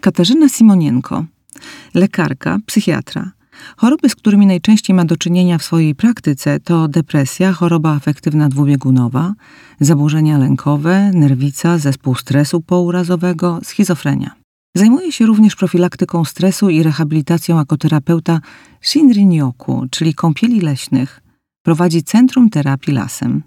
Katarzyna 0.00 0.48
Simonienko, 0.48 1.24
lekarka, 1.94 2.58
psychiatra. 2.66 3.30
Choroby, 3.76 4.08
z 4.08 4.16
którymi 4.16 4.46
najczęściej 4.46 4.96
ma 4.96 5.04
do 5.04 5.16
czynienia 5.16 5.58
w 5.58 5.62
swojej 5.62 5.94
praktyce, 5.94 6.60
to 6.60 6.88
depresja, 6.88 7.52
choroba 7.52 7.94
afektywna 7.94 8.48
dwubiegunowa, 8.48 9.34
zaburzenia 9.80 10.38
lękowe, 10.38 11.10
nerwica, 11.14 11.78
zespół 11.78 12.14
stresu 12.14 12.60
pourazowego, 12.60 13.60
schizofrenia. 13.62 14.30
Zajmuje 14.74 15.12
się 15.12 15.26
również 15.26 15.56
profilaktyką 15.56 16.24
stresu 16.24 16.70
i 16.70 16.82
rehabilitacją 16.82 17.58
jako 17.58 17.76
terapeuta 17.76 18.40
Shinrin-yoku, 18.82 19.86
czyli 19.90 20.14
kąpieli 20.14 20.60
leśnych. 20.60 21.20
Prowadzi 21.62 22.02
Centrum 22.02 22.50
Terapii 22.50 22.94
Lasem. 22.94 23.42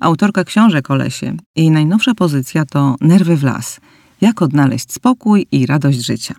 Autorka 0.00 0.44
książek 0.44 0.90
o 0.90 0.94
lesie. 0.94 1.36
Jej 1.56 1.70
najnowsza 1.70 2.14
pozycja 2.14 2.64
to 2.64 2.96
Nerwy 3.00 3.36
w 3.36 3.42
las. 3.42 3.80
Jak 4.20 4.42
odnaleźć 4.42 4.92
spokój 4.92 5.46
i 5.52 5.66
radość 5.66 6.06
życia. 6.06 6.34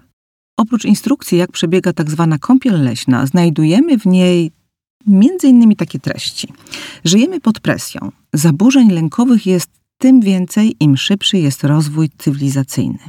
Oprócz 0.61 0.85
instrukcji, 0.85 1.37
jak 1.37 1.51
przebiega 1.51 1.93
tak 1.93 2.11
zwana 2.11 2.37
kąpiel 2.37 2.83
leśna, 2.83 3.25
znajdujemy 3.25 3.97
w 3.97 4.05
niej 4.05 4.51
między 5.07 5.47
innymi 5.47 5.75
takie 5.75 5.99
treści. 5.99 6.47
Żyjemy 7.05 7.39
pod 7.39 7.59
presją. 7.59 8.11
Zaburzeń 8.33 8.91
lękowych 8.91 9.45
jest 9.45 9.69
tym 9.97 10.21
więcej, 10.21 10.75
im 10.79 10.97
szybszy 10.97 11.37
jest 11.37 11.63
rozwój 11.63 12.09
cywilizacyjny. 12.17 12.99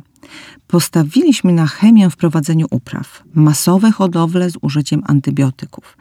Postawiliśmy 0.67 1.53
na 1.53 1.67
chemię 1.67 2.11
w 2.11 2.17
prowadzeniu 2.17 2.67
upraw, 2.70 3.22
masowe 3.34 3.91
hodowle 3.91 4.50
z 4.50 4.59
użyciem 4.61 5.03
antybiotyków. 5.06 5.97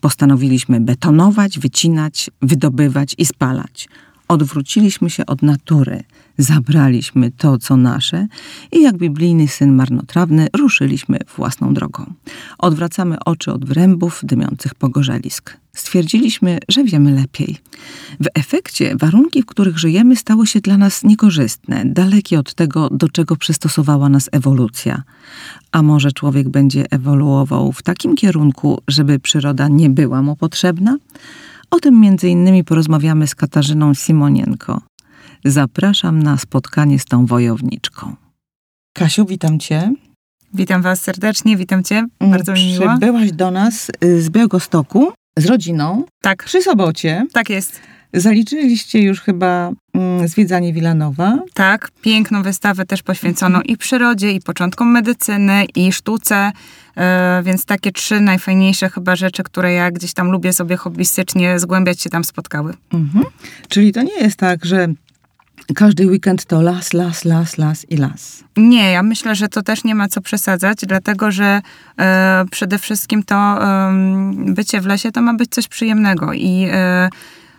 Postanowiliśmy 0.00 0.80
betonować, 0.80 1.58
wycinać, 1.58 2.30
wydobywać 2.42 3.14
i 3.18 3.26
spalać. 3.26 3.88
Odwróciliśmy 4.28 5.10
się 5.10 5.26
od 5.26 5.42
natury, 5.42 6.04
zabraliśmy 6.42 7.30
to, 7.30 7.58
co 7.58 7.76
nasze 7.76 8.26
i 8.72 8.82
jak 8.82 8.96
biblijny 8.96 9.48
syn 9.48 9.72
marnotrawny 9.72 10.48
ruszyliśmy 10.56 11.18
własną 11.36 11.74
drogą. 11.74 12.12
Odwracamy 12.58 13.16
oczy 13.24 13.52
od 13.52 13.64
wrębów 13.64 14.20
dymiących 14.22 14.74
pogorzelisk. 14.74 15.56
Stwierdziliśmy, 15.72 16.58
że 16.68 16.84
wiemy 16.84 17.12
lepiej. 17.12 17.56
W 18.20 18.26
efekcie 18.34 18.96
warunki, 18.96 19.42
w 19.42 19.46
których 19.46 19.78
żyjemy, 19.78 20.16
stały 20.16 20.46
się 20.46 20.60
dla 20.60 20.76
nas 20.76 21.04
niekorzystne, 21.04 21.82
dalekie 21.86 22.38
od 22.38 22.54
tego, 22.54 22.88
do 22.90 23.08
czego 23.08 23.36
przystosowała 23.36 24.08
nas 24.08 24.28
ewolucja. 24.32 25.02
A 25.72 25.82
może 25.82 26.12
człowiek 26.12 26.48
będzie 26.48 26.84
ewoluował 26.90 27.72
w 27.72 27.82
takim 27.82 28.16
kierunku, 28.16 28.82
żeby 28.88 29.18
przyroda 29.18 29.68
nie 29.68 29.90
była 29.90 30.22
mu 30.22 30.36
potrzebna? 30.36 30.96
O 31.70 31.80
tym 31.80 32.00
między 32.00 32.28
innymi 32.28 32.64
porozmawiamy 32.64 33.26
z 33.26 33.34
Katarzyną 33.34 33.94
Simonienko. 33.94 34.82
Zapraszam 35.44 36.22
na 36.22 36.36
spotkanie 36.38 36.98
z 36.98 37.04
tą 37.04 37.26
wojowniczką. 37.26 38.14
Kasiu, 38.94 39.26
witam 39.26 39.58
cię. 39.58 39.92
Witam 40.54 40.82
Was 40.82 41.02
serdecznie, 41.02 41.56
witam 41.56 41.84
Cię. 41.84 42.06
Bardzo 42.20 42.52
mi 42.52 42.66
miło. 42.72 42.88
Przybyłaś 42.88 43.32
do 43.32 43.50
nas 43.50 43.90
y, 44.04 44.22
z 44.22 44.30
Białegostoku 44.30 45.12
z 45.36 45.46
rodziną 45.46 46.04
Tak, 46.22 46.44
przy 46.44 46.62
sobocie. 46.62 47.26
tak 47.32 47.50
jest. 47.50 47.80
Zaliczyliście 48.14 49.02
już 49.02 49.20
chyba 49.20 49.70
mm, 49.94 50.28
zwiedzanie 50.28 50.72
Wilanowa. 50.72 51.38
Tak, 51.54 51.90
piękną 52.02 52.42
wystawę 52.42 52.86
też 52.86 53.02
poświęconą 53.02 53.60
i 53.60 53.76
przyrodzie, 53.76 54.32
i 54.32 54.40
początkom 54.40 54.90
medycyny, 54.90 55.64
i 55.74 55.92
sztuce. 55.92 56.52
e, 56.96 57.42
Więc 57.44 57.64
takie 57.64 57.92
trzy 57.92 58.20
najfajniejsze 58.20 58.88
chyba 58.90 59.16
rzeczy, 59.16 59.42
które 59.42 59.72
ja 59.72 59.90
gdzieś 59.90 60.12
tam 60.14 60.30
lubię 60.30 60.52
sobie 60.52 60.76
hobbystycznie 60.76 61.58
zgłębiać 61.58 62.00
się 62.00 62.10
tam 62.10 62.24
spotkały. 62.24 62.74
Mhm. 62.92 63.24
Czyli 63.68 63.92
to 63.92 64.02
nie 64.02 64.14
jest 64.20 64.36
tak, 64.36 64.64
że 64.64 64.88
każdy 65.74 66.06
weekend 66.06 66.44
to 66.44 66.62
las, 66.62 66.92
las, 66.92 67.24
las, 67.24 67.58
las 67.58 67.86
i 67.90 67.96
las. 67.96 68.44
Nie, 68.56 68.90
ja 68.92 69.02
myślę, 69.02 69.34
że 69.34 69.48
to 69.48 69.62
też 69.62 69.84
nie 69.84 69.94
ma 69.94 70.08
co 70.08 70.20
przesadzać, 70.20 70.78
dlatego 70.86 71.30
że 71.30 71.62
e, 71.98 72.44
przede 72.50 72.78
wszystkim 72.78 73.22
to 73.22 73.36
em, 73.36 74.54
bycie 74.54 74.80
w 74.80 74.86
lesie 74.86 75.12
to 75.12 75.22
ma 75.22 75.34
być 75.34 75.50
coś 75.50 75.68
przyjemnego 75.68 76.32
i 76.32 76.68
e, 76.72 77.10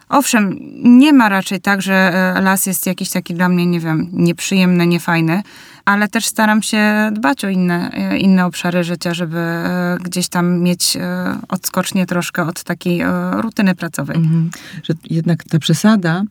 owszem, 0.09 0.57
nie 0.83 1.13
ma 1.13 1.29
raczej 1.29 1.61
tak, 1.61 1.81
że 1.81 1.93
e, 1.93 2.41
las 2.41 2.65
jest 2.65 2.87
jakiś 2.87 3.09
taki 3.09 3.33
dla 3.33 3.49
mnie, 3.49 3.65
nie 3.65 3.79
wiem, 3.79 4.09
nieprzyjemny, 4.13 4.87
niefajny, 4.87 5.43
ale 5.91 6.07
też 6.07 6.25
staram 6.25 6.63
się 6.63 7.11
dbać 7.13 7.45
o 7.45 7.49
inne, 7.49 7.91
e, 7.91 8.17
inne 8.17 8.45
obszary 8.45 8.83
życia, 8.83 9.13
żeby 9.13 9.37
e, 9.37 9.97
gdzieś 10.03 10.27
tam 10.27 10.59
mieć 10.59 10.97
e, 10.97 11.37
odskocznie 11.49 12.05
troszkę 12.05 12.43
od 12.43 12.63
takiej 12.63 13.01
rutyny 13.31 13.75
pracowej. 13.75 14.17
Mhm. 14.17 14.49
Że 14.83 14.93
jednak 15.09 15.43
ta 15.43 15.59
przesada 15.59 16.23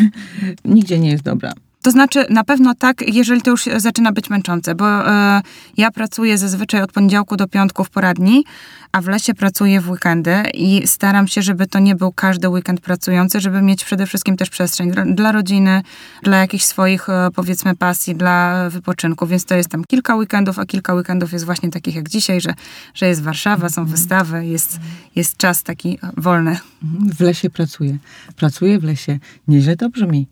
nigdzie 0.64 0.98
nie 0.98 1.10
jest 1.10 1.24
dobra. 1.24 1.52
To 1.84 1.90
znaczy, 1.90 2.26
na 2.30 2.44
pewno 2.44 2.74
tak, 2.74 3.14
jeżeli 3.14 3.42
to 3.42 3.50
już 3.50 3.64
zaczyna 3.76 4.12
być 4.12 4.30
męczące, 4.30 4.74
bo 4.74 5.08
e, 5.08 5.42
ja 5.76 5.90
pracuję 5.90 6.38
zazwyczaj 6.38 6.82
od 6.82 6.92
poniedziałku 6.92 7.36
do 7.36 7.48
piątku 7.48 7.84
w 7.84 7.90
poradni, 7.90 8.44
a 8.92 9.00
w 9.00 9.08
lesie 9.08 9.34
pracuję 9.34 9.80
w 9.80 9.90
weekendy 9.90 10.42
i 10.54 10.86
staram 10.86 11.28
się, 11.28 11.42
żeby 11.42 11.66
to 11.66 11.78
nie 11.78 11.94
był 11.94 12.12
każdy 12.12 12.48
weekend 12.48 12.80
pracujący, 12.80 13.40
żeby 13.40 13.62
mieć 13.62 13.84
przede 13.84 14.06
wszystkim 14.06 14.36
też 14.36 14.50
przestrzeń 14.50 14.90
dla, 14.90 15.04
dla 15.06 15.32
rodziny, 15.32 15.82
dla 16.22 16.38
jakichś 16.38 16.64
swoich, 16.64 17.08
e, 17.08 17.28
powiedzmy, 17.34 17.76
pasji, 17.76 18.14
dla 18.14 18.68
wypoczynku. 18.70 19.26
Więc 19.26 19.44
to 19.44 19.54
jest 19.54 19.68
tam 19.68 19.84
kilka 19.84 20.14
weekendów, 20.14 20.58
a 20.58 20.66
kilka 20.66 20.94
weekendów 20.94 21.32
jest 21.32 21.44
właśnie 21.44 21.70
takich 21.70 21.94
jak 21.94 22.08
dzisiaj, 22.08 22.40
że, 22.40 22.54
że 22.94 23.06
jest 23.08 23.22
Warszawa, 23.22 23.68
są 23.68 23.84
wystawy, 23.84 24.46
jest, 24.46 24.80
jest 25.16 25.36
czas 25.36 25.62
taki 25.62 25.98
wolny. 26.16 26.58
Mhm. 26.82 27.12
W 27.12 27.20
lesie 27.20 27.50
pracuję. 27.50 27.98
Pracuję 28.36 28.78
w 28.78 28.84
lesie. 28.84 29.18
Nieźle 29.48 29.76
to 29.76 29.88
brzmi. 29.88 30.26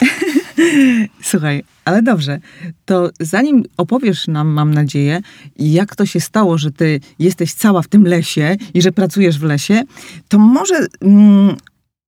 Słuchaj, 1.22 1.64
ale 1.84 2.02
dobrze, 2.02 2.40
to 2.84 3.10
zanim 3.20 3.64
opowiesz 3.76 4.28
nam, 4.28 4.48
mam 4.48 4.74
nadzieję, 4.74 5.20
jak 5.56 5.96
to 5.96 6.06
się 6.06 6.20
stało, 6.20 6.58
że 6.58 6.70
ty 6.70 7.00
jesteś 7.18 7.54
cała 7.54 7.82
w 7.82 7.88
tym 7.88 8.04
lesie 8.04 8.56
i 8.74 8.82
że 8.82 8.92
pracujesz 8.92 9.38
w 9.38 9.42
lesie, 9.42 9.82
to 10.28 10.38
może 10.38 10.86
mm, 11.00 11.56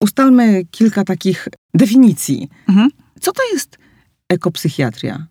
ustalmy 0.00 0.62
kilka 0.70 1.04
takich 1.04 1.48
definicji. 1.74 2.48
Mhm. 2.68 2.88
Co 3.20 3.32
to 3.32 3.42
jest 3.52 3.78
ekopsychiatria? 4.28 5.26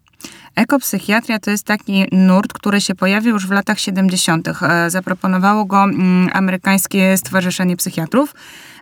Ekopsychiatria 0.55 1.39
to 1.39 1.51
jest 1.51 1.63
taki 1.63 2.05
nurt, 2.11 2.53
który 2.53 2.81
się 2.81 2.95
pojawił 2.95 3.33
już 3.33 3.47
w 3.47 3.51
latach 3.51 3.79
70. 3.79 4.47
E, 4.47 4.89
Zaproponowało 4.89 5.65
go 5.65 5.83
mm, 5.83 6.29
amerykańskie 6.33 7.17
Stowarzyszenie 7.17 7.77
Psychiatrów. 7.77 8.35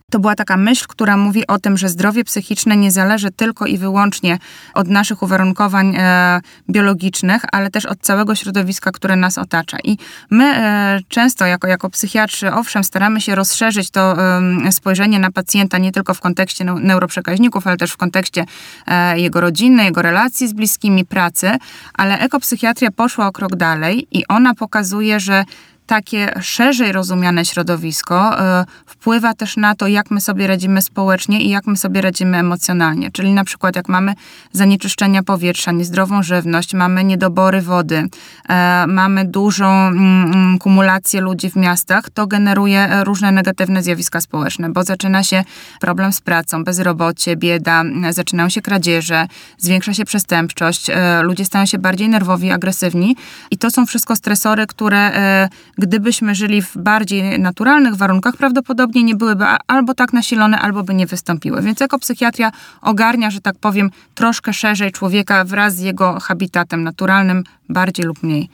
To 0.10 0.20
była 0.20 0.36
taka 0.36 0.58
myśl, 0.58 0.86
która 0.88 1.18
mówi 1.18 1.48
o 1.48 1.60
tym, 1.60 1.78
że 1.78 1.90
zdrowie 1.90 2.24
psychiczne 2.24 2.78
nie 2.78 2.92
zależy 2.92 3.32
tylko 3.32 3.66
i 3.66 3.78
wyłącznie 3.78 4.38
od 4.74 4.88
naszych 4.88 5.24
uwarunkowań 5.24 5.96
e, 5.98 6.42
biologicznych, 6.70 7.42
ale 7.52 7.70
też 7.70 7.86
od 7.86 8.00
całego 8.02 8.36
środowiska, 8.36 8.92
które 8.92 9.16
nas 9.16 9.38
otacza. 9.38 9.78
I 9.84 9.98
my 10.30 10.46
e, 10.46 11.00
często 11.08 11.46
jako, 11.46 11.68
jako 11.68 11.90
psychiatrzy, 11.90 12.54
owszem, 12.54 12.84
staramy 12.84 13.22
się 13.22 13.36
rozszerzyć 13.36 13.90
to 13.90 14.36
em, 14.38 14.72
spojrzenie 14.72 15.20
na 15.20 15.32
pacjenta 15.32 15.78
nie 15.78 15.92
tylko 15.92 16.14
w 16.14 16.20
kontekście 16.20 16.66
neu- 16.66 16.82
neuroprzekaźników, 16.82 17.68
ale 17.68 17.78
też 17.78 17.92
w 17.92 17.98
kontekście 17.98 18.46
e, 18.88 19.20
jego 19.20 19.42
rodziny, 19.42 19.84
jego 19.84 20.02
relacji 20.02 20.48
z 20.48 20.54
bliskimi, 20.54 21.06
pracy, 21.06 21.58
ale 21.94 22.20
ekopsychiatria 22.20 22.92
poszła 22.92 23.28
o 23.28 23.32
krok 23.32 23.56
dalej 23.56 24.08
i 24.12 24.28
ona 24.28 24.56
pokazuje, 24.56 25.20
że 25.20 25.44
takie 25.90 26.34
szerzej 26.42 26.92
rozumiane 26.92 27.46
środowisko 27.46 28.42
y, 28.62 28.66
wpływa 28.86 29.34
też 29.34 29.58
na 29.58 29.76
to, 29.76 29.88
jak 29.88 30.12
my 30.12 30.22
sobie 30.22 30.48
radzimy 30.48 30.82
społecznie 30.82 31.42
i 31.42 31.50
jak 31.50 31.68
my 31.68 31.78
sobie 31.78 32.02
radzimy 32.02 32.38
emocjonalnie. 32.38 33.12
Czyli 33.12 33.34
na 33.34 33.44
przykład 33.44 33.76
jak 33.76 33.90
mamy 33.90 34.14
zanieczyszczenia 34.52 35.24
powietrza, 35.24 35.72
niezdrową 35.72 36.24
żywność, 36.24 36.74
mamy 36.74 37.04
niedobory 37.04 37.62
wody, 37.62 38.08
e, 38.50 38.88
mamy 38.88 39.26
dużą 39.26 39.68
mm, 39.68 40.32
mm, 40.34 40.60
kumulację 40.60 41.22
ludzi 41.22 41.50
w 41.50 41.56
miastach, 41.56 42.10
to 42.10 42.28
generuje 42.28 42.80
e, 42.80 43.04
różne 43.04 43.32
negatywne 43.32 43.84
zjawiska 43.84 44.22
społeczne, 44.22 44.70
bo 44.70 44.84
zaczyna 44.84 45.24
się 45.24 45.44
problem 45.80 46.14
z 46.14 46.22
pracą, 46.22 46.64
bezrobocie, 46.64 47.36
bieda, 47.36 47.84
zaczynają 48.10 48.50
się 48.50 48.62
kradzieże, 48.62 49.28
zwiększa 49.58 49.94
się 49.94 50.06
przestępczość, 50.06 50.90
e, 50.90 51.22
ludzie 51.24 51.46
stają 51.46 51.66
się 51.66 51.78
bardziej 51.78 52.10
nerwowi, 52.10 52.52
agresywni 52.52 53.16
i 53.52 53.58
to 53.58 53.72
są 53.72 53.86
wszystko 53.86 54.16
stresory, 54.16 54.68
które 54.68 54.98
e, 54.98 55.50
gdybyśmy 55.80 56.36
żyli 56.36 56.62
w 56.62 56.78
bardziej 56.78 57.40
naturalnych 57.40 57.96
warunkach, 57.96 58.38
prawdopodobnie 58.38 59.04
nie 59.04 59.16
byłyby 59.16 59.46
albo 59.68 59.94
tak 59.94 60.14
nasilone, 60.14 60.60
albo 60.60 60.84
by 60.84 60.94
nie 60.94 61.08
wystąpiły. 61.08 61.62
Więc 61.62 61.82
ekopsychiatria 61.82 62.52
ogarnia, 62.82 63.32
że 63.32 63.42
tak 63.42 63.56
powiem, 63.58 63.92
troszkę 64.16 64.54
szerzej 64.54 64.92
człowieka 64.92 65.46
wraz 65.46 65.76
z 65.76 65.80
jego 65.80 66.20
habitatem 66.20 66.84
naturalnym, 66.84 67.44
bardziej 67.70 68.06
lub 68.06 68.24
mniej. 68.24 68.50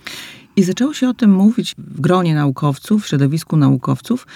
I 0.55 0.63
zaczęło 0.63 0.93
się 0.93 1.09
o 1.09 1.13
tym 1.13 1.33
mówić 1.33 1.75
w 1.77 2.01
gronie 2.01 2.35
naukowców, 2.35 3.03
w 3.03 3.07
środowisku 3.07 3.57
naukowców 3.57 4.27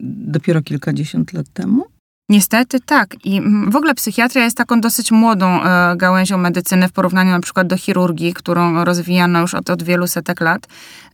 dopiero 0.00 0.62
kilkadziesiąt 0.62 1.32
lat 1.32 1.46
temu. 1.52 1.86
Niestety 2.30 2.80
tak. 2.80 3.16
I 3.24 3.38
mm, 3.38 3.70
w 3.70 3.76
ogóle 3.76 3.94
psychiatria 3.94 4.44
jest 4.44 4.56
taką 4.56 4.80
dosyć 4.80 5.10
młodą 5.10 5.62
e, 5.62 5.96
gałęzią 5.96 6.38
medycyny 6.38 6.88
w 6.88 6.92
porównaniu 6.92 7.30
na 7.30 7.40
przykład 7.40 7.66
do 7.66 7.76
chirurgii, 7.76 8.34
którą 8.34 8.84
rozwijano 8.84 9.40
już 9.40 9.54
od, 9.54 9.70
od 9.70 9.82
wielu 9.82 10.06
setek 10.06 10.40
lat. 10.40 10.68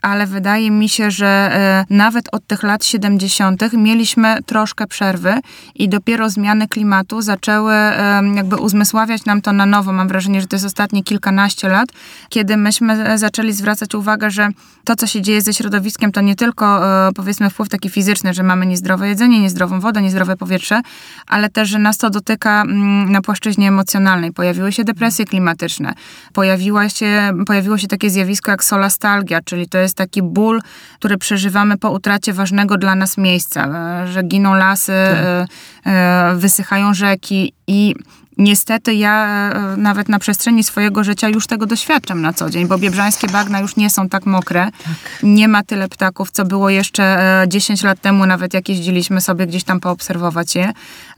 Ale 0.05 0.27
wydaje 0.27 0.71
mi 0.71 0.89
się, 0.89 1.11
że 1.11 1.27
e, 1.27 1.85
nawet 1.91 2.29
od 2.33 2.47
tych 2.47 2.63
lat 2.63 2.85
70. 2.85 3.73
mieliśmy 3.73 4.43
troszkę 4.47 4.87
przerwy 4.87 5.35
i 5.75 5.89
dopiero 5.89 6.31
zmiany 6.31 6.69
klimatu 6.69 7.23
zaczęły 7.23 7.73
e, 7.73 8.23
jakby 8.35 8.57
uzmysławiać 8.57 9.25
nam 9.25 9.43
to 9.43 9.53
na 9.53 9.67
nowo. 9.67 9.93
Mam 9.93 10.09
wrażenie, 10.09 10.41
że 10.41 10.47
to 10.47 10.57
jest 10.57 10.67
ostatnie 10.67 11.03
kilkanaście 11.03 11.69
lat, 11.69 11.89
kiedy 12.29 12.57
myśmy 12.57 13.19
zaczęli 13.19 13.53
zwracać 13.53 13.95
uwagę, 13.95 14.31
że 14.31 14.49
to, 14.85 14.97
co 14.97 15.07
się 15.07 15.23
dzieje 15.23 15.43
ze 15.43 15.55
środowiskiem, 15.55 16.13
to 16.13 16.21
nie 16.21 16.35
tylko 16.37 16.87
e, 17.09 17.13
powiedzmy 17.13 17.51
wpływ 17.51 17.69
taki 17.69 17.91
fizyczny, 17.91 18.35
że 18.35 18.43
mamy 18.43 18.67
niezdrowe 18.67 19.09
jedzenie, 19.09 19.41
niezdrową 19.41 19.81
wodę, 19.81 20.03
niezdrowe 20.03 20.37
powietrze, 20.37 20.81
ale 21.27 21.49
też, 21.49 21.69
że 21.69 21.79
nas 21.79 21.99
to 21.99 22.11
dotyka 22.11 22.63
mm, 22.63 23.13
na 23.13 23.23
płaszczyźnie 23.23 23.69
emocjonalnej. 23.69 24.33
Pojawiły 24.33 24.73
się 24.73 24.85
depresje 24.85 25.25
klimatyczne, 25.25 25.95
pojawiła 26.33 26.89
się, 26.89 27.33
pojawiło 27.47 27.79
się 27.79 27.89
takie 27.89 28.11
zjawisko 28.11 28.51
jak 28.51 28.65
solastalgia, 28.65 29.41
czyli 29.45 29.69
to 29.69 29.79
jest 29.79 29.94
taki 29.95 30.23
ból, 30.23 30.61
który 30.99 31.19
przeżywamy 31.19 31.79
po 31.79 31.91
utracie 31.91 32.33
ważnego 32.33 32.79
dla 32.79 32.95
nas 32.95 33.19
miejsca, 33.19 33.69
e, 34.03 34.13
że 34.13 34.23
giną 34.23 34.55
lasy, 34.55 34.93
tak. 34.93 35.49
E, 35.87 36.35
wysychają 36.37 36.95
rzeki 36.95 37.53
i 37.67 37.95
Niestety 38.39 38.95
ja 38.95 39.27
e, 39.53 39.77
nawet 39.77 40.09
na 40.09 40.19
przestrzeni 40.19 40.65
swojego 40.65 41.05
życia 41.05 41.29
już 41.29 41.47
tego 41.47 41.67
doświadczam 41.67 42.23
na 42.23 42.33
co 42.33 42.51
dzień, 42.51 42.67
bo 42.67 42.79
biebrzańskie 42.79 43.27
bagna 43.27 43.61
już 43.61 43.77
nie 43.77 43.91
są 43.91 44.09
tak 44.09 44.27
mokre. 44.27 44.65
Tak. 44.65 44.95
Nie 45.23 45.49
ma 45.49 45.63
tyle 45.63 45.89
ptaków, 45.89 46.31
co 46.31 46.45
było 46.45 46.71
jeszcze 46.71 47.45
10 47.49 47.83
lat 47.83 48.01
temu, 48.01 48.27
nawet 48.27 48.55
jak 48.55 48.69
jeździliśmy 48.69 49.21
sobie 49.21 49.47
gdzieś 49.47 49.65
tam 49.65 49.81
poobserwować 49.81 50.55
je. 50.55 50.73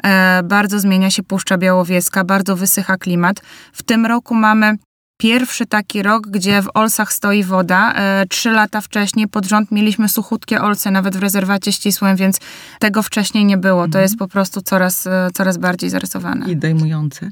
E, 0.05 0.43
bardzo 0.43 0.81
zmienia 0.81 1.11
się 1.11 1.23
Puszcza 1.23 1.59
Białowieska, 1.59 2.25
bardzo 2.25 2.57
wysycha 2.57 2.97
klimat. 2.97 3.41
W 3.73 3.83
tym 3.83 4.07
roku 4.07 4.35
mamy 4.35 4.77
pierwszy 5.17 5.67
taki 5.67 6.03
rok, 6.03 6.27
gdzie 6.27 6.63
w 6.63 6.69
Olsach 6.75 7.13
stoi 7.13 7.45
woda. 7.45 7.93
E, 7.93 8.27
trzy 8.27 8.51
lata 8.51 8.81
wcześniej 8.81 9.29
pod 9.29 9.47
rząd 9.47 9.73
mieliśmy 9.73 10.09
suchutkie 10.09 10.63
Olce, 10.63 10.91
nawet 10.91 11.17
w 11.17 11.21
rezerwacie 11.21 11.73
ścisłym, 11.73 12.17
więc 12.17 12.41
tego 12.79 13.03
wcześniej 13.03 13.45
nie 13.45 13.57
było. 13.57 13.83
To 13.83 13.87
mhm. 13.87 14.03
jest 14.03 14.17
po 14.17 14.29
prostu 14.29 14.63
coraz, 14.63 15.07
e, 15.07 15.29
coraz 15.35 15.59
bardziej 15.59 15.91
zarysowane. 15.91 16.51
I 16.53 16.57
dajmujące. 16.57 17.31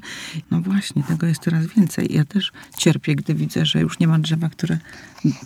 No 0.51 0.61
właśnie, 0.61 1.03
tego 1.03 1.27
jest 1.27 1.43
coraz 1.43 1.65
więcej. 1.65 2.07
Ja 2.13 2.25
też 2.25 2.51
cierpię, 2.77 3.15
gdy 3.15 3.33
widzę, 3.33 3.65
że 3.65 3.79
już 3.79 3.99
nie 3.99 4.07
ma 4.07 4.19
drzewa, 4.19 4.49
które 4.49 4.77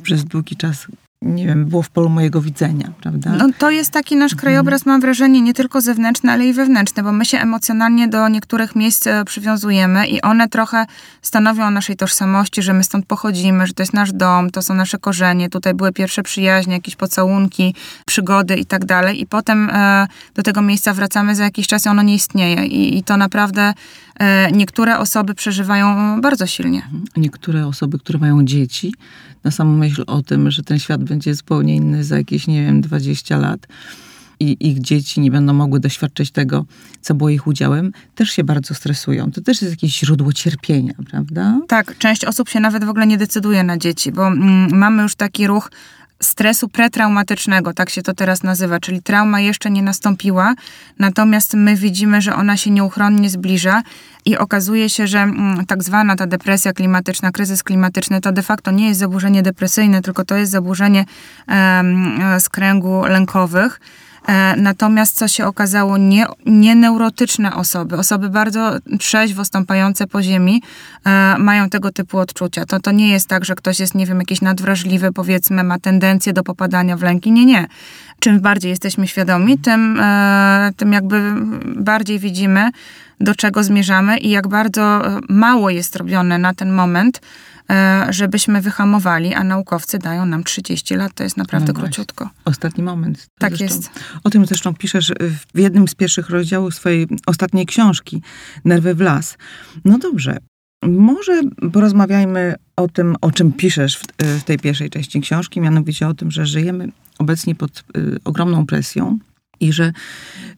przez 0.03 0.25
długi 0.25 0.56
czas 0.56 0.88
nie 1.21 1.45
wiem, 1.45 1.66
było 1.66 1.81
w 1.81 1.89
polu 1.89 2.10
mojego 2.10 2.42
widzenia, 2.42 2.92
prawda? 3.01 3.31
No, 3.38 3.48
to 3.57 3.69
jest 3.69 3.92
taki 3.92 4.16
nasz 4.16 4.31
mhm. 4.31 4.42
krajobraz, 4.42 4.86
mam 4.86 5.01
wrażenie, 5.01 5.42
nie 5.42 5.54
tylko 5.54 5.81
zewnętrzny, 5.81 6.31
ale 6.31 6.45
i 6.45 6.54
wewnętrzny, 6.54 7.04
bo 7.04 7.12
my 7.12 7.25
się 7.25 7.39
emocjonalnie 7.39 8.07
do 8.07 8.27
niektórych 8.27 8.75
miejsc 8.75 9.07
e, 9.07 9.25
przywiązujemy 9.25 10.07
i 10.07 10.21
one 10.21 10.50
trochę 10.50 10.86
stanowią 11.21 11.66
o 11.66 11.71
naszej 11.71 11.95
tożsamości, 11.95 12.62
że 12.62 12.74
my 12.74 12.83
stąd 12.83 13.06
pochodzimy, 13.06 13.68
że 13.68 13.74
to 13.74 13.83
jest 13.83 13.94
nasz 13.94 14.12
dom, 14.12 14.50
to 14.50 14.62
są 14.62 14.74
nasze 14.74 14.98
korzenie, 14.98 15.50
tutaj 15.50 15.74
były 15.74 15.92
pierwsze 15.92 16.24
przyjaźnie, 16.24 16.74
jakieś 16.74 16.95
pocałunki, 16.95 17.75
przygody 18.06 18.56
i 18.56 18.65
tak 18.65 18.86
dalej 18.86 19.22
i 19.22 19.25
potem 19.25 19.69
e, 19.69 20.07
do 20.36 20.44
tego 20.44 20.62
miejsca 20.62 20.94
wracamy 20.94 21.36
za 21.36 21.44
jakiś 21.44 21.68
czas 21.68 21.86
i 21.86 21.89
ono 21.89 22.01
nie 22.01 22.15
istnieje 22.15 22.65
i, 22.65 22.98
i 22.98 23.04
to 23.04 23.18
naprawdę 23.18 23.74
e, 24.19 24.51
niektóre 24.51 25.00
osoby 25.00 25.36
przeżywają 25.36 26.22
bardzo 26.22 26.48
silnie. 26.48 26.81
Mhm. 26.83 27.04
Niektóre 27.18 27.68
osoby, 27.68 28.00
które 28.00 28.19
mają 28.19 28.45
dzieci, 28.45 28.94
na 29.44 29.51
samą 29.51 29.77
myśl 29.77 30.03
o 30.07 30.21
tym, 30.21 30.51
że 30.51 30.63
ten 30.63 30.80
świat 30.80 31.03
będzie 31.03 31.36
zupełnie 31.36 31.75
inny 31.75 32.03
za 32.03 32.18
jakieś, 32.18 32.47
nie 32.47 32.65
wiem, 32.65 32.81
20 32.81 33.38
lat 33.38 33.68
i 34.39 34.57
ich 34.59 34.80
dzieci 34.80 35.21
nie 35.21 35.31
będą 35.31 35.53
mogły 35.53 35.80
doświadczyć 35.80 36.31
tego, 36.31 36.65
co 37.01 37.13
było 37.13 37.30
ich 37.30 37.47
udziałem, 37.47 37.91
też 38.15 38.30
się 38.30 38.44
bardzo 38.44 38.74
stresują. 38.74 39.31
To 39.31 39.41
też 39.41 39.62
jest 39.62 39.74
jakieś 39.74 40.00
źródło 40.00 40.33
cierpienia, 40.33 40.94
prawda? 41.09 41.59
Tak, 41.68 41.97
część 41.97 42.25
osób 42.25 42.50
się 42.50 42.59
nawet 42.59 42.83
w 42.86 42.89
ogóle 42.89 43.07
nie 43.07 43.18
decyduje 43.18 43.63
na 43.63 43.77
dzieci, 43.77 44.12
bo 44.12 44.27
mm, 44.27 44.77
mamy 44.77 45.03
już 45.03 45.15
taki 45.15 45.47
ruch 45.47 45.71
stresu 46.21 46.69
pretraumatycznego, 46.69 47.74
tak 47.74 47.89
się 47.89 48.01
to 48.01 48.13
teraz 48.13 48.44
nazywa, 48.44 48.80
czyli 48.80 49.01
trauma 49.04 49.39
jeszcze 49.39 49.71
nie 49.71 49.81
nastąpiła, 49.81 50.54
natomiast 51.00 51.54
my 51.54 51.75
widzimy, 51.75 52.21
że 52.21 52.36
ona 52.36 52.57
się 52.57 52.71
nieuchronnie 52.71 53.30
zbliża 53.30 53.81
i 54.25 54.38
okazuje 54.38 54.89
się, 54.89 55.07
że 55.07 55.19
mm, 55.19 55.66
tak 55.66 55.83
zwana 55.83 56.16
ta 56.16 56.27
depresja 56.27 56.74
klimatyczna, 56.74 57.31
kryzys 57.31 57.63
klimatyczny 57.63 58.21
to 58.21 58.31
de 58.31 58.44
facto 58.44 58.71
nie 58.71 58.88
jest 58.88 59.00
zaburzenie 59.00 59.44
depresyjne, 59.44 60.01
tylko 60.01 60.25
to 60.25 60.36
jest 60.36 60.51
zaburzenie 60.51 61.06
z 62.39 62.50
kręgu 62.50 63.06
lękowych. 63.06 63.80
E, 64.29 64.55
natomiast 64.57 65.17
co 65.17 65.27
się 65.27 65.45
okazało, 65.45 65.97
nie, 65.97 66.25
nie 66.45 66.75
neurotyczne 66.75 67.55
osoby, 67.55 67.97
osoby 67.97 68.29
bardzo 68.29 68.71
trzeźwo 68.99 69.45
stąpające 69.45 70.07
po 70.07 70.23
ziemi, 70.23 70.61
e, 71.05 71.35
mają 71.37 71.69
tego 71.69 71.91
typu 71.91 72.17
odczucia. 72.17 72.65
To, 72.65 72.79
to 72.79 72.91
nie 72.91 73.09
jest 73.09 73.27
tak, 73.27 73.45
że 73.45 73.55
ktoś 73.55 73.79
jest, 73.79 73.95
nie 73.95 74.05
wiem, 74.05 74.19
jakiś 74.19 74.41
nadwrażliwy, 74.41 75.11
powiedzmy, 75.11 75.63
ma 75.63 75.79
tendencję 75.79 76.33
do 76.33 76.43
popadania 76.43 76.97
w 76.97 77.01
lęki. 77.01 77.31
Nie, 77.31 77.45
nie. 77.45 77.67
Czym 78.19 78.39
bardziej 78.39 78.69
jesteśmy 78.69 79.07
świadomi, 79.07 79.57
tym, 79.57 79.99
e, 79.99 80.71
tym 80.77 80.93
jakby 80.93 81.33
bardziej 81.75 82.19
widzimy, 82.19 82.69
do 83.19 83.35
czego 83.35 83.63
zmierzamy 83.63 84.17
i 84.17 84.29
jak 84.29 84.47
bardzo 84.47 85.01
mało 85.29 85.69
jest 85.69 85.95
robione 85.95 86.37
na 86.37 86.53
ten 86.53 86.71
moment, 86.71 87.21
żebyśmy 88.10 88.62
wyhamowali, 88.62 89.33
a 89.33 89.44
naukowcy 89.44 90.00
dają 90.00 90.25
nam 90.25 90.44
30 90.44 90.95
lat, 90.95 91.13
to 91.13 91.24
jest 91.24 91.38
naprawdę 91.38 91.74
no 91.74 91.80
króciutko. 91.80 92.30
Ostatni 92.45 92.83
moment. 92.83 93.27
Tak 93.39 93.57
zresztą, 93.57 93.75
jest. 93.75 93.89
O 94.24 94.30
tym 94.30 94.45
zresztą 94.45 94.74
piszesz 94.74 95.13
w 95.54 95.60
jednym 95.60 95.88
z 95.88 95.95
pierwszych 95.95 96.30
rozdziałów 96.30 96.75
swojej 96.75 97.07
ostatniej 97.25 97.66
książki, 97.66 98.21
Nerwy 98.66 98.95
w 98.95 99.01
las. 99.01 99.38
No 99.86 99.98
dobrze, 99.98 100.38
może 100.83 101.42
porozmawiajmy 101.74 102.56
o 102.75 102.88
tym, 102.88 103.16
o 103.21 103.31
czym 103.31 103.54
piszesz 103.54 103.98
w, 103.98 104.04
w 104.39 104.44
tej 104.44 104.60
pierwszej 104.60 104.89
części 104.89 105.22
książki, 105.22 105.62
mianowicie 105.62 106.07
o 106.07 106.13
tym, 106.13 106.31
że 106.31 106.45
żyjemy 106.45 106.92
obecnie 107.18 107.56
pod 107.56 107.83
y, 107.98 108.19
ogromną 108.25 108.65
presją 108.65 109.19
i 109.59 109.73
że 109.73 109.91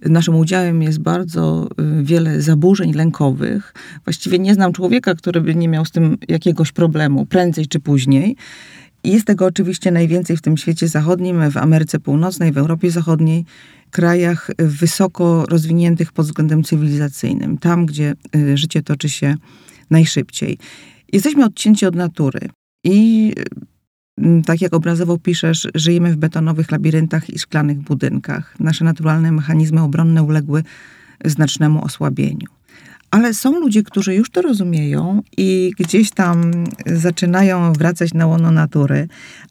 naszym 0.01 0.35
udziałem 0.35 0.81
jest 0.81 0.99
bardzo 0.99 1.67
y, 1.99 2.03
wiele 2.03 2.41
zaburzeń 2.41 2.93
lękowych. 2.93 3.73
Właściwie 4.03 4.39
nie 4.39 4.53
znam 4.53 4.73
człowieka, 4.73 5.15
który 5.15 5.41
by 5.41 5.55
nie 5.55 5.67
miał 5.67 5.85
z 5.85 5.91
tym 5.91 6.17
jakiegoś 6.27 6.71
problemu, 6.71 7.25
prędzej 7.25 7.67
czy 7.67 7.79
później. 7.79 8.35
Jest 9.03 9.25
tego 9.25 9.45
oczywiście 9.45 9.91
najwięcej 9.91 10.37
w 10.37 10.41
tym 10.41 10.57
świecie 10.57 10.87
zachodnim, 10.87 11.51
w 11.51 11.57
Ameryce 11.57 11.99
Północnej, 11.99 12.51
w 12.51 12.57
Europie 12.57 12.91
Zachodniej, 12.91 13.45
krajach 13.91 14.51
wysoko 14.57 15.45
rozwiniętych 15.45 16.11
pod 16.11 16.25
względem 16.25 16.63
cywilizacyjnym, 16.63 17.57
tam 17.57 17.85
gdzie 17.85 18.13
y, 18.35 18.57
życie 18.57 18.81
toczy 18.81 19.09
się 19.09 19.35
najszybciej. 19.89 20.57
Jesteśmy 21.13 21.45
odcięci 21.45 21.85
od 21.85 21.95
natury. 21.95 22.39
I 22.83 23.33
tak 24.45 24.61
jak 24.61 24.73
obrazowo 24.73 25.17
piszesz, 25.17 25.67
żyjemy 25.75 26.11
w 26.11 26.17
betonowych 26.17 26.71
labiryntach 26.71 27.29
i 27.29 27.39
szklanych 27.39 27.79
budynkach. 27.79 28.55
Nasze 28.59 28.85
naturalne 28.85 29.31
mechanizmy 29.31 29.81
obronne 29.81 30.23
uległy 30.23 30.63
znacznemu 31.25 31.85
osłabieniu. 31.85 32.47
Ale 33.11 33.33
są 33.33 33.59
ludzie, 33.59 33.83
którzy 33.83 34.15
już 34.15 34.29
to 34.29 34.41
rozumieją 34.41 35.21
i 35.37 35.71
gdzieś 35.79 36.11
tam 36.11 36.51
zaczynają 36.85 37.73
wracać 37.73 38.13
na 38.13 38.27
łono 38.27 38.51
natury. 38.51 39.07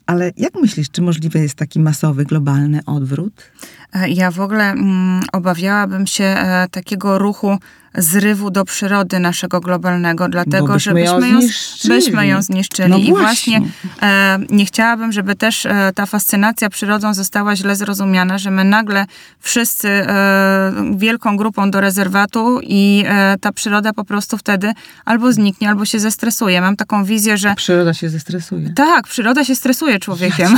Ale 0.07 0.33
jak 0.37 0.55
myślisz, 0.55 0.91
czy 0.91 1.03
możliwy 1.03 1.39
jest 1.39 1.55
taki 1.55 1.81
masowy, 1.81 2.25
globalny 2.25 2.81
odwrót? 2.87 3.51
E, 3.93 4.11
ja 4.11 4.31
w 4.31 4.41
ogóle 4.41 4.71
mm, 4.71 5.23
obawiałabym 5.33 6.07
się 6.07 6.25
e, 6.25 6.67
takiego 6.71 7.19
ruchu 7.19 7.59
zrywu 7.95 8.51
do 8.51 8.65
przyrody 8.65 9.19
naszego 9.19 9.61
globalnego, 9.61 10.29
dlatego 10.29 10.79
że 10.79 10.95
byśmy 10.95 11.29
ją, 11.29 11.41
byśmy 11.89 12.27
ją 12.27 12.43
zniszczyli. 12.43 12.89
No 12.89 12.99
I 12.99 13.11
właśnie 13.11 13.61
e, 14.03 14.39
nie 14.51 14.67
chciałabym, 14.67 15.13
żeby 15.13 15.37
też 15.37 15.67
e, 15.67 15.93
ta 15.95 16.07
fascynacja 16.07 16.71
przyrodą 16.71 17.15
została 17.15 17.57
źle 17.57 17.77
zrozumiana, 17.77 18.39
że 18.39 18.51
my 18.51 18.65
nagle 18.65 19.07
wszyscy 19.41 19.89
e, 19.89 20.73
wielką 20.97 21.37
grupą 21.37 21.71
do 21.71 21.81
rezerwatu 21.81 22.61
i 22.63 23.05
e, 23.07 23.37
ta 23.41 23.53
przyroda 23.53 23.93
po 23.93 24.05
prostu 24.05 24.37
wtedy 24.37 24.73
albo 25.05 25.33
zniknie, 25.33 25.69
albo 25.69 25.85
się 25.85 26.01
zestresuje. 26.01 26.61
Mam 26.61 26.77
taką 26.77 27.05
wizję, 27.05 27.39
że... 27.39 27.55
Przyroda 27.55 27.95
się 27.95 28.09
zestresuje. 28.09 28.73
Tak, 28.75 29.07
przyroda 29.07 29.45
się 29.45 29.55
stresuje 29.55 29.99
człowiekiem. 29.99 30.57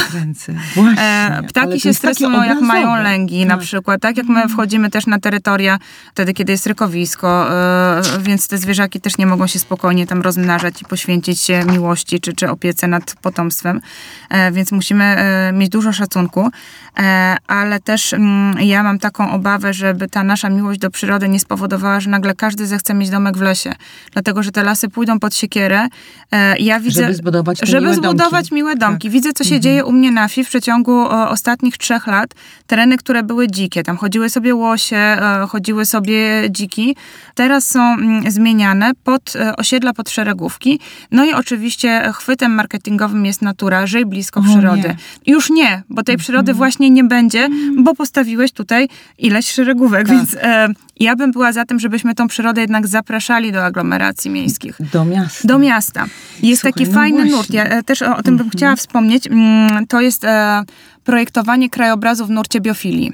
Ja 0.98 1.38
e, 1.38 1.42
ptaki 1.42 1.80
się 1.80 1.94
stresują, 1.94 2.42
jak 2.42 2.60
mają 2.60 3.02
lęgi 3.02 3.40
tak. 3.40 3.48
na 3.48 3.56
przykład. 3.56 4.00
Tak 4.00 4.16
jak 4.16 4.26
my 4.26 4.48
wchodzimy 4.48 4.90
też 4.90 5.06
na 5.06 5.18
terytoria 5.18 5.78
wtedy, 6.14 6.34
kiedy 6.34 6.52
jest 6.52 6.66
rykowisko, 6.66 7.21
e, 7.28 8.02
więc 8.20 8.48
te 8.48 8.58
zwierzaki 8.58 9.00
też 9.00 9.18
nie 9.18 9.26
mogą 9.26 9.46
się 9.46 9.58
spokojnie 9.58 10.06
tam 10.06 10.22
rozmnażać 10.22 10.82
i 10.82 10.84
poświęcić 10.84 11.40
się 11.40 11.64
miłości 11.64 12.20
czy, 12.20 12.32
czy 12.32 12.50
opiece 12.50 12.86
nad 12.86 13.14
potomstwem, 13.22 13.80
e, 14.30 14.52
więc 14.52 14.72
musimy 14.72 15.04
e, 15.04 15.52
mieć 15.52 15.68
dużo 15.68 15.92
szacunku, 15.92 16.50
ale 17.46 17.80
też 17.80 18.14
mm, 18.14 18.60
ja 18.60 18.82
mam 18.82 18.98
taką 18.98 19.32
obawę, 19.32 19.74
żeby 19.74 20.08
ta 20.08 20.22
nasza 20.22 20.48
miłość 20.48 20.80
do 20.80 20.90
przyrody 20.90 21.28
nie 21.28 21.40
spowodowała, 21.40 22.00
że 22.00 22.10
nagle 22.10 22.34
każdy 22.34 22.66
zechce 22.66 22.94
mieć 22.94 23.10
domek 23.10 23.36
w 23.36 23.40
lesie, 23.40 23.74
dlatego, 24.12 24.42
że 24.42 24.52
te 24.52 24.62
lasy 24.62 24.88
pójdą 24.88 25.20
pod 25.20 25.34
siekierę. 25.34 25.88
Ja 26.58 26.80
widzę, 26.80 27.02
Żeby 27.02 27.14
zbudować 27.14 27.58
żeby 27.62 27.80
miłe 27.80 27.94
zbudować 27.94 28.30
domki. 28.30 28.44
Tak. 28.44 28.52
miłe 28.52 28.76
domki. 28.76 29.10
Widzę, 29.10 29.32
co 29.32 29.44
się 29.44 29.60
dzieje 29.60 29.84
u 29.84 29.92
mnie 29.92 30.10
na 30.10 30.28
wsi 30.28 30.44
w 30.44 30.48
przeciągu 30.48 31.08
ostatnich 31.08 31.78
trzech 31.78 32.06
lat. 32.06 32.34
Tereny, 32.66 32.96
które 32.96 33.22
były 33.22 33.48
dzikie, 33.48 33.82
tam 33.82 33.96
chodziły 33.96 34.30
sobie 34.30 34.54
łosie, 34.54 35.16
chodziły 35.48 35.86
sobie 35.86 36.50
dziki, 36.50 36.96
teraz 37.34 37.66
są 37.66 37.80
mm, 37.94 38.30
zmieniane 38.30 38.92
pod 39.04 39.36
e, 39.36 39.56
osiedla, 39.56 39.92
pod 39.92 40.10
szeregówki. 40.10 40.80
No 41.10 41.24
i 41.24 41.32
oczywiście 41.32 42.12
chwytem 42.14 42.54
marketingowym 42.54 43.26
jest 43.26 43.42
natura, 43.42 43.86
żyj 43.86 44.06
blisko 44.06 44.40
O 44.40 44.42
przyrody. 44.42 44.88
nie. 44.88 44.96
Już 45.32 45.50
nie, 45.50 45.82
bo 45.88 46.02
tej 46.02 46.12
Mhm. 46.14 46.18
przyrody 46.24 46.54
właśnie 46.54 46.90
nie 46.90 47.04
będzie, 47.04 47.48
bo 47.78 47.94
postawiłeś 47.94 48.52
tutaj 48.52 48.88
ileś 49.18 49.50
szeregówek, 49.50 50.06
Tak. 50.08 50.16
więc 50.16 50.34
e, 50.40 50.68
ja 51.00 51.16
bym 51.16 51.32
była 51.32 51.52
za 51.52 51.64
tym, 51.64 51.80
żebyśmy 51.80 52.14
tą 52.14 52.28
przyrodę 52.28 52.60
jednak 52.60 52.86
zapraszali 52.86 53.52
do 53.52 53.64
aglomeracji 53.64 54.30
miejskich. 54.30 54.76
Do 54.92 55.04
miasta. 55.04 55.48
Do 55.48 55.58
miasta. 55.58 56.04
Jest 56.42 56.62
Słuchaj, 56.62 56.72
taki 56.72 56.84
no 56.86 56.94
fajny 56.94 57.16
właśnie. 57.18 57.36
nurt. 57.36 57.50
Ja 57.50 57.64
e, 57.64 57.82
też 57.82 58.02
o, 58.02 58.16
o 58.16 58.22
tym 58.22 58.36
bym 58.36 58.50
chciała 58.50 58.76
wspomnieć. 58.76 59.26
Mm, 59.26 59.86
To 59.86 60.00
jest 60.00 60.24
e, 60.24 60.62
projektowanie 61.04 61.70
krajobrazu 61.70 62.26
w 62.26 62.30
nurcie 62.30 62.60
biofilii. 62.60 63.12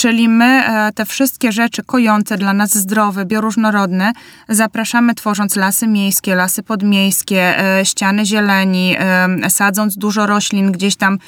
Czyli 0.00 0.28
my 0.28 0.44
e, 0.44 0.92
te 0.92 1.04
wszystkie 1.04 1.52
rzeczy 1.52 1.82
kojące 1.82 2.36
dla 2.36 2.52
nas 2.52 2.74
zdrowe, 2.74 3.24
bioróżnorodne 3.24 4.12
zapraszamy 4.48 5.14
tworząc 5.14 5.56
lasy 5.56 5.86
miejskie, 5.86 6.34
lasy 6.34 6.62
podmiejskie, 6.62 7.58
e, 7.78 7.84
ściany 7.84 8.26
zieleni, 8.26 8.96
e, 8.98 9.50
sadząc 9.50 9.96
dużo 9.96 10.26
roślin 10.26 10.72
gdzieś 10.72 10.96
tam 10.96 11.18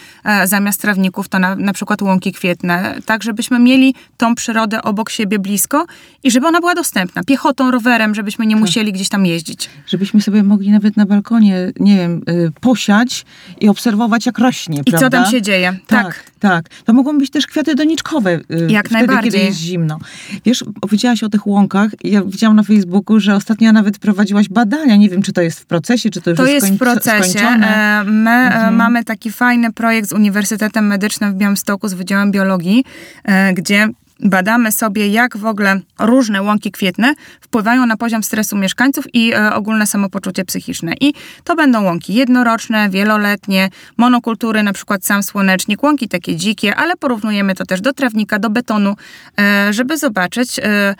zamiast 0.45 0.81
trawników, 0.81 1.29
to 1.29 1.39
na, 1.39 1.57
na 1.57 1.73
przykład 1.73 2.03
łąki 2.03 2.33
kwietne, 2.33 2.95
tak 3.07 3.23
żebyśmy 3.23 3.59
mieli 3.59 3.95
tą 4.17 4.35
przyrodę 4.35 4.83
obok 4.83 5.11
siebie 5.11 5.39
blisko 5.39 5.87
i 6.23 6.31
żeby 6.31 6.47
ona 6.47 6.61
była 6.61 6.75
dostępna. 6.75 7.23
Piechotą, 7.25 7.71
rowerem, 7.71 8.15
żebyśmy 8.15 8.47
nie 8.47 8.57
musieli 8.57 8.93
gdzieś 8.93 9.09
tam 9.09 9.27
jeździć. 9.27 9.71
Żebyśmy 9.87 10.21
sobie 10.21 10.43
mogli 10.43 10.71
nawet 10.71 10.97
na 10.97 11.07
balkonie, 11.07 11.73
nie 11.81 11.97
wiem, 11.97 12.23
y, 12.29 12.53
posiać 12.61 13.25
i 13.61 13.69
obserwować, 13.69 14.27
jak 14.27 14.39
rośnie, 14.39 14.81
I 14.87 14.91
prawda? 14.91 15.07
co 15.07 15.11
tam 15.11 15.33
się 15.33 15.43
dzieje? 15.43 15.79
Tak, 15.87 16.25
tak. 16.41 16.69
To 16.85 16.93
mogą 16.93 17.19
być 17.19 17.31
też 17.31 17.47
kwiaty 17.47 17.75
doniczkowe. 17.75 18.41
Y, 18.69 18.73
Jak 18.73 18.87
wtedy, 18.89 19.07
najbardziej. 19.07 19.33
kiedy 19.33 19.45
jest 19.45 19.59
zimno. 19.59 19.99
Wiesz, 20.45 20.65
powiedziałaś 20.81 21.23
o 21.23 21.29
tych 21.29 21.47
łąkach. 21.47 21.91
Ja 22.05 22.23
widziałam 22.25 22.57
na 22.57 22.63
Facebooku, 22.63 23.21
że 23.21 23.35
ostatnio 23.35 23.73
nawet 23.73 23.99
prowadziłaś 23.99 24.49
badania. 24.49 24.97
Nie 24.97 25.09
wiem, 25.09 25.23
czy 25.23 25.33
to 25.33 25.43
jest 25.43 25.61
w 25.61 25.67
procesie, 25.67 26.11
czy 26.11 26.21
to 26.21 26.31
już 26.31 26.37
To 26.37 26.47
jest, 26.47 26.67
jest 26.67 26.77
w 26.77 26.79
procesie. 26.79 27.29
skończone. 27.31 28.01
E, 28.01 28.05
My 28.05 28.31
e, 28.31 28.53
Mhm. 28.55 28.75
mamy 28.77 29.05
taki 29.05 29.31
fajny 29.31 29.73
projekt 29.73 30.09
z 30.09 30.13
Uniwersytetem 30.13 30.87
Medycznym 30.87 31.33
w 31.33 31.37
Białymstoku 31.37 31.89
z 31.89 31.95
Wydziałem 31.95 32.31
Biologii, 32.33 32.85
e, 33.25 33.53
gdzie 33.55 33.89
badamy 34.23 34.73
sobie, 34.73 35.09
jak 35.09 35.37
w 35.37 35.47
ogóle 35.47 35.81
różne 35.99 36.43
łąki 36.43 36.71
kwietne 36.71 37.15
wpływają 37.41 37.87
na 37.87 37.97
poziom 37.97 38.23
stresu 38.23 38.57
mieszkańców 38.57 39.05
i 39.15 39.33
e, 39.33 39.55
ogólne 39.55 39.87
samopoczucie 39.87 40.45
psychiczne. 40.45 40.93
I 41.01 41.15
to 41.45 41.57
będą 41.57 41.83
łąki 41.83 42.15
jednoroczne, 42.15 42.91
wieloletnie, 42.91 43.71
monokultury, 43.97 44.63
na 44.63 44.73
przykład 44.73 45.05
sam 45.05 45.23
słonecznik, 45.23 45.83
łąki 45.83 46.09
takie 46.09 46.37
dzikie, 46.37 46.77
ale 46.77 46.97
porównujemy 46.97 47.55
to 47.55 47.67
też 47.67 47.81
do 47.81 47.93
trawnika, 47.93 48.39
do 48.39 48.51
betonu, 48.51 48.97
e, 49.41 49.73
żeby 49.73 49.99
zobaczyć, 49.99 50.59
e, 50.59 50.95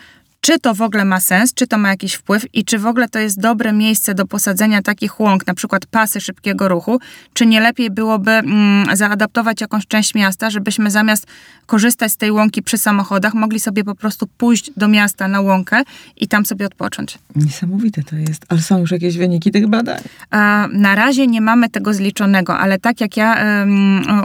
czy 0.45 0.59
to 0.59 0.73
w 0.73 0.81
ogóle 0.81 1.05
ma 1.05 1.19
sens, 1.19 1.53
czy 1.53 1.67
to 1.67 1.77
ma 1.77 1.89
jakiś 1.89 2.13
wpływ 2.13 2.45
i 2.53 2.65
czy 2.65 2.79
w 2.79 2.85
ogóle 2.85 3.09
to 3.09 3.19
jest 3.19 3.39
dobre 3.39 3.73
miejsce 3.73 4.13
do 4.13 4.25
posadzenia 4.25 4.81
takich 4.81 5.19
łąk, 5.19 5.47
na 5.47 5.53
przykład 5.53 5.85
pasy 5.85 6.21
szybkiego 6.21 6.67
ruchu, 6.67 6.99
czy 7.33 7.45
nie 7.45 7.59
lepiej 7.59 7.91
byłoby 7.91 8.31
mm, 8.31 8.95
zaadaptować 8.95 9.61
jakąś 9.61 9.87
część 9.87 10.15
miasta, 10.15 10.49
żebyśmy 10.49 10.91
zamiast 10.91 11.27
korzystać 11.65 12.11
z 12.11 12.17
tej 12.17 12.31
łąki 12.31 12.63
przy 12.63 12.77
samochodach, 12.77 13.33
mogli 13.33 13.59
sobie 13.59 13.83
po 13.83 13.95
prostu 13.95 14.27
pójść 14.37 14.71
do 14.77 14.87
miasta 14.87 15.27
na 15.27 15.41
łąkę 15.41 15.81
i 16.17 16.27
tam 16.27 16.45
sobie 16.45 16.65
odpocząć. 16.65 17.19
Niesamowite 17.35 18.03
to 18.03 18.15
jest. 18.15 18.45
Ale 18.49 18.61
są 18.61 18.79
już 18.79 18.91
jakieś 18.91 19.17
wyniki 19.17 19.51
tych 19.51 19.67
badań. 19.67 20.01
E, 20.31 20.37
Na 20.71 20.95
razie 20.95 21.27
nie 21.27 21.41
mamy 21.41 21.69
tego 21.69 21.93
zliczonego, 21.93 22.57
ale 22.57 22.79
tak 22.79 23.01
jak 23.01 23.17
ja 23.17 23.37
e, 23.37 23.67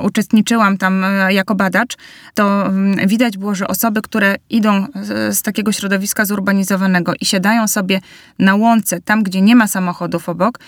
uczestniczyłam 0.03 0.79
tam 0.79 1.05
e, 1.05 1.33
jako 1.33 1.55
badacz, 1.55 1.97
to 2.35 2.67
mm, 2.67 3.09
widać 3.09 3.39
było, 3.39 3.55
że 3.55 3.69
osoby, 3.69 4.03
które 4.03 4.37
idą 4.51 4.87
z, 5.03 5.37
z 5.39 5.43
takiego 5.43 5.73
środowiska 5.73 6.08
zurbanizowanego 6.25 7.13
i 7.21 7.25
siadają 7.25 7.69
sobie 7.69 8.01
na 8.39 8.55
łące, 8.55 9.01
tam 9.01 9.23
gdzie 9.23 9.41
nie 9.41 9.57
ma 9.57 9.67
samochodów 9.67 10.29
obok, 10.29 10.59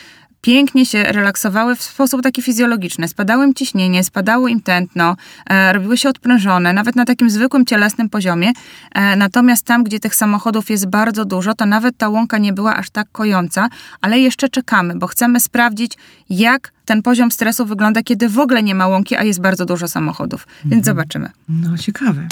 pięknie 0.42 0.86
się 0.86 1.02
relaksowały 1.02 1.76
w 1.76 1.82
sposób 1.82 2.22
taki 2.22 2.42
fizjologiczny. 2.42 3.08
Spadało 3.08 3.44
im 3.44 3.54
ciśnienie, 3.54 4.04
spadało 4.04 4.48
im 4.48 4.60
tętno, 4.60 5.16
e, 5.50 5.72
robiły 5.72 5.96
się 5.96 6.08
odprężone, 6.08 6.72
nawet 6.72 6.96
na 6.96 7.04
takim 7.04 7.30
zwykłym 7.30 7.66
cielesnym 7.66 8.08
poziomie. 8.08 8.52
E, 8.94 9.16
natomiast 9.16 9.66
tam, 9.66 9.84
gdzie 9.84 10.00
tych 10.00 10.14
samochodów 10.14 10.70
jest 10.70 10.86
bardzo 10.86 11.24
dużo, 11.24 11.54
to 11.54 11.66
nawet 11.66 11.96
ta 11.96 12.08
łąka 12.08 12.38
nie 12.38 12.52
była 12.52 12.76
aż 12.76 12.90
tak 12.90 13.08
kojąca, 13.12 13.68
ale 14.00 14.18
jeszcze 14.18 14.48
czekamy, 14.48 14.94
bo 14.98 15.06
chcemy 15.06 15.40
sprawdzić, 15.40 15.92
jak 16.30 16.72
ten 16.84 17.02
poziom 17.02 17.30
stresu 17.30 17.66
wygląda, 17.66 18.02
kiedy 18.02 18.28
w 18.28 18.38
ogóle 18.38 18.62
nie 18.62 18.74
ma 18.74 18.86
łąki, 18.86 19.16
a 19.16 19.22
jest 19.22 19.40
bardzo 19.40 19.66
dużo 19.66 19.88
samochodów. 19.88 20.46
Więc 20.64 20.84
zobaczymy. 20.84 21.30
No, 21.48 21.78
ciekawe. 21.78 22.28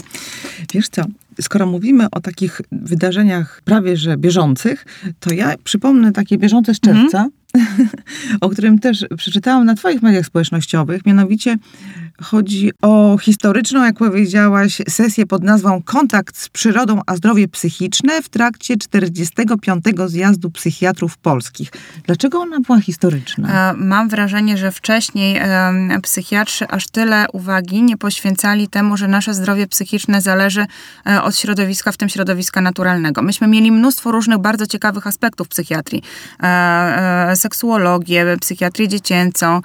Wiesz 0.75 0.89
co, 0.89 1.03
skoro 1.41 1.67
mówimy 1.67 2.07
o 2.11 2.21
takich 2.21 2.61
wydarzeniach 2.73 3.63
prawie 3.65 3.97
że 3.97 4.17
bieżących, 4.17 4.87
to 5.21 5.35
ja 5.35 5.55
przypomnę 5.65 6.13
takie 6.13 6.39
bieżące 6.39 6.75
z 6.75 6.81
czerwca, 6.81 7.29
o 8.41 8.49
którym 8.49 8.79
też 8.79 9.07
przeczytałam 9.17 9.65
na 9.65 9.75
twoich 9.75 10.03
mediach 10.03 10.27
społecznościowych. 10.27 11.07
Mianowicie 11.07 11.57
chodzi 12.23 12.71
o 12.83 13.19
historyczną, 13.21 13.85
jak 13.85 13.97
powiedziałaś, 13.97 14.83
sesję 14.89 15.27
pod 15.27 15.43
nazwą 15.43 15.83
Kontakt 15.83 16.37
z 16.39 16.49
przyrodą 16.49 17.01
a 17.07 17.17
zdrowie 17.17 17.49
psychiczne 17.49 18.23
w 18.23 18.29
trakcie 18.29 18.77
45. 18.77 19.85
zjazdu 20.07 20.51
psychiatrów 20.51 21.19
polskich. 21.19 21.71
Dlaczego 22.07 22.41
ona 22.41 22.61
była 22.61 22.81
historyczna? 22.81 23.71
E, 23.71 23.75
Mam 23.77 24.09
wrażenie, 24.09 24.57
że 24.57 24.73
wcześniej 24.73 25.41
psychiatrzy 26.03 26.69
aż 26.69 26.87
tyle 26.89 27.27
uwagi 27.33 27.83
nie 27.83 27.97
poświęcali 27.97 28.69
temu, 28.69 28.97
że 28.97 29.09
nasze 29.09 29.35
zdrowie 29.35 29.67
psychiczne 29.67 30.21
zależy 30.21 30.67
e, 31.07 31.23
od 31.23 31.37
środowiska, 31.37 31.93
w 31.93 31.97
tym 31.97 32.09
środowiska 32.09 32.61
naturalnego. 32.61 33.23
Myśmy 33.23 33.47
mieli 33.47 33.73
mnóstwo 33.73 34.13
różnych 34.13 34.39
bardzo 34.39 34.67
ciekawych 34.67 35.07
aspektów 35.07 35.49
psychiatrii. 35.49 36.03
E, 36.43 37.33
Seksuologię, 37.37 38.37
psychiatrię 38.41 38.89
dziecięcą, 38.89 39.61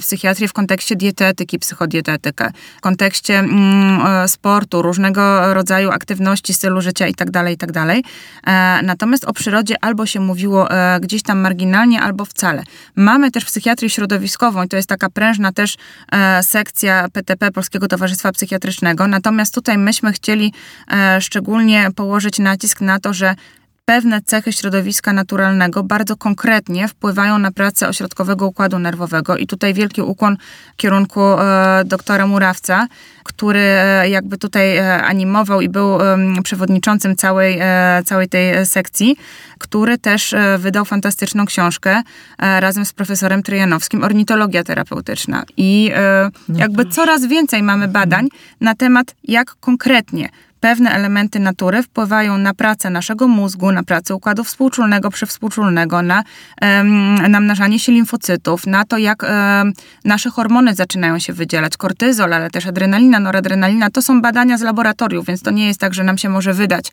psychiatrię 0.00 0.48
w 0.48 0.52
kontekście 0.52 0.96
dietetyki, 0.96 1.58
psychodietetykę, 1.92 2.50
w 2.78 2.80
kontekście 2.80 3.38
mm, 3.38 4.06
e, 4.06 4.28
sportu, 4.28 4.82
różnego 4.82 5.54
rodzaju 5.54 5.90
aktywności, 5.90 6.54
stylu 6.54 6.80
życia 6.80 7.06
itd., 7.06 7.50
itd. 7.50 7.86
E, 8.46 8.80
Natomiast 8.82 9.24
o 9.24 9.32
przyrodzie 9.32 9.84
albo 9.84 10.06
się 10.06 10.20
mówiło 10.20 10.70
e, 10.70 11.00
gdzieś 11.00 11.22
tam 11.22 11.38
marginalnie, 11.38 12.00
albo 12.00 12.24
wcale. 12.24 12.62
Mamy 12.96 13.30
też 13.30 13.44
psychiatrię 13.44 13.90
środowiskową 13.90 14.62
i 14.62 14.68
to 14.68 14.76
jest 14.76 14.88
taka 14.88 15.10
prężna 15.10 15.52
też 15.52 15.76
sekcja 16.42 17.08
PTP, 17.12 17.50
Polskiego 17.50 17.88
Towarzystwa 17.88 18.32
Psychiatrycznego. 18.32 19.06
Natomiast 19.06 19.54
tutaj 19.54 19.78
myśmy 19.78 20.12
chcieli 20.12 20.52
szczególnie 21.20 21.88
położyć 21.96 22.38
nacisk 22.38 22.80
na 22.80 23.00
to, 23.00 23.12
że 23.12 23.34
pewne 23.84 24.22
cechy 24.22 24.52
środowiska 24.52 25.12
naturalnego 25.12 25.82
bardzo 25.82 26.16
konkretnie 26.16 26.88
wpływają 26.88 27.38
na 27.38 27.52
pracę 27.52 27.88
ośrodkowego 27.88 28.46
układu 28.46 28.78
nerwowego. 28.78 29.36
I 29.36 29.46
tutaj 29.46 29.74
wielki 29.74 30.02
ukłon 30.02 30.36
w 30.72 30.76
kierunku 30.76 31.20
e, 31.20 31.82
doktora 31.84 32.26
Murawca, 32.26 32.86
który 33.24 33.60
e, 33.60 34.08
jakby 34.08 34.38
tutaj 34.38 34.76
e, 34.76 35.02
animował 35.02 35.60
i 35.60 35.68
był 35.68 35.98
przewodniczącym 36.42 37.16
całej, 37.16 37.58
e, 37.60 38.02
całej 38.04 38.28
tej 38.28 38.66
sekcji, 38.66 39.16
który 39.58 39.98
też 39.98 40.32
e, 40.32 40.58
wydał 40.58 40.84
fantastyczną 40.84 41.46
książkę 41.46 42.02
e, 42.38 42.60
razem 42.60 42.84
z 42.84 42.92
profesorem 42.92 43.42
Tryjanowskim, 43.42 44.04
Ornitologia 44.04 44.64
terapeutyczna. 44.64 45.44
I 45.56 45.90
e, 45.94 46.30
jakby 46.48 46.86
coraz 46.86 47.26
więcej 47.26 47.62
mamy 47.62 47.88
badań 47.88 48.28
na 48.60 48.74
temat, 48.74 49.14
jak 49.24 49.54
konkretnie 49.60 50.28
pewne 50.62 50.90
elementy 50.90 51.40
natury 51.40 51.82
wpływają 51.82 52.38
na 52.38 52.54
pracę 52.54 52.90
naszego 52.90 53.28
mózgu, 53.28 53.72
na 53.72 53.82
pracę 53.82 54.14
układu 54.14 54.44
współczulnego, 54.44 55.10
przywspółczulnego, 55.10 56.02
na 56.02 56.22
namnażanie 57.28 57.78
się 57.78 57.92
limfocytów, 57.92 58.66
na 58.66 58.84
to, 58.84 58.98
jak 58.98 59.26
nasze 60.04 60.30
hormony 60.30 60.74
zaczynają 60.74 61.18
się 61.18 61.32
wydzielać. 61.32 61.76
Kortyzol, 61.76 62.32
ale 62.32 62.50
też 62.50 62.66
adrenalina, 62.66 63.20
noradrenalina. 63.20 63.90
To 63.90 64.02
są 64.02 64.22
badania 64.22 64.58
z 64.58 64.62
laboratoriów, 64.62 65.26
więc 65.26 65.42
to 65.42 65.50
nie 65.50 65.66
jest 65.66 65.80
tak, 65.80 65.94
że 65.94 66.04
nam 66.04 66.18
się 66.18 66.28
może 66.28 66.54
wydać, 66.54 66.92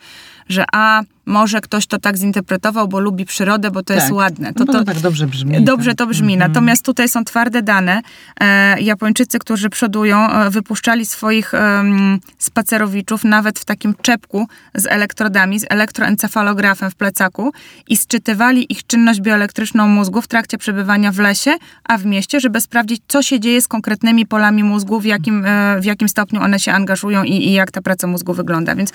że 0.50 0.66
a 0.74 1.02
może 1.30 1.62
ktoś 1.62 1.88
to 1.88 2.00
tak 2.00 2.18
zinterpretował, 2.18 2.88
bo 2.88 3.00
lubi 3.00 3.26
przyrodę, 3.26 3.72
bo 3.72 3.84
to 3.84 3.94
jest 3.94 4.08
Tak. 4.08 4.16
ładne. 4.16 4.48
No 4.48 4.54
To, 4.54 4.66
bo 4.66 4.74
to, 4.74 4.80
to 4.80 4.86
tak 4.86 5.00
dobrze 5.00 5.28
brzmi. 5.28 5.64
Dobrze 5.64 5.92
tak. 5.92 5.98
to 5.98 6.08
brzmi. 6.08 6.38
Natomiast 6.38 6.86
tutaj 6.86 7.10
są 7.10 7.24
twarde 7.24 7.62
dane. 7.62 8.02
E, 8.42 8.82
Japończycy, 8.82 9.40
którzy 9.40 9.70
przodują, 9.70 10.30
e, 10.30 10.50
wypuszczali 10.50 11.06
swoich 11.06 11.54
em, 11.54 12.20
spacerowiczów 12.38 13.24
nawet 13.24 13.60
w 13.60 13.66
takim 13.66 13.96
czepku 14.02 14.48
z 14.76 14.86
elektrodami, 14.88 15.60
z 15.60 15.66
elektroencefalografem 15.70 16.92
w 16.92 16.96
plecaku 16.96 17.52
i 17.88 17.98
sczytywali 17.98 18.74
ich 18.74 18.88
czynność 18.88 19.22
bioelektryczną 19.22 19.88
mózgu 19.88 20.22
w 20.22 20.28
trakcie 20.28 20.58
przebywania 20.58 21.12
w 21.12 21.20
lesie, 21.20 21.52
a 21.84 21.98
w 21.98 22.06
mieście, 22.06 22.40
żeby 22.40 22.62
sprawdzić, 22.62 23.02
co 23.08 23.22
się 23.24 23.40
dzieje 23.40 23.62
z 23.62 23.68
konkretnymi 23.68 24.26
polami 24.26 24.64
mózgu, 24.64 25.00
w 25.00 25.06
jakim, 25.06 25.46
e, 25.46 25.80
w 25.82 25.86
jakim 25.86 26.10
stopniu 26.10 26.42
one 26.42 26.60
się 26.60 26.72
angażują 26.72 27.24
i, 27.24 27.32
i 27.32 27.54
jak 27.54 27.72
ta 27.72 27.82
praca 27.82 28.08
mózgu 28.08 28.34
wygląda. 28.34 28.76
Więc 28.76 28.92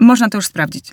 można 0.00 0.28
to 0.28 0.38
już 0.38 0.46
sprawdzić. 0.46 0.90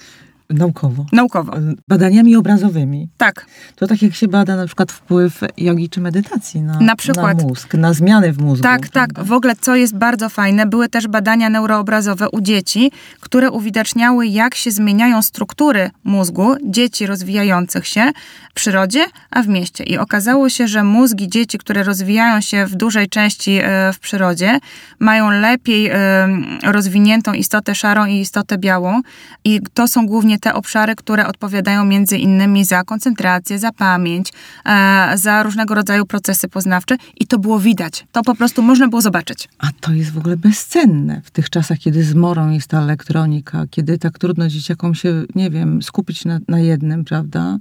Naukowo. 0.50 1.06
Naukowo. 1.12 1.54
Badaniami 1.88 2.36
obrazowymi. 2.36 3.10
Tak. 3.18 3.46
To 3.75 3.88
tak 3.88 4.01
jak 4.01 4.16
się 4.16 4.27
bada 4.27 4.56
na 4.56 4.66
przykład 4.66 4.92
wpływ 4.92 5.42
jogi 5.58 5.89
czy 5.89 6.01
medytacji 6.01 6.62
na, 6.62 6.80
Na 6.80 6.96
przykład. 6.96 7.38
na 7.38 7.44
mózg, 7.44 7.74
na 7.74 7.94
zmiany 7.94 8.34
w 8.34 8.42
mózgu. 8.42 8.63
Tak, 8.63 8.82
tak. 8.89 9.13
prawda? 9.13 9.24
W 9.24 9.32
ogóle, 9.32 9.56
co 9.62 9.75
jest 9.75 9.96
bardzo 9.96 10.30
fajne, 10.30 10.66
były 10.66 10.89
też 10.89 11.08
badania 11.08 11.50
neuroobrazowe 11.50 12.30
u 12.30 12.42
dzieci, 12.42 12.92
które 13.20 13.51
uwidaczniały, 13.51 14.27
jak 14.27 14.56
się 14.56 14.72
zmieniają 14.72 15.22
struktury 15.22 15.89
mózgu 16.04 16.56
dzieci 16.63 17.06
rozwijających 17.06 17.88
się 17.88 18.12
w 18.51 18.54
przyrodzie, 18.54 19.06
a 19.32 19.44
w 19.44 19.48
mieście. 19.48 19.84
I 19.84 19.98
okazało 19.98 20.50
się, 20.50 20.68
że 20.68 20.84
mózgi 20.84 21.30
dzieci, 21.30 21.58
które 21.58 21.84
rozwijają 21.84 22.42
się 22.42 22.66
w 22.66 22.75
dużej 22.75 23.10
części 23.10 23.60
e, 23.63 23.94
w 23.94 24.00
przyrodzie, 24.00 24.60
mają 25.00 25.30
lepiej 25.30 25.88
e, 25.88 25.98
rozwiniętą 26.63 27.34
istotę 27.34 27.75
szarą 27.75 28.06
i 28.06 28.20
istotę 28.20 28.58
białą. 28.58 29.01
I 29.44 29.62
to 29.74 29.88
są 29.88 30.06
głównie 30.08 30.37
te 30.39 30.53
obszary, 30.53 30.96
które 30.96 31.27
odpowiadają 31.27 31.86
między 31.86 32.17
innymi 32.17 32.65
za 32.65 32.84
koncentrację, 32.84 33.60
za 33.60 33.72
pamięć, 33.72 34.34
e, 34.65 35.12
za 35.15 35.44
różnego 35.44 35.75
rodzaju 35.75 36.06
procesy 36.06 36.48
poznawcze. 36.48 36.98
I 37.20 37.27
to 37.27 37.39
było 37.39 37.60
widać. 37.60 38.06
To 38.12 38.22
po 38.22 38.36
prostu 38.36 38.62
można 38.62 38.88
było 38.88 39.01
zobaczyć. 39.01 39.50
A 39.60 39.67
to 39.79 39.94
jest 39.94 40.12
w 40.12 40.17
ogóle 40.17 40.38
bezcenne 40.38 41.22
w 41.24 41.32
tych 41.32 41.50
czasach, 41.50 41.77
kiedy 41.79 42.03
zmorą 42.03 42.51
jest 42.51 42.67
ta 42.67 42.82
elektronika, 42.82 43.65
kiedy 43.70 43.98
tak 43.98 44.20
trudno 44.20 44.48
dzieciakom 44.48 44.96
się, 44.96 45.24
nie 45.36 45.50
wiem, 45.50 45.82
skupić 45.82 46.25
na, 46.25 46.39
na 46.48 46.60
jednym, 46.60 47.06
prawda? 47.06 47.58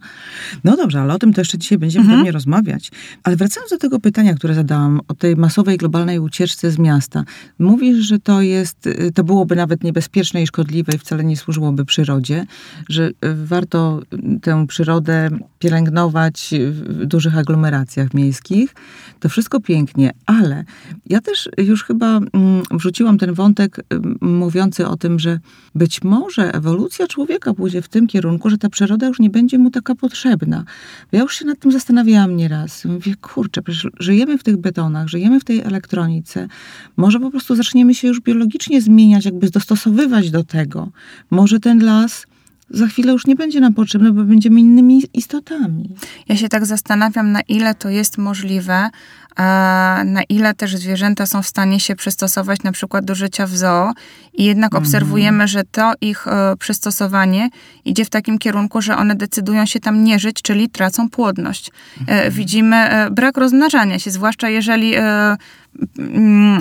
No 0.65 0.77
dobrze, 0.77 1.01
ale 1.01 1.15
o 1.15 1.19
tym 1.19 1.33
to 1.33 1.41
jeszcze 1.41 1.59
dzisiaj 1.59 1.79
będziemy 1.79 2.03
Mhm. 2.05 2.19
pewnie 2.19 2.33
rozmawiać. 2.33 2.91
Ale 3.23 3.37
wracając 3.37 3.71
do 3.71 3.79
tego 3.79 4.01
pytania, 4.01 4.35
które 4.35 4.55
zadałam 4.55 5.01
o 5.09 5.15
tej 5.15 5.37
masowej 5.37 5.77
globalnej 5.79 6.19
ucieczce 6.19 6.71
z 6.71 6.79
miasta. 6.79 7.25
Mówisz, 7.59 8.07
że 8.07 8.19
to 8.19 8.43
jest, 8.43 8.87
y, 8.87 9.13
to 9.15 9.25
byłoby 9.25 9.57
nawet 9.57 9.85
niebezpieczne 9.85 10.43
i 10.43 10.47
szkodliwe 10.47 10.93
i 10.95 10.99
wcale 10.99 11.25
nie 11.25 11.37
służyłoby 11.37 11.85
przyrodzie, 11.85 12.47
że 12.89 13.09
y, 13.09 13.13
warto 13.47 14.03
tę 14.43 14.67
przyrodę 14.67 15.29
pielęgnować 15.59 16.55
w 16.71 17.07
dużych 17.07 17.39
aglomeracjach 17.39 18.15
miejskich. 18.15 18.75
To 19.21 19.29
wszystko 19.29 19.61
pięknie, 19.61 20.13
ale 20.27 20.65
ja 21.07 21.21
też 21.21 21.49
już 21.59 21.85
chyba 21.85 22.17
mm, 22.17 22.63
wrzuciłam 22.71 23.19
ten 23.19 23.35
wątek 23.35 23.81
mm, 23.91 24.19
mówiący 24.21 24.87
o 24.87 24.97
tym, 24.97 25.19
że 25.19 25.39
być 25.75 26.03
może 26.03 26.55
ewolucja 26.55 27.07
człowieka 27.07 27.55
pójdzie 27.55 27.83
w 27.83 27.89
tym 27.89 28.07
kierunku, 28.07 28.51
że 28.51 28.59
ta 28.59 28.69
przyroda 28.69 29.07
już 29.07 29.19
nie 29.19 29.31
będzie 29.31 29.59
mu 29.59 29.71
taka 29.71 29.95
potrzebna. 29.95 30.65
Ja 31.13 31.21
już 31.21 31.39
się 31.39 31.45
nad 31.45 31.59
tym 31.59 31.73
zastanawiałam 31.73 32.37
nieraz. 32.37 32.85
Mówię, 32.85 33.15
kurczę, 33.21 33.63
przecież 33.63 33.89
żyjemy 34.01 34.39
w 34.39 34.43
tych 34.43 34.57
betonach, 34.57 35.09
żyjemy 35.09 35.41
w 35.41 35.45
tej 35.45 35.61
elektronice. 35.61 36.49
Może 36.97 37.21
po 37.21 37.31
prostu 37.31 37.57
zaczniemy 37.57 37.95
się 37.95 38.09
już 38.09 38.21
biologicznie 38.21 38.83
zmieniać, 38.83 39.25
jakby 39.25 39.51
dostosowywać 39.51 40.31
do 40.31 40.45
tego. 40.45 40.89
Może 41.31 41.61
ten 41.61 41.85
las 41.85 42.27
za 42.71 42.87
chwilę 42.87 43.13
już 43.13 43.27
nie 43.27 43.37
będzie 43.37 43.61
nam 43.61 43.75
potrzebny, 43.75 44.13
bo 44.13 44.25
będziemy 44.25 44.61
innymi 44.61 45.03
istotami. 45.15 45.91
Ja 46.29 46.37
się 46.37 46.49
tak 46.49 46.67
zastanawiam, 46.67 47.33
na 47.33 47.41
ile 47.41 47.75
to 47.75 47.89
jest 47.89 48.19
możliwe, 48.19 48.91
a 49.37 50.03
na 50.05 50.23
ile 50.23 50.55
też 50.55 50.77
zwierzęta 50.77 51.27
są 51.27 51.43
w 51.43 51.47
stanie 51.47 51.81
się 51.81 51.97
przystosować 51.97 52.63
na 52.63 52.73
przykład 52.73 53.05
do 53.05 53.15
życia 53.15 53.47
w 53.47 53.57
zoo 53.57 53.93
i 54.35 54.45
jednak 54.45 54.75
obserwujemy, 54.75 55.49
że 55.49 55.65
to 55.65 55.93
ich 56.01 56.29
e, 56.29 56.57
przystosowanie 56.59 57.49
idzie 57.85 58.05
w 58.05 58.11
takim 58.11 58.39
kierunku, 58.39 58.83
że 58.83 58.97
one 58.97 59.15
decydują 59.15 59.67
się 59.67 59.81
tam 59.81 60.05
nie 60.05 60.19
żyć, 60.19 60.43
czyli 60.43 60.69
tracą 60.69 61.11
płodność. 61.11 61.71
E, 62.07 62.31
widzimy 62.31 62.77
e, 62.77 63.11
brak 63.11 63.37
rozmnażania 63.37 63.99
się, 63.99 64.11
zwłaszcza 64.11 64.49
jeżeli 64.49 64.95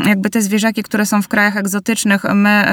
jakby 0.08 0.30
te 0.30 0.42
zwierzaki, 0.42 0.84
które 0.84 1.06
są 1.06 1.22
w 1.22 1.28
krajach 1.28 1.58
egzotycznych, 1.58 2.24
my 2.34 2.66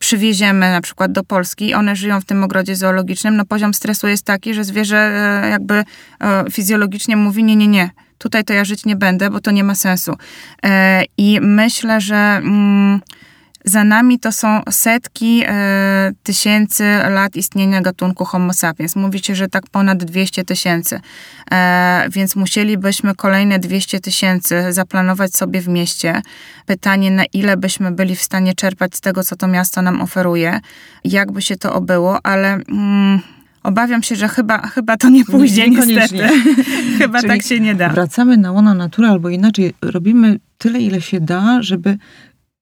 przywieziemy 0.00 0.70
na 0.70 0.80
przykład 0.80 1.12
do 1.12 1.24
Polski, 1.24 1.74
one 1.74 1.96
żyją 1.96 2.20
w 2.20 2.24
tym 2.24 2.44
ogrodzie 2.44 2.76
zoologicznym, 2.76 3.36
no 3.36 3.44
poziom 3.44 3.74
stresu 3.74 4.08
jest 4.08 4.24
taki, 4.24 4.54
że 4.54 4.64
zwierzę 4.64 4.96
e, 5.44 5.50
jakby 5.50 5.74
e, 5.74 5.84
fizjologicznie 6.50 7.16
mówi 7.16 7.44
nie, 7.44 7.56
nie, 7.56 7.68
nie, 7.68 7.90
tutaj 8.18 8.44
to 8.44 8.52
ja 8.52 8.64
żyć 8.64 8.84
nie 8.84 8.96
będę, 8.96 9.30
bo 9.30 9.40
to 9.40 9.50
nie 9.50 9.64
ma 9.64 9.74
sensu. 9.74 10.16
E, 10.64 11.02
I 11.18 11.40
myślę, 11.40 12.00
że 12.00 12.16
mm, 12.16 13.00
za 13.64 13.84
nami 13.84 14.18
to 14.18 14.32
są 14.32 14.62
setki 14.70 15.42
e, 15.46 16.12
tysięcy 16.22 16.84
lat 17.10 17.36
istnienia 17.36 17.80
gatunku 17.80 18.24
Homo 18.24 18.52
sapiens. 18.52 18.96
Mówi 18.96 19.18
się, 19.18 19.34
że 19.34 19.48
tak 19.48 19.64
ponad 19.70 20.04
200 20.04 20.44
tysięcy. 20.44 21.00
E, 21.52 22.08
więc 22.10 22.36
musielibyśmy 22.36 23.14
kolejne 23.14 23.58
200 23.58 24.00
tysięcy 24.00 24.72
zaplanować 24.72 25.36
sobie 25.36 25.60
w 25.60 25.68
mieście. 25.68 26.22
Pytanie, 26.66 27.10
na 27.10 27.24
ile 27.32 27.56
byśmy 27.56 27.90
byli 27.92 28.16
w 28.16 28.22
stanie 28.22 28.54
czerpać 28.54 28.96
z 28.96 29.00
tego, 29.00 29.24
co 29.24 29.36
to 29.36 29.48
miasto 29.48 29.82
nam 29.82 30.00
oferuje, 30.02 30.60
jak 31.04 31.32
by 31.32 31.42
się 31.42 31.56
to 31.56 31.74
obyło, 31.74 32.18
ale... 32.22 32.52
Mm, 32.52 33.20
Obawiam 33.62 34.02
się, 34.02 34.16
że 34.16 34.28
chyba, 34.28 34.66
chyba 34.66 34.96
to 34.96 35.08
nie 35.08 35.24
pójdzie 35.24 35.70
niestety. 35.70 36.28
chyba 36.98 37.18
Czyli 37.18 37.32
tak 37.32 37.42
się 37.42 37.60
nie 37.60 37.74
da. 37.74 37.88
Wracamy 37.88 38.36
na 38.36 38.52
łono 38.52 38.74
natury, 38.74 39.08
albo 39.08 39.28
inaczej, 39.28 39.74
robimy 39.82 40.38
tyle, 40.58 40.80
ile 40.80 41.00
się 41.00 41.20
da, 41.20 41.62
żeby, 41.62 41.98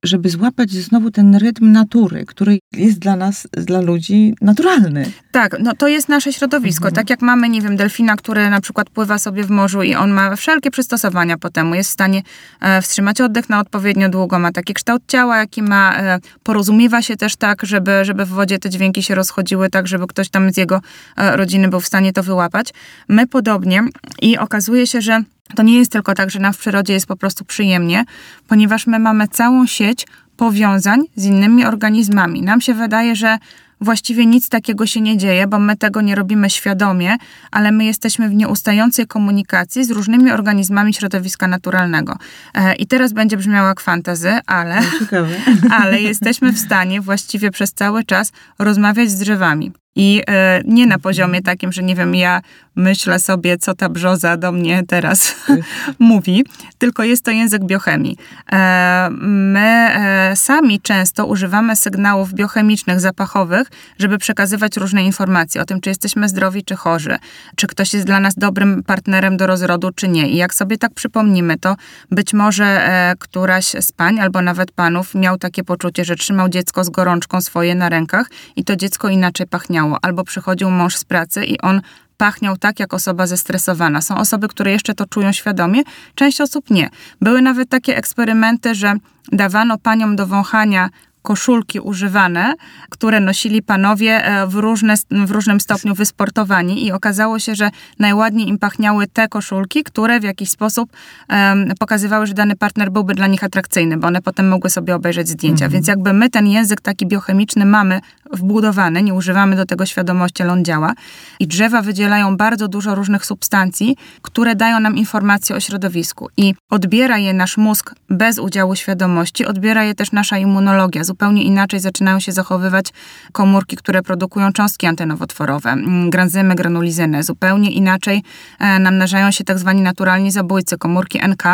żeby 0.05 0.31
złapać 0.31 0.71
znowu 0.71 1.11
ten 1.11 1.35
rytm 1.35 1.73
natury, 1.73 2.25
który 2.27 2.59
jest 2.73 2.99
dla 2.99 3.17
nas, 3.17 3.49
dla 3.53 3.81
ludzi 3.81 4.35
naturalny. 4.41 5.11
Tak, 5.33 5.57
no 5.61 5.75
to 5.75 5.89
jest 5.89 6.09
nasze 6.09 6.33
środowisko. 6.33 6.91
Tak 6.91 7.11
jak 7.11 7.23
mamy, 7.23 7.49
nie 7.49 7.61
wiem, 7.61 7.77
delfina, 7.77 8.17
który 8.17 8.51
na 8.51 8.61
przykład 8.61 8.91
pływa 8.91 9.19
sobie 9.19 9.45
w 9.45 9.51
morzu 9.51 9.83
i 9.83 9.95
on 9.95 10.11
ma 10.11 10.37
wszelkie 10.37 10.71
przystosowania 10.71 11.39
po 11.39 11.51
temu. 11.51 11.75
Jest 11.75 11.91
w 11.91 11.93
stanie 11.93 12.23
e, 12.61 12.83
wstrzymać 12.83 13.21
oddech 13.21 13.49
na 13.49 13.61
odpowiednio 13.61 14.09
długo, 14.09 14.39
ma 14.39 14.53
taki 14.53 14.75
kształt 14.75 15.03
ciała, 15.09 15.39
jaki 15.39 15.63
ma, 15.63 15.97
e, 15.97 16.19
porozumiewa 16.43 17.03
się 17.03 17.17
też 17.17 17.37
tak, 17.37 17.67
żeby, 17.67 18.05
żeby 18.05 18.25
w 18.25 18.29
wodzie 18.29 18.59
te 18.59 18.71
dźwięki 18.71 19.03
się 19.03 19.15
rozchodziły, 19.15 19.71
tak, 19.71 19.89
żeby 19.89 20.07
ktoś 20.07 20.29
tam 20.29 20.53
z 20.53 20.57
jego 20.57 20.81
e, 21.17 21.37
rodziny 21.37 21.69
był 21.69 21.81
w 21.81 21.87
stanie 21.87 22.13
to 22.13 22.23
wyłapać. 22.23 22.75
My 23.09 23.27
podobnie 23.27 23.85
i 24.23 24.39
okazuje 24.39 24.87
się, 24.87 25.01
że 25.01 25.23
to 25.55 25.63
nie 25.63 25.79
jest 25.79 25.93
tylko 25.93 26.15
tak, 26.15 26.31
że 26.31 26.39
nam 26.39 26.53
w 26.53 26.59
przyrodzie 26.59 26.93
jest 26.93 27.07
po 27.07 27.17
prostu 27.17 27.45
przyjemnie, 27.45 28.05
ponieważ 28.49 28.87
my 28.87 28.99
mamy 28.99 29.29
całą 29.29 29.67
sieć 29.67 30.07
powiązań 30.37 31.01
z 31.17 31.25
innymi 31.25 31.65
organizmami. 31.65 32.43
Nam 32.43 32.61
się 32.61 32.75
wydaje, 32.75 33.17
że 33.17 33.39
właściwie 33.81 34.27
nic 34.27 34.49
takiego 34.49 34.87
się 34.87 35.01
nie 35.01 35.17
dzieje, 35.17 35.47
bo 35.47 35.59
my 35.59 35.77
tego 35.77 36.01
nie 36.01 36.15
robimy 36.15 36.51
świadomie, 36.51 37.17
ale 37.51 37.73
my 37.73 37.85
jesteśmy 37.85 38.29
w 38.29 38.35
nieustającej 38.35 39.07
komunikacji 39.07 39.85
z 39.85 39.91
różnymi 39.91 40.31
organizmami 40.31 40.95
środowiska 40.95 41.47
naturalnego. 41.47 42.17
E, 42.55 42.75
I 42.75 42.87
teraz 42.87 43.13
będzie 43.13 43.37
brzmiała 43.37 43.69
jak 43.69 43.81
fantazy, 43.81 44.39
ale, 44.47 44.81
Ciekawe. 44.99 45.35
ale 45.83 46.01
jesteśmy 46.01 46.53
w 46.53 46.59
stanie 46.59 47.01
właściwie 47.01 47.51
przez 47.51 47.73
cały 47.73 48.05
czas 48.05 48.33
rozmawiać 48.59 49.11
z 49.11 49.19
drzewami. 49.19 49.73
I 49.99 50.23
e, 50.29 50.63
nie 50.65 50.87
na 50.87 50.99
poziomie 50.99 51.43
takim, 51.43 51.73
że 51.73 51.83
nie 51.83 51.95
wiem, 51.95 52.15
ja 52.15 52.41
myślę 52.77 53.19
sobie, 53.19 53.59
co 53.59 53.75
ta 53.75 53.89
brzoza 53.89 54.37
do 54.37 54.53
mnie 54.53 54.83
teraz 54.89 55.35
mówi, 55.99 56.45
tylko 56.79 57.03
jest 57.03 57.25
to 57.25 57.31
język 57.31 57.65
biochemii. 57.65 58.17
E, 58.53 59.09
my 59.21 59.61
e, 59.61 60.37
sami 60.37 60.81
często 60.81 61.27
używamy 61.27 61.77
sygnałów 61.77 62.35
biochemicznych, 62.35 63.01
zapachowych, 63.01 63.69
żeby 63.99 64.19
przekazywać 64.19 64.77
różne 64.77 65.03
informacje 65.03 65.63
o 65.63 65.65
tym, 65.65 65.81
czy 65.81 65.91
jesteśmy 65.91 66.29
zdrowi, 66.29 66.65
czy 66.65 66.77
chorzy, 66.77 67.19
czy 67.57 67.67
ktoś 67.67 67.95
jest 67.95 68.07
dla 68.07 68.21
nas 68.21 68.35
dobrym 68.35 68.83
partnerem 68.83 69.37
do 69.37 69.47
rozrodu, 69.47 69.91
czy 69.93 70.09
nie. 70.09 70.29
I 70.29 70.37
jak 70.37 70.55
sobie 70.55 70.79
tak 70.79 70.95
przypomnimy, 70.95 71.59
to 71.59 71.77
być 72.11 72.35
może 72.35 72.91
któraś 73.19 73.65
z 73.65 73.93
pań 73.93 74.21
albo 74.21 74.43
nawet 74.43 74.73
panów 74.73 75.15
miał 75.15 75.39
takie 75.39 75.65
poczucie, 75.65 76.05
że 76.05 76.17
trzymał 76.17 76.49
dziecko 76.49 76.85
z 76.85 76.91
gorączką 76.91 77.41
swoje 77.41 77.75
na 77.75 77.89
rękach 77.89 78.31
i 78.57 78.65
to 78.65 78.77
dziecko 78.77 79.09
inaczej 79.09 79.47
pachniało. 79.47 79.88
Albo 80.03 80.25
przychodził 80.25 80.71
mąż 80.71 80.97
z 80.97 81.05
pracy 81.05 81.45
i 81.45 81.61
on 81.61 81.81
pachniał 82.17 82.57
tak, 82.57 82.81
jak 82.81 82.95
osoba 82.95 83.27
zestresowana. 83.27 84.01
Są 84.01 84.17
osoby, 84.17 84.49
które 84.49 84.73
jeszcze 84.73 84.95
to 84.95 85.07
czują 85.07 85.33
świadomie, 85.33 85.83
część 86.15 86.41
osób 86.41 86.71
nie. 86.71 86.91
Były 87.21 87.43
nawet 87.43 87.69
takie 87.69 87.97
eksperymenty, 87.97 88.75
że 88.75 88.95
dawano 89.33 89.79
paniom 89.79 90.17
do 90.17 90.27
wąchania 90.27 90.91
koszulki 91.23 91.81
używane, 91.81 92.55
które 92.91 93.21
nosili 93.21 93.63
panowie 93.63 94.25
e, 94.25 94.47
w, 94.47 94.55
różne, 94.55 94.95
w 95.11 95.31
różnym 95.31 95.61
stopniu 95.61 95.95
wysportowani 95.95 96.87
i 96.87 96.93
okazało 96.93 97.39
się, 97.39 97.55
że 97.55 97.71
najładniej 97.99 98.49
im 98.49 98.59
pachniały 98.59 99.07
te 99.07 99.29
koszulki, 99.29 99.85
które 99.85 100.21
w 100.21 100.23
jakiś 100.23 100.51
sposób 100.51 100.93
em, 101.29 101.73
pokazywały, 101.79 102.27
że 102.27 102.35
dany 102.35 102.57
partner 102.57 102.91
byłby 102.91 103.15
dla 103.15 103.27
nich 103.27 103.45
atrakcyjny, 103.45 103.97
bo 103.97 104.07
one 104.07 104.23
potem 104.23 104.49
mogły 104.49 104.71
sobie 104.71 104.95
obejrzeć 104.95 105.29
zdjęcia. 105.29 105.69
Więc 105.69 105.89
jakby 105.89 106.13
my 106.13 106.31
ten 106.31 106.47
język 106.47 106.81
taki 106.81 107.07
biochemiczny 107.07 107.65
mamy 107.65 108.01
wbudowany, 108.33 109.03
nie 109.03 109.15
używamy 109.15 109.57
do 109.57 109.67
tego 109.67 109.87
świadomości, 109.87 110.43
ale 110.43 110.53
on 110.53 110.65
działa. 110.65 110.93
I 111.41 111.47
drzewa 111.47 111.83
wydzielają 111.83 112.37
bardzo 112.37 112.69
dużo 112.69 112.95
różnych 112.95 113.27
substancji, 113.27 113.97
które 114.23 114.57
dają 114.57 114.81
nam 114.81 114.97
informacje 114.97 115.57
o 115.57 115.61
środowisku. 115.61 116.29
I 116.37 116.55
odbiera 116.71 117.19
je 117.19 117.33
nasz 117.35 117.57
mózg 117.57 117.95
bez 118.11 118.39
udziału 118.39 118.77
świadomości, 118.77 119.47
odbiera 119.47 119.85
je 119.85 119.95
też 119.95 120.13
nasza 120.13 120.39
immunologia. 120.39 121.05
Zupełnie 121.05 121.43
inaczej 121.43 121.81
zaczynają 121.81 122.21
się 122.21 122.33
zachowywać 122.33 122.87
komórki, 123.33 123.77
które 123.77 124.03
produkują 124.03 124.53
cząstki 124.53 124.87
antenowotworowe, 124.87 125.71
mm, 125.71 126.11
granzymy, 126.11 126.55
granulizyny. 126.55 127.23
Zupełnie 127.23 127.71
inaczej 127.71 128.23
e, 128.59 128.79
namnażają 128.79 129.31
się 129.31 129.45
tak 129.45 129.59
zwani 129.59 129.83
naturalni 129.83 130.31
zabójcy, 130.31 130.79
komórki 130.79 131.19
NK, 131.29 131.45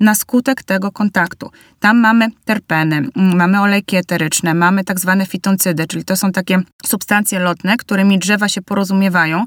na 0.00 0.14
skutek 0.14 0.62
tego 0.62 0.92
kontaktu. 0.92 1.50
Tam 1.80 1.98
mamy 1.98 2.28
terpeny, 2.44 2.96
mm, 2.96 3.36
mamy 3.36 3.60
olejki 3.60 3.96
eteryczne, 3.96 4.54
mamy 4.54 4.84
tak 4.84 5.00
zwane 5.00 5.26
fitoncydy, 5.26 5.86
czyli 5.86 6.04
to 6.04 6.16
są 6.16 6.32
takie 6.32 6.60
substancje 6.86 7.38
lotne, 7.38 7.76
którymi 7.76 8.18
drzewa 8.18 8.48
się 8.48 8.62
porozumiewają. 8.62 9.44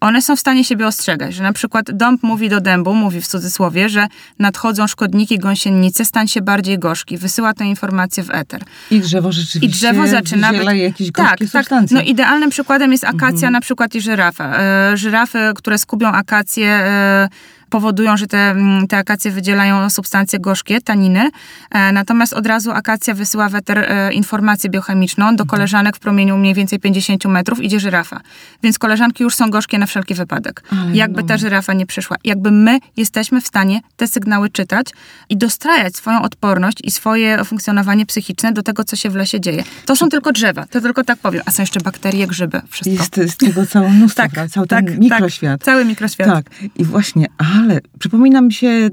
One 0.00 0.22
są 0.22 0.36
w 0.36 0.40
stanie 0.40 0.64
siebie 0.64 0.86
ostrzegać, 0.86 1.34
że 1.34 1.42
na 1.42 1.52
przykład 1.52 1.86
dąb 1.92 2.22
mówi 2.22 2.48
do 2.48 2.60
dębu, 2.60 2.94
mówi 2.94 3.20
w 3.20 3.26
cudzysłowie, 3.26 3.88
że 3.88 4.06
nadchodzą 4.38 4.86
szkodniki, 4.86 5.38
gąsienice, 5.38 6.04
stań 6.04 6.28
się 6.28 6.42
bardziej 6.42 6.78
gorzki. 6.78 7.18
Wysyła 7.18 7.54
tę 7.54 7.64
informację 7.64 8.22
w 8.22 8.30
eter. 8.30 8.62
I 8.90 9.00
drzewo 9.00 9.32
rzeczywiście 9.32 9.66
I 9.66 9.68
drzewo 9.68 10.06
zaczyna 10.06 10.52
być... 10.52 10.64
jakieś 10.74 11.12
tak, 11.12 11.38
tak. 11.38 11.48
substancje. 11.48 11.96
No 11.96 12.02
idealnym 12.02 12.50
przykładem 12.50 12.92
jest 12.92 13.04
akacja 13.04 13.34
Mhm. 13.34 13.52
na 13.52 13.60
przykład 13.60 13.94
i 13.94 14.00
żyrafa. 14.00 14.58
E, 14.58 14.96
żyrafy, 14.96 15.38
które 15.56 15.78
skubią 15.78 16.08
akację, 16.08 16.68
e, 16.68 17.28
powodują, 17.78 18.16
że 18.16 18.26
te, 18.26 18.38
mm, 18.50 18.86
te 18.86 18.96
akacje 18.98 19.30
wydzielają 19.30 19.90
substancje 19.90 20.38
gorzkie, 20.40 20.80
taniny, 20.80 21.30
e, 21.70 21.92
natomiast 21.92 22.32
od 22.32 22.46
razu 22.46 22.70
akacja 22.72 23.14
wysyła 23.14 23.48
w 23.48 23.54
eter 23.54 23.78
e, 23.78 24.12
informację 24.12 24.70
biochemiczną 24.70 25.24
Mhm. 25.24 25.36
do 25.36 25.46
koleżanek 25.46 25.96
w 25.96 25.98
promieniu 25.98 26.36
mniej 26.36 26.54
więcej 26.54 26.78
50 26.78 27.28
metrów, 27.28 27.62
idzie 27.62 27.80
żyrafa. 27.80 28.20
Więc 28.62 28.78
koleżanki 28.78 29.22
już 29.22 29.34
są 29.34 29.50
gorzkie 29.50 29.78
na 29.78 29.86
wszelki 29.86 30.14
wypadek. 30.14 30.62
Ale 30.70 30.96
Jakby 30.96 31.22
no. 31.22 31.28
ta 31.28 31.36
żyrafa 31.38 31.72
nie 31.72 31.86
przyszła. 31.86 32.16
Jakby 32.24 32.50
my 32.50 32.78
jesteśmy 32.96 33.40
w 33.40 33.46
stanie 33.46 33.80
te 33.96 34.08
sygnały 34.08 34.50
czytać 34.50 34.86
i 35.28 35.36
dostrajać 35.36 35.96
swoją 35.96 36.22
odporność 36.22 36.76
i 36.84 36.90
swoje 36.90 37.44
funkcjonowanie 37.44 38.06
psychiczne 38.06 38.52
do 38.52 38.62
tego, 38.62 38.84
co 38.84 38.96
się 38.96 39.10
w 39.10 39.14
lesie 39.14 39.40
dzieje. 39.40 39.64
To 39.86 39.96
są 39.96 40.08
tylko 40.08 40.32
drzewa, 40.32 40.66
to 40.66 40.80
tylko 40.80 41.04
tak 41.04 41.18
powiem. 41.18 41.42
A 41.46 41.50
są 41.50 41.62
jeszcze 41.62 41.80
bakterie, 41.80 42.26
grzyby, 42.26 42.60
wszystko. 42.68 43.20
Jest 43.22 43.34
z 43.34 43.36
tego 43.36 43.66
całe 43.66 43.88
mnóstwo, 43.88 44.22
Tak, 44.22 44.50
cały 44.50 44.66
tak, 44.66 44.84
ten 44.86 44.98
mikroświat. 44.98 45.60
Tak, 45.60 45.64
cały 45.66 45.84
mikroświat. 45.84 46.28
Tak, 46.28 46.46
i 46.76 46.84
właśnie, 46.84 47.26
ale 47.38 47.63
przypomina 47.98 48.40
mi 48.40 48.52
się 48.52 48.90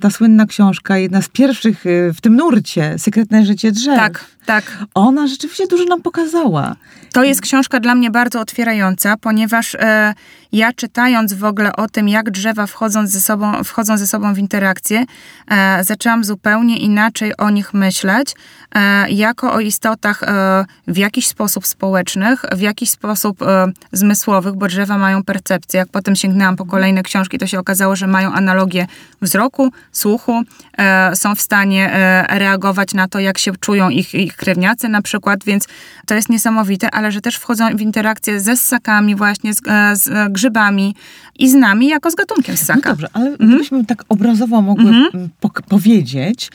ta 0.00 0.10
słynna 0.10 0.46
książka, 0.46 0.98
jedna 0.98 1.22
z 1.22 1.28
pierwszych 1.28 1.86
y, 1.86 2.12
w 2.14 2.20
tym 2.20 2.36
nurcie, 2.36 2.94
Sekretne 2.98 3.46
życie 3.46 3.72
drzew. 3.72 3.96
tak, 3.96 4.24
tak. 4.46 4.78
Ona 4.94 5.26
rzeczywiście 5.26 5.66
dużo 5.66 5.84
nam 5.84 6.02
pokazała. 6.02 6.76
To 7.12 7.24
jest 7.24 7.40
książka 7.40 7.80
dla 7.80 7.94
mnie 7.94 8.10
bardzo 8.10 8.40
otwierająca, 8.40 9.16
ponieważ 9.16 9.74
e, 9.74 10.14
ja 10.52 10.72
czytając 10.72 11.34
w 11.34 11.44
ogóle 11.44 11.76
o 11.76 11.88
tym, 11.88 12.08
jak 12.08 12.30
drzewa 12.30 12.66
wchodzą 12.66 13.06
ze 13.06 13.20
sobą, 13.20 13.64
wchodzą 13.64 13.98
ze 13.98 14.06
sobą 14.06 14.34
w 14.34 14.38
interakcję, 14.38 15.04
e, 15.50 15.84
zaczęłam 15.84 16.24
zupełnie 16.24 16.78
inaczej 16.78 17.36
o 17.36 17.50
nich 17.50 17.74
myśleć, 17.74 18.34
e, 18.74 19.10
jako 19.10 19.52
o 19.52 19.60
istotach 19.60 20.22
e, 20.22 20.64
w 20.86 20.96
jakiś 20.96 21.26
sposób 21.26 21.66
społecznych, 21.66 22.42
w 22.52 22.60
jakiś 22.60 22.90
sposób 22.90 23.42
e, 23.42 23.66
zmysłowych, 23.92 24.54
bo 24.54 24.68
drzewa 24.68 24.98
mają 24.98 25.22
percepcję. 25.24 25.78
Jak 25.78 25.88
potem 25.88 26.16
sięgnęłam 26.16 26.56
po 26.56 26.64
kolejne 26.64 27.02
książki, 27.02 27.38
to 27.38 27.46
się 27.46 27.58
okazało, 27.58 27.96
że 27.96 28.06
mają 28.06 28.32
analogię 28.32 28.86
wzroku, 29.22 29.72
słuchu, 29.92 30.42
e, 30.78 31.16
są 31.16 31.34
w 31.34 31.40
stanie 31.40 31.92
e, 31.92 32.38
reagować 32.38 32.94
na 32.94 33.08
to, 33.08 33.20
jak 33.20 33.38
się 33.38 33.56
czują 33.56 33.88
ich, 33.90 34.14
ich 34.14 34.36
krewniacy 34.36 34.88
na 34.88 35.02
przykład, 35.02 35.44
więc 35.44 35.68
to 36.06 36.14
jest 36.14 36.28
niesamowite, 36.28 36.90
ale 36.90 37.12
że 37.12 37.20
też 37.20 37.36
wchodzą 37.36 37.76
w 37.76 37.80
interakcję 37.80 38.40
ze 38.40 38.56
ssakami 38.56 39.14
właśnie, 39.16 39.54
z, 39.54 39.60
z 39.92 40.32
grzybami 40.40 40.94
i 41.38 41.50
z 41.50 41.54
nami 41.54 41.88
jako 41.88 42.10
z 42.10 42.14
gatunkiem 42.14 42.54
No 42.54 42.56
ssaka. 42.56 42.90
dobrze, 42.90 43.06
ale 43.12 43.36
gdybyśmy 43.36 43.84
tak 43.86 44.04
obrazowo 44.08 44.62
mogły 44.62 44.84
Mhm. 44.90 45.08
m, 45.14 45.28
pok- 45.42 45.62
powiedzieć, 45.68 46.50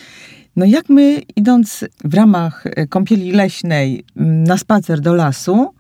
no 0.56 0.66
jak 0.66 0.90
my 0.90 1.22
idąc 1.36 1.86
w 2.04 2.14
ramach 2.14 2.64
e, 2.68 2.88
kąpieli 2.88 3.32
leśnej 3.32 4.04
na 4.16 4.58
spacer 4.58 5.02
do 5.02 5.14
lasu, 5.14 5.74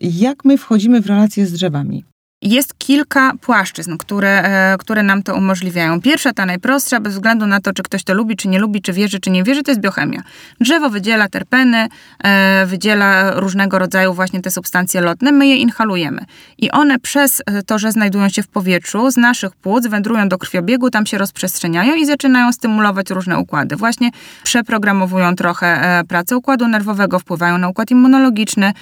jak 0.00 0.44
my 0.44 0.58
wchodzimy 0.58 1.02
w 1.02 1.06
relacje 1.06 1.46
z 1.46 1.52
drzewami? 1.52 2.04
Jest 2.44 2.78
kilka 2.78 3.32
płaszczyzn, 3.40 3.96
które, 3.96 4.42
e, 4.42 4.76
które 4.78 5.02
nam 5.02 5.22
to 5.22 5.34
umożliwiają. 5.34 6.00
Pierwsza, 6.00 6.32
ta 6.32 6.46
najprostsza, 6.46 7.00
bez 7.00 7.14
względu 7.14 7.46
na 7.46 7.60
to, 7.60 7.72
czy 7.72 7.82
ktoś 7.82 8.04
to 8.04 8.14
lubi, 8.14 8.36
czy 8.36 8.48
nie 8.48 8.58
lubi, 8.58 8.82
czy 8.82 8.92
wierzy, 8.92 9.20
czy 9.20 9.30
nie 9.30 9.44
wierzy, 9.44 9.62
to 9.62 9.70
jest 9.70 9.80
biochemia. 9.80 10.22
Drzewo 10.60 10.90
wydziela 10.90 11.28
terpeny, 11.28 11.88
e, 12.24 12.66
wydziela 12.66 13.30
różnego 13.40 13.78
rodzaju 13.78 14.14
właśnie 14.14 14.42
te 14.42 14.50
substancje 14.50 15.00
lotne, 15.00 15.32
my 15.32 15.46
je 15.46 15.56
inhalujemy. 15.56 16.24
I 16.58 16.70
one 16.70 16.98
przez 16.98 17.42
e, 17.46 17.62
to, 17.62 17.78
że 17.78 17.92
znajdują 17.92 18.28
się 18.28 18.42
w 18.42 18.48
powietrzu, 18.48 19.10
z 19.10 19.16
naszych 19.16 19.56
płuc 19.56 19.86
wędrują 19.86 20.28
do 20.28 20.38
krwiobiegu, 20.38 20.90
tam 20.90 21.06
się 21.06 21.18
rozprzestrzeniają 21.18 21.94
i 21.94 22.06
zaczynają 22.06 22.52
stymulować 22.52 23.10
różne 23.10 23.38
układy. 23.38 23.76
Właśnie 23.76 24.10
przeprogramowują 24.42 25.36
trochę 25.36 26.02
pracę 26.08 26.36
układu 26.36 26.68
nerwowego, 26.68 27.18
wpływają 27.18 27.58
na 27.58 27.68
układ 27.68 27.90
immunologiczny, 27.90 28.72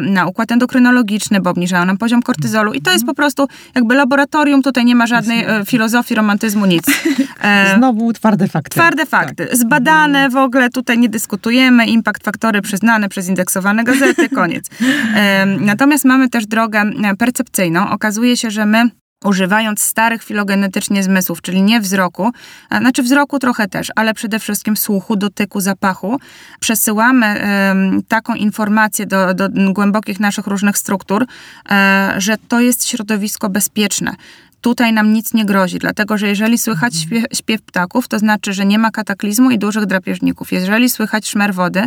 na 0.00 0.26
układ 0.26 0.52
endokrynologiczny, 0.52 1.40
bo 1.40 1.50
obniżają 1.50 1.84
nam 1.84 1.98
poziom 1.98 2.22
kortyzolu. 2.22 2.72
I 2.72 2.85
to 2.86 2.92
jest 2.92 3.06
po 3.06 3.14
prostu 3.14 3.48
jakby 3.74 3.94
laboratorium, 3.94 4.62
tutaj 4.62 4.84
nie 4.84 4.94
ma 4.94 5.06
żadnej 5.06 5.44
e, 5.44 5.64
filozofii, 5.66 6.14
romantyzm, 6.14 6.66
nic. 6.66 6.84
E, 7.42 7.74
Znowu 7.76 8.12
twarde 8.12 8.48
fakty. 8.48 8.70
Twarde 8.70 9.06
fakty. 9.06 9.48
Zbadane 9.52 10.30
w 10.30 10.36
ogóle, 10.36 10.70
tutaj 10.70 10.98
nie 10.98 11.08
dyskutujemy. 11.08 11.86
Impact 11.86 12.24
faktory 12.24 12.62
przyznane 12.62 13.08
przez 13.08 13.28
indeksowane 13.28 13.84
gazety, 13.84 14.28
koniec. 14.38 14.66
Em, 15.14 15.64
Natomiast 15.64 16.04
mamy 16.04 16.28
też 16.28 16.46
drogę 16.46 16.80
e, 16.80 17.16
percepcyjną. 17.16 17.90
Okazuje 17.90 18.36
się, 18.36 18.50
że 18.50 18.66
my 18.66 18.90
używając 19.24 19.80
starych 19.80 20.22
filogenetycznie 20.22 21.02
zmysłów, 21.02 21.42
czyli 21.42 21.62
nie 21.62 21.80
wzroku, 21.80 22.30
a 22.70 22.78
znaczy 22.78 23.02
wzroku 23.02 23.38
trochę 23.38 23.68
też, 23.68 23.88
ale 23.96 24.14
przede 24.14 24.38
wszystkim 24.38 24.76
słuchu, 24.76 25.16
dotyku, 25.16 25.60
zapachu, 25.60 26.20
przesyłamy 26.60 27.26
em, 27.26 28.02
taką 28.08 28.34
informację 28.34 29.06
do, 29.06 29.34
do 29.34 29.48
głębokich 29.72 30.20
naszych 30.20 30.46
różnych 30.46 30.78
struktur, 30.78 31.26
e, 31.70 32.14
że 32.18 32.36
to 32.48 32.60
jest 32.60 32.88
środowisko 32.88 33.48
bezpieczne. 33.48 34.14
Tutaj 34.60 34.92
nam 34.92 35.12
nic 35.12 35.34
nie 35.34 35.44
grozi, 35.44 35.78
dlatego 35.78 36.18
że 36.18 36.28
jeżeli 36.28 36.58
słychać 36.58 36.96
śpiew, 36.96 37.24
śpiew 37.34 37.62
ptaków, 37.62 38.08
to 38.08 38.18
znaczy, 38.18 38.52
że 38.52 38.66
nie 38.66 38.78
ma 38.78 38.90
kataklizmu 38.90 39.50
i 39.50 39.58
dużych 39.58 39.86
drapieżników. 39.86 40.52
Jeżeli 40.52 40.90
słychać 40.90 41.28
szmer 41.28 41.54
wody, 41.54 41.86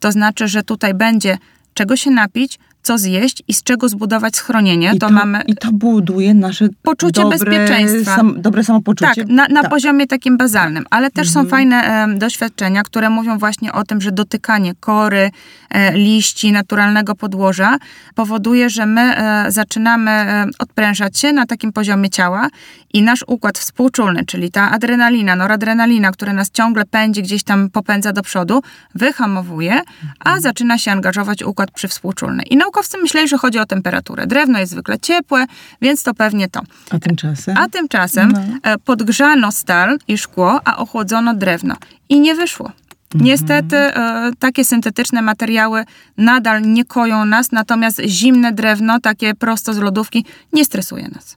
to 0.00 0.12
znaczy, 0.12 0.48
że 0.48 0.62
tutaj 0.62 0.94
będzie 0.94 1.38
czego 1.74 1.96
się 1.96 2.10
napić, 2.10 2.58
co 2.82 2.98
zjeść 2.98 3.42
i 3.48 3.54
z 3.54 3.62
czego 3.62 3.88
zbudować 3.88 4.36
schronienie. 4.36 4.92
I 4.94 4.98
to, 4.98 5.06
to, 5.06 5.12
mamy 5.12 5.42
I 5.46 5.54
to 5.54 5.72
buduje 5.72 6.34
nasze 6.34 6.68
Poczucie 6.82 7.22
dobre, 7.22 7.38
bezpieczeństwa. 7.38 8.16
Sam, 8.16 8.42
dobre 8.42 8.64
samopoczucie. 8.64 9.14
tak, 9.14 9.28
na, 9.28 9.46
na 9.48 9.60
Tak. 9.62 9.70
poziomie 9.70 10.06
takim 10.06 10.36
bazalnym, 10.36 10.84
ale 10.90 11.10
też 11.10 11.28
Mhm. 11.28 11.46
są 11.46 11.50
fajne 11.50 11.76
em, 11.76 12.18
doświadczenia, 12.18 12.82
które 12.82 13.10
mówią 13.10 13.38
właśnie 13.38 13.72
o 13.72 13.84
tym, 13.84 14.00
że 14.00 14.12
dotykanie 14.12 14.74
kory, 14.80 15.30
e, 15.70 15.92
liści, 15.98 16.52
naturalnego 16.52 17.14
podłoża 17.14 17.76
powoduje, 18.14 18.70
że 18.70 18.86
my 18.86 19.00
e, 19.00 19.44
zaczynamy 19.52 20.10
e, 20.10 20.46
odprężać 20.58 21.18
się 21.18 21.32
na 21.32 21.46
takim 21.46 21.72
poziomie 21.72 22.10
ciała 22.10 22.48
i 22.94 23.02
nasz 23.02 23.24
układ 23.26 23.58
współczulny, 23.58 24.24
czyli 24.26 24.50
ta 24.50 24.70
adrenalina, 24.70 25.36
noradrenalina, 25.36 26.10
która 26.12 26.32
nas 26.32 26.50
ciągle 26.50 26.84
pędzi, 26.84 27.22
gdzieś 27.22 27.42
tam 27.42 27.70
popędza 27.70 28.12
do 28.12 28.22
przodu, 28.22 28.62
wyhamowuje, 28.94 29.80
a 30.20 30.40
zaczyna 30.40 30.78
się 30.78 30.92
angażować 30.92 31.42
układ 31.42 31.70
przywspółczulny. 31.70 32.42
I 32.42 32.56
naukowcy 32.70 32.98
myśleli, 32.98 33.28
że 33.28 33.38
chodzi 33.38 33.58
o 33.58 33.66
temperaturę. 33.66 34.26
Drewno 34.26 34.58
jest 34.58 34.72
zwykle 34.72 34.98
ciepłe, 34.98 35.46
więc 35.82 36.02
to 36.02 36.14
pewnie 36.14 36.48
to. 36.48 36.60
A 36.90 36.98
tymczasem? 36.98 37.56
A 37.58 37.68
tymczasem 37.68 38.32
No. 38.32 38.40
e, 38.62 38.78
podgrzano 38.78 39.52
stal 39.52 39.98
i 40.08 40.18
szkło, 40.18 40.60
a 40.64 40.76
ochłodzono 40.76 41.34
drewno. 41.34 41.76
I 42.08 42.20
nie 42.20 42.34
wyszło. 42.34 42.72
Niestety 43.14 43.76
e, 43.76 44.30
takie 44.38 44.64
syntetyczne 44.64 45.22
materiały 45.22 45.84
nadal 46.16 46.62
nie 46.62 46.84
koją 46.84 47.24
nas, 47.24 47.52
natomiast 47.52 48.00
zimne 48.06 48.52
drewno, 48.52 49.00
takie 49.00 49.34
prosto 49.34 49.74
z 49.74 49.78
lodówki, 49.78 50.24
nie 50.52 50.64
stresuje 50.64 51.08
nas. 51.08 51.36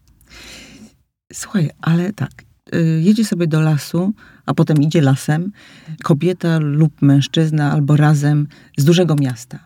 Słuchaj, 1.34 1.70
ale 1.82 2.14
tak, 2.14 2.32
y, 2.76 3.02
jedzie 3.04 3.26
sobie 3.26 3.48
do 3.48 3.62
lasu, 3.62 4.14
a 4.46 4.54
potem 4.54 4.78
idzie 4.82 5.02
lasem, 5.02 5.52
kobieta 6.04 6.58
lub 6.60 7.02
mężczyzna 7.02 7.72
albo 7.72 7.96
razem 7.98 8.48
z 8.78 8.86
dużego 8.86 9.16
miasta. 9.16 9.60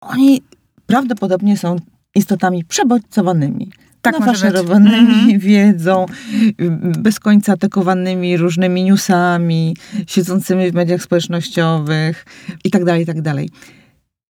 Oni 0.00 0.42
prawdopodobnie 0.86 1.56
są 1.56 1.76
istotami 2.14 2.64
przebodźcowanymi. 2.64 3.70
Tak 4.02 4.20
nafaszerowanymi 4.20 4.96
Mhm. 4.98 5.38
wiedzą, 5.38 6.06
bez 6.98 7.20
końca 7.20 7.52
atakowanymi 7.52 8.36
różnymi 8.36 8.84
newsami, 8.84 9.76
siedzącymi 10.06 10.70
w 10.70 10.74
mediach 10.74 11.02
społecznościowych 11.02 12.26
i 12.64 12.70
tak 12.70 12.84
dalej, 12.84 13.02
i 13.02 13.06
tak. 13.06 13.16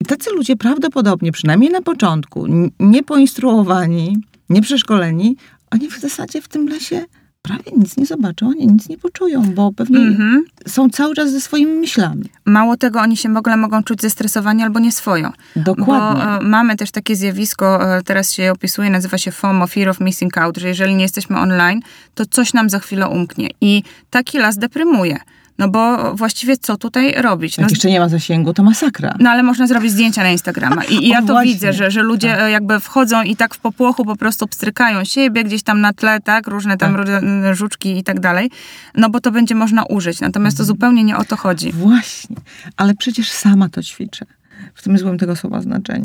I 0.01 0.05
tacy 0.05 0.31
ludzie 0.31 0.57
prawdopodobnie, 0.57 1.33
przynajmniej 1.33 1.71
na 1.71 1.83
początku, 1.83 2.47
n- 2.47 2.71
nie 2.81 3.03
poinstruowani, 3.03 4.17
nie 4.51 4.63
przeszkoleni, 4.63 5.37
oni 5.71 5.89
w 5.91 5.99
zasadzie 6.01 6.43
w 6.43 6.49
tym 6.49 6.69
lesie 6.69 7.05
prawie 7.43 7.73
nic 7.77 7.97
nie 7.97 8.07
zobaczą, 8.07 8.47
ani 8.51 8.67
nic 8.67 8.89
nie 8.89 8.99
poczują, 8.99 9.43
bo 9.55 9.73
pewnie 9.73 9.99
Mhm. 9.99 10.45
są 10.67 10.91
cały 10.91 11.15
czas 11.15 11.31
ze 11.33 11.41
swoimi 11.41 11.73
myślami. 11.73 12.25
Mało 12.45 12.77
tego, 12.77 13.01
oni 13.01 13.17
się 13.17 13.35
w 13.35 13.37
ogóle 13.37 13.57
mogą 13.57 13.83
czuć 13.83 14.01
zestresowani 14.03 14.63
albo 14.63 14.81
nieswojo. 14.81 15.33
Dokładnie. 15.57 16.23
Bo 16.25 16.37
e, 16.37 16.41
mamy 16.41 16.77
też 16.77 16.91
takie 16.91 17.17
zjawisko, 17.17 17.97
e, 17.97 18.03
teraz 18.03 18.33
się 18.33 18.43
je 18.43 18.53
opisuje, 18.53 18.91
nazywa 18.91 19.19
się 19.19 19.33
FOMO, 19.33 19.67
Fear 19.67 19.89
of 19.89 20.01
Missing 20.01 20.39
Out, 20.39 20.57
że 20.59 20.69
jeżeli 20.69 20.95
nie 20.95 21.03
jesteśmy 21.03 21.39
online, 21.39 21.81
to 22.15 22.27
coś 22.27 22.53
nam 22.53 22.71
za 22.71 22.79
chwilę 22.79 23.09
umknie. 23.09 23.49
I 23.61 23.83
taki 24.11 24.39
las 24.39 24.59
deprymuje. 24.59 25.19
No 25.63 25.69
bo 25.69 26.15
właściwie 26.15 26.57
co 26.57 26.77
tutaj 26.77 27.13
robić? 27.13 27.59
No, 27.59 27.63
Jak 27.63 27.71
jeszcze 27.71 27.91
nie 27.91 28.01
ma 28.01 28.09
zasięgu, 28.09 28.53
to 28.55 28.63
masakra. 28.63 29.15
no 29.19 29.31
ale 29.31 29.43
można 29.43 29.67
zrobić 29.67 29.93
zdjęcia 29.93 30.23
na 30.23 30.31
Instagrama. 30.31 30.85
I, 30.85 30.95
i 30.95 31.09
ja 31.09 31.19
O, 31.19 31.21
to 31.23 31.27
właśnie. 31.33 31.53
widzę, 31.53 31.73
że, 31.73 31.91
że 31.91 32.03
ludzie 32.03 32.43
e, 32.43 32.51
jakby 32.51 32.81
wchodzą 32.81 33.23
i 33.23 33.37
tak 33.37 33.55
w 33.55 33.59
popłochu 33.59 34.05
po 34.05 34.17
prostu 34.17 34.47
pstrykają 34.47 35.05
siebie 35.05 35.45
gdzieś 35.45 35.63
tam 35.63 35.81
na 35.81 35.93
tle, 35.93 36.21
tak? 36.21 36.47
Różne 36.47 36.77
tam 36.77 36.97
Tak. 36.97 37.25
żuczki 37.57 37.99
i 37.99 38.03
tak 38.05 38.21
dalej. 38.21 38.51
No 38.95 39.11
bo 39.11 39.21
to 39.21 39.31
będzie 39.31 39.55
można 39.55 39.85
użyć. 39.85 40.21
Natomiast 40.21 40.55
Mhm. 40.55 40.67
to 40.67 40.73
zupełnie 40.73 41.05
nie 41.05 41.17
o 41.17 41.25
to 41.25 41.37
chodzi. 41.37 41.73
Właśnie, 41.73 42.37
ale 42.77 42.95
przecież 42.95 43.31
sama 43.31 43.69
to 43.69 43.83
ćwiczę. 43.83 44.27
W 44.75 44.83
tym 44.83 44.99
złym 44.99 45.19
tego 45.19 45.37
słowa 45.37 45.61
znaczeniu. 45.63 46.05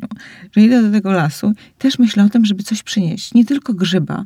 Że 0.55 0.61
idę 0.61 0.81
do 0.83 0.91
tego 0.91 1.11
lasu, 1.11 1.53
też 1.77 1.99
myślę 1.99 2.23
o 2.23 2.29
tym, 2.29 2.45
żeby 2.45 2.63
coś 2.63 2.83
przynieść. 2.83 3.33
Nie 3.33 3.45
tylko 3.45 3.73
grzyba, 3.73 4.23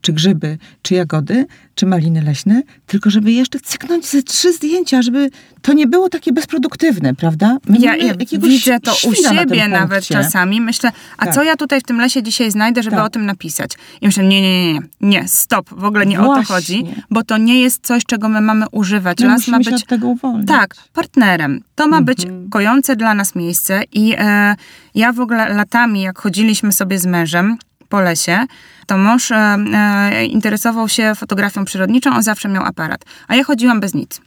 czy 0.00 0.12
grzyby, 0.12 0.58
czy 0.82 0.94
jagody, 0.94 1.46
czy 1.74 1.86
maliny 1.86 2.22
leśne, 2.22 2.62
tylko 2.86 3.10
żeby 3.10 3.32
jeszcze 3.32 3.60
cyknąć 3.60 4.06
ze 4.06 4.22
trzy 4.22 4.52
zdjęcia, 4.52 5.02
żeby 5.02 5.30
to 5.62 5.72
nie 5.72 5.86
było 5.86 6.08
takie 6.08 6.32
bezproduktywne, 6.32 7.14
prawda? 7.14 7.56
My 7.68 7.78
Ja, 7.78 7.94
widzę 8.32 8.80
to 8.80 8.92
u 8.92 9.14
świra 9.14 9.32
na 9.32 9.40
siebie 9.40 9.68
nawet 9.68 10.04
czasami. 10.06 10.60
Myślę, 10.60 10.90
a 11.18 11.24
Tak. 11.24 11.34
co 11.34 11.42
ja 11.42 11.56
tutaj 11.56 11.80
w 11.80 11.84
tym 11.84 11.98
lesie 12.00 12.22
dzisiaj 12.22 12.50
znajdę, 12.50 12.82
żeby 12.82 12.96
Tak. 12.96 13.06
o 13.06 13.10
tym 13.10 13.26
napisać? 13.26 13.70
I 14.00 14.06
myślę, 14.06 14.24
nie, 14.24 14.42
nie, 14.42 14.64
nie, 14.64 14.72
nie, 14.74 14.80
nie, 15.00 15.28
stop, 15.28 15.68
w 15.70 15.84
ogóle 15.84 16.06
nie 16.06 16.20
o 16.20 16.24
to 16.24 16.32
Właśnie. 16.42 16.54
chodzi, 16.54 16.84
bo 17.10 17.22
to 17.24 17.38
nie 17.38 17.60
jest 17.60 17.86
coś, 17.86 18.04
czego 18.04 18.28
my 18.28 18.40
mamy 18.40 18.66
używać. 18.72 19.20
My 19.20 19.26
Las 19.26 19.48
ma 19.48 19.62
się 19.62 19.70
być 19.70 19.82
od 19.82 19.88
tego 19.88 20.08
uwolnić. 20.08 20.48
tak, 20.48 20.74
partnerem. 20.92 21.60
To 21.74 21.88
ma 21.88 22.02
być 22.02 22.24
Mhm. 22.24 22.48
kojące 22.50 22.96
dla 22.96 23.14
nas 23.14 23.34
miejsce 23.34 23.82
i 23.92 24.14
e, 24.18 24.54
ja 24.94 25.12
w 25.12 25.20
ogóle 25.20 25.48
latami, 25.54 26.02
jak 26.02 26.18
chodziliśmy 26.18 26.72
sobie 26.72 26.98
z 26.98 27.06
mężem 27.06 27.56
po 27.88 28.00
lesie, 28.00 28.46
to 28.86 28.98
mąż 28.98 29.30
e, 29.30 29.36
e, 29.36 30.24
interesował 30.26 30.88
się 30.88 31.12
fotografią 31.14 31.64
przyrodniczą, 31.64 32.14
on 32.14 32.22
zawsze 32.22 32.48
miał 32.48 32.64
aparat, 32.64 33.04
a 33.28 33.34
ja 33.36 33.44
chodziłam 33.44 33.80
bez 33.80 33.94
nic. 33.94 34.20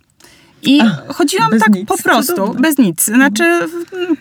I 0.63 0.81
Ach, 0.81 1.15
chodziłam 1.15 1.51
tak 1.59 1.69
nic. 1.73 1.87
po 1.87 1.97
prostu, 1.97 2.33
Cudowne. 2.35 2.61
bez 2.61 2.77
nic, 2.77 3.03
znaczy 3.05 3.59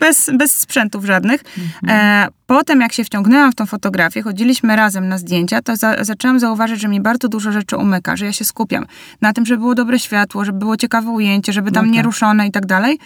bez, 0.01 0.31
bez 0.39 0.53
sprzętów 0.53 1.05
żadnych. 1.05 1.41
Mhm. 1.59 1.99
E, 2.01 2.29
potem 2.47 2.81
jak 2.81 2.93
się 2.93 3.05
wciągnęłam 3.05 3.53
w 3.53 3.55
tą 3.55 3.67
fotografię, 3.67 4.23
chodziliśmy 4.23 4.77
razem 4.77 5.09
na 5.09 5.19
zdjęcia, 5.19 5.63
to 5.63 5.77
za, 5.77 6.05
zaczęłam 6.05 6.41
zauważyć, 6.41 6.81
że 6.81 6.89
mi 6.89 7.01
bardzo 7.01 7.29
dużo 7.29 7.53
rzeczy 7.53 7.77
umyka, 7.77 8.17
że 8.17 8.25
ja 8.27 8.33
się 8.33 8.45
skupiam 8.45 8.87
na 9.21 9.33
tym, 9.33 9.47
żeby 9.47 9.61
było 9.61 9.75
dobre 9.75 9.99
światło, 9.99 10.45
żeby 10.45 10.59
było 10.59 10.77
ciekawe 10.77 11.11
ujęcie, 11.11 11.53
żeby 11.53 11.73
tam 11.73 11.87
No 11.87 11.93
nie 11.93 11.99
tak. 11.99 12.07
ruszone 12.07 12.47
i 12.47 12.51
tak 12.53 12.67
dalej. 12.67 12.99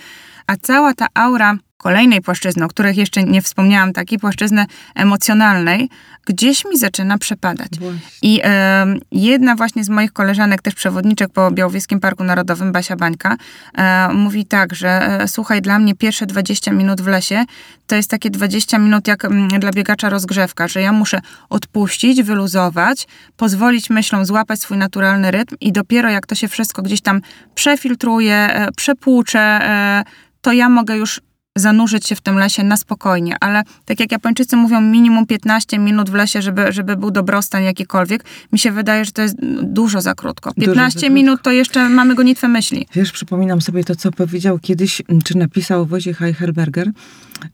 A 0.46 0.56
cała 0.56 0.94
ta 0.94 1.06
aura 1.14 1.56
kolejnej 1.82 2.20
płaszczyzny, 2.20 2.64
o 2.64 2.68
których 2.68 2.96
jeszcze 2.96 3.24
nie 3.24 3.42
wspomniałam, 3.42 3.92
takiej 3.92 4.18
płaszczyzny 4.18 4.66
emocjonalnej, 4.94 5.88
gdzieś 6.26 6.64
mi 6.64 6.78
zaczyna 6.78 7.18
przepadać. 7.18 7.68
Właśnie. 7.78 8.00
I 8.22 8.40
em, 8.42 9.00
jedna 9.12 9.56
właśnie 9.56 9.84
z 9.84 9.88
moich 9.88 10.12
koleżanek, 10.12 10.62
też 10.62 10.74
przewodniczek 10.74 11.32
po 11.32 11.50
Białowieskim 11.50 12.00
Parku 12.00 12.24
Narodowym, 12.24 12.72
Basia 12.72 12.96
Bańka, 12.96 13.36
e, 13.74 14.08
mówi 14.12 14.46
tak, 14.46 14.74
że 14.74 14.88
e, 14.88 15.28
słuchaj, 15.28 15.62
dla 15.62 15.78
mnie 15.78 15.94
pierwsze 15.94 16.26
20 16.26 16.72
minut 16.72 17.00
w 17.00 17.06
lesie 17.06 17.44
to 17.86 17.96
jest 17.96 18.10
takie 18.10 18.30
20 18.30 18.78
minut 18.78 19.08
jak 19.08 19.24
mm, 19.24 19.48
dla 19.48 19.70
biegacza 19.70 20.08
rozgrzewka, 20.08 20.68
że 20.68 20.82
ja 20.82 20.92
muszę 20.92 21.20
odpuścić, 21.48 22.22
wyluzować, 22.22 23.06
pozwolić 23.36 23.90
myślom 23.90 24.26
złapać 24.26 24.60
swój 24.60 24.78
naturalny 24.78 25.30
rytm 25.30 25.56
i 25.60 25.72
dopiero 25.72 26.10
jak 26.10 26.26
to 26.26 26.34
się 26.34 26.48
wszystko 26.48 26.82
gdzieś 26.82 27.00
tam 27.00 27.20
przefiltruje, 27.54 28.34
e, 28.34 28.72
przepłucze, 28.72 29.40
e, 29.40 30.04
to 30.40 30.52
ja 30.52 30.68
mogę 30.68 30.96
już 30.96 31.20
zanurzyć 31.58 32.06
się 32.06 32.16
w 32.16 32.20
tym 32.20 32.38
lesie 32.38 32.64
na 32.64 32.76
spokojnie, 32.76 33.36
ale 33.40 33.62
tak 33.84 34.00
jak 34.00 34.12
Japończycy 34.12 34.56
mówią, 34.56 34.80
minimum 34.80 35.26
15 35.26 35.78
minut 35.78 36.10
w 36.10 36.14
lesie, 36.14 36.42
żeby, 36.42 36.72
żeby 36.72 36.96
był 36.96 37.10
dobrostan 37.10 37.62
jakikolwiek, 37.62 38.24
mi 38.52 38.58
się 38.58 38.72
wydaje, 38.72 39.04
że 39.04 39.12
to 39.12 39.22
jest 39.22 39.36
dużo 39.62 40.00
za 40.00 40.14
krótko. 40.14 40.50
Dużo 40.56 40.70
za 40.70 40.74
15 40.74 40.98
krótko. 40.98 41.14
minut 41.14 41.42
to 41.42 41.50
jeszcze 41.50 41.88
mamy 41.88 42.14
gonitwę 42.14 42.48
myśli. 42.48 42.86
Wiesz, 42.94 43.12
przypominam 43.12 43.60
sobie 43.60 43.84
to, 43.84 43.96
co 43.96 44.10
powiedział 44.12 44.58
kiedyś, 44.58 45.02
czy 45.24 45.38
napisał 45.38 45.86
Wojciech 45.86 46.18
Heicherberger 46.18 46.90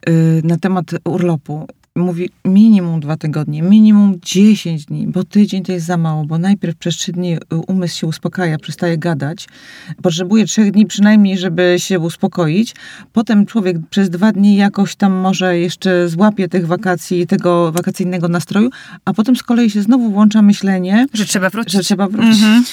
yy, 0.06 0.40
na 0.44 0.58
temat 0.58 0.86
urlopu. 1.04 1.66
Mówi 1.96 2.30
minimum 2.44 3.00
dwa 3.00 3.16
tygodnie, 3.16 3.62
minimum 3.62 4.18
10 4.22 4.84
dni, 4.84 5.06
bo 5.06 5.24
tydzień 5.24 5.62
to 5.62 5.72
jest 5.72 5.86
za 5.86 5.96
mało, 5.96 6.24
bo 6.24 6.38
najpierw 6.38 6.76
przez 6.76 6.96
trzy 6.96 7.12
dni 7.12 7.34
y, 7.34 7.38
umysł 7.66 7.98
się 7.98 8.06
uspokaja, 8.06 8.58
przestaje 8.58 8.98
gadać. 8.98 9.48
Potrzebuje 10.02 10.44
trzech 10.46 10.70
dni 10.70 10.86
przynajmniej, 10.86 11.38
żeby 11.38 11.74
się 11.78 11.98
uspokoić. 12.00 12.74
Potem 13.12 13.46
człowiek 13.46 13.76
przez 13.90 14.10
dwa 14.10 14.32
dni 14.32 14.56
jakoś 14.56 14.96
tam 14.96 15.12
może 15.12 15.58
jeszcze 15.58 16.08
złapie 16.08 16.48
tych 16.48 16.66
wakacji, 16.66 17.26
tego 17.26 17.72
wakacyjnego 17.72 18.28
nastroju, 18.28 18.70
a 19.04 19.12
potem 19.14 19.36
z 19.36 19.42
kolei 19.42 19.70
się 19.70 19.82
znowu 19.82 20.10
włącza 20.10 20.42
myślenie, 20.42 21.06
Że 21.12 21.24
trzeba 21.24 21.50
wrócić. 21.50 21.72
że 21.72 21.80
trzeba 21.80 22.08
wrócić. 22.08 22.42
Mhm. 22.42 22.64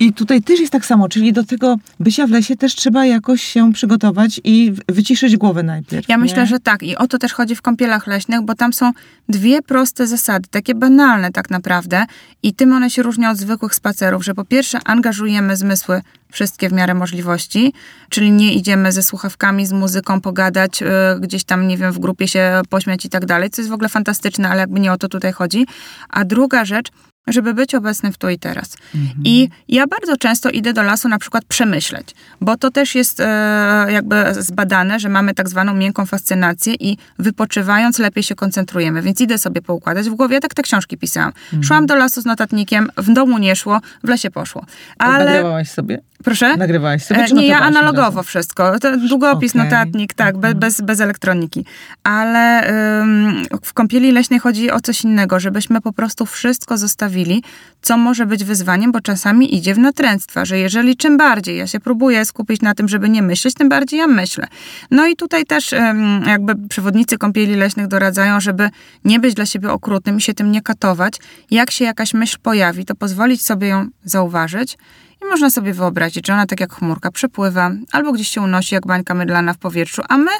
I 0.00 0.12
tutaj 0.12 0.42
też 0.42 0.60
jest 0.60 0.72
tak 0.72 0.86
samo, 0.86 1.08
czyli 1.08 1.32
do 1.32 1.44
tego 1.44 1.76
bycia 2.00 2.26
w 2.26 2.30
lesie 2.30 2.56
też 2.56 2.74
trzeba 2.74 3.06
jakoś 3.06 3.42
się 3.42 3.72
przygotować 3.72 4.40
i 4.44 4.72
wyciszyć 4.88 5.36
głowę 5.36 5.62
najpierw. 5.62 6.08
Ja 6.08 6.16
nie? 6.16 6.22
myślę, 6.22 6.46
że 6.46 6.60
tak. 6.60 6.82
I 6.82 6.96
o 6.96 7.06
to 7.06 7.18
też 7.18 7.32
chodzi 7.32 7.54
w 7.54 7.62
kąpielach 7.62 8.06
leśnych, 8.06 8.41
bo 8.42 8.54
tam 8.54 8.72
są 8.72 8.92
dwie 9.28 9.62
proste 9.62 10.06
zasady, 10.06 10.48
takie 10.50 10.74
banalne 10.74 11.32
tak 11.32 11.50
naprawdę. 11.50 12.04
I 12.42 12.54
tym 12.54 12.72
one 12.72 12.90
się 12.90 13.02
różnią 13.02 13.30
od 13.30 13.36
zwykłych 13.36 13.74
spacerów, 13.74 14.24
że 14.24 14.34
po 14.34 14.44
pierwsze 14.44 14.78
angażujemy 14.84 15.56
zmysły 15.56 16.02
wszystkie 16.32 16.68
w 16.68 16.72
miarę 16.72 16.94
możliwości, 16.94 17.72
czyli 18.08 18.30
nie 18.30 18.54
idziemy 18.54 18.92
ze 18.92 19.02
słuchawkami, 19.02 19.66
z 19.66 19.72
muzyką 19.72 20.20
pogadać, 20.20 20.80
yy, 20.80 20.88
gdzieś 21.20 21.44
tam, 21.44 21.68
nie 21.68 21.78
wiem, 21.78 21.92
w 21.92 21.98
grupie 21.98 22.28
się 22.28 22.62
pośmiać 22.68 23.04
i 23.04 23.08
tak 23.08 23.26
dalej, 23.26 23.50
co 23.50 23.62
jest 23.62 23.70
w 23.70 23.74
ogóle 23.74 23.88
fantastyczne, 23.88 24.48
ale 24.48 24.60
jakby 24.60 24.80
nie 24.80 24.92
o 24.92 24.98
to 24.98 25.08
tutaj 25.08 25.32
chodzi. 25.32 25.66
A 26.08 26.24
druga 26.24 26.64
rzecz, 26.64 26.88
żeby 27.26 27.54
być 27.54 27.74
obecnym 27.74 28.12
w 28.12 28.18
tu 28.18 28.28
i 28.28 28.38
teraz. 28.38 28.76
I 29.24 29.48
ja 29.68 29.86
bardzo 29.86 30.16
często 30.16 30.50
idę 30.50 30.72
do 30.72 30.82
lasu 30.82 31.08
na 31.08 31.18
przykład 31.18 31.44
przemyśleć, 31.44 32.14
bo 32.40 32.56
to 32.56 32.70
też 32.70 32.94
jest 32.94 33.20
e, 33.20 33.86
jakby 33.88 34.24
zbadane, 34.34 35.00
że 35.00 35.08
mamy 35.08 35.34
tak 35.34 35.48
zwaną 35.48 35.74
miękką 35.74 36.06
fascynację 36.06 36.74
i 36.74 36.98
wypoczywając 37.18 37.98
lepiej 37.98 38.22
się 38.22 38.34
koncentrujemy, 38.34 39.02
więc 39.02 39.20
idę 39.20 39.38
sobie 39.38 39.62
poukładać 39.62 40.10
w 40.10 40.14
głowie. 40.14 40.34
Ja 40.34 40.40
tak 40.40 40.54
te 40.54 40.62
książki 40.62 40.98
pisałam. 40.98 41.32
Szłam 41.62 41.86
do 41.86 41.96
lasu 41.96 42.20
z 42.20 42.24
notatnikiem, 42.24 42.90
w 42.96 43.12
domu 43.12 43.38
nie 43.38 43.56
szło, 43.56 43.80
w 44.04 44.08
lesie 44.08 44.30
poszło. 44.30 44.66
Ale... 44.98 45.24
Nagrywałaś 45.24 45.70
sobie? 45.70 45.98
Proszę? 46.24 46.56
Nagrywałaś 46.56 47.04
sobie, 47.04 47.20
E, 47.20 47.28
Nie, 47.32 47.46
ja 47.46 47.60
analogowo 47.60 48.16
razu? 48.16 48.22
wszystko. 48.22 48.72
Długopis, 49.08 49.52
Okej. 49.56 49.64
notatnik, 49.64 50.14
tak, 50.14 50.34
be, 50.38 50.48
Mhm. 50.48 50.58
bez, 50.60 50.80
bez 50.80 51.00
elektroniki. 51.00 51.64
Ale 52.04 52.70
ym, 53.00 53.44
w 53.62 53.72
kąpieli 53.72 54.12
leśnej 54.12 54.40
chodzi 54.40 54.70
o 54.70 54.80
coś 54.80 55.04
innego, 55.04 55.40
żebyśmy 55.40 55.80
po 55.80 55.92
prostu 55.92 56.26
wszystko 56.26 56.78
zostawili, 56.78 57.42
co 57.82 57.96
może 57.96 58.26
być 58.26 58.44
wyzwaniem, 58.44 58.92
bo 58.92 59.00
czasami 59.00 59.54
idzie 59.56 59.74
w 59.74 59.78
natręctwa, 59.78 60.44
że 60.44 60.58
jeżeli 60.58 60.96
czym 60.96 61.16
bardziej 61.16 61.58
ja 61.58 61.66
się 61.66 61.80
próbuję 61.80 62.24
skupić 62.24 62.60
na 62.62 62.74
tym, 62.74 62.88
żeby 62.88 63.08
nie 63.08 63.22
myśleć, 63.22 63.54
tym 63.54 63.68
bardziej 63.68 63.98
ja 64.00 64.06
myślę. 64.06 64.46
No 64.90 65.06
i 65.06 65.16
tutaj 65.16 65.44
też 65.44 65.72
ym, 65.72 66.24
jakby 66.26 66.68
przewodnicy 66.68 67.18
kąpieli 67.18 67.54
leśnych 67.54 67.86
doradzają, 67.86 68.40
żeby 68.40 68.70
nie 69.04 69.20
być 69.20 69.34
dla 69.34 69.46
siebie 69.46 69.70
okrutnym 69.70 70.18
i 70.18 70.20
się 70.20 70.34
tym 70.34 70.52
nie 70.52 70.62
katować. 70.62 71.14
Jak 71.50 71.70
się 71.70 71.84
jakaś 71.84 72.14
myśl 72.14 72.38
pojawi, 72.42 72.84
to 72.84 72.94
pozwolić 72.94 73.42
sobie 73.44 73.68
ją 73.68 73.86
zauważyć, 74.04 74.78
i 75.22 75.28
można 75.30 75.50
sobie 75.50 75.74
wyobrazić, 75.74 76.26
że 76.26 76.32
ona 76.32 76.46
tak 76.46 76.60
jak 76.60 76.74
chmurka 76.74 77.10
przepływa 77.10 77.70
albo 77.92 78.12
gdzieś 78.12 78.28
się 78.28 78.40
unosi 78.40 78.74
jak 78.74 78.86
bańka 78.86 79.14
mydlana 79.14 79.54
w 79.54 79.58
powietrzu, 79.58 80.02
a 80.08 80.18
my 80.18 80.30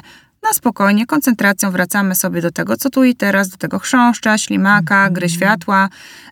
na 0.43 0.53
spokojnie, 0.53 1.05
koncentracją 1.05 1.71
wracamy 1.71 2.15
sobie 2.15 2.41
do 2.41 2.51
tego, 2.51 2.77
co 2.77 2.89
tu 2.89 3.03
i 3.03 3.15
teraz, 3.15 3.49
do 3.49 3.57
tego 3.57 3.79
chrząszcza, 3.79 4.37
ślimaka, 4.37 5.09
gry 5.09 5.29
światła 5.29 5.89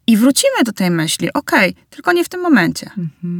i 0.07 0.17
wrócimy 0.17 0.63
do 0.65 0.71
tej 0.71 0.91
myśli. 0.91 1.33
Okej, 1.33 1.75
tylko 1.89 2.11
nie 2.13 2.23
w 2.23 2.29
tym 2.29 2.41
momencie. 2.41 2.89
Mhm. 2.97 3.39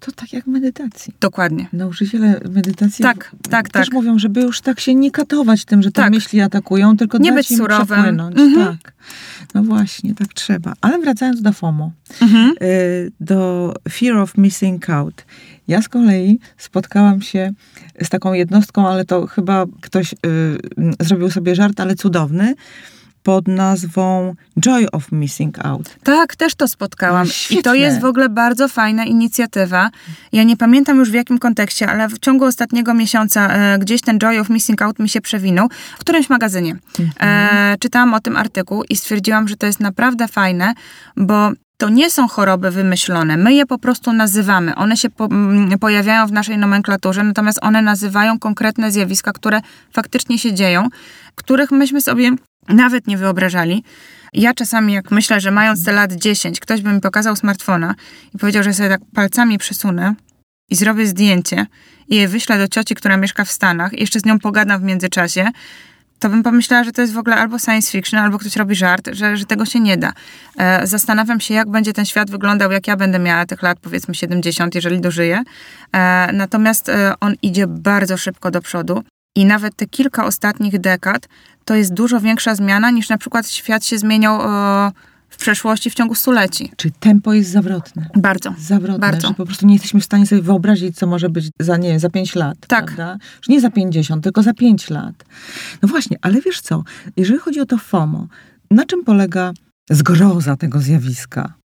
To 0.00 0.12
tak 0.12 0.32
jak 0.32 0.46
medytacji. 0.46 1.12
Dokładnie. 1.20 1.66
Nauczyciele 1.72 2.40
medytacji 2.50 3.02
Tak, 3.02 3.30
tak, 3.50 3.68
też 3.68 3.86
tak. 3.86 3.94
mówią, 3.94 4.18
żeby 4.18 4.40
już 4.40 4.60
tak 4.60 4.80
się 4.80 4.94
nie 4.94 5.10
katować 5.10 5.64
tym, 5.64 5.82
że 5.82 5.90
te 5.92 6.02
Tak. 6.02 6.12
myśli 6.12 6.40
atakują, 6.40 6.96
tylko 6.96 7.18
Nie 7.18 7.30
dać 7.32 7.36
być 7.36 7.50
im 7.50 7.56
surowym. 7.56 7.86
przepłynąć. 7.86 8.36
Mhm. 8.38 8.78
Tak. 8.78 8.92
No 9.54 9.62
właśnie, 9.62 10.14
tak 10.14 10.28
trzeba. 10.34 10.72
Ale 10.80 10.98
wracając 10.98 11.42
do 11.42 11.52
FOMO, 11.52 11.92
Mhm. 12.20 12.54
y, 12.62 13.12
do 13.20 13.74
Fear 13.90 14.16
of 14.16 14.38
Missing 14.38 14.90
Out. 14.90 15.24
Ja 15.68 15.82
z 15.82 15.88
kolei 15.88 16.38
spotkałam 16.56 17.22
się 17.22 17.52
z 18.02 18.08
taką 18.08 18.32
jednostką, 18.32 18.88
ale 18.88 19.04
to 19.04 19.26
chyba 19.26 19.66
ktoś 19.80 20.12
y, 20.12 20.16
zrobił 21.00 21.30
sobie 21.30 21.54
żart, 21.54 21.80
ale 21.80 21.94
cudowny, 21.94 22.54
pod 23.22 23.48
nazwą 23.48 24.34
Joy 24.60 24.90
of 24.90 25.12
Missing 25.12 25.66
Out. 25.66 25.96
Tak, 26.02 26.36
też 26.36 26.54
to 26.54 26.68
spotkałam. 26.68 27.26
No, 27.50 27.58
I 27.58 27.62
to 27.62 27.74
jest 27.74 28.00
w 28.00 28.04
ogóle 28.04 28.28
bardzo 28.28 28.68
fajna 28.68 29.04
inicjatywa. 29.04 29.90
Ja 30.32 30.42
nie 30.42 30.56
pamiętam 30.56 30.98
już 30.98 31.10
w 31.10 31.14
jakim 31.14 31.38
kontekście, 31.38 31.88
ale 31.88 32.08
w 32.08 32.18
ciągu 32.18 32.44
ostatniego 32.44 32.94
miesiąca 32.94 33.48
e, 33.48 33.78
gdzieś 33.78 34.00
ten 34.00 34.18
Joy 34.18 34.40
of 34.40 34.50
Missing 34.50 34.82
Out 34.82 34.98
mi 34.98 35.08
się 35.08 35.20
przewinął 35.20 35.68
w 35.96 36.00
którymś 36.00 36.30
magazynie. 36.30 36.76
E, 37.20 37.76
czytałam 37.80 38.14
o 38.14 38.20
tym 38.20 38.36
artykuł 38.36 38.84
i 38.88 38.96
stwierdziłam, 38.96 39.48
że 39.48 39.56
to 39.56 39.66
jest 39.66 39.80
naprawdę 39.80 40.28
fajne, 40.28 40.74
bo 41.16 41.52
to 41.78 41.88
nie 41.88 42.10
są 42.10 42.28
choroby 42.28 42.70
wymyślone. 42.70 43.36
My 43.36 43.54
je 43.54 43.66
po 43.66 43.78
prostu 43.78 44.12
nazywamy. 44.12 44.74
One 44.74 44.96
się 44.96 45.10
po, 45.10 45.24
mm, 45.24 45.78
pojawiają 45.78 46.26
w 46.26 46.32
naszej 46.32 46.58
nomenklaturze, 46.58 47.24
natomiast 47.24 47.58
one 47.62 47.82
nazywają 47.82 48.38
konkretne 48.38 48.92
zjawiska, 48.92 49.32
które 49.32 49.60
faktycznie 49.92 50.38
się 50.38 50.54
dzieją, 50.54 50.88
których 51.34 51.70
myśmy 51.70 52.00
sobie 52.00 52.30
nawet 52.68 53.06
nie 53.06 53.18
wyobrażali. 53.18 53.84
Ja 54.32 54.54
czasami, 54.54 54.92
jak 54.92 55.10
myślę, 55.10 55.40
że 55.40 55.50
mając 55.50 55.84
te 55.84 55.92
lat 55.92 56.12
10, 56.12 56.60
ktoś 56.60 56.82
by 56.82 56.92
mi 56.92 57.00
pokazał 57.00 57.36
smartfona 57.36 57.94
i 58.34 58.38
powiedział, 58.38 58.62
że 58.62 58.74
sobie 58.74 58.88
tak 58.88 59.00
palcami 59.14 59.58
przesunę 59.58 60.14
i 60.70 60.74
zrobię 60.74 61.06
zdjęcie 61.06 61.66
i 62.08 62.16
je 62.16 62.28
wyślę 62.28 62.58
do 62.58 62.68
cioci, 62.68 62.94
która 62.94 63.16
mieszka 63.16 63.44
w 63.44 63.50
Stanach 63.50 63.92
i 63.92 64.00
jeszcze 64.00 64.20
z 64.20 64.24
nią 64.24 64.38
pogadam 64.38 64.80
w 64.80 64.84
międzyczasie, 64.84 65.50
to 66.18 66.28
bym 66.28 66.42
pomyślała, 66.42 66.84
że 66.84 66.92
to 66.92 67.02
jest 67.02 67.14
w 67.14 67.18
ogóle 67.18 67.36
albo 67.36 67.58
science 67.58 67.90
fiction, 67.90 68.20
albo 68.20 68.38
ktoś 68.38 68.56
robi 68.56 68.74
żart, 68.74 69.08
że, 69.12 69.36
że 69.36 69.44
tego 69.44 69.64
się 69.64 69.80
nie 69.80 69.96
da. 69.96 70.12
E, 70.58 70.86
zastanawiam 70.86 71.40
się, 71.40 71.54
jak 71.54 71.70
będzie 71.70 71.92
ten 71.92 72.04
świat 72.04 72.30
wyglądał, 72.30 72.72
jak 72.72 72.86
ja 72.86 72.96
będę 72.96 73.18
miała 73.18 73.46
tych 73.46 73.62
lat, 73.62 73.78
powiedzmy 73.82 74.14
70, 74.14 74.74
jeżeli 74.74 75.00
dożyję. 75.00 75.42
E, 75.92 76.32
natomiast 76.32 76.88
e, 76.88 77.14
on 77.20 77.34
idzie 77.42 77.66
bardzo 77.66 78.16
szybko 78.16 78.50
do 78.50 78.60
przodu. 78.60 79.02
I 79.36 79.44
nawet 79.44 79.76
te 79.76 79.86
kilka 79.86 80.24
ostatnich 80.24 80.80
dekad 80.80 81.28
to 81.64 81.74
jest 81.74 81.94
dużo 81.94 82.20
większa 82.20 82.54
zmiana 82.54 82.90
niż 82.90 83.08
na 83.08 83.18
przykład 83.18 83.48
świat 83.50 83.84
się 83.84 83.98
zmieniał 83.98 84.40
w 85.38 85.40
przeszłości 85.40 85.90
w 85.90 85.94
ciągu 85.94 86.14
stuleci. 86.14 86.72
Czy 86.76 86.90
tempo 86.90 87.32
jest 87.32 87.50
zawrotne? 87.50 88.10
Bardzo. 88.16 88.54
Zawrotne, 88.58 88.98
Bardzo. 88.98 89.34
po 89.34 89.46
prostu 89.46 89.66
nie 89.66 89.72
jesteśmy 89.74 90.00
w 90.00 90.04
stanie 90.04 90.26
sobie 90.26 90.42
wyobrazić, 90.42 90.96
co 90.96 91.06
może 91.06 91.28
być 91.28 91.48
za, 91.60 91.76
nie 91.76 91.88
wiem, 91.88 91.98
za 91.98 92.10
5 92.10 92.34
lat. 92.34 92.58
Tak. 92.66 92.84
Prawda? 92.84 93.18
Że 93.42 93.52
nie 93.52 93.60
za 93.60 93.70
50, 93.70 94.24
tylko 94.24 94.42
za 94.42 94.54
5 94.54 94.90
lat. 94.90 95.24
No 95.82 95.88
właśnie, 95.88 96.16
ale 96.22 96.40
wiesz 96.40 96.60
co, 96.60 96.84
jeżeli 97.16 97.38
chodzi 97.38 97.60
o 97.60 97.66
to 97.66 97.78
FOMO, 97.78 98.26
na 98.70 98.84
czym 98.84 99.04
polega 99.04 99.52
zgroza 99.90 100.56
tego 100.56 100.80
zjawiska? 100.80 101.58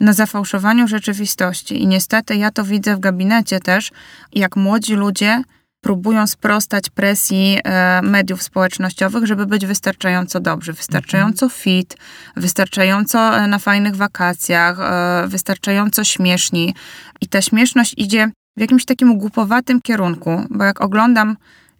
na 0.00 0.12
zafałszowaniu 0.12 0.88
rzeczywistości. 0.88 1.82
I 1.82 1.86
niestety 1.86 2.36
ja 2.36 2.50
to 2.50 2.64
widzę 2.64 2.96
w 2.96 3.00
gabinecie 3.00 3.60
też, 3.60 3.90
jak 4.32 4.56
młodzi 4.56 4.94
ludzie 4.94 5.42
próbują 5.80 6.26
sprostać 6.26 6.90
presji 6.90 7.58
e, 7.64 8.02
mediów 8.02 8.42
społecznościowych, 8.42 9.26
żeby 9.26 9.46
być 9.46 9.66
wystarczająco 9.66 10.40
dobrzy, 10.40 10.72
wystarczająco 10.72 11.48
fit, 11.48 11.96
wystarczająco 12.36 13.38
e, 13.38 13.46
na 13.46 13.58
fajnych 13.58 13.96
wakacjach, 13.96 14.80
e, 14.80 15.28
wystarczająco 15.28 16.04
śmieszni. 16.04 16.74
I 17.20 17.28
ta 17.28 17.42
śmieszność 17.42 17.94
idzie 17.96 18.30
w 18.56 18.60
jakimś 18.60 18.84
takim 18.84 19.18
głupowatym 19.18 19.80
kierunku, 19.80 20.42
bo 20.50 20.64
jak 20.64 20.80
oglądam 20.80 21.36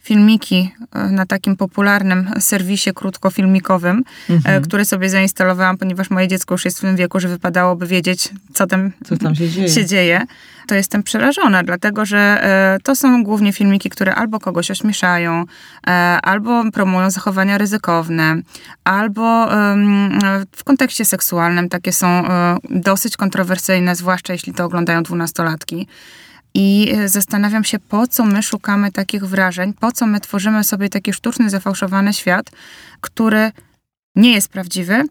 filmiki 0.09 0.71
e, 0.95 1.05
na 1.11 1.27
takim 1.27 1.57
popularnym 1.57 2.31
serwisie 2.41 2.91
krótkofilmikowym, 2.95 4.05
Mhm. 4.31 4.57
e, 4.57 4.61
który 4.61 4.85
sobie 4.85 5.09
zainstalowałam, 5.11 5.79
ponieważ 5.79 6.11
moje 6.11 6.29
dziecko 6.29 6.55
już 6.55 6.65
jest 6.65 6.79
w 6.79 6.81
tym 6.81 6.97
wieku, 6.97 7.21
że 7.21 7.29
wypadałoby 7.29 7.87
wiedzieć, 7.87 8.29
co 8.55 8.67
tam 8.67 8.91
Co 9.09 9.17
tam 9.17 9.35
się 9.35 9.49
dzieje? 9.51 9.69
się 9.69 9.87
dzieje, 9.87 10.23
to 10.69 10.75
jestem 10.75 11.03
przerażona, 11.03 11.63
dlatego 11.63 12.07
że 12.07 12.19
e, 12.19 12.79
to 12.83 12.97
są 12.97 13.25
głównie 13.25 13.53
filmiki, 13.53 13.91
które 13.91 14.15
albo 14.15 14.41
kogoś 14.41 14.71
ośmieszają, 14.71 15.45
albo 16.23 16.71
promują 16.73 17.11
zachowania 17.11 17.59
ryzykowne, 17.59 18.37
albo 18.85 19.49
w 20.57 20.65
kontekście 20.65 21.05
seksualnym 21.05 21.69
takie 21.69 21.93
są 21.93 22.25
dosyć 22.71 23.17
kontrowersyjne, 23.17 23.97
zwłaszcza 23.97 24.33
jeśli 24.33 24.55
to 24.55 24.65
oglądają 24.65 25.03
dwunastolatki. 25.03 25.87
I 26.61 26.93
e, 26.93 27.09
zastanawiam 27.09 27.65
się, 27.65 27.79
po 27.79 28.07
co 28.07 28.25
my 28.25 28.43
szukamy 28.43 28.93
takich 28.93 29.25
wrażeń, 29.25 29.75
po 29.81 29.93
co 29.93 30.07
my 30.07 30.21
tworzymy 30.21 30.65
sobie 30.65 30.89
taki 30.89 31.13
sztuczny, 31.13 31.51
zafałszowany 31.51 32.13
świat, 32.15 32.51
który 33.01 33.53
nie 34.17 34.33
jest 34.33 34.49
prawdziwy, 34.49 35.05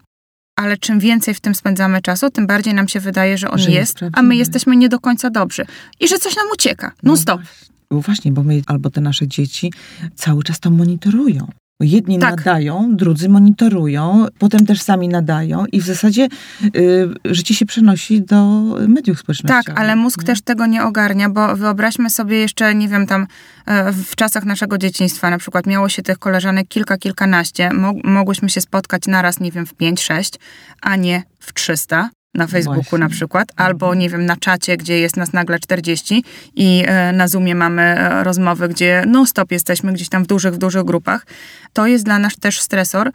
ale 0.55 0.77
czym 0.77 0.99
więcej 0.99 1.33
w 1.33 1.39
tym 1.39 1.55
spędzamy 1.55 2.01
czasu, 2.01 2.29
tym 2.29 2.47
bardziej 2.47 2.73
nam 2.73 2.87
się 2.87 2.99
wydaje, 2.99 3.37
że 3.37 3.51
on 3.51 3.59
Że 3.59 3.71
jest 3.71 4.01
jest, 4.01 4.13
a 4.13 4.21
my 4.21 4.35
jesteśmy 4.35 4.75
nie 4.77 4.89
do 4.89 4.99
końca 4.99 5.29
dobrzy. 5.29 5.65
I 5.99 6.07
że 6.07 6.17
coś 6.17 6.35
nam 6.35 6.45
ucieka. 6.53 6.91
No 7.03 7.11
Non 7.11 7.17
stop. 7.17 7.41
właśnie. 7.41 7.67
Bo 7.91 8.01
właśnie, 8.01 8.31
bo 8.31 8.43
my 8.43 8.61
albo 8.65 8.89
te 8.89 9.01
nasze 9.01 9.27
dzieci 9.27 9.73
cały 10.15 10.43
czas 10.43 10.59
to 10.59 10.71
monitorują. 10.71 11.47
Jedni 11.81 12.19
Tak. 12.19 12.37
nadają, 12.37 12.95
drudzy 12.95 13.29
monitorują, 13.29 14.25
potem 14.39 14.65
też 14.65 14.81
sami 14.81 15.07
nadają 15.07 15.65
i 15.65 15.81
w 15.81 15.85
zasadzie 15.85 16.27
y, 16.75 17.09
życie 17.25 17.53
się 17.55 17.65
przenosi 17.65 18.21
do 18.21 18.61
mediów 18.87 19.19
społecznościowych. 19.19 19.65
Tak, 19.65 19.79
ale 19.79 19.95
mózg 19.95 20.21
nie? 20.21 20.25
też 20.27 20.41
tego 20.41 20.65
nie 20.65 20.83
ogarnia, 20.83 21.29
bo 21.29 21.55
wyobraźmy 21.55 22.09
sobie 22.09 22.37
jeszcze, 22.37 22.75
nie 22.75 22.87
wiem, 22.87 23.07
tam 23.07 23.27
e, 23.65 23.91
w 23.91 24.15
czasach 24.15 24.45
naszego 24.45 24.77
dzieciństwa 24.77 25.29
na 25.29 25.37
przykład 25.37 25.65
miało 25.65 25.89
się 25.89 26.01
tych 26.01 26.19
koleżanek 26.19 26.67
kilka, 26.67 26.97
kilkanaście, 26.97 27.73
Mo- 27.73 27.93
mogłyśmy 28.03 28.49
się 28.49 28.61
spotkać 28.61 29.07
naraz, 29.07 29.39
nie 29.39 29.51
wiem, 29.51 29.65
w 29.65 29.73
pięć, 29.73 30.01
sześć, 30.01 30.33
a 30.81 30.95
nie 30.95 31.23
w 31.39 31.53
300 31.53 32.09
na 32.33 32.47
Facebooku 32.47 32.81
Właśnie. 32.81 32.97
na 32.97 33.09
przykład, 33.09 33.47
albo 33.55 33.95
nie 33.95 34.09
wiem, 34.09 34.25
na 34.25 34.35
czacie, 34.35 34.77
gdzie 34.77 34.99
jest 34.99 35.17
nas 35.17 35.33
nagle 35.33 35.59
40 35.59 36.23
i 36.55 36.83
e, 36.87 37.11
na 37.11 37.27
Zoomie 37.27 37.55
mamy 37.55 37.81
e, 37.81 38.23
rozmowy, 38.23 38.67
gdzie 38.69 39.03
non 39.07 39.25
stop 39.25 39.51
jesteśmy 39.51 39.93
gdzieś 39.93 40.09
tam 40.09 40.23
w 40.23 40.27
dużych, 40.27 40.53
w 40.53 40.57
dużych 40.57 40.83
grupach. 40.83 41.25
To 41.73 41.87
jest 41.87 42.05
dla 42.05 42.19
nas 42.19 42.35
też 42.35 42.61
stresor. 42.61 43.11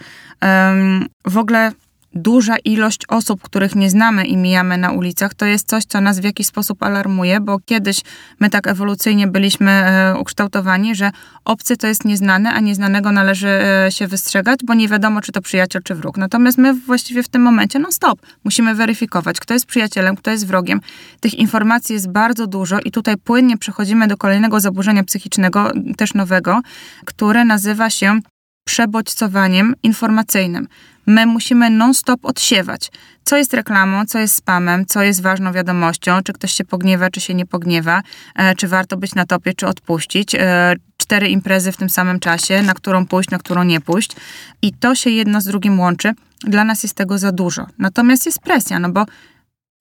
W 1.24 1.38
ogóle 1.38 1.72
duża 2.14 2.56
ilość 2.64 3.00
osób, 3.08 3.42
których 3.42 3.74
nie 3.74 3.90
znamy 3.90 4.24
i 4.24 4.36
mijamy 4.36 4.78
na 4.78 4.90
ulicach, 4.90 5.34
to 5.34 5.46
jest 5.46 5.68
coś, 5.68 5.84
co 5.84 6.00
nas 6.00 6.20
w 6.20 6.24
jakiś 6.24 6.46
sposób 6.46 6.82
alarmuje, 6.82 7.40
bo 7.40 7.58
kiedyś 7.58 8.00
my 8.40 8.50
tak 8.50 8.66
ewolucyjnie 8.66 9.26
byliśmy 9.26 9.70
e, 9.70 10.14
ukształtowani, 10.18 10.94
że 10.94 11.10
obcy 11.44 11.76
to 11.76 11.86
jest 11.86 12.04
nieznany, 12.04 12.48
a 12.50 12.60
nieznanego 12.60 13.12
należy 13.12 13.48
e, 13.48 13.92
się 13.92 14.06
wystrzegać, 14.06 14.60
bo 14.64 14.74
nie 14.74 14.88
wiadomo, 14.88 15.20
czy 15.20 15.32
to 15.32 15.40
przyjaciel, 15.40 15.82
czy 15.82 15.94
wróg. 15.94 16.16
Natomiast 16.16 16.58
my 16.58 16.74
właściwie 16.74 17.22
w 17.22 17.28
tym 17.28 17.42
momencie, 17.42 17.78
no 17.78 17.92
stop, 17.92 18.20
musimy 18.44 18.74
weryfikować, 18.74 19.40
kto 19.40 19.54
jest 19.54 19.66
przyjacielem, 19.66 20.16
kto 20.16 20.30
jest 20.30 20.46
wrogiem. 20.46 20.80
Tych 21.20 21.34
informacji 21.34 21.94
jest 21.94 22.10
bardzo 22.10 22.46
dużo 22.46 22.80
i 22.80 22.90
tutaj 22.90 23.16
płynnie 23.16 23.58
przechodzimy 23.58 24.08
do 24.08 24.16
kolejnego 24.16 24.60
zaburzenia 24.60 25.04
psychicznego, 25.04 25.72
też 25.96 26.14
nowego, 26.14 26.60
które 27.04 27.44
nazywa 27.44 27.90
się 27.90 28.20
przebodźcowaniem 28.64 29.74
informacyjnym. 29.82 30.68
My 31.06 31.26
musimy 31.26 31.70
non-stop 31.70 32.24
odsiewać, 32.24 32.90
co 33.24 33.36
jest 33.36 33.54
reklamą, 33.54 34.06
co 34.06 34.18
jest 34.18 34.34
spamem, 34.34 34.86
co 34.86 35.02
jest 35.02 35.22
ważną 35.22 35.52
wiadomością, 35.52 36.22
czy 36.24 36.32
ktoś 36.32 36.52
się 36.52 36.64
pogniewa, 36.64 37.10
czy 37.10 37.20
się 37.20 37.34
nie 37.34 37.46
pogniewa, 37.46 38.02
e, 38.36 38.54
czy 38.54 38.68
warto 38.68 38.96
być 38.96 39.14
na 39.14 39.26
topie, 39.26 39.54
czy 39.54 39.66
odpuścić. 39.66 40.34
E, 40.34 40.76
cztery 40.96 41.28
imprezy 41.28 41.72
w 41.72 41.76
tym 41.76 41.90
samym 41.90 42.20
czasie, 42.20 42.62
na 42.62 42.74
którą 42.74 43.06
pójść, 43.06 43.30
na 43.30 43.38
którą 43.38 43.62
nie 43.62 43.80
pójść. 43.80 44.10
I 44.62 44.72
to 44.72 44.94
się 44.94 45.10
jedno 45.10 45.40
z 45.40 45.44
drugim 45.44 45.80
łączy. 45.80 46.12
Dla 46.44 46.64
nas 46.64 46.82
jest 46.82 46.94
tego 46.94 47.18
za 47.18 47.32
dużo. 47.32 47.66
Natomiast 47.78 48.26
jest 48.26 48.40
presja, 48.40 48.78
no 48.78 48.88
bo 48.88 49.06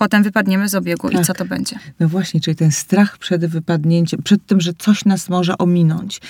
potem 0.01 0.23
wypadniemy 0.23 0.69
z 0.69 0.75
obiegu 0.75 1.09
i 1.09 1.15
Tak. 1.15 1.25
co 1.25 1.33
to 1.33 1.45
będzie? 1.45 1.75
No 1.99 2.07
właśnie, 2.09 2.41
czyli 2.41 2.55
ten 2.55 2.71
strach 2.71 3.17
przed 3.17 3.45
wypadnięciem, 3.45 4.23
przed 4.23 4.45
tym, 4.45 4.61
że 4.61 4.73
coś 4.73 5.05
nas 5.05 5.29
może 5.29 5.57
ominąć. 5.57 6.21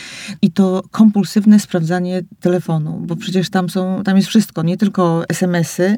I 0.41 0.51
to 0.51 0.83
kompulsywne 0.91 1.59
sprawdzanie 1.59 2.21
telefonu, 2.39 3.03
bo 3.07 3.15
przecież 3.15 3.49
tam 3.49 3.69
są, 3.69 4.01
tam 4.05 4.17
jest 4.17 4.29
wszystko, 4.29 4.63
nie 4.63 4.77
tylko 4.77 5.23
SMS-y, 5.29 5.97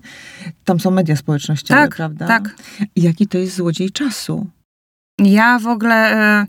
tam 0.66 0.80
są 0.80 0.92
media 0.92 1.16
społecznościowe, 1.16 1.82
Tak, 1.82 1.96
prawda? 1.96 2.28
tak. 2.28 2.56
I 2.96 3.02
jaki 3.02 3.28
to 3.28 3.38
jest 3.38 3.56
złodziej 3.56 3.92
czasu. 3.92 4.48
Ja 5.20 5.60
w 5.60 5.68
ogóle 5.68 5.96
e, 6.42 6.46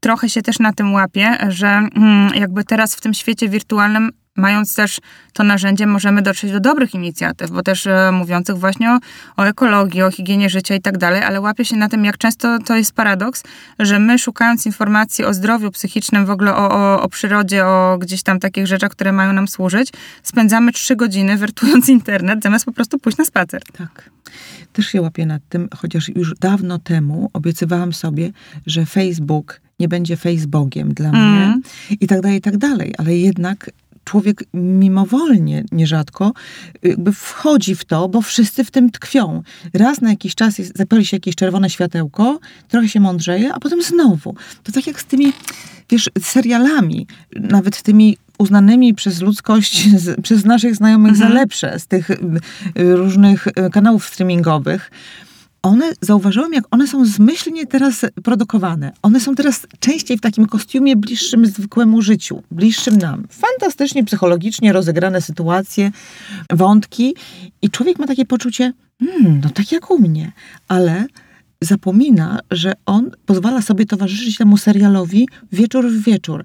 trochę 0.00 0.28
się 0.28 0.42
też 0.42 0.58
na 0.58 0.72
tym 0.72 0.92
łapię, 0.92 1.38
że 1.48 1.68
mm, 1.68 2.34
jakby 2.34 2.64
teraz 2.64 2.94
w 2.94 3.00
tym 3.00 3.14
świecie 3.14 3.48
wirtualnym, 3.48 4.10
mając 4.38 4.74
też 4.74 5.00
to 5.32 5.44
narzędzie, 5.44 5.86
możemy 5.86 6.22
dotrzeć 6.22 6.52
do 6.52 6.60
dobrych 6.60 6.94
inicjatyw, 6.94 7.50
bo 7.50 7.62
też 7.62 7.86
e, 7.86 8.12
mówiących 8.12 8.56
właśnie 8.58 8.90
o, 8.90 8.98
o 9.36 9.44
ekologii, 9.44 10.02
o 10.02 10.10
higienie 10.10 10.50
życia 10.50 10.74
i 10.74 10.80
tak 10.80 10.98
dalej, 10.98 11.22
ale 11.22 11.40
łapię 11.40 11.64
się 11.64 11.76
na 11.76 11.88
tym, 11.88 12.04
jak 12.04 12.18
często 12.18 12.58
to 12.58 12.76
jest 12.76 12.92
paradoks, 12.92 13.42
że 13.78 13.98
my 13.98 14.18
szukając 14.18 14.66
informacji 14.66 15.24
o 15.24 15.34
zdrowiu 15.34 15.70
psychicznym, 15.70 16.26
w 16.26 16.30
ogóle 16.30 16.56
o, 16.56 16.70
o, 16.70 17.02
o 17.02 17.08
przyrodzie, 17.08 17.66
o 17.66 17.98
gdzieś 18.00 18.22
tam 18.22 18.40
takich 18.40 18.66
rzeczach, 18.66 18.90
które 18.90 19.12
mają 19.12 19.32
nam 19.32 19.48
służyć, 19.48 19.92
spędzamy 20.22 20.72
trzy 20.72 20.96
godziny 20.96 21.36
wertując 21.36 21.88
internet, 21.98 22.42
zamiast 22.42 22.64
po 22.64 22.72
prostu 22.72 22.98
pójść 22.98 23.18
na 23.18 23.24
spacer. 23.24 23.62
Tak. 23.78 24.10
Też 24.72 24.86
się 24.86 25.02
łapię 25.02 25.26
nad 25.26 25.42
tym, 25.48 25.68
chociaż 25.76 26.08
już 26.08 26.34
dawno 26.34 26.78
temu 26.78 27.30
obiecywałam 27.32 27.92
sobie, 27.92 28.30
że 28.66 28.86
Facebook 28.86 29.60
nie 29.80 29.88
będzie 29.88 30.16
Facebookiem 30.16 30.94
dla 30.94 31.08
Mm. 31.08 31.32
mnie 31.32 31.60
i 32.00 32.06
tak 32.06 32.20
dalej, 32.20 32.38
i 32.38 32.40
tak 32.40 32.56
dalej. 32.56 32.94
Ale 32.98 33.16
jednak 33.16 33.70
człowiek 34.08 34.44
mimowolnie, 34.54 35.64
nierzadko, 35.72 36.32
jakby 36.82 37.12
wchodzi 37.12 37.74
w 37.74 37.84
to, 37.84 38.08
bo 38.08 38.22
wszyscy 38.22 38.64
w 38.64 38.70
tym 38.70 38.90
tkwią. 38.90 39.42
Raz 39.74 40.00
na 40.00 40.10
jakiś 40.10 40.34
czas 40.34 40.58
jest, 40.58 40.78
zapali 40.78 41.06
się 41.06 41.16
jakieś 41.16 41.34
czerwone 41.34 41.70
światełko, 41.70 42.38
trochę 42.68 42.88
się 42.88 43.00
mądrzeje, 43.00 43.54
a 43.54 43.60
potem 43.60 43.82
znowu. 43.82 44.34
To 44.62 44.72
tak 44.72 44.86
jak 44.86 45.00
z 45.00 45.04
tymi, 45.04 45.32
wiesz, 45.90 46.10
serialami, 46.22 47.06
nawet 47.36 47.82
tymi 47.82 48.16
uznanymi 48.38 48.94
przez 48.94 49.20
ludzkość, 49.20 49.88
z, 49.96 50.20
przez 50.20 50.44
naszych 50.44 50.76
znajomych 50.76 51.16
za 51.16 51.28
lepsze, 51.28 51.78
z 51.78 51.86
tych 51.86 52.10
y, 52.10 52.16
y, 52.78 52.96
różnych 52.96 53.46
y, 53.46 53.52
kanałów 53.72 54.06
streamingowych. 54.06 54.90
One, 55.62 55.92
zauważyłam, 56.00 56.52
jak 56.52 56.64
one 56.70 56.86
są 56.86 57.04
zmyślnie 57.04 57.66
teraz 57.66 58.04
produkowane. 58.24 58.92
One 59.02 59.20
są 59.20 59.34
teraz 59.34 59.66
częściej 59.80 60.18
w 60.18 60.20
takim 60.20 60.46
kostiumie 60.46 60.96
bliższym 60.96 61.46
zwykłemu 61.46 62.02
życiu, 62.02 62.42
bliższym 62.50 62.96
nam. 62.96 63.26
Fantastycznie, 63.30 64.04
psychologicznie 64.04 64.72
rozegrane 64.72 65.20
sytuacje, 65.20 65.90
wątki 66.52 67.14
i 67.62 67.70
człowiek 67.70 67.98
ma 67.98 68.06
takie 68.06 68.24
poczucie, 68.24 68.72
hmm, 69.00 69.40
no 69.44 69.50
tak 69.50 69.72
jak 69.72 69.90
u 69.90 69.98
mnie, 69.98 70.32
ale 70.68 71.06
zapomina, 71.60 72.40
że 72.50 72.72
on 72.86 73.10
pozwala 73.26 73.62
sobie 73.62 73.86
towarzyszyć 73.86 74.36
temu 74.36 74.56
serialowi 74.56 75.28
wieczór 75.52 75.88
w 75.88 76.02
wieczór. 76.02 76.44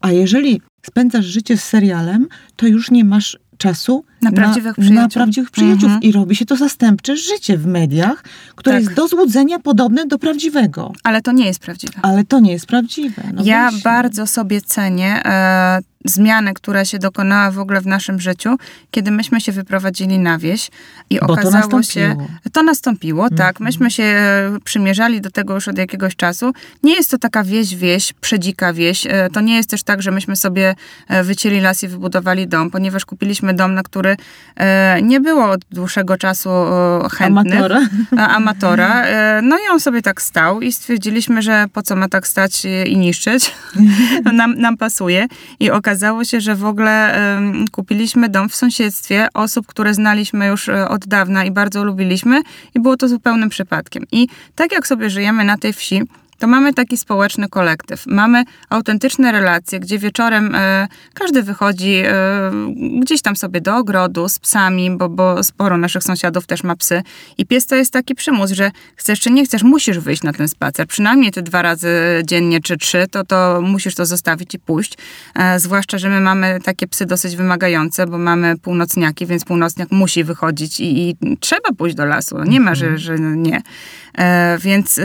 A 0.00 0.12
jeżeli 0.12 0.60
spędzasz 0.86 1.24
życie 1.24 1.56
z 1.56 1.64
serialem, 1.64 2.28
to 2.56 2.66
już 2.66 2.90
nie 2.90 3.04
masz 3.04 3.38
czasu 3.58 4.04
Na 4.24 4.32
prawdziwych 4.32 4.78
na, 4.78 4.84
przyjaciół. 4.84 5.10
prawdziwych 5.10 5.50
przyjaciół. 5.50 5.84
Mhm. 5.84 6.02
I 6.02 6.12
robi 6.12 6.36
się 6.36 6.46
to 6.46 6.56
zastępcze 6.56 7.16
życie 7.16 7.58
w 7.58 7.66
mediach, 7.66 8.24
które 8.56 8.76
Tak. 8.76 8.84
jest 8.84 8.96
do 8.96 9.08
złudzenia 9.08 9.58
podobne 9.58 10.06
do 10.06 10.18
prawdziwego. 10.18 10.92
Ale 11.02 11.22
to 11.22 11.32
nie 11.32 11.46
jest 11.46 11.58
prawdziwe. 11.60 11.92
Ale 12.02 12.24
to 12.24 12.40
nie 12.40 12.52
jest 12.52 12.66
prawdziwe. 12.66 13.22
No 13.34 13.42
ja 13.44 13.62
właśnie. 13.62 13.80
bardzo 13.82 14.26
sobie 14.26 14.60
cenię 14.60 15.22
e, 15.24 15.80
zmianę, 16.04 16.54
która 16.54 16.84
się 16.84 16.98
dokonała 16.98 17.50
w 17.50 17.58
ogóle 17.58 17.80
w 17.80 17.86
naszym 17.86 18.20
życiu, 18.20 18.56
kiedy 18.90 19.10
myśmy 19.10 19.40
się 19.40 19.52
wyprowadzili 19.52 20.18
na 20.18 20.38
wieś 20.38 20.70
i 21.10 21.20
Bo 21.20 21.26
to 21.26 21.32
okazało 21.32 21.54
nastąpiło. 21.80 21.84
się... 21.84 22.16
To 22.52 22.62
nastąpiło, 22.62 23.30
tak. 23.30 23.60
Myśmy 23.60 23.90
się 23.90 24.02
e, 24.02 24.58
przymierzali 24.64 25.20
do 25.20 25.30
tego 25.30 25.54
już 25.54 25.68
od 25.68 25.78
jakiegoś 25.78 26.16
czasu. 26.16 26.52
Nie 26.82 26.94
jest 26.94 27.10
to 27.10 27.18
taka 27.18 27.44
wieś, 27.44 27.74
wieś, 27.76 28.12
przedzika 28.12 28.72
wieś. 28.72 29.06
E, 29.06 29.28
to 29.32 29.40
nie 29.40 29.56
jest 29.56 29.70
też 29.70 29.82
tak, 29.82 30.02
że 30.02 30.10
myśmy 30.10 30.36
sobie 30.36 30.74
e, 31.08 31.24
wycięli 31.24 31.60
las 31.60 31.82
i 31.82 31.88
wybudowali 31.88 32.48
dom, 32.48 32.70
ponieważ 32.70 33.04
kupiliśmy 33.04 33.54
dom, 33.54 33.74
na 33.74 33.82
który 33.82 34.13
e, 34.56 35.02
nie 35.02 35.20
było 35.20 35.50
od 35.50 35.60
dłuższego 35.70 36.16
czasu 36.16 36.50
e, 36.50 37.08
chętnych. 37.12 37.58
Amatora. 37.58 37.80
amatora. 38.36 39.02
E, 39.04 39.42
No 39.42 39.56
i 39.56 39.70
on 39.72 39.80
sobie 39.80 40.02
tak 40.02 40.22
stał 40.22 40.60
i 40.60 40.72
stwierdziliśmy, 40.72 41.42
że 41.42 41.66
po 41.72 41.82
co 41.82 41.96
ma 41.96 42.08
tak 42.08 42.26
stać 42.26 42.62
i 42.86 42.96
niszczyć. 42.96 43.54
nam, 44.32 44.54
nam 44.58 44.76
pasuje. 44.76 45.26
I 45.60 45.70
okazało 45.70 46.24
się, 46.24 46.40
że 46.40 46.54
w 46.54 46.64
ogóle 46.64 47.18
kupiliśmy 47.72 48.28
dom 48.28 48.48
w 48.48 48.54
sąsiedztwie 48.54 49.28
osób, 49.34 49.66
które 49.66 49.94
znaliśmy 49.94 50.46
już 50.46 50.68
od 50.68 51.06
dawna 51.06 51.44
i 51.44 51.50
bardzo 51.50 51.84
lubiliśmy 51.84 52.42
i 52.74 52.80
było 52.80 52.96
to 52.96 53.08
zupełnym 53.08 53.48
przypadkiem. 53.48 54.04
I 54.12 54.28
tak 54.54 54.72
jak 54.72 54.86
sobie 54.86 55.10
żyjemy 55.10 55.44
na 55.44 55.58
tej 55.58 55.72
wsi, 55.72 56.02
to 56.38 56.46
mamy 56.46 56.74
taki 56.74 56.96
społeczny 56.96 57.48
kolektyw. 57.48 58.06
Mamy 58.06 58.44
autentyczne 58.68 59.32
relacje, 59.32 59.80
gdzie 59.80 59.98
wieczorem 59.98 60.54
e, 60.54 60.88
każdy 61.14 61.42
wychodzi 61.42 62.02
e, 62.06 62.50
gdzieś 63.00 63.22
tam 63.22 63.36
sobie 63.36 63.60
do 63.60 63.76
ogrodu 63.76 64.28
z 64.28 64.38
psami, 64.38 64.90
bo, 64.90 65.08
bo 65.08 65.42
sporo 65.42 65.76
naszych 65.76 66.02
sąsiadów 66.02 66.46
też 66.46 66.64
ma 66.64 66.76
psy. 66.76 67.02
I 67.38 67.46
pies 67.46 67.66
to 67.66 67.76
jest 67.76 67.92
taki 67.92 68.14
przymus, 68.14 68.50
że 68.50 68.70
chcesz 68.96 69.20
czy 69.20 69.30
nie 69.30 69.44
chcesz, 69.44 69.62
musisz 69.62 69.98
wyjść 69.98 70.22
na 70.22 70.32
ten 70.32 70.48
spacer. 70.48 70.86
Przynajmniej 70.86 71.32
te 71.32 71.42
dwa 71.42 71.62
razy 71.62 72.22
dziennie 72.24 72.60
czy 72.60 72.76
trzy, 72.76 73.06
to, 73.10 73.24
to 73.24 73.60
musisz 73.62 73.94
to 73.94 74.06
zostawić 74.06 74.54
i 74.54 74.58
pójść. 74.58 74.98
E, 75.34 75.60
zwłaszcza, 75.60 75.98
że 75.98 76.08
my 76.08 76.20
mamy 76.20 76.58
takie 76.64 76.86
psy 76.86 77.06
dosyć 77.06 77.36
wymagające, 77.36 78.06
bo 78.06 78.18
mamy 78.18 78.58
północniaki, 78.58 79.26
więc 79.26 79.44
północniak 79.44 79.90
musi 79.90 80.24
wychodzić 80.24 80.80
i, 80.80 81.10
i 81.10 81.16
trzeba 81.40 81.72
pójść 81.78 81.96
do 81.96 82.04
lasu. 82.04 82.42
Nie 82.42 82.60
ma, 82.60 82.74
że, 82.74 82.98
że 82.98 83.18
nie. 83.18 83.62
E, 84.18 84.58
więc 84.58 85.00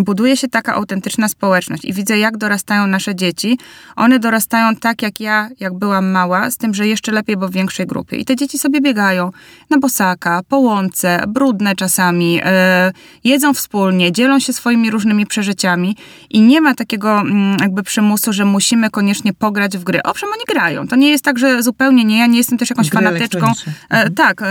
buduje 0.00 0.36
się 0.36 0.48
taka 0.48 0.74
autentyczna 0.74 1.28
społeczność 1.28 1.84
i 1.84 1.92
widzę, 1.92 2.18
jak 2.18 2.36
dorastają 2.36 2.86
nasze 2.86 3.14
dzieci. 3.14 3.58
One 3.96 4.18
dorastają 4.18 4.76
tak, 4.76 5.02
jak 5.02 5.20
ja, 5.20 5.48
jak 5.60 5.74
byłam 5.74 6.10
mała, 6.10 6.50
z 6.50 6.56
tym, 6.56 6.74
że 6.74 6.86
jeszcze 6.86 7.12
lepiej, 7.12 7.36
bo 7.36 7.48
w 7.48 7.52
większej 7.52 7.86
grupie. 7.86 8.16
I 8.16 8.24
te 8.24 8.36
dzieci 8.36 8.58
sobie 8.58 8.80
biegają 8.80 9.30
na 9.70 9.78
bosaka, 9.78 10.40
po 10.48 10.58
łące, 10.58 11.24
brudne 11.28 11.74
czasami, 11.74 12.40
e, 12.44 12.92
jedzą 13.24 13.54
wspólnie, 13.54 14.12
dzielą 14.12 14.38
się 14.38 14.52
swoimi 14.52 14.90
różnymi 14.90 15.26
przeżyciami 15.26 15.96
i 16.30 16.40
nie 16.40 16.60
ma 16.60 16.74
takiego 16.74 17.20
mm, 17.20 17.56
jakby 17.60 17.82
przymusu, 17.82 18.32
że 18.32 18.44
musimy 18.44 18.90
koniecznie 18.90 19.32
pograć 19.32 19.78
w 19.78 19.84
gry. 19.84 20.02
Owszem, 20.02 20.28
oni 20.28 20.44
grają. 20.48 20.88
To 20.88 20.96
nie 20.96 21.10
jest 21.10 21.24
tak, 21.24 21.38
że 21.38 21.62
zupełnie 21.62 22.04
nie. 22.04 22.18
Ja 22.18 22.26
nie 22.26 22.38
jestem 22.38 22.58
też 22.58 22.70
jakąś 22.70 22.90
Gry 22.90 23.02
fanatyczką 23.02 23.52
e, 23.90 24.10
tak, 24.10 24.42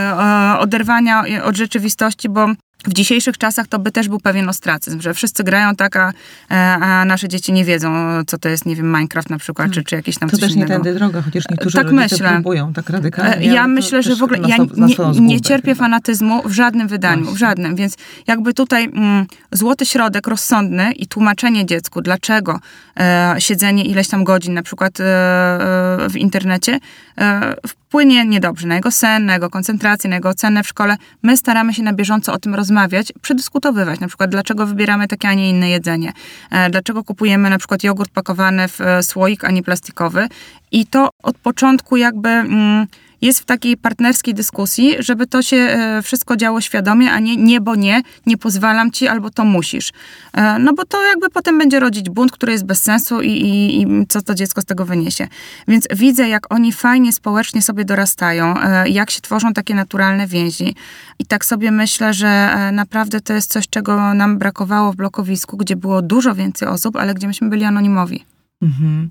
oderwania 0.60 1.24
od 1.44 1.58
rzeczywistości, 1.58 2.30
bo 2.30 2.48
w 2.84 2.94
dzisiejszych 2.94 3.38
czasach 3.38 3.68
to 3.68 3.80
by 3.80 3.92
też 3.92 4.10
był 4.10 4.20
pewien 4.20 4.50
ostracyzm, 4.50 5.02
że 5.02 5.14
wszyscy 5.14 5.44
grają 5.44 5.76
tak, 5.76 5.96
a, 5.96 6.14
e, 6.52 6.56
a 6.74 7.06
nasze 7.06 7.28
dzieci 7.28 7.54
nie 7.54 7.66
wiedzą, 7.66 7.94
co 8.28 8.38
to 8.38 8.50
jest, 8.50 8.66
nie 8.66 8.76
wiem, 8.76 8.86
Minecraft 8.92 9.30
na 9.30 9.38
przykład, 9.38 9.72
czy, 9.72 9.84
czy 9.84 9.96
jakiś 9.96 10.18
tam 10.18 10.30
To 10.30 10.38
coś 10.38 10.42
też 10.42 10.56
nie 10.56 10.56
innego. 10.56 10.74
tędy 10.74 10.94
droga, 11.00 11.22
chociaż 11.22 11.44
niektórzy 11.52 11.78
Tak 11.78 11.92
myślę. 11.92 12.30
próbują 12.30 12.74
tak 12.74 12.90
E, 12.90 12.94
radykalnie. 12.94 13.46
Ja 13.46 13.52
ale 13.52 13.62
to 13.62 13.68
myślę, 13.68 14.04
że 14.04 14.16
w 14.16 14.24
ogóle 14.24 14.40
ja 14.48 14.58
nie, 14.58 15.22
nie 15.22 15.42
cierpię 15.42 15.76
fanatyzmu 15.76 16.42
w 16.46 16.52
żadnym 16.52 16.88
wydaniu, 16.88 17.26
w 17.32 17.38
żadnym, 17.38 17.76
więc 17.76 17.96
jakby 18.28 18.54
tutaj 18.54 18.84
mm, 18.84 19.26
złoty 19.52 19.86
środek 19.86 20.28
rozsądny 20.28 20.92
i 20.92 21.08
tłumaczenie 21.08 21.66
dziecku, 21.66 22.02
dlaczego 22.02 22.60
e, 23.00 23.36
siedzenie 23.40 23.86
ileś 23.86 24.08
tam 24.08 24.24
godzin 24.24 24.54
na 24.54 24.64
przykład 24.64 25.00
e, 25.00 25.04
e, 25.04 26.10
w 26.10 26.16
internecie 26.18 26.80
e, 27.18 27.54
wpłynie 27.68 28.26
niedobrze 28.26 28.68
na 28.68 28.76
jego 28.76 28.92
sen, 28.92 29.26
na 29.26 29.34
jego 29.34 29.50
koncentrację, 29.50 30.10
na 30.10 30.16
jego 30.16 30.30
ocenę 30.30 30.64
w 30.64 30.68
szkole. 30.68 30.98
My 31.24 31.38
staramy 31.38 31.74
się 31.74 31.84
na 31.84 31.94
bieżąco 31.94 32.34
o 32.34 32.38
tym 32.40 32.56
rozmawiać, 32.56 32.73
przedyskutowywać, 33.22 34.00
na 34.00 34.08
przykład 34.08 34.30
dlaczego 34.30 34.68
wybieramy 34.68 35.08
takie, 35.08 35.28
a 35.28 35.34
nie 35.34 35.50
inne 35.50 35.70
jedzenie, 35.70 36.14
e, 36.52 36.70
dlaczego 36.70 37.04
kupujemy 37.04 37.50
na 37.50 37.58
przykład 37.58 37.84
jogurt 37.84 38.12
pakowany 38.12 38.68
w 38.68 38.82
e, 38.82 39.04
słoik, 39.04 39.44
a 39.44 39.52
nie 39.52 39.64
plastikowy. 39.64 40.28
I 40.72 40.86
to 40.86 41.10
od 41.24 41.38
początku 41.38 41.98
jakby... 41.98 42.30
Mm, 42.30 42.88
jest 43.24 43.40
w 43.40 43.46
takiej 43.46 43.78
partnerskiej 43.78 44.34
dyskusji, 44.34 44.96
żeby 45.00 45.28
to 45.28 45.42
się 45.42 45.58
e, 45.58 46.02
wszystko 46.02 46.36
działo 46.36 46.62
świadomie, 46.62 47.12
a 47.12 47.20
nie 47.20 47.38
nie, 47.38 47.62
bo 47.62 47.76
nie, 47.76 48.02
nie 48.26 48.38
pozwalam 48.38 48.92
ci, 48.92 49.08
albo 49.08 49.30
to 49.30 49.46
musisz. 49.46 49.92
E, 50.34 50.60
no 50.60 50.74
bo 50.74 50.86
to 50.86 51.04
jakby 51.04 51.30
potem 51.30 51.58
będzie 51.58 51.80
rodzić 51.80 52.10
bunt, 52.10 52.32
który 52.32 52.52
jest 52.52 52.66
bez 52.66 52.84
sensu 52.84 53.22
i, 53.22 53.30
i, 53.30 53.82
i 53.82 54.08
co 54.08 54.22
to 54.22 54.36
dziecko 54.36 54.62
z 54.62 54.66
tego 54.66 54.86
wyniesie. 54.86 55.28
Więc 55.68 55.88
widzę, 55.96 56.30
jak 56.30 56.54
oni 56.54 56.72
fajnie 56.74 57.14
społecznie 57.14 57.62
sobie 57.62 57.86
dorastają, 57.86 58.62
e, 58.62 58.90
jak 58.90 59.12
się 59.12 59.22
tworzą 59.22 59.54
takie 59.54 59.76
naturalne 59.76 60.28
więzi. 60.28 60.76
I 61.20 61.26
tak 61.26 61.46
sobie 61.46 61.72
myślę, 61.72 62.14
że 62.14 62.58
naprawdę 62.72 63.22
to 63.22 63.34
jest 63.34 63.52
coś, 63.52 63.70
czego 63.70 64.14
nam 64.14 64.38
brakowało 64.38 64.92
w 64.92 64.96
blokowisku, 64.96 65.58
gdzie 65.58 65.76
było 65.76 66.02
dużo 66.02 66.36
więcej 66.36 66.68
osób, 66.68 66.96
ale 66.96 67.14
gdzie 67.14 67.28
myśmy 67.28 67.50
byli 67.50 67.64
anonimowi. 67.64 68.33
Mhm. 68.64 69.10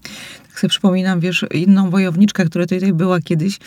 Tak 0.48 0.60
sobie 0.60 0.68
przypominam, 0.68 1.20
wiesz, 1.20 1.44
inną 1.54 1.90
wojowniczkę, 1.90 2.44
która 2.44 2.66
tutaj 2.66 2.92
była 2.92 3.20
kiedyś 3.20 3.58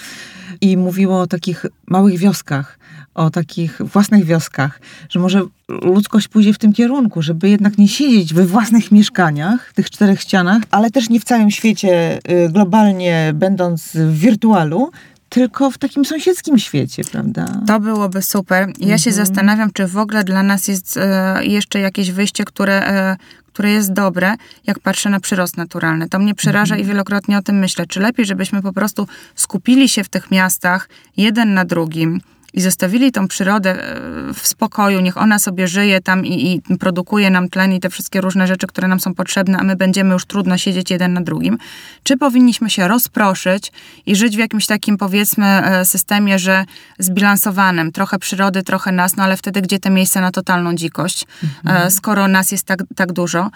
i 0.62 0.78
mówiła 0.78 1.20
o 1.20 1.28
takich 1.28 1.66
małych 1.88 2.18
wioskach, 2.18 2.80
o 3.16 3.30
takich 3.30 3.82
własnych 3.94 4.26
wioskach, 4.26 4.80
że 5.10 5.20
może 5.20 5.42
ludzkość 5.70 6.28
pójdzie 6.28 6.54
w 6.54 6.58
tym 6.58 6.74
kierunku, 6.74 7.22
żeby 7.22 7.50
jednak 7.50 7.78
nie 7.78 7.88
siedzieć 7.88 8.34
we 8.34 8.46
własnych 8.46 8.92
mieszkaniach, 8.92 9.70
w 9.70 9.74
tych 9.74 9.90
czterech 9.90 10.22
ścianach, 10.22 10.62
ale 10.72 10.92
też 10.92 11.10
nie 11.10 11.20
w 11.20 11.24
całym 11.24 11.52
świecie 11.52 12.20
y, 12.46 12.50
globalnie, 12.50 13.32
będąc 13.36 13.92
w 13.94 14.18
wirtualu, 14.20 14.92
tylko 15.30 15.72
w 15.72 15.78
takim 15.78 16.06
sąsiedzkim 16.06 16.60
świecie, 16.60 17.04
prawda? 17.12 17.62
To 17.68 17.80
byłoby 17.80 18.22
super. 18.22 18.68
Ja 18.80 18.98
się 18.98 19.10
Mhm. 19.10 19.26
zastanawiam, 19.26 19.72
czy 19.74 19.88
w 19.88 19.98
ogóle 19.98 20.24
dla 20.24 20.44
nas 20.44 20.68
jest 20.68 20.98
e, 20.98 21.40
jeszcze 21.46 21.80
jakieś 21.80 22.12
wyjście, 22.12 22.44
które, 22.46 22.88
e, 22.88 23.18
które 23.56 23.72
jest 23.72 23.94
dobre, 23.94 24.36
jak 24.68 24.80
patrzę 24.80 25.10
na 25.10 25.20
przyrost 25.20 25.58
naturalny. 25.58 26.10
To 26.10 26.20
mnie 26.20 26.36
przeraża 26.36 26.76
Mhm. 26.76 26.82
i 26.82 26.84
wielokrotnie 26.92 27.38
o 27.38 27.42
tym 27.42 27.60
myślę. 27.60 27.88
Czy 27.88 28.00
lepiej, 28.00 28.26
żebyśmy 28.26 28.62
po 28.62 28.74
prostu 28.74 29.08
skupili 29.36 29.90
się 29.90 30.04
w 30.04 30.10
tych 30.10 30.32
miastach, 30.32 30.90
jeden 31.18 31.54
na 31.54 31.66
drugim, 31.66 32.22
i 32.56 32.62
zostawili 32.62 33.12
tą 33.12 33.28
przyrodę 33.28 33.72
e, 33.72 34.34
w 34.34 34.48
spokoju, 34.48 35.00
niech 35.00 35.18
ona 35.18 35.40
sobie 35.40 35.68
żyje 35.68 36.02
tam 36.02 36.26
i, 36.26 36.62
i 36.70 36.78
produkuje 36.78 37.30
nam 37.30 37.50
tlen 37.50 37.74
i 37.74 37.80
te 37.80 37.90
wszystkie 37.90 38.22
różne 38.22 38.48
rzeczy, 38.48 38.68
które 38.68 38.88
nam 38.88 39.00
są 39.00 39.14
potrzebne, 39.14 39.58
a 39.58 39.64
my 39.64 39.76
będziemy 39.76 40.14
już 40.14 40.26
trudno 40.26 40.58
siedzieć 40.58 40.92
jeden 40.92 41.14
na 41.14 41.22
drugim. 41.22 41.58
Czy 42.04 42.18
powinniśmy 42.18 42.70
się 42.70 42.88
rozproszyć 42.88 43.72
i 44.06 44.16
żyć 44.16 44.36
w 44.36 44.40
jakimś 44.40 44.68
takim, 44.68 44.98
powiedzmy, 44.98 45.46
e, 45.46 45.86
systemie, 45.86 46.40
że 46.40 46.66
zbilansowanym, 47.00 47.92
trochę 47.92 48.20
przyrody, 48.20 48.64
trochę 48.64 48.92
nas, 48.92 49.16
no 49.16 49.24
ale 49.24 49.38
wtedy 49.38 49.62
gdzie 49.62 49.80
te 49.80 49.90
miejsca 49.90 50.22
na 50.22 50.32
totalną 50.32 50.76
dzikość, 50.76 51.26
e, 51.66 51.92
skoro 51.92 52.28
nas 52.28 52.52
jest 52.52 52.64
tak, 52.64 52.80
tak 52.96 53.14
dużo. 53.14 53.50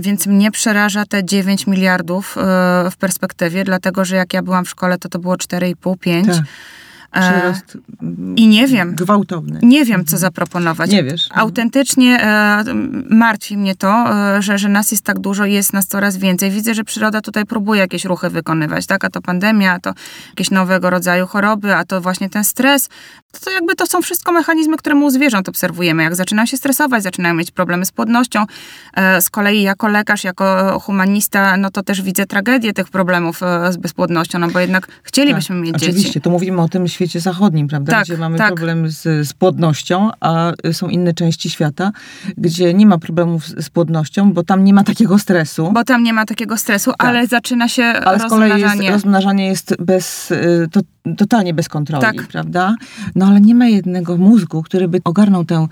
Więc 0.00 0.26
mnie 0.26 0.50
przeraża 0.50 1.04
te 1.04 1.24
9 1.24 1.66
miliardów 1.66 2.36
w 2.90 2.96
perspektywie, 2.98 3.64
dlatego 3.64 4.04
że 4.04 4.16
jak 4.16 4.32
ja 4.32 4.42
byłam 4.42 4.64
w 4.64 4.70
szkole, 4.70 4.98
to 4.98 5.08
to 5.08 5.18
było 5.18 5.36
4,5-5. 5.36 6.26
Tak. 6.26 6.44
E, 7.12 7.32
Przyrost 7.32 7.78
I 8.36 8.48
nie 8.48 8.66
wiem, 8.66 8.94
gwałtowny. 8.94 9.60
nie 9.62 9.84
wiem, 9.84 10.04
co 10.04 10.18
zaproponować. 10.18 10.90
Nie 10.90 11.04
wiesz. 11.04 11.28
Autentycznie 11.34 12.22
e, 12.22 12.64
martwi 13.10 13.56
mnie 13.56 13.74
to, 13.74 14.06
e, 14.36 14.42
że, 14.42 14.58
że 14.58 14.68
nas 14.68 14.90
jest 14.90 15.04
tak 15.04 15.18
dużo 15.18 15.44
i 15.44 15.52
jest 15.52 15.72
nas 15.72 15.86
coraz 15.86 16.16
więcej. 16.16 16.50
Widzę, 16.50 16.74
że 16.74 16.84
przyroda 16.84 17.20
tutaj 17.20 17.46
próbuje 17.46 17.80
jakieś 17.80 18.04
ruchy 18.04 18.30
wykonywać, 18.30 18.86
tak? 18.86 19.04
A 19.04 19.10
to 19.10 19.22
pandemia, 19.22 19.72
a 19.72 19.80
to 19.80 19.92
jakieś 20.28 20.50
nowego 20.50 20.90
rodzaju 20.90 21.26
choroby, 21.26 21.74
a 21.74 21.84
to 21.84 22.00
właśnie 22.00 22.30
ten 22.30 22.44
stres. 22.44 22.88
To, 23.32 23.40
to 23.40 23.50
jakby 23.50 23.74
to 23.74 23.86
są 23.86 24.02
wszystko 24.02 24.32
mechanizmy, 24.32 24.76
które 24.76 24.94
my 24.94 25.04
u 25.04 25.10
zwierząt 25.10 25.48
obserwujemy. 25.48 26.02
Jak 26.02 26.14
zaczynają 26.14 26.46
się 26.46 26.56
stresować, 26.56 27.02
zaczynają 27.02 27.34
mieć 27.34 27.50
problemy 27.50 27.86
z 27.86 27.92
płodnością. 27.92 28.44
E, 28.94 29.22
z 29.22 29.30
kolei 29.30 29.62
jako 29.62 29.88
lekarz, 29.88 30.24
jako 30.24 30.78
humanista, 30.80 31.56
no 31.56 31.70
to 31.70 31.82
też 31.82 32.02
widzę 32.02 32.26
tragedię 32.26 32.72
tych 32.72 32.88
problemów 32.88 33.42
e, 33.42 33.72
z 33.72 33.76
bezpłodnością, 33.76 34.38
no 34.38 34.48
bo 34.48 34.58
jednak 34.58 34.88
chcielibyśmy 35.02 35.56
mieć 35.56 35.74
dzieci. 35.74 35.90
Oczywiście, 35.90 36.20
tu 36.20 36.30
mówimy 36.30 36.62
o 36.62 36.68
tym 36.68 36.88
świecie 36.98 37.20
zachodnim, 37.20 37.68
prawda? 37.68 37.92
Tak, 37.92 38.04
gdzie 38.04 38.16
mamy 38.16 38.38
tak. 38.38 38.48
problem 38.48 38.88
z, 38.90 39.28
z 39.28 39.32
płodnością, 39.32 40.10
a 40.20 40.52
są 40.72 40.88
inne 40.88 41.14
części 41.14 41.50
świata, 41.50 41.92
gdzie 42.36 42.74
nie 42.74 42.86
ma 42.86 42.98
problemów 42.98 43.46
z, 43.46 43.64
z 43.64 43.70
płodnością, 43.70 44.32
bo 44.32 44.42
tam 44.42 44.64
nie 44.64 44.74
ma 44.74 44.84
takiego 44.84 45.18
stresu. 45.18 45.70
Bo 45.72 45.84
tam 45.84 46.02
nie 46.02 46.12
ma 46.12 46.26
takiego 46.26 46.56
stresu, 46.56 46.92
ale 46.98 47.26
zaczyna 47.26 47.68
się 47.68 47.82
Tak. 47.82 48.06
ale 48.06 48.18
z 48.18 48.22
kolei 48.22 48.48
jest, 48.50 48.62
rozmnażanie. 48.62 48.90
rozmnażanie 48.90 49.46
jest 49.46 49.76
bez, 49.78 50.30
y, 50.30 50.68
to, 50.72 50.80
totalnie 51.16 51.54
bez 51.54 51.68
kontroli, 51.68 52.02
Tak. 52.02 52.26
prawda? 52.26 52.74
No 53.14 53.26
ale 53.26 53.40
nie 53.40 53.54
ma 53.54 53.66
jednego 53.66 54.16
mózgu, 54.16 54.62
który 54.62 54.88
by 54.88 55.00
ogarnął 55.04 55.44
tę, 55.44 55.66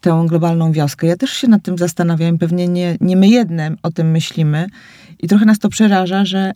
tę 0.00 0.24
globalną 0.28 0.72
wioskę. 0.72 1.06
Ja 1.06 1.16
też 1.16 1.30
się 1.30 1.48
nad 1.48 1.62
tym 1.62 1.78
zastanawiam, 1.78 2.38
pewnie 2.38 2.68
nie, 2.68 2.96
nie 3.00 3.16
my 3.16 3.28
jedne 3.28 3.74
o 3.82 3.90
tym 3.90 4.10
myślimy. 4.10 4.66
I 5.22 5.28
trochę 5.28 5.44
nas 5.44 5.58
to 5.58 5.68
przeraża, 5.68 6.24
że, 6.24 6.52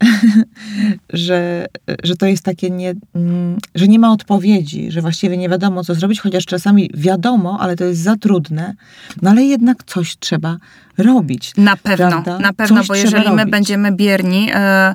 że, 1.13 1.67
że 2.05 2.17
to 2.17 2.27
jest 2.27 2.45
takie, 2.45 2.71
nie, 2.71 2.95
mm, 3.15 3.59
że 3.75 3.89
nie 3.89 3.99
ma 3.99 4.13
odpowiedzi, 4.13 4.91
że 4.91 5.01
właściwie 5.01 5.37
nie 5.37 5.49
wiadomo, 5.49 5.85
co 5.85 5.95
zrobić, 5.95 6.21
chociaż 6.21 6.47
czasami 6.47 6.91
wiadomo, 6.95 7.59
ale 7.61 7.77
to 7.77 7.85
jest 7.85 8.01
za 8.01 8.17
trudne. 8.17 8.75
No 9.23 9.31
ale 9.31 9.43
jednak 9.45 9.85
coś 9.85 10.17
trzeba 10.17 10.57
robić. 10.99 11.53
Na 11.57 11.77
pewno, 11.77 12.09
Prawda? 12.09 12.39
na 12.39 12.53
pewno, 12.53 12.77
Coś 12.79 12.89
bo 12.89 12.95
jeżeli 12.95 13.31
my 13.31 13.37
robić. 13.37 13.51
będziemy 13.51 13.93
bierni, 13.93 14.51
e, 14.55 14.95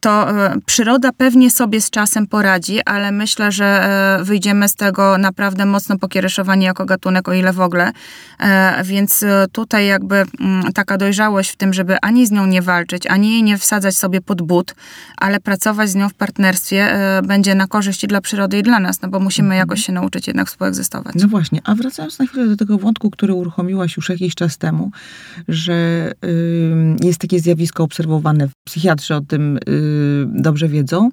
to 0.00 0.30
e, 0.30 0.56
przyroda 0.66 1.12
pewnie 1.12 1.50
sobie 1.50 1.80
z 1.80 1.90
czasem 1.90 2.26
poradzi, 2.26 2.80
ale 2.84 3.12
myślę, 3.12 3.52
że 3.52 3.64
e, 3.64 4.24
wyjdziemy 4.24 4.68
z 4.68 4.74
tego 4.74 5.18
naprawdę 5.18 5.66
mocno 5.66 5.98
pokiereszowani 5.98 6.64
jako 6.64 6.84
gatunek, 6.86 7.28
o 7.28 7.32
ile 7.32 7.52
w 7.52 7.60
ogóle. 7.60 7.92
E, 8.40 8.84
Więc 8.84 9.24
tutaj 9.52 9.86
jakby 9.86 10.24
mm, 10.40 10.72
taka 10.72 10.98
dojrzałość 10.98 11.50
w 11.50 11.56
tym, 11.56 11.72
żeby 11.72 11.96
ani 12.02 12.26
z 12.26 12.30
nią 12.30 12.46
nie 12.46 12.62
walczyć, 12.62 13.06
ani 13.06 13.32
jej 13.32 13.42
nie 13.42 13.58
wsadzać 13.58 13.96
sobie 13.96 14.20
pod 14.20 14.42
but, 14.42 14.74
ale 15.16 15.40
pracować 15.40 15.90
z 15.90 15.94
nią 15.94 16.08
w 16.08 16.14
partnerstwie 16.14 16.98
będzie 17.22 17.54
na 17.54 17.66
korzyść 17.66 18.04
i 18.04 18.06
dla 18.06 18.20
przyrody 18.20 18.58
i 18.58 18.62
dla 18.62 18.80
nas, 18.80 19.02
no 19.02 19.08
bo 19.08 19.20
musimy 19.20 19.56
jakoś 19.56 19.84
się 19.84 19.92
nauczyć 19.92 20.26
jednak 20.26 20.48
współegzystować. 20.48 21.14
No 21.14 21.28
właśnie, 21.28 21.60
a 21.64 21.74
wracając 21.74 22.18
na 22.18 22.26
chwilę 22.26 22.46
do 22.46 22.56
tego 22.56 22.78
wątku, 22.78 23.10
który 23.10 23.34
uruchomiłaś 23.34 23.96
już 23.96 24.08
jakiś 24.08 24.34
czas 24.34 24.58
temu, 24.58 24.90
że 25.48 26.12
jest 27.02 27.18
takie 27.18 27.40
zjawisko 27.40 27.82
obserwowane, 27.82 28.48
psychiatrzy 28.64 29.14
o 29.14 29.20
tym 29.20 29.58
y, 29.68 29.89
dobrze 30.26 30.68
wiedzą, 30.68 31.10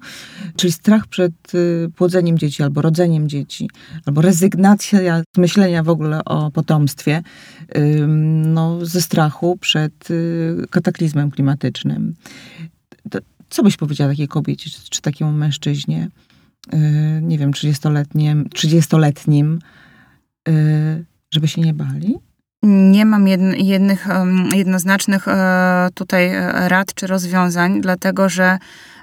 czyli 0.56 0.72
strach 0.72 1.06
przed 1.06 1.54
y, 1.54 1.90
płodzeniem 1.96 2.38
dzieci 2.38 2.62
albo 2.62 2.82
rodzeniem 2.82 3.28
dzieci, 3.28 3.70
albo 4.06 4.20
rezygnacja 4.20 5.22
z 5.36 5.38
myślenia 5.38 5.82
w 5.82 5.88
ogóle 5.88 6.24
o 6.24 6.50
potomstwie, 6.50 7.22
no, 8.44 8.86
ze 8.86 9.00
strachu 9.00 9.56
przed 9.56 10.10
y, 10.10 10.64
kataklizmem 10.70 11.30
klimatycznym. 11.30 12.14
Co 13.50 13.62
byś 13.62 13.76
powiedziała 13.76 14.10
takiej 14.10 14.28
kobiecie, 14.28 14.70
czy, 14.70 14.90
czy 14.90 15.00
takiemu 15.00 15.32
mężczyźnie, 15.32 16.08
y, 16.74 16.78
nie 17.22 17.38
wiem, 17.38 17.50
30-letnim, 17.50 18.48
30-letnim, 18.48 19.58
y, 20.48 21.04
żeby 21.30 21.48
się 21.48 21.60
nie 21.60 21.74
bali? 21.74 22.14
Nie 22.62 23.04
mam 23.04 23.28
jedn, 23.28 23.52
jednych 23.56 24.06
jednoznacznych 24.54 25.28
e, 25.28 25.88
tutaj 25.94 26.28
e, 26.28 26.68
rad 26.68 26.94
czy 26.94 27.06
rozwiązań, 27.06 27.80
dlatego 27.80 28.28
że 28.28 28.58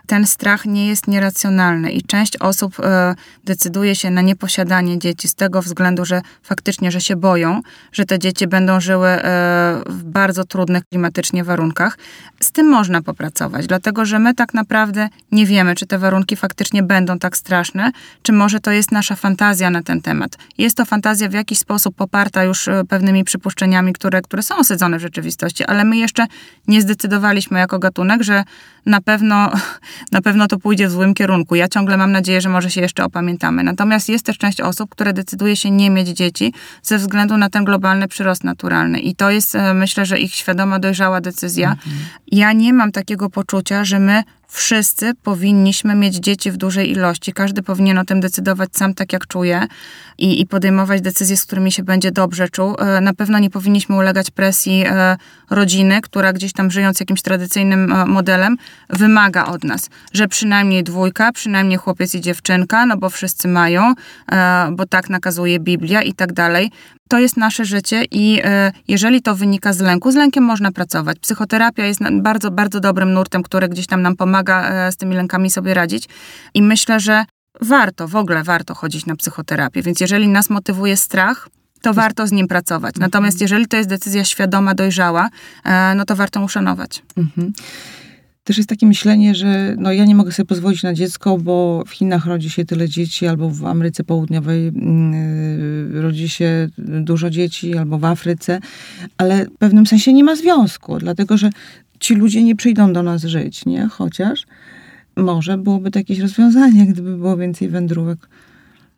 ten 0.05 0.27
strach 0.27 0.65
nie 0.65 0.87
jest 0.87 1.07
nieracjonalny 1.07 1.91
i 1.91 2.01
część 2.01 2.37
osób 2.37 2.79
e, 2.79 3.15
decyduje 3.43 3.95
się 3.95 4.11
na 4.11 4.21
nieposiadanie 4.21 4.99
dzieci 4.99 5.27
z 5.27 5.35
tego 5.35 5.61
względu, 5.61 6.05
że 6.05 6.21
faktycznie, 6.43 6.91
że 6.91 7.01
się 7.01 7.15
boją, 7.15 7.61
że 7.91 8.05
te 8.05 8.19
dzieci 8.19 8.47
będą 8.47 8.79
żyły 8.79 9.07
e, 9.07 9.21
w 9.85 10.03
bardzo 10.03 10.43
trudnych 10.43 10.83
klimatycznie 10.85 11.43
warunkach. 11.43 11.97
Z 12.39 12.51
tym 12.51 12.67
można 12.67 13.01
popracować, 13.01 13.67
dlatego 13.67 14.05
że 14.05 14.19
my 14.19 14.33
tak 14.33 14.53
naprawdę 14.53 15.09
nie 15.31 15.45
wiemy, 15.45 15.75
czy 15.75 15.85
te 15.85 15.97
warunki 15.97 16.35
faktycznie 16.35 16.83
będą 16.83 17.19
tak 17.19 17.37
straszne, 17.37 17.91
czy 18.21 18.33
może 18.33 18.59
to 18.59 18.71
jest 18.71 18.91
nasza 18.91 19.15
fantazja 19.15 19.69
na 19.69 19.83
ten 19.83 20.01
temat. 20.01 20.37
Jest 20.57 20.77
to 20.77 20.85
fantazja 20.85 21.29
w 21.29 21.33
jakiś 21.33 21.59
sposób 21.59 21.95
poparta 21.95 22.43
już 22.43 22.67
e, 22.67 22.83
pewnymi 22.89 23.23
przypuszczeniami, 23.23 23.93
które, 23.93 24.21
które 24.21 24.43
są 24.43 24.55
osadzone 24.57 24.97
w 24.97 25.01
rzeczywistości, 25.01 25.63
ale 25.63 25.83
my 25.83 25.97
jeszcze 25.97 26.25
nie 26.67 26.81
zdecydowaliśmy 26.81 27.59
jako 27.59 27.79
gatunek, 27.79 28.23
że 28.23 28.43
na 28.85 29.01
pewno, 29.01 29.51
na 30.11 30.21
pewno 30.21 30.47
to 30.47 30.59
pójdzie 30.59 30.87
w 30.87 30.91
złym 30.91 31.13
kierunku. 31.13 31.55
Ja 31.55 31.67
ciągle 31.67 31.97
mam 31.97 32.11
nadzieję, 32.11 32.41
że 32.41 32.49
może 32.49 32.71
się 32.71 32.81
jeszcze 32.81 33.03
opamiętamy. 33.03 33.63
Natomiast 33.63 34.09
jest 34.09 34.25
też 34.25 34.37
część 34.37 34.61
osób, 34.61 34.89
które 34.89 35.13
decyduje 35.13 35.55
się 35.55 35.71
nie 35.71 35.89
mieć 35.89 36.07
dzieci 36.07 36.53
ze 36.83 36.97
względu 36.97 37.37
na 37.37 37.49
ten 37.49 37.63
globalny 37.63 38.07
przyrost 38.07 38.43
naturalny. 38.43 38.99
I 38.99 39.15
to 39.15 39.31
jest, 39.31 39.55
e, 39.55 39.73
myślę, 39.73 40.05
że 40.05 40.19
ich 40.19 40.35
świadoma, 40.35 40.79
dojrzała 40.79 41.21
decyzja. 41.21 41.75
Ja 42.27 42.53
nie 42.53 42.73
mam 42.73 42.91
takiego 42.91 43.29
poczucia, 43.29 43.85
że 43.85 43.99
my 43.99 44.23
wszyscy 44.47 45.13
powinniśmy 45.23 45.95
mieć 45.95 46.15
dzieci 46.15 46.51
w 46.51 46.57
dużej 46.57 46.91
ilości. 46.91 47.33
Każdy 47.33 47.63
powinien 47.63 47.97
o 47.97 48.05
tym 48.05 48.19
decydować 48.19 48.69
sam 48.73 48.93
tak, 48.93 49.13
jak 49.13 49.27
czuje 49.27 49.67
i, 50.17 50.41
i 50.41 50.47
podejmować 50.47 51.01
decyzje, 51.01 51.37
z 51.37 51.45
którymi 51.45 51.71
się 51.71 51.83
będzie 51.83 52.11
dobrze 52.11 52.49
czuł. 52.49 52.75
E, 52.79 53.01
Na 53.01 53.13
pewno 53.13 53.39
nie 53.39 53.49
powinniśmy 53.49 53.95
ulegać 53.95 54.31
presji 54.31 54.83
e, 54.87 55.17
rodziny, 55.49 56.01
która 56.01 56.33
gdzieś 56.33 56.53
tam 56.53 56.71
żyjąc 56.71 56.99
jakimś 56.99 57.21
tradycyjnym 57.21 57.93
e, 57.93 58.05
modelem, 58.05 58.57
wymaga 58.89 59.45
od 59.45 59.63
nas, 59.63 59.89
że 60.13 60.27
przynajmniej 60.27 60.83
dwójka, 60.83 61.31
przynajmniej 61.31 61.77
chłopiec 61.77 62.15
i 62.15 62.21
dziewczynka, 62.21 62.85
no 62.85 62.97
bo 62.97 63.09
wszyscy 63.09 63.47
mają, 63.47 63.93
bo 64.71 64.85
tak 64.85 65.09
nakazuje 65.09 65.59
Biblia 65.59 66.01
i 66.01 66.13
tak 66.13 66.33
dalej. 66.33 66.71
To 67.09 67.19
jest 67.19 67.37
nasze 67.37 67.65
życie 67.65 68.05
i 68.11 68.41
e, 68.43 68.71
jeżeli 68.87 69.21
to 69.21 69.35
wynika 69.35 69.73
z 69.73 69.79
lęku, 69.79 70.11
z 70.11 70.15
lękiem 70.15 70.43
można 70.43 70.71
pracować. 70.71 71.19
Psychoterapia 71.19 71.85
jest 71.85 71.99
bardzo, 72.21 72.51
bardzo 72.51 72.79
dobrym 72.79 73.13
nurtem, 73.13 73.43
który 73.43 73.69
gdzieś 73.69 73.87
tam 73.87 74.01
nam 74.01 74.15
pomaga 74.15 74.69
e, 74.69 74.91
z 74.91 74.97
tymi 74.97 75.15
lękami 75.15 75.49
sobie 75.49 75.73
radzić. 75.73 76.09
I 76.53 76.61
myślę, 76.61 76.99
że 76.99 77.25
warto, 77.61 78.07
w 78.07 78.15
ogóle 78.15 78.43
warto 78.43 78.75
chodzić 78.75 79.05
na 79.05 79.15
psychoterapię. 79.15 79.81
Więc 79.81 79.99
jeżeli 79.99 80.27
nas 80.27 80.49
motywuje 80.49 80.97
strach, 80.97 81.49
to 81.81 81.93
warto 81.93 82.27
z 82.27 82.31
nim 82.31 82.47
pracować. 82.47 82.95
Natomiast 82.95 83.41
jeżeli 83.41 83.67
to 83.67 83.77
jest 83.77 83.89
decyzja 83.89 84.23
świadoma, 84.23 84.75
dojrzała, 84.75 85.29
e, 85.63 85.95
no 85.95 86.05
to 86.05 86.15
warto 86.15 86.41
uszanować. 86.41 87.03
Mhm. 87.17 87.53
Też 88.45 88.57
jest 88.57 88.69
takie 88.69 88.85
myślenie, 88.85 89.35
że 89.35 89.75
no 89.77 89.91
ja 89.91 90.05
nie 90.05 90.15
mogę 90.15 90.31
sobie 90.31 90.47
pozwolić 90.47 90.83
na 90.83 90.93
dziecko, 90.93 91.37
bo 91.37 91.83
w 91.87 91.91
Chinach 91.91 92.25
rodzi 92.25 92.49
się 92.49 92.65
tyle 92.65 92.89
dzieci, 92.89 93.27
albo 93.27 93.49
w 93.49 93.65
Ameryce 93.65 94.03
Południowej 94.03 94.65
yy, 95.93 96.01
rodzi 96.01 96.29
się 96.29 96.69
dużo 96.77 97.29
dzieci, 97.29 97.77
albo 97.77 97.97
w 97.97 98.05
Afryce, 98.05 98.59
ale 99.17 99.45
w 99.45 99.57
pewnym 99.57 99.85
sensie 99.85 100.13
nie 100.13 100.23
ma 100.23 100.35
związku, 100.35 100.97
dlatego 100.99 101.37
że 101.37 101.49
ci 101.99 102.15
ludzie 102.15 102.43
nie 102.43 102.55
przyjdą 102.55 102.93
do 102.93 103.03
nas 103.03 103.23
żyć, 103.23 103.65
nie? 103.65 103.87
Chociaż 103.87 104.45
może 105.15 105.57
byłoby 105.57 105.91
to 105.91 105.99
jakieś 105.99 106.19
rozwiązanie, 106.19 106.85
gdyby 106.85 107.17
było 107.17 107.37
więcej 107.37 107.69
wędrówek 107.69 108.29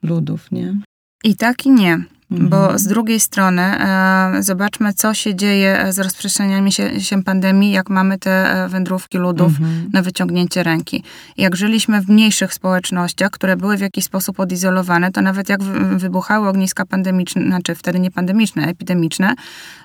ludów, 0.04 0.52
nie? 0.52 0.78
I 1.24 1.36
tak 1.36 1.66
i 1.66 1.70
nie. 1.70 2.04
Mhm. 2.32 2.50
Bo 2.50 2.80
z 2.80 2.88
drugiej 2.88 3.20
strony 3.20 3.62
e, 3.62 4.44
zobaczmy, 4.44 4.94
co 4.94 5.14
się 5.14 5.36
dzieje 5.36 5.86
z 5.90 6.00
rozprzestrzenianiem 6.00 6.72
się, 6.72 7.02
się 7.02 7.24
pandemii, 7.24 7.72
jak 7.72 7.90
mamy 7.90 8.18
te 8.20 8.64
e, 8.64 8.70
wędrówki 8.70 9.18
ludów 9.18 9.48
Mhm. 9.48 9.90
na 9.94 10.02
wyciągnięcie 10.02 10.64
ręki. 10.64 11.04
Jak 11.38 11.56
żyliśmy 11.56 12.02
w 12.02 12.10
mniejszych 12.10 12.54
społecznościach, 12.54 13.32
które 13.32 13.58
były 13.58 13.78
w 13.78 13.82
jakiś 13.82 14.06
sposób 14.06 14.40
odizolowane, 14.40 15.12
to 15.12 15.22
nawet 15.22 15.50
jak 15.50 15.64
wy- 15.64 15.98
wybuchały 15.98 16.48
ogniska 16.50 16.86
pandemiczne, 16.86 17.42
znaczy 17.42 17.76
wtedy 17.76 18.00
nie 18.00 18.12
pandemiczne, 18.12 18.68
epidemiczne, 18.68 19.34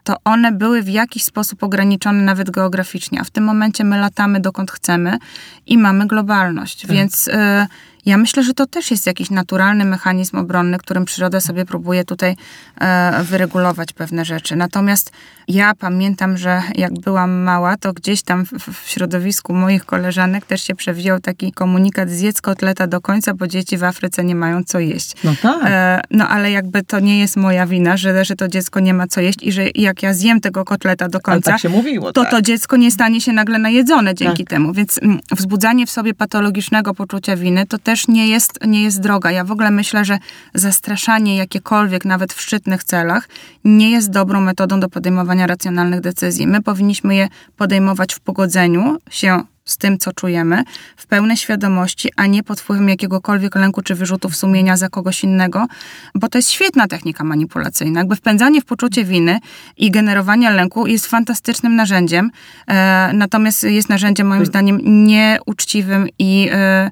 to 0.05 0.17
one 0.25 0.53
były 0.53 0.83
w 0.83 0.89
jakiś 0.89 1.25
sposób 1.25 1.63
ograniczone 1.63 2.23
nawet 2.23 2.51
geograficznie. 2.51 3.21
A 3.21 3.25
w 3.25 3.31
tym 3.31 3.45
momencie 3.45 3.85
my 3.85 3.99
latamy 3.99 4.41
dokąd 4.41 4.71
chcemy 4.71 5.19
i 5.67 5.79
mamy 5.79 6.07
globalność. 6.07 6.87
Więc 6.87 7.29
e, 7.29 7.67
ja 8.07 8.19
myślę, 8.19 8.43
że 8.43 8.55
to 8.55 8.67
też 8.67 8.91
jest 8.91 9.07
jakiś 9.07 9.31
naturalny 9.31 9.85
mechanizm 9.85 10.37
obronny, 10.37 10.79
którym 10.79 11.05
przyroda 11.05 11.41
sobie 11.41 11.65
próbuje 11.65 12.05
tutaj 12.05 12.37
e, 12.81 13.25
wyregulować 13.25 13.93
pewne 13.93 14.25
rzeczy. 14.25 14.57
Natomiast 14.57 15.13
ja 15.49 15.75
pamiętam, 15.75 16.37
że 16.39 16.63
jak 16.75 16.93
byłam 16.93 17.31
mała, 17.31 17.77
to 17.77 17.93
gdzieś 17.93 18.23
tam 18.23 18.47
w, 18.47 18.83
w 18.83 18.89
środowisku 18.89 19.55
moich 19.55 19.85
koleżanek 19.85 20.47
też 20.47 20.63
się 20.63 20.75
przewijał 20.75 21.21
taki 21.21 21.53
komunikat 21.53 22.11
zjedz 22.11 22.41
kotleta 22.41 22.87
do 22.87 23.01
końca, 23.01 23.35
bo 23.35 23.47
dzieci 23.47 23.79
w 23.79 23.85
Afryce 23.85 24.25
nie 24.25 24.35
mają 24.35 24.65
co 24.65 24.79
jeść. 24.79 25.13
No 25.25 25.35
tak. 25.43 25.63
E, 25.65 26.01
no 26.11 26.29
ale 26.29 26.51
jakby 26.51 26.83
to 26.83 27.01
nie 27.01 27.19
jest 27.19 27.37
moja 27.37 27.67
wina, 27.67 27.97
że, 27.97 28.25
że 28.25 28.37
to 28.37 28.49
dziecko 28.49 28.81
nie 28.81 28.95
ma 28.95 29.07
co 29.07 29.21
jeść 29.21 29.43
i 29.43 29.53
że 29.53 29.65
jak 29.75 30.03
ja 30.03 30.15
zjem 30.15 30.41
tego 30.41 30.65
kotleta 30.65 31.09
do 31.09 31.17
Ale 31.17 31.23
końca, 31.23 31.59
tak 31.59 31.71
mówiło, 31.71 32.13
to 32.13 32.23
tak. 32.23 32.31
to 32.31 32.43
dziecko 32.43 32.77
nie 32.77 32.91
stanie 32.91 33.21
się 33.21 33.33
nagle 33.33 33.59
najedzone 33.59 34.15
dzięki 34.15 34.45
Tak. 34.45 34.51
temu. 34.51 34.73
Więc 34.73 35.03
mm, 35.03 35.21
wzbudzanie 35.31 35.87
w 35.87 35.91
sobie 35.91 36.15
patologicznego 36.15 36.95
poczucia 36.95 37.37
winy 37.37 37.67
to 37.67 37.79
też 37.79 37.92
nie 38.09 38.29
jest, 38.29 38.59
nie 38.67 38.83
jest 38.83 39.01
droga. 39.01 39.31
Ja 39.31 39.45
w 39.45 39.51
ogóle 39.51 39.71
myślę, 39.71 40.05
że 40.05 40.19
zastraszanie 40.55 41.37
jakiekolwiek, 41.37 42.05
nawet 42.05 42.33
w 42.33 42.41
szczytnych 42.41 42.85
celach, 42.85 43.29
nie 43.65 43.91
jest 43.91 44.11
dobrą 44.11 44.41
metodą 44.41 44.81
do 44.81 44.89
podejmowania 44.89 45.47
racjonalnych 45.47 46.01
decyzji. 46.01 46.47
My 46.47 46.63
powinniśmy 46.63 47.15
je 47.15 47.29
podejmować 47.57 48.15
w 48.15 48.21
pogodzeniu 48.21 48.99
się 49.11 49.43
z 49.65 49.77
tym, 49.77 49.99
co 49.99 50.13
czujemy, 50.13 50.65
w 50.97 51.07
pełnej 51.07 51.37
świadomości, 51.37 52.09
a 52.17 52.27
nie 52.27 52.43
pod 52.43 52.61
wpływem 52.61 52.89
jakiegokolwiek 52.89 53.55
lęku 53.55 53.83
czy 53.83 53.95
wyrzutów 53.95 54.37
sumienia 54.37 54.77
za 54.77 54.89
kogoś 54.89 55.25
innego, 55.25 55.67
bo 56.15 56.29
to 56.29 56.39
jest 56.39 56.51
świetna 56.51 56.89
technika 56.89 57.25
manipulacyjna. 57.25 58.01
Jakby 58.01 58.17
wpędzanie 58.17 58.61
w 58.61 58.65
poczucie 58.65 59.05
winy 59.05 59.39
i 59.77 59.91
generowanie 59.91 60.51
lęku 60.51 60.87
jest 60.87 61.07
fantastycznym 61.07 61.77
narzędziem, 61.77 62.31
e, 62.67 63.11
natomiast 63.15 63.65
jest 63.65 63.89
narzędziem 63.89 64.27
moim 64.27 64.47
zdaniem 64.47 64.81
nieuczciwym 64.85 66.09
i 66.19 66.49
e, 66.53 66.91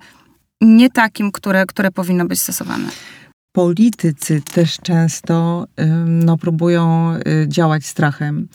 nie 0.61 0.91
takim, 0.91 1.33
które, 1.33 1.67
które 1.67 1.91
powinno 1.91 2.25
być 2.25 2.41
stosowane. 2.41 2.89
Politycy 3.53 4.43
też 4.55 4.77
często 4.83 5.67
no, 6.07 6.39
próbują 6.39 7.15
y, 7.15 7.49
działać 7.49 7.87
strachem 7.87 8.49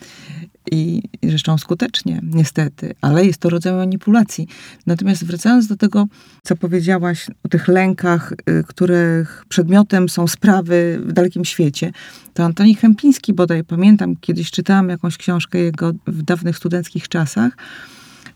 i, 0.72 1.04
i 1.22 1.30
zresztą 1.30 1.58
skutecznie, 1.58 2.22
niestety, 2.24 2.96
ale 3.02 3.26
jest 3.26 3.40
to 3.40 3.50
rodzaj 3.50 3.74
manipulacji. 3.74 4.48
Natomiast 4.86 5.26
wracając 5.26 5.68
do 5.68 5.76
tego, 5.76 6.08
co 6.44 6.56
powiedziałaś 6.56 7.28
o 7.44 7.48
tych 7.48 7.68
lękach, 7.68 8.34
y, 8.34 8.64
których 8.68 9.46
przedmiotem 9.50 10.10
są 10.10 10.28
sprawy 10.28 11.00
w 11.06 11.14
dalekim 11.14 11.46
świecie, 11.46 11.92
to 12.34 12.44
Antoni 12.44 12.76
Chępiński 12.76 13.34
bodaj, 13.34 13.64
pamiętam, 13.64 14.16
kiedyś 14.16 14.52
czytałam 14.52 14.90
jakąś 14.90 15.18
książkę 15.18 15.58
jego 15.58 15.92
w 16.08 16.24
dawnych 16.24 16.58
studenckich 16.58 17.08
czasach, 17.08 17.58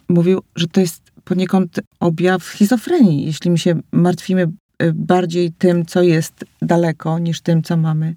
mówił, 0.09 0.41
że 0.55 0.67
to 0.67 0.82
jest 0.82 1.09
poniekąd 1.30 1.80
objaw 1.99 2.43
schizofrenii, 2.43 3.25
jeśli 3.25 3.51
my 3.51 3.57
się 3.57 3.80
martwimy 3.91 4.41
y, 4.84 4.93
bardziej 4.93 5.51
tym, 5.51 5.86
co 5.86 6.01
jest 6.01 6.45
daleko, 6.61 7.19
niż 7.19 7.41
tym, 7.41 7.63
co 7.63 7.77
mamy 7.77 8.15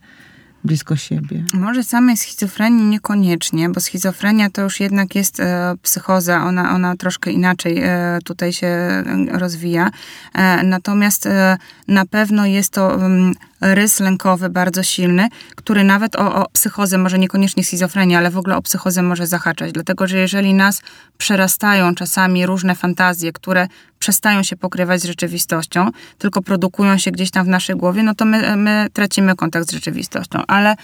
blisko 0.64 0.96
siebie. 0.96 1.44
Może 1.54 1.82
samej 1.82 2.16
schizofrenii 2.16 2.84
niekoniecznie, 2.84 3.68
bo 3.68 3.80
schizofrenia 3.80 4.50
to 4.50 4.62
już 4.62 4.80
jednak 4.80 5.14
jest 5.14 5.40
e, 5.40 5.74
psychoza, 5.82 6.44
ona, 6.44 6.74
ona 6.74 6.96
troszkę 6.96 7.30
inaczej 7.30 7.78
e, 7.82 8.18
tutaj 8.24 8.52
się 8.52 8.66
e, 8.66 9.04
rozwija. 9.32 9.90
E, 10.34 10.62
natomiast 10.62 11.26
e, 11.26 11.56
na 11.88 12.06
pewno 12.06 12.46
jest 12.46 12.72
to 12.72 12.94
mm, 12.94 13.34
rys 13.62 14.00
lękowy 14.00 14.48
bardzo 14.50 14.82
silny, 14.82 15.28
który 15.56 15.84
nawet 15.84 16.16
o, 16.16 16.34
o 16.34 16.48
psychozę, 16.52 16.98
może 16.98 17.18
niekoniecznie 17.18 17.64
schizofrenię, 17.64 18.18
ale 18.18 18.30
w 18.30 18.38
ogóle 18.38 18.56
o 18.56 18.62
psychozę 18.62 19.02
może 19.02 19.26
zahaczać. 19.26 19.72
Dlatego, 19.72 20.06
że 20.06 20.18
jeżeli 20.18 20.54
nas 20.54 20.82
przerastają 21.18 21.94
czasami 21.94 22.46
różne 22.46 22.74
fantazje, 22.74 23.32
które 23.32 23.68
przestają 23.98 24.42
się 24.42 24.56
pokrywać 24.56 25.00
z 25.00 25.04
rzeczywistością, 25.04 25.90
tylko 26.18 26.42
produkują 26.42 26.98
się 26.98 27.10
gdzieś 27.10 27.30
tam 27.30 27.44
w 27.44 27.48
naszej 27.48 27.76
głowie, 27.76 28.02
no 28.02 28.14
to 28.14 28.24
my, 28.24 28.56
my 28.56 28.86
tracimy 28.92 29.36
kontakt 29.36 29.68
z 29.68 29.72
rzeczywistością. 29.72 30.42
Ale 30.46 30.76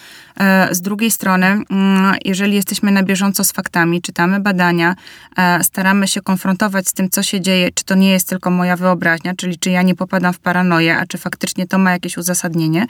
z 0.71 0.81
drugiej 0.81 1.11
strony, 1.11 1.47
mm, 1.47 2.15
jeżeli 2.25 2.55
jesteśmy 2.55 2.91
na 2.91 3.03
bieżąco 3.03 3.45
z 3.45 3.53
faktami, 3.53 4.03
czytamy 4.03 4.41
badania, 4.41 4.95
e, 5.37 5.65
staramy 5.65 6.09
się 6.09 6.21
konfrontować 6.21 6.89
z 6.89 6.93
tym, 6.93 7.11
co 7.11 7.23
się 7.23 7.41
dzieje, 7.41 7.69
czy 7.75 7.85
to 7.85 7.95
nie 7.95 8.11
jest 8.11 8.29
tylko 8.29 8.51
moja 8.51 8.77
wyobraźnia, 8.77 9.35
czyli 9.37 9.59
czy 9.59 9.71
ja 9.71 9.83
nie 9.83 9.95
popadam 9.95 10.33
w 10.33 10.39
paranoję, 10.39 10.99
a 10.99 11.07
czy 11.07 11.19
faktycznie 11.19 11.67
to 11.67 11.79
ma 11.79 11.91
jakieś 11.91 12.17
uzasadnienie, 12.17 12.87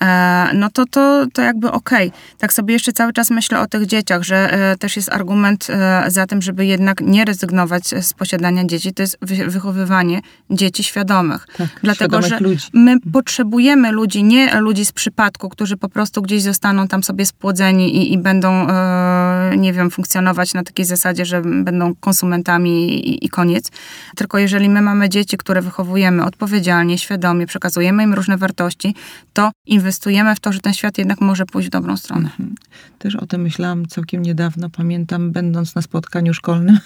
e, 0.00 0.50
no 0.54 0.70
to, 0.70 0.86
to, 0.86 1.26
to 1.32 1.42
jakby 1.42 1.72
okej. 1.72 2.08
Okay. 2.08 2.20
Tak 2.38 2.52
sobie 2.52 2.74
jeszcze 2.74 2.92
cały 2.92 3.12
czas 3.12 3.30
myślę 3.30 3.60
o 3.60 3.66
tych 3.66 3.86
dzieciach, 3.86 4.22
że 4.22 4.52
e, 4.52 4.76
też 4.76 4.96
jest 4.96 5.12
argument 5.12 5.66
e, 5.70 6.04
za 6.08 6.26
tym, 6.26 6.42
żeby 6.42 6.66
jednak 6.66 7.00
nie 7.00 7.24
rezygnować 7.24 7.84
z 7.88 8.12
posiadania 8.12 8.64
dzieci, 8.64 8.92
to 8.94 9.02
jest 9.02 9.18
wy, 9.22 9.46
wychowywanie 9.46 10.20
dzieci 10.50 10.84
świadomych. 10.84 11.46
Tak, 11.56 11.68
Dlatego, 11.82 12.22
że 12.22 12.38
ludzi. 12.40 12.66
my 12.72 13.00
potrzebujemy 13.12 13.92
ludzi, 13.92 14.24
nie 14.24 14.60
ludzi 14.60 14.84
z 14.84 14.92
przypadku, 14.92 15.48
którzy 15.48 15.76
po 15.76 15.88
prostu 15.88 16.22
gdzieś 16.22 16.42
zostaną 16.42 16.88
tam 16.90 17.02
sobie 17.02 17.26
spłodzeni 17.26 17.96
i, 17.96 18.12
i 18.12 18.18
będą, 18.18 18.68
e, 18.68 19.52
nie 19.56 19.72
wiem, 19.72 19.90
funkcjonować 19.90 20.54
na 20.54 20.62
takiej 20.62 20.84
zasadzie, 20.84 21.24
że 21.24 21.42
będą 21.42 21.94
konsumentami 21.94 23.08
i, 23.08 23.24
i 23.26 23.28
koniec. 23.28 23.70
Tylko 24.16 24.38
jeżeli 24.38 24.68
my 24.68 24.82
mamy 24.82 25.08
dzieci, 25.08 25.36
które 25.36 25.62
wychowujemy 25.62 26.24
odpowiedzialnie, 26.24 26.98
świadomie, 26.98 27.46
przekazujemy 27.46 28.02
im 28.02 28.14
różne 28.14 28.36
wartości, 28.36 28.94
to 29.32 29.50
inwestujemy 29.66 30.34
w 30.34 30.40
to, 30.40 30.52
że 30.52 30.60
ten 30.60 30.74
świat 30.74 30.98
jednak 30.98 31.20
może 31.20 31.46
pójść 31.46 31.68
w 31.68 31.72
dobrą 31.72 31.96
stronę. 31.96 32.28
Mhm. 32.28 32.54
Też 32.98 33.16
o 33.16 33.26
tym 33.26 33.42
myślałam 33.42 33.86
całkiem 33.86 34.22
niedawno, 34.22 34.70
pamiętam, 34.70 35.32
będąc 35.32 35.74
na 35.74 35.82
spotkaniu 35.82 36.34
szkolnym 36.34 36.78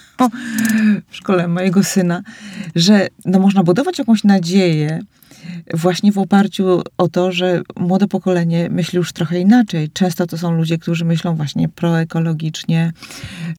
w 1.10 1.16
szkole 1.16 1.48
mojego 1.48 1.84
syna, 1.84 2.22
że 2.74 3.08
no, 3.24 3.38
można 3.38 3.62
budować 3.62 3.98
jakąś 3.98 4.24
nadzieję 4.24 5.00
właśnie 5.74 6.12
w 6.12 6.18
oparciu 6.18 6.82
o 6.98 7.08
to, 7.08 7.32
że 7.32 7.62
młode 7.76 8.08
pokolenie 8.08 8.68
myśli 8.70 8.96
już 8.96 9.12
trochę 9.12 9.40
inaczej. 9.40 9.90
Często 9.90 10.26
to 10.26 10.38
są 10.38 10.56
ludzie, 10.56 10.78
którzy 10.78 11.04
myślą 11.04 11.36
właśnie 11.36 11.68
proekologicznie, 11.68 12.92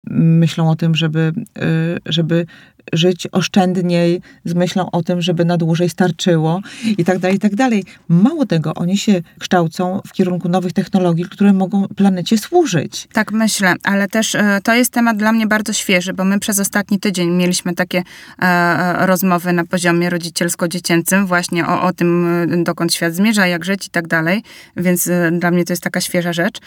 myślą 0.10 0.70
o 0.70 0.76
tym, 0.76 0.96
żeby, 0.96 1.34
y, 1.58 2.00
żeby 2.06 2.46
żyć 2.94 3.28
oszczędniej, 3.32 4.22
z 4.46 4.54
myślą 4.54 4.92
o 4.92 5.04
tym, 5.04 5.22
żeby 5.22 5.46
na 5.46 5.58
dłużej 5.58 5.90
starczyło 5.90 6.62
i 6.98 7.06
tak 7.06 7.20
dalej, 7.20 7.38
i 7.38 7.40
tak 7.40 7.56
dalej. 7.56 7.84
Mało 8.08 8.46
tego, 8.46 8.74
oni 8.74 8.98
się 8.98 9.22
kształcą 9.40 10.02
w 10.08 10.12
kierunku 10.12 10.50
nowych 10.50 10.74
technologii, 10.74 11.26
które 11.26 11.54
mogą 11.54 11.88
planecie 11.88 12.38
służyć. 12.38 13.08
Tak 13.14 13.32
myślę, 13.32 13.74
ale 13.84 14.08
też 14.08 14.36
e, 14.36 14.60
to 14.64 14.74
jest 14.74 14.92
temat 14.92 15.18
dla 15.18 15.32
mnie 15.32 15.48
bardzo 15.48 15.74
świeży, 15.74 16.14
bo 16.14 16.26
my 16.26 16.40
przez 16.40 16.60
ostatni 16.60 17.00
tydzień 17.00 17.30
mieliśmy 17.32 17.76
takie 17.76 18.04
e, 18.42 19.06
rozmowy 19.06 19.54
na 19.54 19.66
poziomie 19.66 20.10
rodzicielsko-dziecięcym 20.10 21.26
właśnie 21.26 21.68
o, 21.68 21.82
o 21.82 21.94
tym, 21.94 22.28
e, 22.52 22.64
dokąd 22.64 22.94
świat 22.94 23.14
zmierza, 23.14 23.48
jak 23.48 23.66
żyć 23.66 23.88
i 23.88 23.90
tak 23.90 24.08
dalej, 24.08 24.44
więc 24.78 25.08
e, 25.08 25.32
dla 25.40 25.52
mnie 25.52 25.66
to 25.66 25.74
jest 25.74 25.84
taka 25.84 26.02
świeża 26.02 26.34
rzecz. 26.34 26.60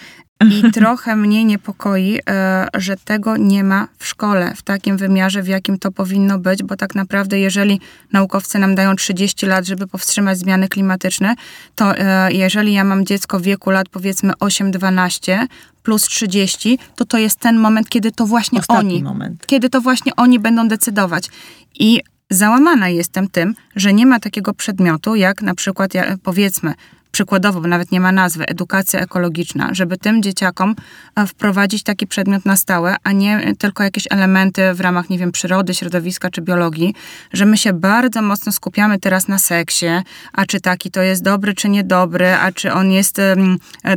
I 0.45 0.71
trochę 0.73 1.17
mnie 1.17 1.45
niepokoi, 1.45 2.19
e, 2.31 2.67
że 2.75 2.97
tego 2.97 3.37
nie 3.37 3.65
ma 3.65 3.89
w 3.99 4.07
szkole 4.07 4.55
w 4.57 4.63
takim 4.63 4.97
wymiarze, 4.97 5.43
w 5.43 5.49
jakim 5.49 5.79
to 5.79 5.93
powinno 5.93 6.39
być, 6.39 6.63
bo 6.63 6.77
tak 6.77 6.95
naprawdę, 6.95 7.39
jeżeli 7.39 7.81
naukowcy 8.13 8.59
nam 8.59 8.75
dają 8.75 8.97
30 8.97 9.47
lat, 9.47 9.67
żeby 9.67 9.87
powstrzymać 9.87 10.39
zmiany 10.39 10.69
klimatyczne, 10.69 11.35
to 11.75 11.97
e, 11.97 12.33
jeżeli 12.33 12.73
ja 12.73 12.85
mam 12.85 13.07
dziecko 13.07 13.39
w 13.39 13.43
wieku 13.43 13.71
lat 13.71 13.89
powiedzmy 13.89 14.33
8-12 14.33 15.47
plus 15.83 16.03
30, 16.03 16.79
to 16.97 17.05
to 17.05 17.19
jest 17.19 17.41
ten 17.41 17.59
moment, 17.59 17.89
kiedy 17.89 18.13
to 18.13 18.27
właśnie 18.27 18.61
Ostatni 18.61 18.95
oni, 18.95 19.03
moment. 19.03 19.47
kiedy 19.47 19.71
to 19.71 19.81
właśnie 19.81 20.17
oni 20.17 20.39
będą 20.39 20.69
decydować. 20.69 21.29
I 21.75 22.01
załamana 22.31 22.89
jestem 22.89 23.29
tym, 23.29 23.55
że 23.77 23.93
nie 23.93 24.07
ma 24.07 24.21
takiego 24.21 24.55
przedmiotu, 24.55 25.15
jak 25.15 25.43
na 25.43 25.55
przykład, 25.55 25.93
powiedzmy, 26.23 26.75
przykładowo, 27.13 27.61
bo 27.61 27.69
nawet 27.69 27.93
nie 27.93 28.01
ma 28.01 28.13
nazwy, 28.13 28.47
edukacja 28.47 29.01
ekologiczna, 29.01 29.69
żeby 29.73 29.97
tym 29.97 30.23
dzieciakom 30.23 30.75
e, 31.17 31.27
wprowadzić 31.27 31.83
taki 31.83 32.07
przedmiot 32.07 32.47
na 32.47 32.57
stałe, 32.57 32.97
a 33.05 33.13
nie 33.13 33.55
tylko 33.59 33.83
jakieś 33.83 34.05
elementy 34.11 34.75
w 34.75 34.81
ramach, 34.81 35.11
nie 35.11 35.19
wiem, 35.19 35.33
przyrody, 35.33 35.75
środowiska 35.75 36.31
czy 36.31 36.43
biologii, 36.43 36.95
że 37.33 37.47
my 37.47 37.57
się 37.57 37.73
bardzo 37.73 38.23
mocno 38.23 38.53
skupiamy 38.53 38.99
teraz 38.99 39.29
na 39.29 39.39
seksie, 39.39 39.87
a 40.33 40.47
czy 40.47 40.61
taki 40.61 40.91
to 40.91 41.03
jest 41.03 41.23
dobry, 41.23 41.55
czy 41.55 41.69
niedobry, 41.69 42.35
a 42.35 42.53
czy 42.53 42.73
on 42.73 42.91
jest 42.91 43.19
e, 43.19 43.37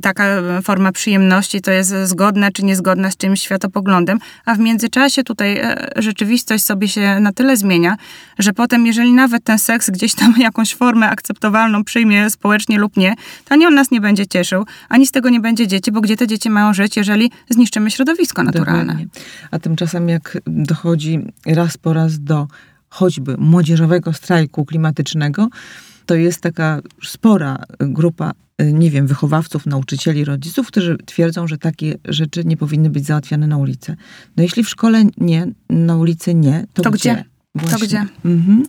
taka 0.01 0.25
forma 0.63 0.91
przyjemności, 0.91 1.61
to 1.61 1.71
jest 1.71 1.93
zgodna, 2.03 2.51
czy 2.51 2.65
niezgodna 2.65 3.11
z 3.11 3.17
czymś 3.17 3.41
światopoglądem, 3.41 4.19
a 4.45 4.55
w 4.55 4.59
międzyczasie 4.59 5.23
tutaj 5.23 5.57
e, 5.57 5.89
rzeczywistość 5.95 6.63
sobie 6.63 6.87
się 6.87 7.19
na 7.19 7.33
tyle 7.33 7.57
zmienia, 7.57 7.97
że 8.39 8.53
potem, 8.53 8.85
jeżeli 8.85 9.13
nawet 9.13 9.43
ten 9.43 9.59
seks 9.59 9.89
gdzieś 9.89 10.15
tam 10.15 10.33
jakąś 10.49 10.75
formę 10.75 11.09
akceptowalną 11.09 11.83
przyjmie 11.83 12.29
społecznie 12.29 12.79
lub 12.79 12.97
nie, 12.97 13.00
to 13.45 13.53
ani 13.53 13.65
on 13.65 13.75
nas 13.75 13.91
nie 13.91 14.01
będzie 14.01 14.27
cieszył, 14.27 14.65
ani 14.89 15.07
z 15.07 15.11
tego 15.11 15.29
nie 15.29 15.39
będzie 15.39 15.67
dzieci, 15.67 15.91
bo 15.91 16.01
gdzie 16.01 16.17
te 16.17 16.27
dzieci 16.27 16.49
mają 16.49 16.73
żyć, 16.73 16.97
jeżeli 16.97 17.31
zniszczymy 17.49 17.91
środowisko 17.91 18.43
naturalne. 18.43 18.85
Dokładnie. 18.85 19.07
A 19.51 19.59
tymczasem 19.59 20.09
jak 20.09 20.37
dochodzi 20.47 21.19
raz 21.45 21.77
po 21.77 21.93
raz 21.93 22.19
do 22.19 22.47
choćby 22.89 23.37
młodzieżowego 23.37 24.13
strajku 24.13 24.65
klimatycznego, 24.65 25.47
to 26.05 26.15
jest 26.15 26.41
taka 26.41 26.81
spora 27.03 27.63
grupa, 27.79 28.31
y, 28.61 28.73
nie 28.73 28.91
wiem, 28.91 29.07
wychowawców, 29.07 29.65
nauczycieli, 29.65 30.25
rodziców, 30.25 30.67
którzy 30.67 30.97
twierdzą, 31.05 31.47
że 31.47 31.57
takie 31.57 31.95
rzeczy 32.05 32.45
nie 32.45 32.57
powinny 32.57 32.89
być 32.89 33.05
załatwiane 33.05 33.47
na 33.47 33.57
ulicy. 33.57 33.95
No 34.37 34.43
jeśli 34.43 34.63
w 34.63 34.69
szkole 34.69 35.03
nie, 35.17 35.47
na 35.69 35.97
ulicy 35.97 36.33
nie, 36.33 36.65
to, 36.73 36.81
To 36.81 36.91
gdzie? 36.91 37.13
gdzie? 37.13 37.30
Właśnie. 37.55 37.79
To 37.79 37.85
gdzie? 37.85 38.05
Mhm. 38.25 38.63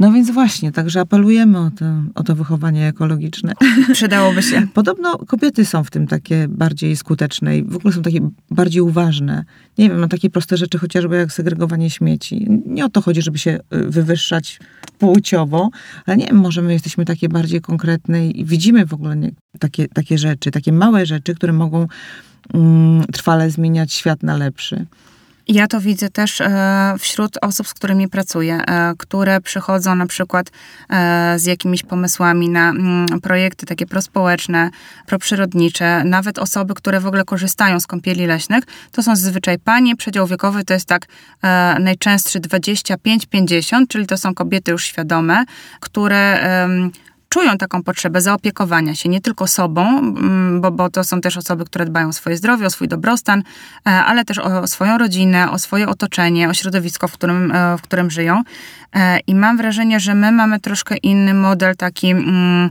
No 0.00 0.12
więc 0.12 0.30
właśnie, 0.30 0.72
także 0.72 1.00
apelujemy 1.00 1.58
o 1.58 1.70
to, 1.70 1.84
o 2.14 2.22
to 2.22 2.34
wychowanie 2.34 2.86
ekologiczne. 2.86 3.52
Przydałoby 3.92 4.42
się. 4.42 4.66
Podobno 4.74 5.18
kobiety 5.18 5.64
są 5.64 5.84
w 5.84 5.90
tym 5.90 6.06
takie 6.06 6.48
bardziej 6.48 6.96
skuteczne 6.96 7.58
i 7.58 7.64
w 7.64 7.76
ogóle 7.76 7.94
są 7.94 8.02
takie 8.02 8.30
bardziej 8.50 8.82
uważne. 8.82 9.44
Nie 9.78 9.88
wiem, 9.88 10.00
na 10.00 10.08
takie 10.08 10.30
proste 10.30 10.56
rzeczy 10.56 10.78
chociażby 10.78 11.16
jak 11.16 11.32
segregowanie 11.32 11.90
śmieci. 11.90 12.46
Nie 12.66 12.84
o 12.84 12.88
to 12.88 13.00
chodzi, 13.00 13.22
żeby 13.22 13.38
się 13.38 13.58
y, 13.74 13.90
wywyższać 13.90 14.60
płciowo, 14.98 15.70
ale 16.06 16.16
nie 16.16 16.26
wiem, 16.26 16.36
może 16.36 16.62
my 16.62 16.72
jesteśmy 16.72 17.04
takie 17.04 17.28
bardziej 17.28 17.60
konkretne 17.60 18.28
i 18.28 18.44
widzimy 18.44 18.86
w 18.86 18.94
ogóle 18.94 19.16
nie, 19.16 19.30
takie, 19.58 19.88
takie 19.88 20.18
rzeczy, 20.18 20.50
takie 20.50 20.72
małe 20.72 21.06
rzeczy, 21.06 21.34
które 21.34 21.52
mogą 21.52 21.86
mm, 22.54 23.04
trwale 23.12 23.50
zmieniać 23.50 23.92
świat 23.92 24.22
na 24.22 24.36
lepszy. 24.36 24.86
Ja 25.52 25.66
to 25.66 25.80
widzę 25.80 26.10
też 26.10 26.40
e, 26.40 26.94
wśród 26.98 27.38
osób, 27.42 27.68
z 27.68 27.74
którymi 27.74 28.08
pracuję, 28.08 28.54
e, 28.66 28.94
które 28.98 29.40
przychodzą 29.40 29.94
na 29.94 30.06
przykład 30.06 30.50
e, 30.90 31.38
z 31.38 31.46
jakimiś 31.46 31.82
pomysłami 31.82 32.48
na 32.48 32.70
mm, 32.70 33.06
projekty 33.22 33.66
takie 33.66 33.86
prospołeczne, 33.86 34.70
proprzyrodnicze, 35.06 36.04
nawet 36.04 36.38
osoby, 36.38 36.74
które 36.74 37.00
w 37.00 37.06
ogóle 37.06 37.24
korzystają 37.24 37.80
z 37.80 37.86
kąpieli 37.86 38.26
leśnych, 38.26 38.64
to 38.92 39.02
są 39.02 39.16
zazwyczaj 39.16 39.58
panie, 39.58 39.96
przedział 39.96 40.26
wiekowy 40.26 40.64
to 40.64 40.74
jest 40.74 40.86
tak 40.86 41.06
najczęstszy 41.80 42.40
25-50, 42.40 43.86
czyli 43.88 44.06
to 44.06 44.16
są 44.16 44.34
kobiety 44.34 44.70
już 44.70 44.84
świadome, 44.84 45.44
które 45.80 46.40
czują 47.30 47.58
taką 47.58 47.82
potrzebę 47.82 48.20
zaopiekowania 48.20 48.94
się 48.94 49.08
nie 49.08 49.20
tylko 49.20 49.46
sobą, 49.46 49.98
mm, 49.98 50.60
bo, 50.60 50.70
bo 50.70 50.90
to 50.90 51.04
są 51.04 51.20
też 51.20 51.36
osoby, 51.36 51.64
które 51.64 51.84
dbają 51.84 52.08
o 52.08 52.12
swoje 52.12 52.36
zdrowie, 52.36 52.66
o 52.66 52.70
swój 52.70 52.88
dobrostan, 52.88 53.42
e, 53.86 53.90
ale 53.90 54.24
też 54.24 54.38
o 54.38 54.66
swoją 54.66 54.98
rodzinę, 54.98 55.50
o 55.50 55.58
swoje 55.58 55.88
otoczenie, 55.88 56.48
o 56.48 56.54
środowisko, 56.54 57.08
w 57.08 57.12
którym, 57.12 57.52
e, 57.52 57.78
w 57.78 57.82
którym 57.82 58.10
żyją. 58.10 58.42
E, 58.96 59.18
I 59.26 59.34
mam 59.34 59.56
wrażenie, 59.56 60.00
że 60.00 60.14
my 60.14 60.32
mamy 60.32 60.60
troszkę 60.60 60.96
inny 60.96 61.34
model 61.34 61.76
taki. 61.76 62.10
Mm, 62.10 62.70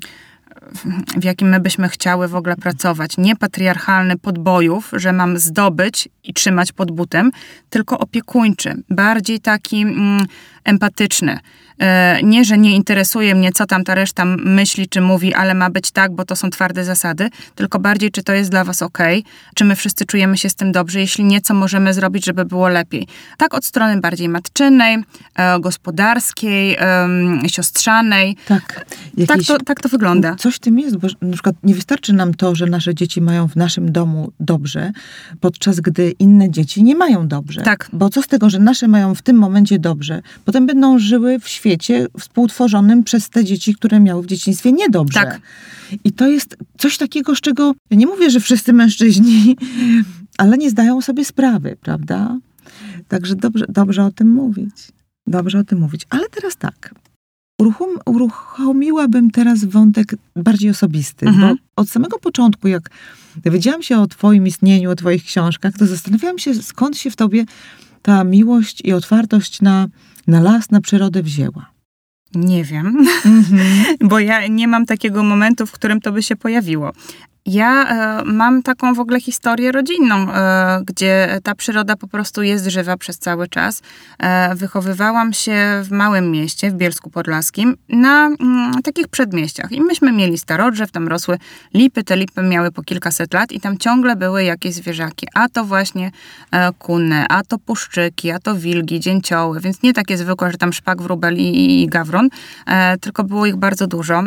w 1.18 1.24
jakim 1.24 1.50
my 1.50 1.60
byśmy 1.60 1.90
chciały 1.90 2.28
w 2.28 2.36
ogóle 2.36 2.56
pracować. 2.56 3.18
Nie 3.18 3.36
patriarchalny 3.36 4.18
podbojów, 4.18 4.92
że 4.94 5.14
mam 5.14 5.38
zdobyć 5.38 6.10
i 6.24 6.34
trzymać 6.34 6.72
pod 6.72 6.92
butem, 6.92 7.32
tylko 7.70 8.00
opiekuńczy, 8.00 8.84
bardziej 8.90 9.40
taki 9.40 9.82
mm, 9.82 10.26
empatyczny. 10.64 11.40
E, 11.80 12.20
nie, 12.24 12.46
że 12.46 12.58
nie 12.58 12.76
interesuje 12.76 13.36
mnie, 13.36 13.52
co 13.52 13.66
tam 13.66 13.84
ta 13.84 13.96
reszta 13.96 14.26
myśli 14.26 14.90
czy 14.90 15.02
mówi, 15.02 15.34
ale 15.34 15.54
ma 15.54 15.70
być 15.70 15.92
tak, 15.92 16.12
bo 16.12 16.26
to 16.26 16.36
są 16.36 16.50
twarde 16.50 16.86
zasady, 16.86 17.30
tylko 17.56 17.80
bardziej, 17.80 18.12
czy 18.12 18.24
to 18.24 18.34
jest 18.34 18.52
dla 18.52 18.64
was 18.64 18.82
ok, 18.82 18.98
czy 19.56 19.66
my 19.66 19.76
wszyscy 19.76 20.06
czujemy 20.06 20.38
się 20.38 20.50
z 20.50 20.56
tym 20.56 20.72
dobrze, 20.72 21.00
jeśli 21.00 21.24
nie, 21.24 21.42
co 21.42 21.54
możemy 21.54 21.94
zrobić, 21.94 22.26
żeby 22.26 22.46
było 22.46 22.68
lepiej. 22.68 23.08
Tak 23.38 23.54
od 23.54 23.66
strony 23.66 24.02
bardziej 24.02 24.30
matczynej, 24.30 24.98
e, 25.36 25.60
gospodarskiej, 25.60 26.78
siostrzanej. 27.48 28.38
Tak. 28.48 28.86
tak, 29.28 29.40
to, 29.48 29.58
tak 29.58 29.82
to 29.82 29.90
wygląda. 29.90 30.36
Coś 30.36 30.56
w 30.56 30.60
tym 30.60 30.80
jest, 30.80 30.98
bo 30.98 31.08
na 31.22 31.34
przykład 31.34 31.56
nie 31.64 31.76
wystarczy 31.76 32.14
nam 32.14 32.34
to, 32.34 32.56
że 32.56 32.66
nasze 32.66 32.96
dzieci 32.96 33.22
mają 33.22 33.48
w 33.48 33.56
naszym 33.56 33.92
domu 33.92 34.32
dobrze, 34.40 34.92
podczas 35.40 35.80
gdy 35.80 36.12
inne 36.20 36.52
dzieci 36.52 36.84
nie 36.84 36.96
mają 36.96 37.28
dobrze. 37.28 37.62
Tak. 37.62 37.90
Bo 37.94 38.10
co 38.10 38.22
z 38.22 38.28
tego, 38.28 38.50
że 38.50 38.60
nasze 38.60 38.88
mają 38.88 39.16
w 39.16 39.22
tym 39.22 39.38
momencie 39.38 39.80
dobrze, 39.80 40.22
potem 40.46 40.68
będą 40.68 41.00
żyły 41.00 41.40
w 41.40 41.48
świecie, 41.48 41.69
świecie 41.70 42.08
współtworzonym 42.20 43.04
przez 43.04 43.30
te 43.30 43.46
dzieci, 43.46 43.76
które 43.76 44.00
miały 44.00 44.24
w 44.24 44.26
dzieciństwie 44.26 44.72
niedobrze. 44.72 45.20
Tak. 45.20 45.42
I 46.04 46.12
to 46.12 46.28
jest 46.28 46.58
coś 46.78 46.98
takiego, 46.98 47.36
z 47.36 47.42
czego 47.42 47.74
ja 47.90 47.98
nie 47.98 48.08
mówię, 48.08 48.30
że 48.30 48.40
wszyscy 48.40 48.74
mężczyźni, 48.74 49.56
ale 50.38 50.58
nie 50.58 50.70
zdają 50.70 51.02
sobie 51.02 51.26
sprawy, 51.26 51.78
prawda? 51.82 52.38
Także 53.08 53.36
dobrze, 53.36 53.66
dobrze 53.70 54.06
o 54.06 54.12
tym 54.12 54.34
mówić. 54.34 54.76
Dobrze 55.28 55.60
o 55.60 55.64
tym 55.64 55.80
mówić. 55.80 56.02
Ale 56.10 56.30
teraz 56.30 56.58
tak. 56.58 56.96
Uruchom, 57.60 57.90
uruchomiłabym 58.06 59.32
teraz 59.32 59.66
wątek 59.66 60.16
bardziej 60.36 60.70
osobisty, 60.70 61.26
mhm. 61.28 61.56
bo 61.56 61.82
od 61.82 61.90
samego 61.90 62.20
początku, 62.20 62.68
jak 62.68 62.90
dowiedziałam 63.36 63.84
się 63.84 64.00
o 64.00 64.08
Twoim 64.08 64.48
istnieniu, 64.48 64.92
o 64.92 64.96
Twoich 64.96 65.24
książkach, 65.24 65.74
to 65.78 65.86
zastanawiałam 65.86 66.40
się, 66.40 66.54
skąd 66.54 66.98
się 66.98 67.12
w 67.12 67.16
Tobie 67.16 67.46
ta 68.02 68.24
miłość 68.24 68.82
i 68.84 68.94
otwartość 68.94 69.62
na 69.62 69.88
na 70.30 70.40
las, 70.42 70.72
na 70.72 70.82
przyrodę 70.82 71.24
wzięła? 71.24 71.72
Nie 72.36 72.64
wiem, 72.64 73.06
mm-hmm. 73.26 73.96
bo 74.10 74.20
ja 74.20 74.48
nie 74.48 74.68
mam 74.68 74.86
takiego 74.86 75.24
momentu, 75.24 75.66
w 75.66 75.72
którym 75.72 76.02
to 76.02 76.12
by 76.12 76.24
się 76.24 76.36
pojawiło. 76.36 76.92
Ja 77.50 77.86
e, 77.88 78.24
mam 78.26 78.64
taką 78.64 78.94
w 78.94 79.00
ogóle 79.00 79.22
historię 79.22 79.72
rodzinną, 79.72 80.16
e, 80.34 80.82
gdzie 80.86 81.40
ta 81.44 81.56
przyroda 81.56 81.96
po 81.96 82.08
prostu 82.08 82.44
jest 82.44 82.68
żywa 82.68 82.98
przez 82.98 83.20
cały 83.20 83.48
czas. 83.48 83.82
E, 84.20 84.56
wychowywałam 84.56 85.34
się 85.34 85.82
w 85.84 85.92
małym 85.92 86.32
mieście, 86.32 86.72
w 86.72 86.74
Bielsku 86.74 87.10
Podlaskim, 87.10 87.78
na 87.90 88.26
mm, 88.26 88.82
takich 88.84 89.08
przedmieściach. 89.08 89.72
I 89.72 89.82
myśmy 89.82 90.12
mieli 90.12 90.38
starodrzew, 90.38 90.92
tam 90.92 91.08
rosły 91.08 91.38
lipy, 91.74 92.04
te 92.04 92.18
lipy 92.18 92.42
miały 92.42 92.72
po 92.72 92.84
kilkaset 92.84 93.34
lat 93.34 93.52
i 93.52 93.60
tam 93.60 93.78
ciągle 93.78 94.16
były 94.16 94.44
jakieś 94.44 94.74
zwierzaki. 94.74 95.28
A 95.34 95.50
to 95.50 95.66
właśnie 95.66 96.12
kunne, 96.80 97.28
a 97.28 97.44
to 97.44 97.58
puszczyki, 97.58 98.32
a 98.32 98.40
to 98.40 98.56
wilgi, 98.56 99.00
dzięcioły, 99.00 99.60
więc 99.60 99.84
nie 99.84 99.94
takie 99.94 100.18
zwykłe, 100.18 100.52
że 100.52 100.58
tam 100.58 100.74
szpak, 100.74 101.02
wróbel 101.02 101.38
i, 101.38 101.82
i 101.84 101.88
gawron, 101.88 102.30
tylko 103.02 103.24
było 103.24 103.46
ich 103.46 103.56
bardzo 103.56 103.88
dużo. 103.88 104.24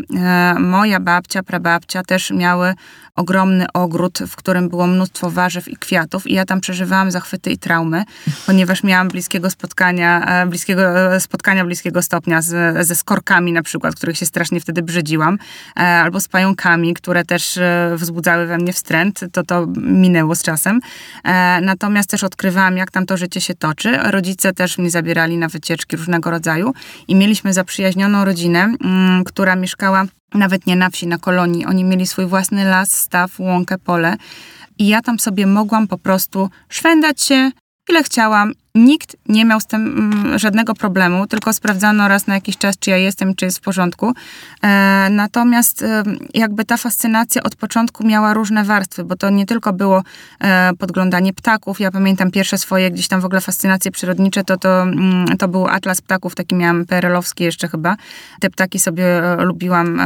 Moja 0.59 1.01
babcia, 1.01 1.43
prababcia 1.43 2.03
też 2.03 2.31
miały 2.31 2.75
ogromny 3.17 3.67
ogród, 3.75 4.19
w 4.29 4.37
którym 4.37 4.69
było 4.69 4.87
mnóstwo 4.87 5.31
warzyw 5.31 5.69
i 5.69 5.77
kwiatów 5.77 6.27
i 6.27 6.35
ja 6.35 6.45
tam 6.45 6.61
przeżywałam 6.61 7.11
zachwyty 7.11 7.51
i 7.51 7.59
traumy, 7.59 8.05
ponieważ 8.47 8.83
miałam 8.83 9.09
bliskiego 9.09 9.51
spotkania, 9.51 10.43
e, 10.43 10.47
bliskiego, 10.47 11.15
e, 11.15 11.21
spotkania 11.21 11.65
bliskiego 11.65 12.03
stopnia 12.03 12.43
z, 12.43 12.87
ze 12.87 12.95
skorkami 12.95 13.53
na 13.53 13.63
przykład, 13.63 13.95
których 13.95 14.19
się 14.19 14.27
strasznie 14.27 14.61
wtedy 14.61 14.83
brzydziłam, 14.83 15.39
e, 15.77 15.81
albo 15.81 16.21
z 16.21 16.29
pająkami, 16.29 16.95
które 16.95 17.25
też 17.25 17.59
wzbudzały 17.97 18.47
we 18.47 18.59
mnie 18.59 18.73
wstręt, 18.73 19.21
to 19.33 19.43
to 19.43 19.67
minęło 19.77 20.35
z 20.35 20.43
czasem. 20.43 20.81
Natomiast 21.63 22.11
też 22.11 22.25
odkrywałam, 22.25 22.77
jak 22.77 22.91
tam 22.91 23.07
to 23.07 23.17
życie 23.17 23.41
się 23.41 23.55
toczy. 23.55 23.99
Rodzice 24.03 24.53
też 24.53 24.79
mnie 24.79 24.91
zabierali 24.91 25.39
na 25.39 25.49
wycieczki 25.49 25.97
różnego 25.97 26.31
rodzaju 26.31 26.73
i 27.09 27.15
mieliśmy 27.15 27.53
zaprzyjaźnioną 27.53 28.25
rodzinę, 28.25 28.75
mm, 28.85 29.25
która 29.25 29.57
mieszkała 29.57 30.07
nawet 30.35 30.67
nie 30.67 30.77
na 30.77 30.91
wsi, 30.91 31.07
na 31.07 31.19
kolonii. 31.19 31.67
Oni 31.67 31.85
mieli 31.85 32.07
swój 32.07 32.27
własny 32.27 32.65
las, 32.65 32.99
staw, 32.99 33.41
łąkę, 33.41 33.79
pole. 33.79 34.17
I 34.79 34.89
ja 34.89 35.03
tam 35.03 35.19
sobie 35.19 35.47
mogłam 35.47 35.89
po 35.89 35.99
prostu 35.99 36.51
szwendać 36.69 37.23
się, 37.23 37.51
ile 37.89 38.03
chciałam. 38.03 38.53
Nikt 38.75 39.17
nie 39.29 39.45
miał 39.45 39.61
z 39.61 39.67
tym 39.67 39.87
mm, 39.87 40.39
żadnego 40.39 40.75
problemu, 40.75 41.27
tylko 41.27 41.53
sprawdzano 41.53 42.09
raz 42.09 42.27
na 42.27 42.35
jakiś 42.35 42.59
czas, 42.59 42.79
czy 42.79 42.91
ja 42.91 42.97
jestem, 42.97 43.35
czy 43.35 43.45
jest 43.45 43.59
w 43.59 43.61
porządku. 43.61 44.13
E, 44.63 45.09
natomiast 45.11 45.83
e, 45.83 46.03
jakby 46.35 46.65
ta 46.65 46.77
fascynacja 46.77 47.43
od 47.43 47.57
początku 47.57 48.07
miała 48.07 48.35
różne 48.35 48.65
warstwy, 48.65 49.05
bo 49.05 49.17
to 49.17 49.31
nie 49.31 49.47
tylko 49.47 49.73
było 49.73 50.03
e, 50.41 50.71
podglądanie 50.79 51.33
ptaków. 51.33 51.81
Ja 51.81 51.91
pamiętam 51.91 52.31
pierwsze 52.31 52.59
swoje 52.59 52.91
gdzieś 52.91 53.09
tam 53.09 53.21
w 53.21 53.25
ogóle 53.25 53.41
fascynacje 53.41 53.91
przyrodnicze, 53.91 54.45
to, 54.45 54.57
to, 54.57 54.83
mm, 54.83 55.27
to 55.39 55.49
był 55.49 55.69
atlas 55.69 56.01
ptaków, 56.01 56.35
taki 56.35 56.55
miałam 56.55 56.87
PRL-owski 56.87 57.45
jeszcze 57.45 57.69
chyba. 57.69 57.97
Te 58.41 58.51
ptaki 58.51 58.79
sobie 58.79 59.05
lubiłam 59.39 60.01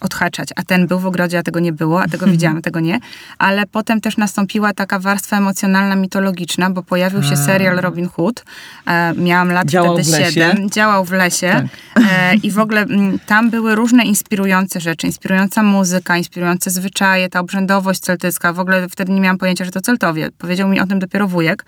odhaczać, 0.00 0.48
a 0.56 0.62
ten 0.62 0.86
był 0.86 0.98
w 0.98 1.06
ogrodzie, 1.06 1.38
a 1.38 1.42
tego 1.42 1.60
nie 1.60 1.72
było, 1.72 2.02
a 2.02 2.08
tego 2.08 2.26
widziałam, 2.26 2.58
a 2.58 2.60
tego 2.60 2.80
nie. 2.80 3.00
Ale 3.38 3.66
potem 3.66 4.00
też 4.00 4.16
nastąpiła 4.16 4.72
taka 4.72 4.98
warstwa 4.98 5.38
emocjonalna, 5.38 5.96
mitologiczna, 5.96 6.70
bo 6.70 6.82
pojawił 6.82 7.22
się 7.22 7.36
serial 7.36 7.76
Robin 7.76 8.08
Hood. 8.08 8.44
E, 8.86 9.14
miałam 9.14 9.52
lat 9.52 9.68
działał 9.68 9.98
wtedy 9.98 10.24
7. 10.24 10.70
Działał 10.70 11.04
w 11.04 11.10
lesie. 11.10 11.68
Tak. 11.94 12.04
E, 12.10 12.34
I 12.34 12.50
w 12.50 12.58
ogóle 12.58 12.80
m, 12.80 12.90
mm, 12.90 13.18
tam 13.26 13.50
były 13.50 13.74
różne 13.74 14.04
inspirujące 14.04 14.80
rzeczy. 14.80 15.06
Inspirująca 15.06 15.62
muzyka, 15.62 16.16
inspirujące 16.16 16.70
zwyczaje, 16.70 17.28
ta 17.28 17.40
obrzędowość 17.40 18.00
celtycka. 18.00 18.52
W 18.52 18.60
ogóle 18.60 18.88
wtedy 18.88 19.12
nie 19.12 19.20
miałam 19.20 19.38
pojęcia, 19.38 19.64
że 19.64 19.70
to 19.70 19.80
Celtowie. 19.80 20.30
Powiedział 20.38 20.68
mi 20.68 20.80
o 20.80 20.86
tym 20.86 20.98
dopiero 20.98 21.28
wujek 21.28 21.64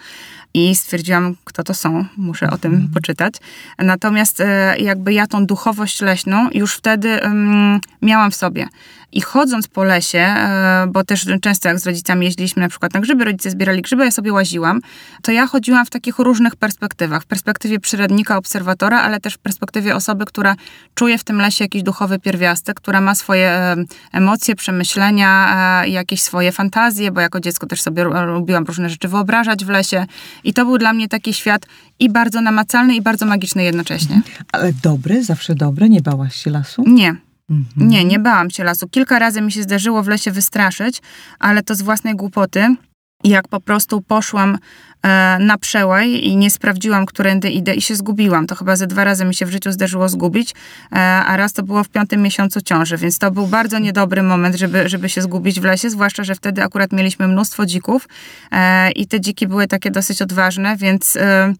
i 0.56 0.74
stwierdziłam, 0.74 1.36
kto 1.44 1.64
to 1.64 1.74
są, 1.74 2.04
muszę 2.16 2.50
o 2.50 2.58
tym 2.58 2.72
mhm. 2.72 2.92
poczytać. 2.92 3.34
Natomiast 3.78 4.40
e, 4.40 4.78
jakby 4.78 5.12
ja 5.12 5.26
tą 5.26 5.46
duchowość 5.46 6.00
leśną 6.00 6.48
już 6.54 6.74
wtedy 6.74 7.20
um, 7.24 7.80
miałam 8.02 8.30
w 8.30 8.36
sobie. 8.36 8.66
I 9.12 9.20
chodząc 9.20 9.68
po 9.68 9.84
lesie, 9.84 10.18
e, 10.18 10.86
bo 10.88 11.04
też 11.04 11.26
często 11.40 11.68
jak 11.68 11.78
z 11.78 11.86
rodzicami 11.86 12.26
jeździliśmy 12.26 12.62
na 12.62 12.68
przykład 12.68 12.94
na 12.94 13.00
grzyby, 13.00 13.24
rodzice 13.24 13.50
zbierali 13.50 13.82
grzyby, 13.82 14.04
ja 14.04 14.10
sobie 14.10 14.32
łaziłam, 14.32 14.80
to 15.22 15.32
ja 15.32 15.46
chodziłam 15.46 15.86
w 15.86 15.90
takich 15.90 16.18
różnych 16.18 16.56
perspektywach. 16.56 17.22
W 17.22 17.26
perspektywie 17.26 17.80
przyrodnika, 17.80 18.36
obserwatora, 18.36 19.00
ale 19.00 19.20
też 19.20 19.34
w 19.34 19.38
perspektywie 19.38 19.94
osoby, 19.94 20.24
która 20.24 20.54
czuje 20.94 21.18
w 21.18 21.24
tym 21.24 21.40
lesie 21.40 21.64
jakiś 21.64 21.82
duchowy 21.82 22.18
pierwiastek, 22.18 22.76
która 22.76 23.00
ma 23.00 23.14
swoje 23.14 23.48
e, 23.48 23.76
emocje, 24.12 24.56
przemyślenia, 24.56 25.56
e, 25.82 25.88
jakieś 25.88 26.22
swoje 26.22 26.52
fantazje, 26.52 27.10
bo 27.10 27.20
jako 27.20 27.40
dziecko 27.40 27.66
też 27.66 27.82
sobie 27.82 28.04
lubiłam 28.26 28.64
różne 28.64 28.90
rzeczy 28.90 29.08
wyobrażać 29.08 29.64
w 29.64 29.68
lesie. 29.68 30.06
I 30.44 30.54
to 30.54 30.64
był 30.64 30.78
dla 30.78 30.92
mnie 30.92 31.08
taki 31.08 31.34
świat 31.34 31.66
i 31.98 32.10
bardzo 32.10 32.40
namacalny, 32.40 32.94
i 32.94 33.02
bardzo 33.02 33.26
magiczny 33.26 33.64
jednocześnie. 33.64 34.20
Ale 34.52 34.72
dobry, 34.72 35.24
zawsze 35.24 35.54
dobry? 35.54 35.88
Nie 35.88 36.00
bałaś 36.00 36.36
się 36.36 36.50
lasu? 36.50 36.84
Nie. 36.86 37.25
Mhm. 37.50 37.88
Nie, 37.88 38.04
nie 38.04 38.18
bałam 38.18 38.50
się 38.50 38.64
lasu. 38.64 38.88
Kilka 38.88 39.18
razy 39.18 39.42
mi 39.42 39.52
się 39.52 39.62
zdarzyło 39.62 40.02
w 40.02 40.08
lesie 40.08 40.30
wystraszyć, 40.30 41.02
ale 41.38 41.62
to 41.62 41.74
z 41.74 41.82
własnej 41.82 42.16
głupoty. 42.16 42.76
Jak 43.24 43.48
po 43.48 43.60
prostu 43.60 44.02
poszłam 44.02 44.58
e, 45.02 45.38
na 45.40 45.58
przełaj 45.58 46.10
i 46.10 46.36
nie 46.36 46.50
sprawdziłam, 46.50 47.06
którędy 47.06 47.50
idę 47.50 47.74
i 47.74 47.82
się 47.82 47.96
zgubiłam. 47.96 48.46
To 48.46 48.54
chyba 48.54 48.76
ze 48.76 48.86
dwa 48.86 49.04
razy 49.04 49.24
mi 49.24 49.34
się 49.34 49.46
w 49.46 49.50
życiu 49.50 49.72
zdarzyło 49.72 50.08
zgubić, 50.08 50.54
e, 50.92 50.96
a 50.98 51.36
raz 51.36 51.52
to 51.52 51.62
było 51.62 51.84
w 51.84 51.88
piątym 51.88 52.22
miesiącu 52.22 52.60
ciąży, 52.60 52.96
więc 52.96 53.18
to 53.18 53.30
był 53.30 53.46
bardzo 53.46 53.78
niedobry 53.78 54.22
moment, 54.22 54.56
żeby, 54.56 54.88
żeby 54.88 55.08
się 55.08 55.22
zgubić 55.22 55.60
w 55.60 55.64
lesie, 55.64 55.90
zwłaszcza, 55.90 56.24
że 56.24 56.34
wtedy 56.34 56.62
akurat 56.62 56.92
mieliśmy 56.92 57.28
mnóstwo 57.28 57.66
dzików 57.66 58.08
e, 58.52 58.90
i 58.90 59.06
te 59.06 59.20
dziki 59.20 59.46
były 59.46 59.66
takie 59.66 59.90
dosyć 59.90 60.22
odważne, 60.22 60.76
więc... 60.76 61.16
E, 61.16 61.54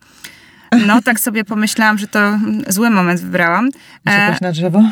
no, 0.87 1.03
tak 1.03 1.21
sobie 1.21 1.45
pomyślałam, 1.45 1.99
że 1.99 2.09
to 2.09 2.39
zły 2.69 2.91
moment 2.91 3.21
wybrałam. 3.21 3.69
Uciekłaś 4.07 4.41
na 4.41 4.53
drzewo? 4.53 4.83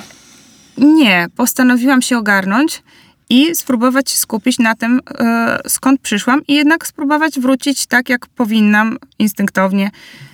Nie, 0.78 1.26
postanowiłam 1.36 2.02
się 2.02 2.18
ogarnąć 2.18 2.82
i 3.30 3.54
spróbować 3.54 4.10
skupić 4.10 4.58
na 4.58 4.74
tym, 4.74 5.00
e, 5.18 5.58
skąd 5.68 6.00
przyszłam, 6.00 6.46
i 6.48 6.54
jednak 6.54 6.86
spróbować 6.86 7.40
wrócić 7.40 7.86
tak, 7.86 8.08
jak 8.08 8.26
powinnam, 8.26 8.98
instynktownie. 9.18 9.90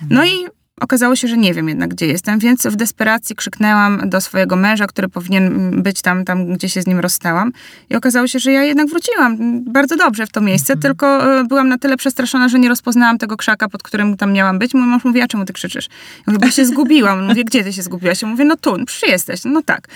No 0.09 0.25
i 0.25 0.47
Okazało 0.81 1.15
się, 1.15 1.27
że 1.27 1.37
nie 1.37 1.53
wiem 1.53 1.69
jednak, 1.69 1.89
gdzie 1.89 2.05
jestem, 2.07 2.39
więc 2.39 2.67
w 2.67 2.75
desperacji 2.75 3.35
krzyknęłam 3.35 4.09
do 4.09 4.21
swojego 4.21 4.55
męża, 4.55 4.87
który 4.87 5.09
powinien 5.09 5.71
być 5.83 6.01
tam, 6.01 6.25
tam 6.25 6.53
gdzie 6.53 6.69
się 6.69 6.81
z 6.81 6.87
nim 6.87 6.99
rozstałam. 6.99 7.51
I 7.89 7.95
okazało 7.95 8.27
się, 8.27 8.39
że 8.39 8.51
ja 8.51 8.63
jednak 8.63 8.87
wróciłam 8.87 9.37
bardzo 9.63 9.95
dobrze 9.95 10.27
w 10.27 10.31
to 10.31 10.41
miejsce, 10.41 10.73
Mhm. 10.73 10.81
tylko 10.81 11.37
e, 11.39 11.43
byłam 11.43 11.69
na 11.69 11.77
tyle 11.77 11.97
przestraszona, 11.97 12.49
że 12.49 12.59
nie 12.59 12.69
rozpoznałam 12.69 13.17
tego 13.17 13.37
krzaka, 13.37 13.69
pod 13.69 13.83
którym 13.83 14.17
tam 14.17 14.33
miałam 14.33 14.59
być. 14.59 14.73
Mój 14.73 14.83
mąż 14.83 15.03
mówi, 15.03 15.21
a 15.21 15.27
czemu 15.27 15.45
ty 15.45 15.53
krzyczysz? 15.53 15.87
Ja 16.27 16.33
mówię, 16.33 16.39
bo 16.45 16.51
się 16.51 16.65
zgubiłam. 16.65 17.19
On 17.19 17.27
Mówi, 17.27 17.45
gdzie 17.45 17.63
ty 17.63 17.73
się 17.73 17.81
zgubiłaś? 17.81 18.21
Ja 18.21 18.27
mówię, 18.27 18.45
no 18.45 18.55
tu, 18.55 18.85
przy 18.85 19.05
jesteś. 19.07 19.41
No 19.45 19.61
tak. 19.61 19.87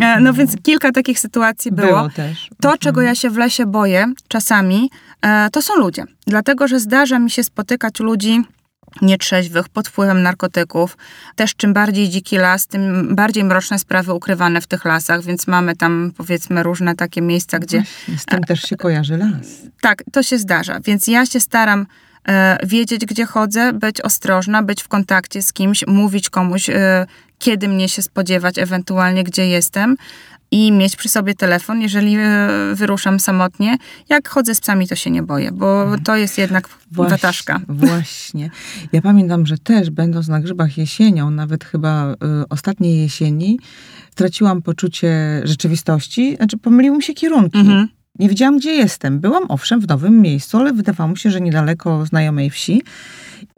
E, 0.00 0.20
No 0.20 0.32
więc 0.32 0.56
kilka 0.62 0.92
takich 0.92 1.20
sytuacji 1.20 1.72
było. 1.72 1.88
Było 1.88 2.08
też. 2.08 2.48
To, 2.60 2.78
czego 2.78 3.00
ja 3.00 3.14
się 3.14 3.30
w 3.30 3.36
lesie 3.36 3.66
boję 3.66 4.12
czasami, 4.28 4.90
e, 5.22 5.50
to 5.50 5.62
są 5.62 5.76
ludzie. 5.76 6.04
Dlatego, 6.26 6.68
że 6.68 6.80
zdarza 6.80 7.18
mi 7.18 7.30
się 7.30 7.44
spotykać 7.44 8.00
ludzi 8.00 8.42
nietrzeźwych, 9.02 9.68
pod 9.68 9.88
wpływem 9.88 10.22
narkotyków. 10.22 10.96
Też 11.36 11.54
czym 11.54 11.72
bardziej 11.72 12.08
dziki 12.08 12.36
las, 12.36 12.66
tym 12.66 13.14
bardziej 13.16 13.44
mroczne 13.44 13.78
sprawy 13.78 14.12
ukrywane 14.12 14.60
w 14.60 14.66
tych 14.66 14.84
lasach, 14.84 15.22
więc 15.22 15.46
mamy 15.46 15.76
tam 15.76 16.12
powiedzmy 16.16 16.62
różne 16.62 16.94
takie 16.94 17.22
miejsca, 17.22 17.58
gdzie 17.58 17.78
Właśnie, 17.82 18.18
z 18.18 18.24
tym 18.24 18.40
też 18.44 18.62
się 18.62 18.76
kojarzy 18.76 19.16
las. 19.16 19.46
tak, 19.80 20.02
to 20.12 20.22
się 20.22 20.38
zdarza. 20.38 20.80
Więc 20.80 21.06
ja 21.06 21.26
się 21.26 21.40
staram 21.40 21.86
e, 22.28 22.58
wiedzieć, 22.66 23.06
gdzie 23.06 23.26
chodzę, 23.26 23.72
być 23.72 24.00
ostrożna, 24.00 24.62
być 24.62 24.82
w 24.82 24.88
kontakcie 24.88 25.42
z 25.42 25.52
kimś, 25.52 25.86
mówić 25.86 26.30
komuś, 26.30 26.70
e, 26.70 27.06
kiedy 27.38 27.68
mnie 27.68 27.88
się 27.88 28.02
spodziewać, 28.02 28.58
ewentualnie 28.58 29.24
gdzie 29.24 29.48
jestem. 29.48 29.96
I 30.54 30.72
mieć 30.72 30.96
przy 30.96 31.08
sobie 31.08 31.34
telefon, 31.34 31.80
jeżeli 31.80 32.16
e, 32.16 32.48
wyruszam 32.74 33.20
samotnie. 33.20 33.76
Jak 34.08 34.28
chodzę 34.28 34.54
z 34.54 34.60
psami, 34.60 34.88
to 34.88 34.96
się 34.96 35.10
nie 35.10 35.22
boję, 35.22 35.52
bo 35.52 35.86
to 36.04 36.16
jest 36.16 36.38
jednak 36.38 36.68
wataszka. 36.90 37.60
Właśnie. 37.68 38.50
Ja 38.92 39.02
pamiętam, 39.02 39.46
że 39.46 39.58
też 39.58 39.90
będąc 39.90 40.28
na 40.28 40.40
grzybach 40.40 40.78
jesienią, 40.78 41.30
nawet 41.30 41.64
chyba 41.64 42.12
y, 42.12 42.16
ostatniej 42.48 42.98
jesieni, 42.98 43.58
straciłam 44.10 44.62
poczucie 44.62 45.40
rzeczywistości, 45.44 46.36
znaczy 46.36 46.58
pomyliły 46.58 46.96
mi 46.96 47.02
się 47.02 47.14
kierunki. 47.14 47.58
Mhm. 47.58 47.88
Nie 48.18 48.28
wiedziałam, 48.28 48.56
gdzie 48.56 48.70
jestem. 48.70 49.20
Byłam 49.20 49.44
owszem 49.48 49.80
w 49.80 49.88
nowym 49.88 50.20
miejscu, 50.22 50.58
ale 50.58 50.72
wydawało 50.72 51.10
mi 51.10 51.18
się, 51.18 51.30
że 51.30 51.40
niedaleko 51.40 52.06
znajomej 52.06 52.50
wsi. 52.50 52.82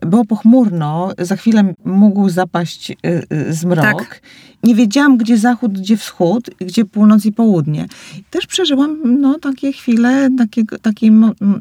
Było 0.03 0.25
pochmurno, 0.25 1.11
za 1.19 1.37
chwilę 1.37 1.75
mógł 1.85 2.29
zapaść 2.29 2.91
y, 2.91 2.97
y, 3.33 3.55
zmrok. 3.55 3.85
Tak. 3.85 4.21
Nie 4.63 4.75
wiedziałam, 4.75 5.17
gdzie 5.17 5.39
zachód, 5.39 5.73
gdzie 5.73 5.97
wschód, 5.97 6.51
gdzie 6.61 6.85
północ 6.85 7.25
i 7.25 7.33
południe. 7.33 7.87
Też 8.31 8.47
przeżyłam 8.47 9.21
no, 9.21 9.39
takie 9.39 9.73
chwile 9.73 10.29
takiego, 10.39 10.79
takiej, 10.79 11.11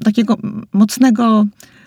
takiego 0.04 0.38
mocnego, 0.74 1.46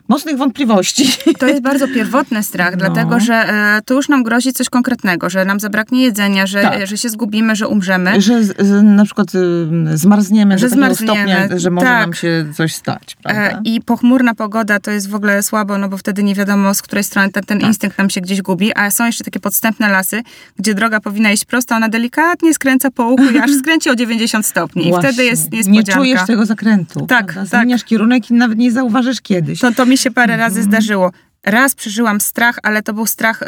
mocnych 0.08 0.38
wątpliwości. 0.38 1.10
To 1.38 1.46
jest 1.46 1.62
bardzo 1.62 1.88
pierwotny 1.88 2.42
strach, 2.42 2.70
No. 2.72 2.76
dlatego 2.78 3.20
że 3.20 3.34
e, 3.34 3.80
to 3.84 3.94
już 3.94 4.08
nam 4.08 4.22
grozi 4.22 4.52
coś 4.52 4.68
konkretnego, 4.68 5.30
że 5.30 5.44
nam 5.44 5.60
zabraknie 5.60 6.02
jedzenia, 6.02 6.46
że, 6.46 6.62
Tak. 6.62 6.86
że 6.86 6.98
się 6.98 7.08
zgubimy, 7.08 7.56
że 7.56 7.68
umrzemy. 7.68 8.20
Że 8.20 8.44
z, 8.44 8.56
z, 8.66 8.82
na 8.82 9.04
przykład 9.04 9.34
y, 9.34 9.96
zmarzniemy, 9.98 10.58
Że 10.58 10.68
zmarzniemy, 10.68 11.12
stopnia, 11.12 11.58
że 11.58 11.70
może 11.70 11.86
tak. 11.86 12.00
nam 12.06 12.14
się 12.14 12.46
coś 12.56 12.74
stać. 12.74 13.16
E, 13.26 13.60
I 13.64 13.80
pochmurna 13.80 14.34
pogoda 14.34 14.80
to 14.80 14.90
jest 14.90 15.08
w 15.10 15.14
ogóle 15.14 15.42
słabo, 15.42 15.78
no 15.78 15.88
bo 15.88 15.96
wtedy 15.98 16.22
nie 16.22 16.34
wiadomo, 16.34 16.74
z 16.74 16.82
której 16.82 17.04
strony 17.04 17.30
ten, 17.32 17.44
ten 17.44 17.58
Tak. 17.58 17.68
instynkt 17.68 17.98
nam 17.98 18.10
się 18.10 18.20
gdzieś 18.20 18.42
gubi. 18.42 18.72
A 18.76 18.90
są 18.90 19.06
jeszcze 19.06 19.24
takie 19.24 19.40
podstępne 19.40 19.88
lasy, 19.88 20.22
gdzie 20.58 20.74
droga 20.74 21.00
powinna 21.00 21.32
iść 21.32 21.44
prosto, 21.44 21.74
ona 21.76 21.88
delikatnie 21.88 22.54
skręca 22.54 22.90
po 22.90 23.04
łuku 23.04 23.24
i 23.34 23.38
aż 23.38 23.50
skręci 23.60 23.90
o 23.90 23.94
90 23.96 24.46
stopni. 24.46 24.86
I 24.86 24.90
Właśnie. 24.90 25.08
wtedy 25.08 25.24
jest 25.24 25.52
Nie 25.52 25.58
niespodzianka. 25.58 25.92
czujesz 26.00 26.20
tego 26.26 26.46
zakrętu. 26.46 27.06
Tak, 27.06 27.26
prawda? 27.32 27.50
tak. 27.50 27.60
Zmieniasz 27.60 27.84
kierunek 27.84 28.30
i 28.30 28.34
nawet 28.34 28.58
nie 28.58 28.72
zauważysz 28.72 29.20
kiedyś. 29.20 29.60
To, 29.60 29.72
to 29.72 29.86
mi 29.86 29.97
się 29.98 30.10
parę 30.10 30.34
Mhm. 30.34 30.40
razy 30.50 30.62
zdarzyło. 30.62 31.12
Raz 31.46 31.74
przeżyłam 31.74 32.20
strach, 32.20 32.58
ale 32.62 32.82
to 32.82 32.94
był 32.94 33.06
strach. 33.06 33.42
Y, 33.42 33.46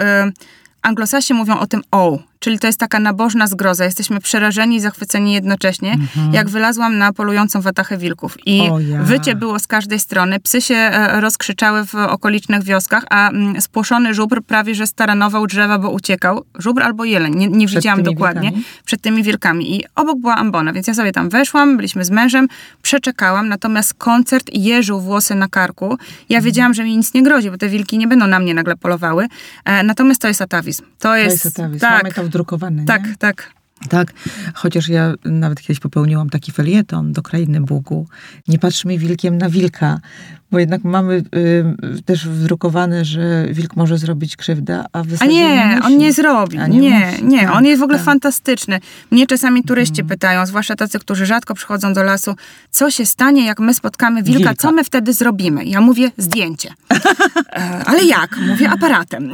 Anglosasi 0.83 1.35
mówią 1.35 1.59
o 1.59 1.67
tym 1.67 1.83
o, 1.91 2.19
czyli 2.41 2.59
to 2.59 2.67
jest 2.67 2.79
taka 2.79 3.01
nabożna 3.01 3.47
zgroza. 3.47 3.85
Jesteśmy 3.85 4.21
przerażeni 4.21 4.77
i 4.77 4.81
zachwyceni 4.81 5.33
jednocześnie, 5.33 5.97
jak 6.33 6.49
wylazłam 6.49 6.99
na 6.99 7.13
polującą 7.13 7.61
watachę 7.61 7.99
wilków. 7.99 8.37
I 8.47 8.61
Mhm. 8.61 8.91
Ja. 8.91 9.03
wycie 9.03 9.35
było 9.35 9.59
z 9.59 9.67
każdej 9.67 9.99
strony. 10.01 10.41
Psy 10.41 10.61
się 10.61 10.75
e, 10.75 11.21
rozkrzyczały 11.21 11.87
w 11.87 11.95
okolicznych 11.95 12.63
wioskach, 12.63 13.05
a 13.11 13.29
mm, 13.31 13.61
spłoszony 13.61 14.15
żubr 14.15 14.43
prawie 14.43 14.75
że 14.75 14.87
staranował 14.87 15.47
drzewa, 15.47 15.79
bo 15.79 15.91
uciekał. 15.91 16.45
Żubr 16.59 16.83
albo 16.83 17.05
jeleń, 17.05 17.35
nie, 17.37 17.49
nie 17.49 17.67
widziałam 17.67 18.03
dokładnie. 18.03 18.41
wilkami? 18.43 18.65
Przed 18.85 19.01
tymi 19.03 19.23
wilkami. 19.23 19.77
I 19.77 19.85
obok 19.95 20.19
była 20.19 20.37
ambona, 20.37 20.73
więc 20.73 20.87
ja 20.87 20.95
sobie 20.95 21.13
tam 21.13 21.29
weszłam, 21.29 21.77
byliśmy 21.77 22.05
z 22.05 22.11
mężem, 22.11 22.49
przeczekałam, 22.83 23.49
natomiast 23.49 23.95
koncert 23.95 24.51
jeżył 24.53 25.01
włosy 25.01 25.35
na 25.35 25.49
karku. 25.49 25.99
Ja 26.29 26.37
Mhm. 26.39 26.45
wiedziałam, 26.45 26.75
że 26.75 26.85
mi 26.85 26.97
nic 26.97 27.15
nie 27.15 27.23
grozi, 27.23 27.51
bo 27.51 27.59
te 27.59 27.69
wilki 27.69 27.99
nie 27.99 28.07
będą 28.09 28.27
na 28.27 28.39
mnie 28.39 28.55
nagle 28.55 28.77
polowały. 28.77 29.27
E, 29.65 29.83
natomiast 29.83 30.21
to 30.23 30.29
jest 30.29 30.43
atawizm. 30.43 30.83
To 30.83 30.89
To 30.99 31.17
jest, 31.17 31.45
jest 31.45 31.59
atawizm. 31.61 31.81
tak, 31.81 32.15
Wdrukowane, 32.31 32.85
tak, 32.85 33.07
nie? 33.07 33.17
tak. 33.17 33.51
Tak, 33.89 34.13
chociaż 34.55 34.89
ja 34.89 35.15
nawet 35.25 35.61
kiedyś 35.61 35.81
popełniłam 35.81 36.31
taki 36.31 36.53
felieton 36.53 37.13
do 37.13 37.23
Krainy 37.23 37.61
Bugu. 37.61 38.09
Nie 38.49 38.59
patrzmy 38.59 38.99
wilkiem 38.99 39.39
na 39.39 39.51
wilka, 39.51 40.01
bo 40.53 40.59
jednak 40.59 40.85
mamy 40.85 41.23
y, 41.37 42.03
też 42.03 42.29
wdrukowane, 42.29 43.05
że 43.05 43.47
wilk 43.51 43.77
może 43.77 43.99
zrobić 43.99 44.37
krzywdę, 44.37 44.85
a 44.93 45.03
w 45.03 45.23
A 45.23 45.27
nie, 45.27 45.73
musi. 45.77 45.87
on 45.87 45.99
nie 45.99 46.13
zrobi. 46.13 46.59
Nie, 46.59 46.69
nie 46.69 47.11
nie, 47.23 47.53
on 47.53 47.65
jest 47.65 47.81
w 47.81 47.83
ogóle 47.83 47.99
tak. 47.99 48.05
fantastyczny. 48.05 48.81
Mnie 49.11 49.27
czasami 49.27 49.65
turyści 49.65 50.05
pytają, 50.05 50.47
zwłaszcza 50.47 50.77
tacy, 50.77 50.99
którzy 50.99 51.27
rzadko 51.27 51.55
przychodzą 51.55 51.93
do 51.93 52.03
lasu, 52.03 52.35
co 52.71 52.91
się 52.91 53.07
stanie, 53.07 53.47
jak 53.47 53.61
my 53.61 53.75
spotkamy 53.75 54.23
wilka, 54.23 54.39
Wilka. 54.39 54.55
co 54.55 54.73
my 54.73 54.85
wtedy 54.85 55.13
zrobimy? 55.13 55.65
Ja 55.65 55.81
mówię, 55.81 56.11
zdjęcie. 56.17 56.75
E, 57.53 57.83
ale 57.87 58.05
jak? 58.05 58.37
Mówię, 58.49 58.71
aparatem. 58.71 59.33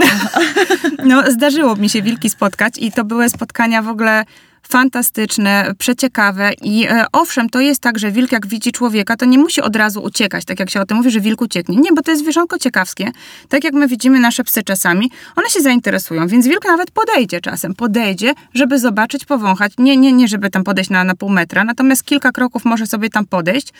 no, 1.08 1.30
zdarzyło 1.30 1.76
mi 1.76 1.88
się 1.88 2.02
wilki 2.02 2.30
spotkać 2.30 2.78
i 2.78 2.92
to 2.92 3.04
były 3.04 3.28
spotkania 3.28 3.82
w 3.82 3.88
ogóle 3.88 4.24
fantastyczne, 4.68 5.72
przeciekawe 5.78 6.50
i 6.62 6.86
e, 6.86 7.04
owszem, 7.12 7.48
to 7.48 7.60
jest 7.60 7.80
tak, 7.80 7.98
że 7.98 8.10
wilk 8.10 8.32
jak 8.32 8.46
widzi 8.46 8.72
człowieka, 8.72 9.16
to 9.16 9.24
nie 9.24 9.38
musi 9.38 9.60
od 9.60 9.76
razu 9.76 10.02
uciekać, 10.02 10.44
tak 10.44 10.60
jak 10.60 10.70
się 10.70 10.80
o 10.80 10.86
tym 10.86 10.96
mówi, 10.96 11.10
że 11.10 11.20
wilk 11.20 11.40
ucieknie. 11.40 11.76
Nie, 11.76 11.92
bo 11.92 12.02
to 12.02 12.10
jest 12.10 12.22
zwierzątko 12.22 12.58
ciekawskie. 12.58 13.10
Tak 13.48 13.64
jak 13.64 13.74
my 13.74 13.88
widzimy 13.88 14.20
nasze 14.20 14.44
psy 14.44 14.62
czasami, 14.62 15.10
one 15.36 15.50
się 15.50 15.60
zainteresują, 15.60 16.26
więc 16.26 16.46
wilk 16.46 16.64
nawet 16.64 16.90
podejdzie 16.90 17.40
czasem, 17.40 17.74
podejdzie, 17.74 18.32
żeby 18.54 18.78
zobaczyć, 18.78 19.24
powąchać. 19.24 19.72
Nie, 19.78 19.96
nie, 19.96 20.12
nie, 20.12 20.28
żeby 20.28 20.50
tam 20.50 20.64
podejść 20.64 20.90
na, 20.90 21.04
na 21.04 21.14
pół 21.14 21.28
metra, 21.28 21.64
natomiast 21.64 22.04
kilka 22.04 22.32
kroków 22.32 22.64
może 22.64 22.86
sobie 22.86 23.10
tam 23.10 23.26
podejść 23.26 23.72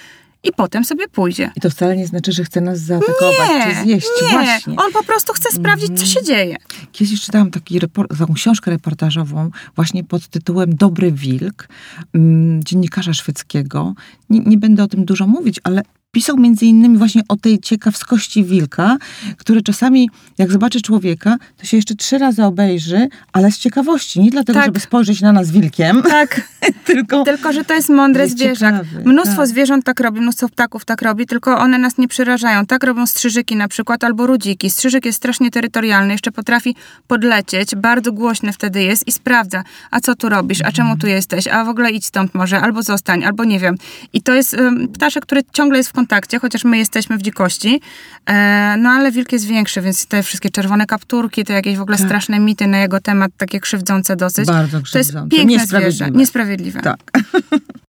i 0.47 0.53
potem 0.57 0.85
sobie 0.85 1.09
pójdzie. 1.09 1.51
I 1.57 1.61
to 1.61 1.71
wcale 1.71 1.97
nie 1.97 2.07
znaczy, 2.07 2.33
że 2.33 2.45
chce 2.45 2.61
nas 2.61 2.79
zaatakować 2.79 3.49
Nie, 3.49 3.75
czy 3.75 3.83
zjeść. 3.83 4.07
nie, 4.23 4.29
Właśnie. 4.31 4.77
on 4.77 4.93
po 4.93 5.05
prostu 5.05 5.33
chce 5.33 5.51
sprawdzić, 5.53 5.99
co 6.01 6.07
się 6.07 6.23
dzieje. 6.23 6.57
Kiedyś 6.93 7.23
czytałam 7.23 7.51
taki 7.51 7.81
repor- 7.81 8.19
taką 8.19 8.35
książkę 8.35 8.71
reportażową 8.71 9.51
właśnie 9.77 10.05
pod 10.05 10.29
tytułem 10.29 10.77
Dobry 10.77 11.13
Wilk 11.13 11.69
mm, 12.15 12.65
dziennikarza 12.65 13.13
szwedzkiego. 13.15 13.95
Nie, 14.31 14.41
nie 14.41 14.59
będę 14.59 14.83
o 14.83 14.87
tym 14.89 15.05
dużo 15.05 15.27
mówić, 15.27 15.61
ale 15.65 15.83
pisał 16.17 16.37
między 16.37 16.67
innymi 16.67 16.99
właśnie 16.99 17.23
o 17.29 17.37
tej 17.37 17.59
ciekawskości 17.59 18.45
wilka, 18.45 18.97
który 19.37 19.63
czasami 19.63 20.11
jak 20.39 20.53
zobaczy 20.53 20.81
człowieka, 20.83 21.37
to 21.57 21.67
się 21.67 21.77
jeszcze 21.77 21.95
trzy 21.95 22.19
razy 22.19 22.45
obejrzy, 22.45 23.09
ale 23.33 23.53
z 23.53 23.59
ciekawości. 23.59 24.21
Nie 24.21 24.31
dlatego, 24.31 24.59
Tak. 24.59 24.67
żeby 24.67 24.81
spojrzeć 24.81 25.21
na 25.21 25.33
nas 25.33 25.51
wilkiem, 25.51 26.03
Tak, 26.03 26.41
tylko... 26.85 27.25
tylko 27.25 27.53
że 27.53 27.65
to 27.65 27.75
jest 27.75 27.89
mądre 27.89 28.23
Jest 28.25 28.37
zwierzak. 28.39 28.75
ciekawy, 28.85 29.09
Mnóstwo 29.11 29.37
tak. 29.37 29.47
zwierząt 29.47 29.85
tak 29.85 30.01
robi, 30.01 30.21
mnóstwo 30.21 30.49
ptaków 30.49 30.85
tak 30.85 31.03
robi, 31.03 31.27
tylko 31.27 31.59
one 31.59 31.79
nas 31.79 31.99
nie 31.99 32.09
przerażają. 32.09 32.67
Tak 32.67 32.85
robią 32.85 33.07
strzyżyki 33.07 33.57
na 33.57 33.69
przykład, 33.69 34.05
albo 34.05 34.27
rudziki. 34.27 34.71
Strzyżyk 34.71 35.05
jest 35.07 35.17
strasznie 35.19 35.51
terytorialny, 35.51 36.13
jeszcze 36.13 36.33
potrafi 36.33 36.77
podlecieć, 37.07 37.75
bardzo 37.75 38.13
głośny 38.13 38.53
wtedy 38.53 38.83
jest 38.83 39.09
i 39.09 39.13
sprawdza, 39.13 39.63
a 39.91 40.01
co 40.01 40.15
tu 40.15 40.29
robisz, 40.29 40.63
a 40.65 40.73
czemu 40.73 40.97
tu 40.97 41.07
jesteś, 41.07 41.49
a 41.49 41.65
w 41.65 41.69
ogóle 41.69 41.91
idź 41.91 42.07
stąd 42.07 42.35
może, 42.35 42.61
albo 42.61 42.83
zostań, 42.83 43.25
albo 43.25 43.45
nie 43.45 43.59
wiem. 43.61 43.75
I 44.13 44.23
to 44.23 44.35
jest 44.35 44.55
ym, 44.55 44.89
ptaszek, 44.89 45.23
który 45.23 45.43
ciągle 45.53 45.79
jest 45.79 45.89
w 45.91 45.93
kontakcie, 45.93 46.06
chociaż 46.41 46.65
my 46.65 46.79
jesteśmy 46.79 47.19
w 47.19 47.23
dzikości, 47.23 47.81
e, 48.27 48.77
no 48.79 48.91
ale 48.91 49.13
wilk 49.13 49.33
jest 49.33 49.47
większy, 49.47 49.81
więc 49.83 50.07
te 50.07 50.23
wszystkie 50.23 50.51
czerwone 50.51 50.87
kapturki, 50.87 51.45
te 51.45 51.53
jakieś 51.53 51.77
w 51.77 51.81
ogóle 51.81 51.97
Tak. 51.97 52.07
straszne 52.07 52.41
mity 52.41 52.67
na 52.67 52.79
jego 52.79 53.01
temat, 53.01 53.33
takie 53.37 53.61
krzywdzące 53.61 54.17
dosyć. 54.17 54.47
Bardzo 54.47 54.71
To 54.71 54.99
jest 54.99 55.11
krzywdzące, 55.11 55.37
piękne 55.37 55.53
niesprawiedliwe. 55.53 55.93
zwierzę, 56.07 56.11
niesprawiedliwe. 56.19 56.81
Tak. 56.83 56.99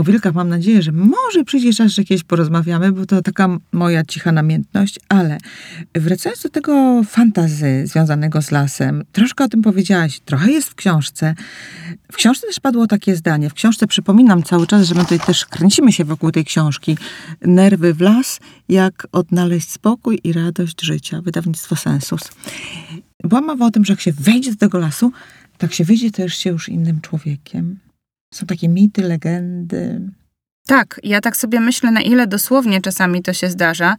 O 0.00 0.04
wilkach 0.04 0.34
mam 0.34 0.48
nadzieję, 0.48 0.82
że 0.82 0.92
może 0.92 1.44
przyjdzie 1.44 1.72
czas, 1.72 1.92
że 1.92 2.04
kiedyś 2.04 2.24
porozmawiamy, 2.24 2.92
bo 2.92 3.06
to 3.06 3.22
taka 3.22 3.48
moja 3.72 4.04
cicha 4.04 4.32
namiętność, 4.32 4.98
ale 5.08 5.38
wracając 5.94 6.42
do 6.42 6.48
tego 6.48 7.02
fantazy 7.04 7.82
związanego 7.86 8.42
z 8.42 8.50
lasem, 8.50 9.04
troszkę 9.12 9.44
o 9.44 9.48
tym 9.48 9.62
powiedziałaś, 9.62 10.20
trochę 10.20 10.50
jest 10.50 10.68
w 10.68 10.74
książce. 10.74 11.34
W 12.12 12.16
książce 12.16 12.46
też 12.46 12.60
padło 12.60 12.86
takie 12.86 13.16
zdanie, 13.16 13.50
w 13.50 13.54
książce 13.54 13.86
przypominam 13.86 14.42
cały 14.42 14.66
czas, 14.66 14.86
że 14.86 14.94
my 14.94 15.00
tutaj 15.00 15.20
też 15.20 15.46
kręcimy 15.46 15.92
się 15.92 16.04
wokół 16.04 16.30
tej 16.30 16.44
książki. 16.44 16.96
Nerwy 17.42 17.94
w 17.94 18.00
las, 18.00 18.40
jak 18.68 19.06
odnaleźć 19.12 19.70
spokój 19.70 20.20
i 20.24 20.32
radość 20.32 20.82
życia. 20.82 21.22
Wydawnictwo 21.22 21.76
Sensus. 21.76 22.22
Była 23.24 23.40
mowa 23.40 23.66
o 23.66 23.70
tym, 23.70 23.84
że 23.84 23.92
jak 23.92 24.00
się 24.00 24.12
wejdzie 24.12 24.50
do 24.50 24.56
tego 24.56 24.78
lasu, 24.78 25.12
tak 25.58 25.72
się 25.72 25.84
wyjdzie 25.84 26.10
też 26.10 26.34
się 26.36 26.50
już 26.50 26.68
innym 26.68 27.00
człowiekiem. 27.00 27.89
Są 28.34 28.46
takie 28.46 28.68
mity, 28.68 29.02
legendy. 29.02 30.10
Tak, 30.66 31.00
ja 31.02 31.20
tak 31.20 31.36
sobie 31.36 31.60
myślę, 31.60 31.90
na 31.90 32.00
ile 32.00 32.26
dosłownie 32.26 32.80
czasami 32.80 33.22
to 33.22 33.32
się 33.32 33.48
zdarza, 33.50 33.96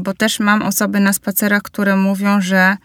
bo 0.00 0.14
też 0.14 0.40
mam 0.40 0.62
osoby 0.62 1.00
na 1.00 1.12
spacerach, 1.12 1.62
które 1.62 1.96
mówią, 1.96 2.40
że 2.40 2.76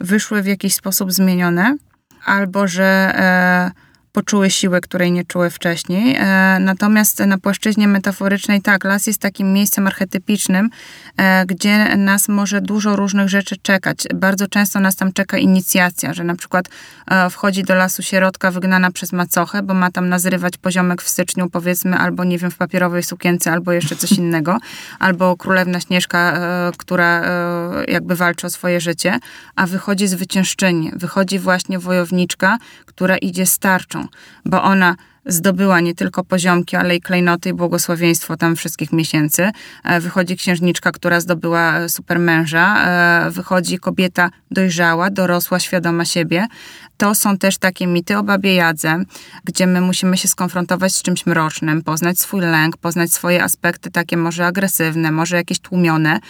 wyszły 0.00 0.42
w 0.42 0.46
jakiś 0.46 0.74
sposób 0.74 1.12
zmienione, 1.12 1.76
albo 2.24 2.68
że 2.68 2.84
e, 3.14 3.70
poczuły 4.18 4.50
siłę, 4.50 4.80
której 4.80 5.12
nie 5.12 5.24
czuły 5.24 5.50
wcześniej. 5.50 6.16
E, 6.16 6.58
natomiast 6.60 7.20
na 7.20 7.38
płaszczyźnie 7.38 7.88
metaforycznej, 7.88 8.62
tak, 8.62 8.84
las 8.84 9.06
jest 9.06 9.20
takim 9.20 9.52
miejscem 9.52 9.86
archetypicznym, 9.86 10.70
e, 11.16 11.46
gdzie 11.46 11.96
nas 11.96 12.28
może 12.28 12.60
dużo 12.60 12.96
różnych 12.96 13.28
rzeczy 13.28 13.56
czekać. 13.62 13.98
Bardzo 14.14 14.48
często 14.48 14.80
nas 14.80 14.96
tam 14.96 15.12
czeka 15.12 15.38
inicjacja, 15.38 16.14
że 16.14 16.24
na 16.24 16.36
przykład 16.36 16.68
e, 17.10 17.30
wchodzi 17.30 17.62
do 17.62 17.74
lasu 17.74 18.02
sierotka 18.02 18.50
wygnana 18.50 18.90
przez 18.90 19.12
macochę, 19.12 19.62
bo 19.62 19.74
ma 19.74 19.90
tam 19.90 20.08
nazrywać 20.08 20.56
poziomek 20.56 21.02
w 21.02 21.08
styczniu, 21.08 21.50
powiedzmy, 21.50 21.96
albo 21.96 22.24
nie 22.24 22.38
wiem, 22.38 22.50
w 22.50 22.56
papierowej 22.56 23.02
sukience, 23.02 23.52
albo 23.52 23.72
jeszcze 23.72 23.96
coś 23.96 24.12
innego, 24.22 24.58
albo 24.98 25.36
królewna 25.36 25.80
Śnieżka, 25.80 26.18
e, 26.18 26.72
która 26.76 27.22
e, 27.22 27.84
jakby 27.88 28.16
walczy 28.16 28.46
o 28.46 28.50
swoje 28.50 28.80
życie, 28.80 29.18
a 29.56 29.66
wychodzi 29.66 30.08
zwyciężczyni, 30.08 30.90
wychodzi 30.96 31.38
właśnie 31.38 31.78
wojowniczka, 31.78 32.58
która 32.98 33.16
idzie 33.16 33.46
starczą, 33.46 34.07
bo 34.44 34.62
ona 34.62 34.96
zdobyła 35.28 35.80
nie 35.80 35.94
tylko 35.94 36.24
poziomki, 36.24 36.76
ale 36.76 36.96
i 36.96 37.00
klejnoty 37.00 37.48
i 37.48 37.52
błogosławieństwo 37.52 38.36
tam 38.36 38.56
wszystkich 38.56 38.92
miesięcy. 38.92 39.50
E, 39.84 40.00
Wychodzi 40.00 40.36
księżniczka, 40.36 40.92
która 40.92 41.20
zdobyła 41.20 41.76
e, 41.76 41.88
supermęża. 41.88 42.84
E, 42.86 43.30
Wychodzi 43.30 43.78
kobieta 43.78 44.30
dojrzała, 44.50 45.10
dorosła, 45.10 45.60
świadoma 45.60 46.04
siebie. 46.04 46.46
To 46.96 47.14
są 47.14 47.38
też 47.38 47.58
takie 47.58 47.86
mity 47.86 48.18
o 48.18 48.22
babie 48.22 48.54
Jadze, 48.54 49.02
gdzie 49.44 49.66
my 49.66 49.80
musimy 49.80 50.16
się 50.16 50.28
skonfrontować 50.28 50.94
z 50.94 51.02
czymś 51.02 51.26
mrocznym, 51.26 51.82
poznać 51.82 52.20
swój 52.20 52.40
lęk, 52.40 52.76
poznać 52.76 53.12
swoje 53.12 53.44
aspekty 53.44 53.90
takie 53.90 54.16
może 54.16 54.46
agresywne, 54.46 55.12
może 55.12 55.36
jakieś 55.36 55.58
tłumione 55.58 56.20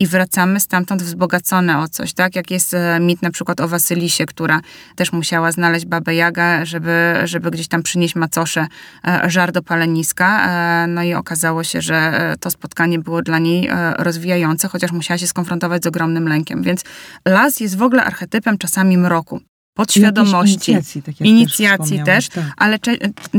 i 0.00 0.06
wracamy 0.06 0.60
stamtąd 0.60 1.02
wzbogacone 1.02 1.78
o 1.78 1.88
coś, 1.88 2.12
tak? 2.12 2.36
Jak 2.36 2.50
jest 2.50 2.74
e, 2.74 3.00
mit 3.00 3.22
na 3.22 3.30
przykład 3.30 3.60
o 3.60 3.68
Wasylisie, 3.68 4.26
która 4.26 4.60
też 4.96 5.12
musiała 5.12 5.52
znaleźć 5.52 5.86
babę 5.86 6.14
Jagę, 6.14 6.66
żeby, 6.66 7.14
żeby 7.24 7.50
gdzieś 7.50 7.68
tam 7.68 7.82
przynieść 7.82 8.16
macosze 8.16 8.66
e, 9.06 9.30
żar 9.30 9.52
do 9.52 9.62
paleniska. 9.62 10.48
E, 10.48 10.86
No 10.86 11.02
i 11.02 11.14
okazało 11.14 11.64
się, 11.64 11.80
że 11.80 12.34
to 12.40 12.50
spotkanie 12.50 12.98
było 12.98 13.22
dla 13.22 13.38
niej 13.38 13.70
rozwijające, 13.98 14.68
chociaż 14.68 14.92
musiała 14.92 15.18
się 15.18 15.26
skonfrontować 15.26 15.82
z 15.82 15.86
ogromnym 15.86 16.28
lękiem. 16.28 16.62
Więc 16.62 16.84
las 17.28 17.60
jest 17.60 17.76
w 17.76 17.82
ogóle 17.82 18.04
archetypem 18.04 18.58
czasami 18.58 18.98
mroku. 18.98 19.49
Podświadomości. 19.80 20.72
Jakiejś 20.72 20.96
Inicjacji, 20.96 21.02
tak 21.02 21.20
Inicjacji 21.20 21.84
wspomniałaś, 21.84 22.28
też, 22.28 22.28
Tak. 22.28 22.44
ale 22.56 22.78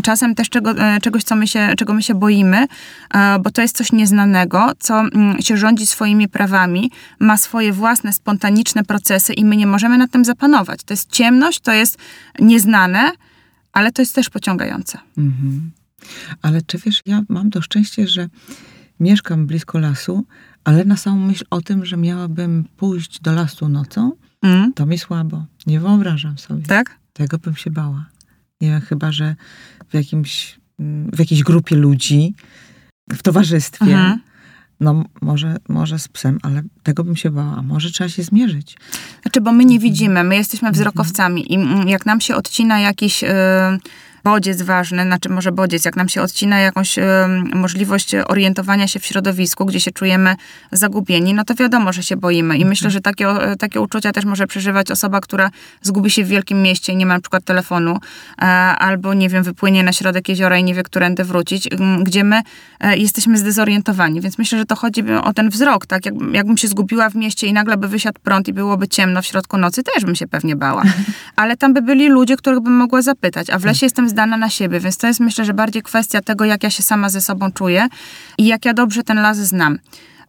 czasem 0.03 0.35
też 0.35 0.49
czego, 0.49 0.71
e, 0.71 0.99
czegoś, 1.01 1.23
co 1.23 1.35
my 1.35 1.47
się, 1.47 1.69
czego 1.77 1.93
my 1.93 2.03
się 2.03 2.15
boimy, 2.15 2.67
e, 3.13 3.39
bo 3.39 3.51
to 3.51 3.61
jest 3.61 3.77
coś 3.77 3.91
nieznanego, 3.91 4.71
co 4.79 4.99
mm, 4.99 5.41
się 5.41 5.57
rządzi 5.57 5.87
swoimi 5.87 6.27
prawami, 6.27 6.91
ma 7.19 7.37
swoje 7.37 7.73
własne, 7.73 8.13
spontaniczne 8.13 8.83
procesy 8.83 9.33
i 9.33 9.45
my 9.45 9.57
nie 9.57 9.67
możemy 9.67 9.97
nad 9.97 10.11
tym 10.11 10.25
zapanować. 10.25 10.83
To 10.83 10.93
jest 10.93 11.11
ciemność, 11.11 11.59
to 11.59 11.71
jest 11.71 11.97
nieznane, 12.39 13.11
ale 13.73 13.91
to 13.91 14.01
jest 14.01 14.15
też 14.15 14.29
pociągające. 14.29 14.97
Mhm. 15.17 15.71
Ale 16.41 16.61
czy 16.61 16.77
wiesz, 16.77 17.01
ja 17.05 17.21
mam 17.29 17.49
to 17.49 17.61
szczęście, 17.61 18.07
że 18.07 18.27
mieszkam 18.99 19.47
blisko 19.47 19.79
lasu, 19.79 20.25
ale 20.63 20.85
na 20.85 20.97
samą 20.97 21.27
myśl 21.27 21.45
o 21.49 21.61
tym, 21.61 21.85
że 21.85 21.97
miałabym 21.97 22.65
pójść 22.77 23.19
do 23.19 23.31
lasu 23.31 23.69
nocą, 23.69 24.11
Mm, 24.41 24.73
to 24.73 24.85
mi 24.85 24.97
słabo. 24.97 25.45
Nie 25.67 25.79
wyobrażam 25.79 26.37
sobie. 26.37 26.63
tak? 26.65 26.97
Tego 27.13 27.37
bym 27.37 27.55
się 27.55 27.71
bała. 27.71 28.05
Nie 28.61 28.69
wiem, 28.69 28.81
chyba, 28.81 29.11
że 29.11 29.35
w, 29.89 29.93
jakimś, 29.93 30.59
mm, 30.79 31.11
w 31.13 31.19
jakiejś 31.19 31.43
grupie 31.43 31.75
ludzi, 31.75 32.33
w 33.11 33.21
towarzystwie, 33.23 33.85
Mhm. 33.85 34.19
no 34.79 35.03
może, 35.21 35.57
może 35.69 35.99
z 35.99 36.07
psem, 36.07 36.39
ale 36.43 36.61
tego 36.83 37.03
bym 37.03 37.15
się 37.15 37.29
bała. 37.31 37.61
Może 37.61 37.91
trzeba 37.91 38.09
się 38.09 38.23
zmierzyć. 38.23 38.77
Znaczy, 39.21 39.41
bo 39.41 39.51
my 39.51 39.65
nie 39.65 39.79
widzimy, 39.79 40.23
my 40.23 40.35
jesteśmy 40.35 40.71
wzrokowcami 40.71 41.53
i 41.53 41.55
mm, 41.55 41.87
jak 41.87 42.05
nam 42.05 42.21
się 42.21 42.35
odcina 42.35 42.79
jakiś 42.79 43.23
y, 43.23 43.27
bodziec 44.23 44.61
ważny, 44.61 45.03
znaczy 45.03 45.29
może 45.29 45.51
bodziec, 45.51 45.85
jak 45.85 45.95
nam 45.95 46.09
się 46.09 46.21
odcina 46.21 46.59
jakąś 46.59 46.97
y, 46.97 47.03
możliwość 47.53 48.15
orientowania 48.15 48.87
się 48.87 48.99
w 48.99 49.05
środowisku, 49.05 49.65
gdzie 49.65 49.79
się 49.79 49.91
czujemy 49.91 50.35
zagubieni, 50.71 51.33
no 51.33 51.43
to 51.43 51.55
wiadomo, 51.55 51.93
że 51.93 52.03
się 52.03 52.17
boimy. 52.17 52.57
I 52.57 52.65
myślę, 52.65 52.89
że 52.89 53.01
takie, 53.01 53.27
takie 53.59 53.81
uczucia 53.81 54.11
też 54.11 54.25
może 54.25 54.47
przeżywać 54.47 54.91
osoba, 54.91 55.21
która 55.21 55.49
zgubi 55.81 56.09
się 56.11 56.23
w 56.23 56.27
wielkim 56.27 56.61
mieście 56.61 56.93
i 56.93 56.95
nie 56.95 57.05
ma 57.05 57.13
na 57.13 57.21
przykład 57.21 57.43
telefonu, 57.43 57.99
e, 58.41 58.45
albo 58.77 59.13
nie 59.13 59.29
wiem, 59.29 59.43
wypłynie 59.43 59.83
na 59.83 59.93
środek 59.93 60.29
jeziora 60.29 60.57
i 60.57 60.63
nie 60.63 60.73
wie, 60.73 60.83
którędy 60.83 61.23
wrócić, 61.23 61.69
gdzie 62.03 62.23
my 62.23 62.41
e, 62.79 62.97
jesteśmy 62.97 63.37
zdezorientowani. 63.37 64.21
Więc 64.21 64.37
myślę, 64.37 64.57
że 64.57 64.65
to 64.65 64.75
chodzi 64.75 65.03
o 65.23 65.33
ten 65.33 65.49
wzrok, 65.49 65.85
tak? 65.85 66.05
Jak, 66.05 66.15
jakbym 66.33 66.57
się 66.57 66.67
zgubiła 66.67 67.09
w 67.09 67.15
mieście 67.15 67.47
i 67.47 67.53
nagle 67.53 67.77
by 67.77 67.87
wysiadł 67.87 68.19
prąd 68.23 68.47
i 68.47 68.53
byłoby 68.53 68.87
ciemno 68.87 69.21
w 69.21 69.25
środku 69.25 69.57
nocy, 69.57 69.83
też 69.83 70.05
bym 70.05 70.15
się 70.15 70.27
pewnie 70.27 70.55
bała. 70.55 70.83
Ale 71.35 71.57
tam 71.57 71.73
by 71.73 71.81
byli 71.81 72.09
ludzie, 72.09 72.37
których 72.37 72.59
bym 72.59 72.73
mogła 72.73 73.01
zapytać, 73.01 73.49
a 73.49 73.59
w 73.59 73.65
lesie 73.65 73.85
jestem 73.85 74.09
zdana 74.11 74.37
na 74.37 74.49
siebie, 74.49 74.79
więc 74.79 74.97
to 74.97 75.07
jest 75.07 75.19
myślę, 75.19 75.45
że 75.45 75.53
bardziej 75.53 75.83
kwestia 75.83 76.21
tego, 76.21 76.45
jak 76.45 76.63
ja 76.63 76.69
się 76.69 76.83
sama 76.83 77.09
ze 77.09 77.21
sobą 77.21 77.51
czuję 77.51 77.87
i 78.37 78.45
jak 78.45 78.65
ja 78.65 78.73
dobrze 78.73 79.03
ten 79.03 79.17
las 79.21 79.37
znam. 79.37 79.79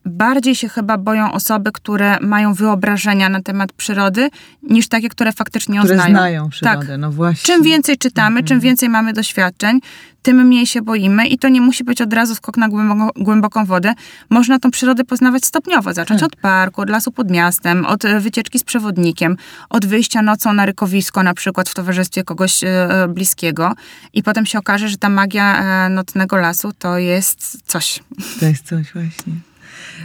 Bardziej 0.05 0.55
się 0.55 0.69
chyba 0.69 0.99
boją 0.99 1.33
osoby, 1.33 1.73
które 1.73 2.19
mają 2.21 2.55
wyobrażenia 2.55 3.29
na 3.29 3.43
temat 3.43 3.73
przyrody, 3.73 4.29
niż 4.63 4.89
takie, 4.89 5.09
które 5.09 5.33
faktycznie 5.33 5.77
ją 5.77 5.83
Które 5.83 5.95
znają. 5.97 6.11
znają 6.17 6.49
przyrodę, 6.51 6.87
Tak. 6.87 6.99
no 6.99 7.13
właśnie. 7.13 7.55
Czym 7.55 7.63
więcej 7.63 7.99
czytamy, 7.99 8.43
czym 8.43 8.61
więcej 8.61 8.89
mamy 8.89 9.13
doświadczeń, 9.13 9.81
tym 10.23 10.37
mniej 10.47 10.67
się 10.67 10.83
boimy 10.83 11.27
i 11.27 11.39
to 11.39 11.49
nie 11.49 11.61
musi 11.61 11.85
być 11.85 12.01
od 12.03 12.13
razu 12.13 12.35
skok 12.35 12.57
na 12.57 12.69
głęboko, 12.69 13.11
głęboką 13.23 13.65
wodę. 13.65 13.95
Można 14.31 14.59
tą 14.59 14.71
przyrodę 14.71 15.05
poznawać 15.05 15.45
stopniowo, 15.47 15.95
zacząć 15.95 16.21
Tak. 16.21 16.27
od 16.33 16.37
parku, 16.37 16.81
od 16.81 16.91
lasu 16.91 17.13
pod 17.13 17.31
miastem, 17.31 17.87
od 17.87 18.05
e, 18.05 18.21
wycieczki 18.21 18.59
z 18.59 18.65
przewodnikiem, 18.65 19.37
od 19.71 19.87
wyjścia 19.87 20.23
nocą 20.23 20.53
na 20.53 20.67
rykowisko 20.67 21.23
na 21.23 21.35
przykład 21.35 21.69
w 21.69 21.75
towarzystwie 21.75 22.25
kogoś 22.25 22.65
e, 22.65 22.69
e, 22.69 23.09
bliskiego 23.09 23.73
i 24.13 24.23
potem 24.23 24.47
się 24.47 24.59
okaże, 24.59 24.89
że 24.89 24.97
ta 24.99 25.09
magia 25.09 25.63
e, 25.87 25.89
nocnego 25.89 26.37
lasu 26.37 26.73
to 26.79 26.99
jest 26.99 27.59
coś. 27.67 28.01
To 28.41 28.47
jest 28.47 28.67
coś 28.67 28.93
właśnie. 28.93 29.33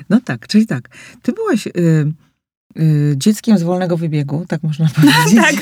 No 0.09 0.19
tak, 0.25 0.47
czyli 0.47 0.67
tak. 0.67 0.89
Ty 1.21 1.33
byłaś 1.33 1.67
y, 1.67 1.71
y, 2.79 3.13
dzieckiem 3.17 3.57
z 3.57 3.63
wolnego 3.63 3.97
wybiegu, 3.97 4.45
tak 4.47 4.63
można 4.63 4.89
powiedzieć. 4.89 5.35
Tak. 5.41 5.55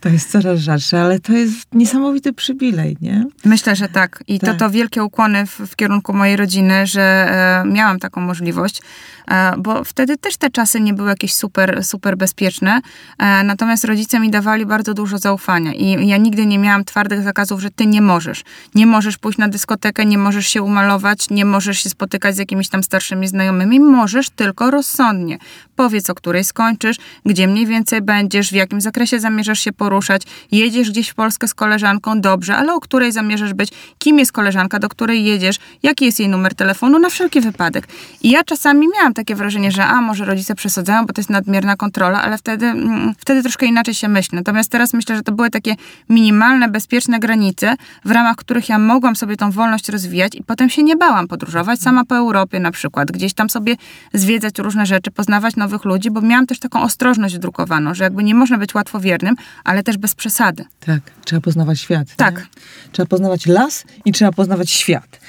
To 0.00 0.08
jest 0.08 0.30
coraz 0.30 0.58
rzadsze, 0.58 1.00
ale 1.02 1.20
to 1.20 1.32
jest 1.32 1.74
niesamowity 1.74 2.32
przywilej, 2.32 2.96
nie? 3.00 3.24
Myślę, 3.44 3.76
że 3.76 3.88
tak. 3.88 4.24
I 4.26 4.40
Tak. 4.40 4.50
to, 4.50 4.56
to 4.56 4.70
wielkie 4.70 5.04
ukłony 5.04 5.46
w, 5.46 5.50
w 5.50 5.76
kierunku 5.76 6.12
mojej 6.12 6.36
rodziny, 6.36 6.86
że 6.86 7.02
e, 7.02 7.68
miałam 7.68 7.98
taką 7.98 8.20
możliwość, 8.20 8.82
e, 9.28 9.52
bo 9.58 9.84
wtedy 9.84 10.16
też 10.16 10.36
te 10.36 10.50
czasy 10.50 10.80
nie 10.80 10.94
były 10.94 11.08
jakieś 11.08 11.34
super, 11.34 11.84
super 11.84 12.16
bezpieczne. 12.16 12.80
E, 13.18 13.44
natomiast 13.44 13.84
rodzice 13.84 14.20
mi 14.20 14.30
dawali 14.30 14.66
bardzo 14.66 14.94
dużo 14.94 15.18
zaufania 15.18 15.72
i 15.72 16.08
ja 16.08 16.16
nigdy 16.16 16.46
nie 16.46 16.58
miałam 16.58 16.84
twardych 16.84 17.22
zakazów, 17.22 17.60
że 17.60 17.70
ty 17.70 17.86
nie 17.86 18.02
możesz. 18.02 18.44
Nie 18.74 18.86
możesz 18.86 19.18
pójść 19.18 19.38
na 19.38 19.48
dyskotekę, 19.48 20.06
nie 20.06 20.18
możesz 20.18 20.46
się 20.46 20.62
umalować, 20.62 21.30
nie 21.30 21.44
możesz 21.44 21.78
się 21.82 21.90
spotykać 21.90 22.34
z 22.34 22.38
jakimiś 22.38 22.68
tam 22.68 22.82
starszymi 22.82 23.28
znajomymi. 23.28 23.80
Możesz 23.80 24.30
tylko 24.30 24.70
rozsądnie. 24.70 25.38
Powiedz, 25.76 26.10
o 26.10 26.14
której 26.14 26.44
skończysz, 26.44 26.96
gdzie 27.26 27.46
mniej 27.46 27.66
więcej 27.66 28.02
będziesz, 28.02 28.50
w 28.50 28.52
jakim 28.54 28.80
zakresie 28.80 28.89
zamierzasz 29.18 29.60
się 29.60 29.72
poruszać. 29.72 30.22
Jedziesz 30.52 30.90
gdzieś 30.90 31.08
w 31.08 31.14
Polskę 31.14 31.48
z 31.48 31.54
koleżanką, 31.54 32.20
dobrze, 32.20 32.56
ale 32.56 32.74
o 32.74 32.80
której 32.80 33.12
zamierzasz 33.12 33.54
być? 33.54 33.70
Kim 33.98 34.18
jest 34.18 34.32
koleżanka, 34.32 34.78
do 34.78 34.88
której 34.88 35.24
jedziesz? 35.24 35.56
Jaki 35.82 36.04
jest 36.04 36.20
jej 36.20 36.28
numer 36.28 36.54
telefonu? 36.54 36.98
Na 36.98 37.10
wszelki 37.10 37.40
wypadek. 37.40 37.88
I 38.22 38.30
ja 38.30 38.44
czasami 38.44 38.88
miałam 38.96 39.14
takie 39.14 39.34
wrażenie, 39.34 39.72
że 39.72 39.86
a, 39.86 40.00
może 40.00 40.24
rodzice 40.24 40.54
przesadzają, 40.54 41.06
bo 41.06 41.12
to 41.12 41.20
jest 41.20 41.30
nadmierna 41.30 41.76
kontrola, 41.76 42.22
ale 42.22 42.38
wtedy, 42.38 42.66
mm, 42.66 43.14
wtedy 43.18 43.42
troszkę 43.42 43.66
inaczej 43.66 43.94
się 43.94 44.08
myśli. 44.08 44.36
Natomiast 44.36 44.70
teraz 44.70 44.92
myślę, 44.92 45.16
że 45.16 45.22
to 45.22 45.32
były 45.32 45.50
takie 45.50 45.76
minimalne, 46.08 46.68
bezpieczne 46.68 47.18
granice, 47.18 47.76
w 48.04 48.10
ramach 48.10 48.36
których 48.36 48.68
ja 48.68 48.78
mogłam 48.78 49.16
sobie 49.16 49.36
tą 49.36 49.50
wolność 49.50 49.88
rozwijać 49.88 50.34
i 50.34 50.44
potem 50.44 50.70
się 50.70 50.82
nie 50.82 50.96
bałam 50.96 51.28
podróżować 51.28 51.80
sama 51.80 52.04
po 52.04 52.16
Europie 52.16 52.60
na 52.60 52.70
przykład, 52.70 53.12
gdzieś 53.12 53.34
tam 53.34 53.50
sobie 53.50 53.76
zwiedzać 54.12 54.58
różne 54.58 54.86
rzeczy, 54.86 55.10
poznawać 55.10 55.56
nowych 55.56 55.84
ludzi, 55.84 56.10
bo 56.10 56.20
miałam 56.20 56.46
też 56.46 56.58
taką 56.58 56.82
ostrożność 56.82 57.34
wdrukowaną, 57.34 57.94
że 57.94 58.04
jakby 58.04 58.24
nie 58.24 58.34
można 58.34 58.58
być 58.58 58.74
łatwowiernym, 58.80 59.34
ale 59.64 59.82
też 59.82 59.98
bez 59.98 60.14
przesady. 60.14 60.64
Tak, 60.80 61.00
trzeba 61.24 61.40
poznawać 61.40 61.80
świat. 61.80 62.08
nie? 62.08 62.16
Tak. 62.16 62.46
Trzeba 62.92 63.06
poznawać 63.06 63.46
las 63.46 63.84
i 64.04 64.12
trzeba 64.12 64.32
poznawać 64.32 64.70
świat. 64.70 65.20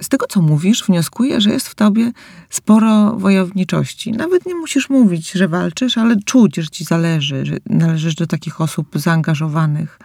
Z 0.00 0.08
tego, 0.08 0.26
co 0.26 0.42
mówisz, 0.42 0.84
wnioskuję, 0.84 1.40
że 1.40 1.50
jest 1.50 1.68
w 1.68 1.74
tobie 1.74 2.12
sporo 2.50 3.12
wojowniczości. 3.16 4.12
Nawet 4.12 4.46
nie 4.46 4.54
musisz 4.54 4.90
mówić, 4.90 5.32
że 5.32 5.48
walczysz, 5.48 5.98
ale 5.98 6.16
czuć, 6.24 6.56
że 6.56 6.68
ci 6.68 6.84
zależy, 6.84 7.46
że 7.46 7.56
należysz 7.66 8.14
do 8.14 8.26
takich 8.26 8.60
osób 8.60 8.88
zaangażowanych 8.94 9.98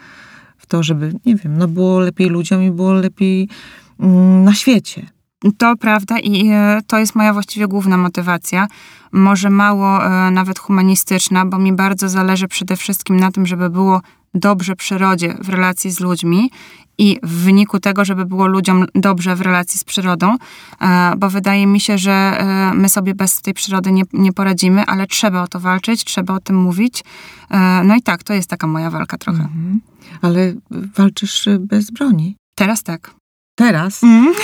w 0.58 0.66
to, 0.66 0.84
żeby, 0.84 1.14
nie 1.26 1.36
wiem, 1.36 1.58
no 1.58 1.68
było 1.68 2.00
lepiej 2.00 2.30
ludziom 2.30 2.64
i 2.64 2.72
było 2.72 2.94
lepiej 2.94 3.50
mm, 4.00 4.44
na 4.44 4.54
świecie. 4.54 5.06
To 5.58 5.76
prawda 5.76 6.20
i 6.20 6.50
e, 6.50 6.82
to 6.88 7.00
jest 7.00 7.16
moja 7.16 7.34
właściwie 7.34 7.68
główna 7.68 7.98
motywacja. 7.98 8.68
Może 9.12 9.50
mało 9.50 10.06
e, 10.06 10.32
nawet 10.32 10.60
humanistyczna, 10.60 11.46
bo 11.46 11.58
mi 11.58 11.74
bardzo 11.74 12.10
zależy 12.10 12.48
przede 12.48 12.76
wszystkim 12.76 13.20
na 13.20 13.32
tym, 13.32 13.46
żeby 13.46 13.70
było 13.70 14.02
dobrze 14.34 14.76
przyrodzie 14.76 15.36
w 15.42 15.50
relacji 15.50 15.92
z 15.92 16.00
ludźmi 16.00 16.52
i 16.98 17.20
w 17.24 17.44
wyniku 17.44 17.80
tego, 17.80 18.06
żeby 18.06 18.26
było 18.26 18.48
ludziom 18.48 18.86
dobrze 18.96 19.36
w 19.36 19.42
relacji 19.42 19.80
z 19.80 19.84
przyrodą, 19.84 20.36
e, 20.82 21.14
bo 21.18 21.30
wydaje 21.30 21.68
mi 21.68 21.80
się, 21.80 21.98
że 21.98 22.46
my 22.76 22.90
sobie 22.90 23.16
bez 23.16 23.42
tej 23.42 23.54
przyrody 23.54 23.92
nie, 23.92 24.04
nie 24.14 24.34
poradzimy, 24.34 24.86
ale 24.86 25.08
trzeba 25.08 25.44
o 25.44 25.48
to 25.48 25.60
walczyć, 25.60 26.04
trzeba 26.04 26.34
o 26.34 26.40
tym 26.40 26.56
mówić. 26.56 27.04
No 27.84 27.96
i 27.96 28.02
tak, 28.02 28.24
to 28.24 28.34
jest 28.34 28.50
taka 28.50 28.68
moja 28.68 28.90
walka 28.90 29.18
trochę. 29.18 29.44
Mhm. 29.44 29.82
Ale 30.22 30.54
walczysz 30.98 31.50
bez 31.60 31.92
broni. 31.92 32.36
Teraz 32.56 32.84
tak. 32.84 33.21
Teraz? 33.56 34.02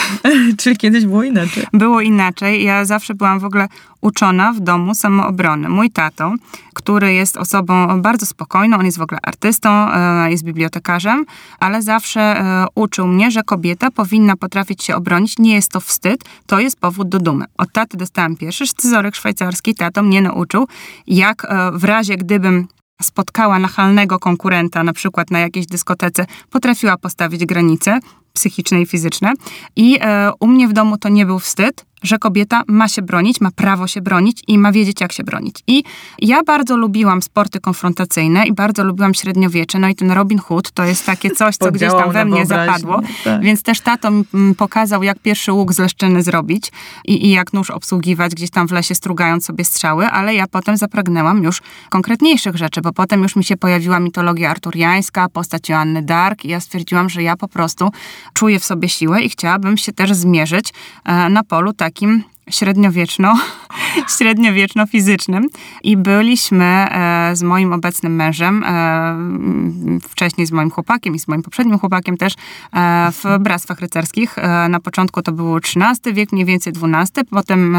Czyli 0.59 0.77
kiedyś 0.77 1.05
było 1.05 1.23
inaczej. 1.23 1.63
Było 1.73 2.01
inaczej. 2.01 2.63
Ja 2.63 2.85
zawsze 2.85 3.15
byłam 3.15 3.39
w 3.39 3.45
ogóle 3.45 3.67
uczona 4.01 4.53
w 4.53 4.59
domu 4.59 4.95
samoobrony. 4.95 5.69
Mój 5.69 5.91
tato, 5.91 6.33
który 6.73 7.13
jest 7.13 7.37
osobą 7.37 8.01
bardzo 8.01 8.25
spokojną, 8.25 8.77
on 8.77 8.85
jest 8.85 8.97
w 8.97 9.01
ogóle 9.01 9.19
artystą, 9.23 9.69
e, 9.69 10.31
jest 10.31 10.43
bibliotekarzem, 10.43 11.25
ale 11.59 11.81
zawsze 11.81 12.21
e, 12.21 12.65
uczył 12.75 13.07
mnie, 13.07 13.31
że 13.31 13.43
kobieta 13.43 13.91
powinna 13.91 14.35
potrafić 14.35 14.83
się 14.83 14.95
obronić. 14.95 15.39
Nie 15.39 15.55
jest 15.55 15.71
to 15.71 15.79
wstyd, 15.79 16.23
to 16.45 16.59
jest 16.59 16.79
powód 16.79 17.09
do 17.09 17.19
dumy. 17.19 17.45
Od 17.57 17.71
taty 17.71 17.97
dostałam 17.97 18.35
pierwszy 18.35 18.67
scyzoryk 18.67 19.15
szwajcarski. 19.15 19.75
Tato 19.75 20.03
mnie 20.03 20.21
nauczył, 20.21 20.67
jak 21.07 21.45
e, 21.45 21.71
w 21.71 21.83
razie 21.83 22.17
gdybym 22.17 22.67
spotkała 23.01 23.59
nachalnego 23.59 24.19
konkurenta, 24.19 24.83
na 24.83 24.93
przykład 24.93 25.31
na 25.31 25.39
jakiejś 25.39 25.65
dyskotece, 25.65 26.25
potrafiła 26.51 26.97
postawić 26.97 27.45
granice 27.45 27.99
psychiczne 28.37 28.81
i 28.81 28.85
fizyczne. 28.85 29.33
I 29.75 29.97
e, 30.01 30.31
u 30.39 30.47
mnie 30.47 30.67
w 30.67 30.73
domu 30.73 30.97
to 30.97 31.09
nie 31.09 31.25
był 31.25 31.39
wstyd, 31.39 31.85
że 32.03 32.19
kobieta 32.19 32.63
ma 32.67 32.87
się 32.87 33.01
bronić, 33.01 33.41
ma 33.41 33.51
prawo 33.51 33.87
się 33.87 34.01
bronić 34.01 34.43
i 34.47 34.57
ma 34.57 34.71
wiedzieć, 34.71 35.01
jak 35.01 35.11
się 35.11 35.23
bronić. 35.23 35.55
I 35.67 35.83
ja 36.19 36.43
bardzo 36.43 36.77
lubiłam 36.77 37.21
sporty 37.21 37.59
konfrontacyjne 37.59 38.47
i 38.47 38.53
bardzo 38.53 38.83
lubiłam 38.83 39.13
średniowiecze. 39.13 39.79
No 39.79 39.87
i 39.87 39.95
ten 39.95 40.11
Robin 40.11 40.39
Hood 40.39 40.71
to 40.71 40.83
jest 40.83 41.05
takie 41.05 41.31
coś, 41.31 41.57
co 41.57 41.71
gdzieś 41.71 41.91
tam 41.91 42.11
we 42.11 42.25
mnie 42.25 42.45
zapadło. 42.45 43.01
Tak. 43.23 43.41
Więc 43.41 43.63
też 43.63 43.81
tato 43.81 44.11
mi 44.11 44.23
mm, 44.33 44.55
pokazał, 44.55 45.03
jak 45.03 45.19
pierwszy 45.19 45.51
łuk 45.51 45.73
z 45.73 45.79
leszczyny 45.79 46.23
zrobić 46.23 46.71
i, 47.05 47.25
i 47.25 47.29
jak 47.29 47.53
nóż 47.53 47.69
obsługiwać, 47.69 48.35
gdzieś 48.35 48.49
tam 48.49 48.67
w 48.67 48.71
lesie 48.71 48.95
strugając 48.95 49.45
sobie 49.45 49.63
strzały, 49.63 50.07
ale 50.07 50.35
ja 50.35 50.47
potem 50.47 50.77
zapragnęłam 50.77 51.43
już 51.43 51.61
konkretniejszych 51.89 52.55
rzeczy, 52.55 52.81
bo 52.81 52.93
potem 52.93 53.23
już 53.23 53.35
mi 53.35 53.43
się 53.43 53.57
pojawiła 53.57 53.99
mitologia 53.99 54.49
arturiańska, 54.49 55.29
postać 55.29 55.69
Joanny 55.69 56.01
Dark 56.01 56.45
i 56.45 56.47
ja 56.47 56.59
stwierdziłam, 56.59 57.09
że 57.09 57.23
ja 57.23 57.37
po 57.37 57.47
prostu 57.47 57.89
czuję 58.33 58.59
w 58.59 58.65
sobie 58.65 58.89
siłę 58.89 59.21
i 59.21 59.29
chciałabym 59.29 59.77
się 59.77 59.93
też 59.93 60.13
zmierzyć 60.13 60.73
e, 61.05 61.29
na 61.29 61.43
polu 61.43 61.73
takim 61.73 62.23
średniowieczno, 62.49 63.39
średniowieczno-fizycznym. 64.17 65.47
I 65.83 65.97
byliśmy 65.97 66.65
e, 66.65 67.35
z 67.35 67.43
moim 67.43 67.73
obecnym 67.73 68.15
mężem, 68.15 68.63
e, 68.63 69.99
wcześniej 70.09 70.47
z 70.47 70.51
moim 70.51 70.71
chłopakiem 70.71 71.15
i 71.15 71.19
z 71.19 71.27
moim 71.27 71.43
poprzednim 71.43 71.79
chłopakiem 71.79 72.17
też 72.17 72.33
e, 72.73 73.11
w 73.11 73.39
bractwach 73.39 73.79
rycerskich. 73.79 74.35
Na 74.69 74.79
początku 74.79 75.21
to 75.21 75.31
był 75.31 75.57
XIII 75.57 76.13
wiek, 76.13 76.31
mniej 76.31 76.45
więcej 76.45 76.73
XII. 76.73 77.25
Potem 77.29 77.77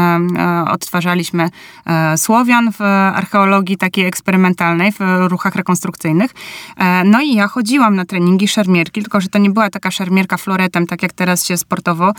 odtwarzaliśmy 0.67 1.49
Słowian 2.17 2.71
w 2.71 2.81
archeologii 3.15 3.77
takiej 3.77 4.05
eksperymentalnej, 4.05 4.91
w 4.91 4.99
ruchach 5.27 5.55
rekonstrukcyjnych. 5.55 6.31
No 7.05 7.21
i 7.21 7.33
ja 7.33 7.47
chodziłam 7.47 7.95
na 7.95 8.05
treningi 8.05 8.47
szermierki, 8.47 9.01
tylko 9.01 9.21
że 9.21 9.27
to 9.27 9.39
nie 9.39 9.49
była 9.49 9.69
taka 9.69 9.91
szermierka 9.91 10.37
floretem, 10.37 10.87
tak 10.87 11.03
jak 11.03 11.13
teraz 11.13 11.45
się 11.45 11.57
sportowo 11.57 12.13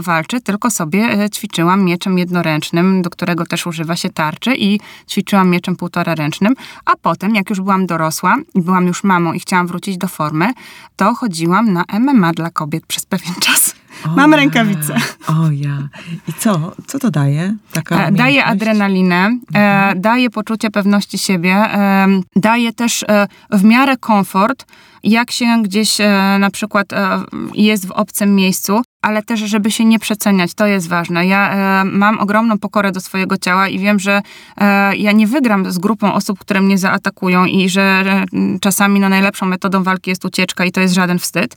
walczy, 0.00 0.40
tylko 0.40 0.70
sobie 0.70 1.00
e, 1.00 1.28
ćwiczyłam 1.68 1.84
mieczem 1.84 2.18
jednoręcznym, 2.18 3.02
do 3.02 3.10
którego 3.10 3.46
też 3.46 3.66
używa 3.66 3.96
się 3.96 4.10
tarczy 4.10 4.54
i 4.56 4.80
ćwiczyłam 5.08 5.50
mieczem 5.50 5.76
półtoraręcznym, 5.76 6.54
a 6.84 6.92
potem, 7.02 7.34
jak 7.34 7.50
już 7.50 7.60
byłam 7.60 7.86
dorosła 7.86 8.36
i 8.54 8.62
byłam 8.62 8.86
już 8.86 9.04
mamą 9.04 9.32
i 9.32 9.40
chciałam 9.40 9.66
wrócić 9.66 9.98
do 9.98 10.08
formy, 10.08 10.52
to 10.96 11.14
chodziłam 11.14 11.72
na 11.72 11.84
MMA 12.00 12.32
dla 12.32 12.50
kobiet 12.50 12.86
przez 12.86 13.06
pewien 13.06 13.34
czas. 13.44 13.74
O 14.04 14.08
Mam 14.08 14.30
ja, 14.30 14.36
rękawice. 14.36 14.94
O 15.26 15.50
ja. 15.50 15.88
I 16.28 16.32
co? 16.32 16.72
Co 16.86 16.98
to 16.98 17.10
daje? 17.10 17.56
Taka 17.72 18.06
E, 18.06 18.12
Daje 18.12 18.44
adrenalinę, 18.44 19.38
e, 19.54 19.94
daje 19.96 20.30
poczucie 20.30 20.70
pewności 20.70 21.18
siebie, 21.18 21.54
e, 21.54 22.06
daje 22.36 22.72
też 22.72 23.04
w 23.50 23.64
miarę 23.64 23.96
komfort, 23.96 24.64
jak 25.02 25.30
się 25.30 25.62
gdzieś 25.62 26.00
e, 26.00 26.36
na 26.40 26.50
przykład 26.50 26.92
e, 26.92 27.20
jest 27.54 27.86
w 27.86 27.90
obcym 27.90 28.34
miejscu, 28.34 28.80
ale 29.02 29.22
też, 29.22 29.40
żeby 29.40 29.70
się 29.70 29.84
nie 29.84 29.98
przeceniać, 29.98 30.54
to 30.54 30.66
jest 30.66 30.88
ważne. 30.88 31.26
Ja 31.26 31.52
e, 31.52 31.84
mam 31.84 32.18
ogromną 32.18 32.58
pokorę 32.58 32.92
do 32.92 33.00
swojego 33.00 33.36
ciała 33.36 33.68
i 33.68 33.78
wiem, 33.78 33.98
że 33.98 34.22
ja 34.96 35.12
nie 35.12 35.26
wygram 35.26 35.72
z 35.72 35.78
grupą 35.78 36.14
osób, 36.14 36.38
które 36.38 36.60
mnie 36.60 36.78
zaatakują 36.78 37.44
i 37.44 37.68
że 37.68 38.04
czasami 38.60 39.00
no, 39.00 39.08
najlepszą 39.08 39.46
metodą 39.46 39.82
walki 39.82 40.10
jest 40.10 40.24
ucieczka 40.24 40.64
i 40.64 40.72
to 40.72 40.80
jest 40.80 40.94
żaden 40.94 41.18
wstyd. 41.18 41.56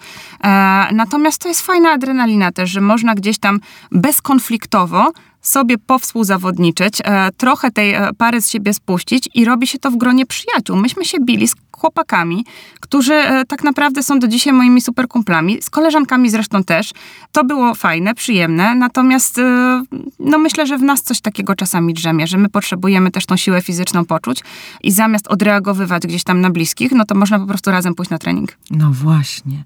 Natomiast 0.91 1.41
to 1.41 1.47
jest 1.47 1.61
fajna 1.61 1.91
adrenalina 1.91 2.51
też, 2.51 2.69
że 2.69 2.81
można 2.81 3.15
gdzieś 3.15 3.39
tam 3.39 3.59
bezkonfliktowo 3.91 5.11
sobie 5.41 5.77
powspółzawodniczyć, 5.77 7.01
trochę 7.37 7.71
tej 7.71 7.95
pary 8.17 8.41
z 8.41 8.49
siebie 8.49 8.73
spuścić 8.73 9.29
i 9.33 9.45
robi 9.45 9.67
się 9.67 9.79
to 9.79 9.91
w 9.91 9.97
gronie 9.97 10.25
przyjaciół. 10.25 10.75
Myśmy 10.75 11.05
się 11.05 11.17
bili 11.19 11.47
z 11.47 11.55
chłopakami, 11.81 12.45
którzy 12.79 13.13
e, 13.13 13.45
tak 13.45 13.63
naprawdę 13.63 14.03
są 14.03 14.19
do 14.19 14.27
dzisiaj 14.27 14.53
moimi 14.53 14.81
super 14.81 15.07
kumplami, 15.07 15.61
z 15.61 15.69
koleżankami 15.69 16.29
zresztą 16.29 16.63
też. 16.63 16.91
To 17.31 17.43
było 17.43 17.75
fajne, 17.75 18.15
przyjemne, 18.15 18.75
natomiast 18.75 19.39
e, 19.39 19.83
no 20.19 20.37
myślę, 20.37 20.67
że 20.67 20.77
w 20.77 20.81
nas 20.81 21.03
coś 21.03 21.21
takiego 21.21 21.55
czasami 21.55 21.93
drzemie, 21.93 22.27
że 22.27 22.37
my 22.37 22.49
potrzebujemy 22.49 23.11
też 23.11 23.25
tą 23.25 23.37
siłę 23.37 23.61
fizyczną 23.61 24.05
poczuć 24.05 24.43
i 24.83 24.91
zamiast 24.91 25.27
odreagowywać 25.27 26.03
gdzieś 26.07 26.23
tam 26.23 26.41
na 26.41 26.49
bliskich, 26.49 26.91
no 26.91 27.05
to 27.05 27.15
można 27.15 27.39
po 27.39 27.45
prostu 27.45 27.71
razem 27.71 27.95
pójść 27.95 28.11
na 28.11 28.17
trening. 28.17 28.57
No 28.71 28.91
właśnie. 28.91 29.63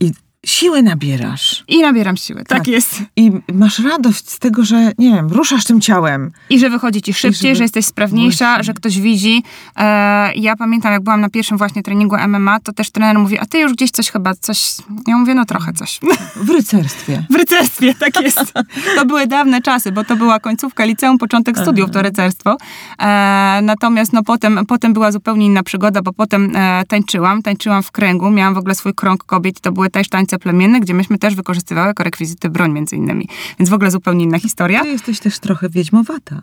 I 0.00 0.12
siły 0.46 0.82
nabierasz. 0.82 1.64
I 1.68 1.80
nabieram 1.80 2.16
siły, 2.16 2.38
tak, 2.44 2.58
Tak. 2.58 2.66
jest. 2.68 3.02
I 3.16 3.32
masz 3.54 3.78
radość 3.78 4.30
z 4.30 4.38
tego, 4.38 4.64
że 4.64 4.92
nie 4.98 5.12
wiem, 5.14 5.28
ruszasz 5.28 5.64
tym 5.64 5.80
ciałem. 5.80 6.30
I 6.50 6.58
że 6.58 6.70
wychodzi 6.70 7.02
ci 7.02 7.14
szybciej, 7.14 7.48
żeby- 7.50 7.54
że 7.56 7.64
jesteś 7.64 7.86
sprawniejsza, 7.86 8.46
Właśnie. 8.46 8.64
że 8.64 8.74
ktoś 8.74 9.00
widzi. 9.00 9.42
E, 9.76 10.34
ja 10.34 10.56
pamiętam, 10.56 10.92
jak 10.92 11.02
byłam 11.02 11.20
na 11.20 11.28
pierwszym 11.28 11.58
właśnie 11.58 11.82
treningu 11.82 12.16
MMA, 12.16 12.60
to 12.60 12.72
też 12.72 12.90
trener 12.90 13.18
mówi, 13.18 13.38
a 13.38 13.46
ty 13.46 13.58
już 13.58 13.72
gdzieś 13.72 13.90
coś 13.90 14.10
chyba, 14.10 14.34
coś... 14.34 14.74
Ja 15.06 15.16
mówię, 15.18 15.34
no 15.34 15.44
trochę 15.44 15.72
coś. 15.72 16.00
W 16.36 16.50
rycerstwie. 16.50 17.24
W 17.30 17.34
rycerstwie, 17.34 17.94
tak 17.94 18.20
jest. 18.20 18.52
To 18.96 19.06
były 19.06 19.26
dawne 19.26 19.62
czasy, 19.62 19.92
bo 19.92 20.04
to 20.04 20.16
była 20.16 20.40
końcówka 20.40 20.84
liceum, 20.84 21.18
początek 21.18 21.58
studiów, 21.58 21.90
to 21.90 22.02
rycerstwo. 22.02 22.56
E, 22.98 23.60
natomiast 23.62 24.12
no 24.12 24.22
potem, 24.22 24.66
potem 24.68 24.92
była 24.92 25.12
zupełnie 25.12 25.46
inna 25.46 25.62
przygoda, 25.62 26.02
bo 26.02 26.12
potem 26.12 26.56
e, 26.56 26.82
tańczyłam, 26.88 27.42
tańczyłam 27.42 27.82
w 27.82 27.90
kręgu, 27.90 28.30
miałam 28.30 28.54
w 28.54 28.58
ogóle 28.58 28.74
swój 28.74 28.94
krąg 28.94 29.24
kobiet 29.24 29.58
i 29.58 29.60
to 29.60 29.72
były 29.72 29.90
też 29.90 30.08
tańce 30.08 30.31
plemienne, 30.38 30.80
gdzie 30.80 30.94
myśmy 30.94 31.18
też 31.18 31.34
wykorzystywały 31.34 31.86
jako 31.86 32.04
rekwizyty 32.04 32.50
broń 32.50 32.72
między 32.72 32.96
innymi. 32.96 33.28
Więc 33.58 33.70
w 33.70 33.74
ogóle 33.74 33.90
zupełnie 33.90 34.24
inna 34.24 34.38
historia. 34.38 34.82
Ty 34.82 34.88
jesteś 34.88 35.20
też 35.20 35.38
trochę 35.38 35.68
wiedźmowata. 35.68 36.42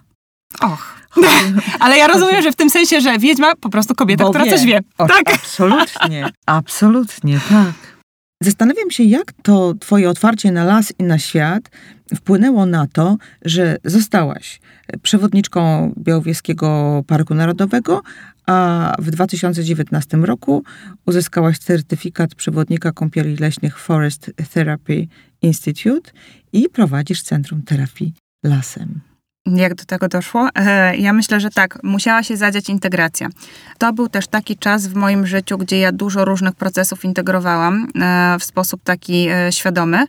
Och. 0.61 0.95
Ale 1.79 1.97
ja 1.97 2.07
rozumiem, 2.07 2.41
że 2.41 2.51
w 2.51 2.55
tym 2.55 2.69
sensie, 2.69 3.01
że 3.01 3.19
wiedźma 3.19 3.55
po 3.55 3.69
prostu 3.69 3.95
kobieta, 3.95 4.23
Bo 4.23 4.29
która 4.29 4.45
wie. 4.45 4.51
coś 4.51 4.65
wie. 4.65 4.79
O, 4.97 5.07
Tak. 5.07 5.33
Absolutnie, 5.35 6.29
absolutnie, 6.45 7.39
tak. 7.49 7.99
Zastanawiam 8.43 8.91
się, 8.91 9.03
jak 9.03 9.33
to 9.43 9.73
twoje 9.79 10.09
otwarcie 10.09 10.51
na 10.51 10.63
las 10.63 10.93
i 10.99 11.03
na 11.03 11.19
świat 11.19 11.69
wpłynęło 12.15 12.65
na 12.65 12.87
to, 12.87 13.17
że 13.45 13.77
zostałaś 13.83 14.59
przewodniczką 15.01 15.93
Białowieskiego 15.97 17.01
Parku 17.07 17.35
Narodowego, 17.35 18.01
a 18.49 18.95
w 18.99 19.11
2019 19.11 20.17
roku 20.17 20.63
uzyskałaś 21.05 21.57
certyfikat 21.57 22.35
przewodnika 22.35 22.91
kąpieli 22.91 23.35
leśnych 23.37 23.79
Forest 23.79 24.31
Therapy 24.53 25.07
Institute 25.41 26.11
i 26.53 26.69
prowadzisz 26.69 27.21
Centrum 27.21 27.61
Terapii 27.61 28.13
Lasem. 28.43 29.01
Jak 29.45 29.75
do 29.75 29.85
tego 29.85 30.07
doszło? 30.07 30.49
E, 30.55 30.97
Ja 30.97 31.13
myślę, 31.13 31.39
że 31.39 31.49
tak, 31.49 31.79
musiała 31.83 32.23
się 32.23 32.37
zadziać 32.37 32.69
integracja. 32.69 33.29
To 33.77 33.93
był 33.93 34.09
też 34.09 34.27
taki 34.27 34.57
czas 34.57 34.87
w 34.87 34.95
moim 34.95 35.27
życiu, 35.27 35.57
gdzie 35.57 35.79
ja 35.79 35.91
dużo 35.91 36.25
różnych 36.25 36.55
procesów 36.55 37.05
integrowałam 37.05 37.87
e, 38.01 38.37
w 38.39 38.43
sposób 38.43 38.83
taki 38.83 39.27
e, 39.29 39.51
świadomy. 39.51 40.05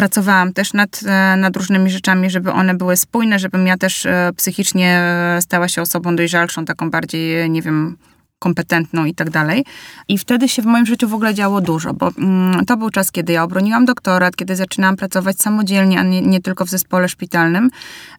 Pracowałam 0.00 0.52
też 0.52 0.72
nad, 0.72 1.00
e, 1.06 1.36
nad 1.36 1.56
różnymi 1.56 1.90
rzeczami, 1.90 2.30
żeby 2.30 2.52
one 2.52 2.74
były 2.74 2.96
spójne, 2.96 3.38
żebym 3.38 3.66
ja 3.66 3.76
też 3.76 4.06
e, 4.06 4.30
psychicznie 4.36 4.98
e, 4.98 5.42
stała 5.42 5.68
się 5.68 5.82
osobą 5.82 6.16
dojrzalszą, 6.16 6.64
taką 6.64 6.90
bardziej, 6.90 7.50
nie 7.50 7.62
wiem, 7.62 7.96
kompetentną 8.44 9.04
i 9.04 9.14
tak 9.14 9.30
dalej. 9.30 9.64
I 10.08 10.18
wtedy 10.18 10.48
się 10.48 10.62
w 10.62 10.66
moim 10.66 10.86
życiu 10.86 11.08
w 11.08 11.14
ogóle 11.14 11.34
działo 11.34 11.60
dużo, 11.60 11.94
bo 11.94 12.10
mm, 12.18 12.64
to 12.66 12.76
był 12.76 12.90
czas, 12.90 13.10
kiedy 13.12 13.32
ja 13.32 13.44
obroniłam 13.44 13.84
doktorat, 13.84 14.36
kiedy 14.36 14.56
zaczynałam 14.56 14.96
pracować 14.96 15.38
samodzielnie, 15.38 16.00
a 16.00 16.02
nie, 16.02 16.20
nie 16.22 16.40
tylko 16.40 16.64
w 16.64 16.70
zespole 16.70 17.08
szpitalnym. 17.08 17.70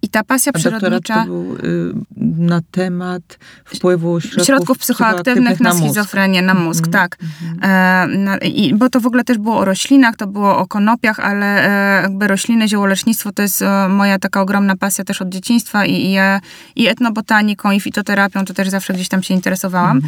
I 0.01 0.09
ta 0.09 0.23
pasja 0.23 0.51
A 0.55 0.57
przyrodnicza 0.59 1.15
to 1.15 1.25
był 1.25 1.55
y, 1.55 1.93
na 2.37 2.61
temat 2.71 3.21
wpływu 3.65 4.21
środków, 4.21 4.45
środków 4.45 4.77
psychoaktywnych 4.77 5.59
na 5.59 5.69
mózg. 5.69 5.83
schizofrenię, 5.83 6.41
na 6.41 6.53
mózg, 6.53 6.85
Mhm, 6.85 6.91
tak. 6.91 7.17
E, 7.61 8.07
na, 8.17 8.37
i, 8.37 8.73
bo 8.75 8.89
to 8.89 8.99
w 8.99 9.05
ogóle 9.05 9.23
też 9.23 9.37
było 9.37 9.57
o 9.57 9.65
roślinach, 9.65 10.15
to 10.15 10.27
było 10.27 10.57
o 10.57 10.67
konopiach, 10.67 11.19
ale 11.19 11.45
e, 11.99 12.01
jakby 12.01 12.27
rośliny, 12.27 12.67
ziołolecznictwo 12.67 13.31
to 13.31 13.41
jest 13.41 13.61
e, 13.61 13.87
moja 13.89 14.19
taka 14.19 14.41
ogromna 14.41 14.75
pasja 14.75 15.03
też 15.03 15.21
od 15.21 15.29
dzieciństwa 15.29 15.85
i, 15.85 15.91
i, 15.93 16.11
ja- 16.11 16.41
i 16.75 16.87
etnobotaniką, 16.87 17.71
i 17.71 17.79
fitoterapią, 17.79 18.45
to 18.45 18.53
też 18.53 18.69
zawsze 18.69 18.93
gdzieś 18.93 19.07
tam 19.09 19.23
się 19.23 19.33
interesowałam. 19.33 19.97
Em, 19.97 20.03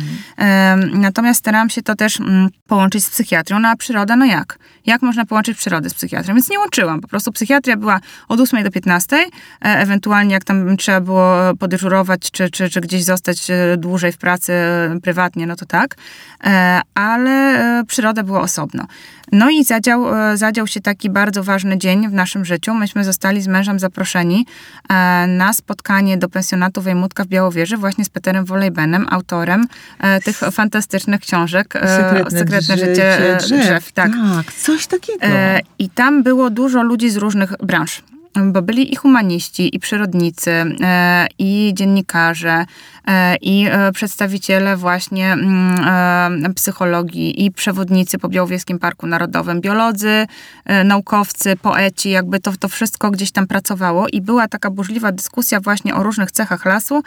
Natomiast 0.93 1.39
starałam 1.39 1.69
się 1.69 1.81
to 1.81 1.95
też 1.95 2.19
mm, 2.19 2.49
połączyć 2.67 3.05
z 3.05 3.09
psychiatrią. 3.09 3.59
No 3.59 3.69
a 3.69 3.75
przyroda, 3.75 4.15
no 4.15 4.25
jak? 4.25 4.57
Jak 4.85 5.01
można 5.01 5.25
połączyć 5.25 5.57
przyrodę 5.57 5.89
z 5.89 5.93
psychiatrią? 5.93 6.35
Więc 6.35 6.49
nie 6.49 6.59
łączyłam. 6.59 7.01
Po 7.01 7.07
prostu 7.07 7.31
psychiatria 7.31 7.77
była 7.77 7.99
od 8.27 8.39
8 8.39 8.63
do 8.63 8.71
15, 8.71 9.15
e, 9.15 9.29
ewentualnie 9.61 10.33
jak 10.33 10.43
tam 10.43 10.77
trzeba 10.77 11.01
było 11.01 11.55
podyżurować, 11.59 12.31
czy, 12.31 12.49
czy, 12.49 12.69
czy 12.69 12.81
gdzieś 12.81 13.03
zostać 13.03 13.49
e, 13.49 13.77
dłużej 13.77 14.11
w 14.11 14.17
pracy 14.17 14.53
e, 14.53 14.99
prywatnie, 15.03 15.47
no 15.47 15.55
to 15.55 15.65
tak. 15.65 15.95
Ale 16.95 17.83
przyroda 17.87 18.23
była 18.23 18.41
osobno. 18.41 18.87
No 19.33 19.49
i 19.49 19.63
zadział, 19.63 20.15
e, 20.15 20.37
zadział 20.37 20.67
się 20.67 20.81
taki 20.81 21.09
bardzo 21.09 21.43
ważny 21.43 21.77
dzień 21.77 22.09
w 22.09 22.13
naszym 22.13 22.45
życiu. 22.45 22.73
Myśmy 22.73 23.03
zostali 23.03 23.41
z 23.41 23.47
mężem 23.47 23.79
zaproszeni 23.79 24.45
e, 24.89 25.27
na 25.27 25.53
spotkanie 25.53 26.17
do 26.17 26.29
pensjonatu 26.29 26.81
Wejmutka 26.81 27.23
w 27.23 27.27
Białowieży 27.27 27.77
właśnie 27.77 28.05
z 28.05 28.09
Peterem 28.09 28.45
Wolejbenem, 28.45 29.07
autorem 29.09 29.67
e, 29.99 30.21
tych 30.21 30.37
fantastycznych 30.37 31.21
książek 31.21 31.75
e, 31.75 31.97
Sekretne, 31.97 32.61
życie, 32.61 33.35
e, 33.35 33.37
drzew. 33.37 33.91
tak. 33.91 34.11
tak, 34.11 34.53
coś 34.53 34.87
takiego. 34.87 35.25
I 35.79 35.89
tam 35.89 36.23
było 36.23 36.49
dużo 36.49 36.83
ludzi 36.83 37.09
z 37.09 37.17
różnych 37.17 37.53
branż. 37.57 38.03
Bo 38.41 38.61
byli 38.61 38.93
i 38.93 38.95
humaniści, 38.95 39.75
i 39.75 39.79
przyrodnicy, 39.79 40.51
e, 40.81 41.27
i 41.39 41.71
dziennikarze, 41.73 42.65
e, 43.07 43.35
i 43.35 43.67
e, 43.71 43.91
przedstawiciele 43.91 44.77
właśnie 44.77 45.33
mm, 45.33 46.53
psychologii, 46.53 47.45
i 47.45 47.51
przewodnicy 47.51 48.17
po 48.17 48.29
Białowieskim 48.29 48.79
Parku 48.79 49.07
Narodowym, 49.07 49.61
biolodzy, 49.61 50.27
naukowcy, 50.85 51.55
poeci, 51.55 52.09
jakby 52.09 52.39
to, 52.39 52.51
to 52.59 52.69
wszystko 52.69 53.11
gdzieś 53.11 53.31
tam 53.31 53.47
pracowało 53.47 54.07
i 54.07 54.21
była 54.21 54.47
taka 54.47 54.69
burzliwa 54.69 55.11
dyskusja 55.11 55.59
właśnie 55.59 55.95
o 55.95 56.03
różnych 56.03 56.31
cechach 56.31 56.65
lasu 56.65 57.03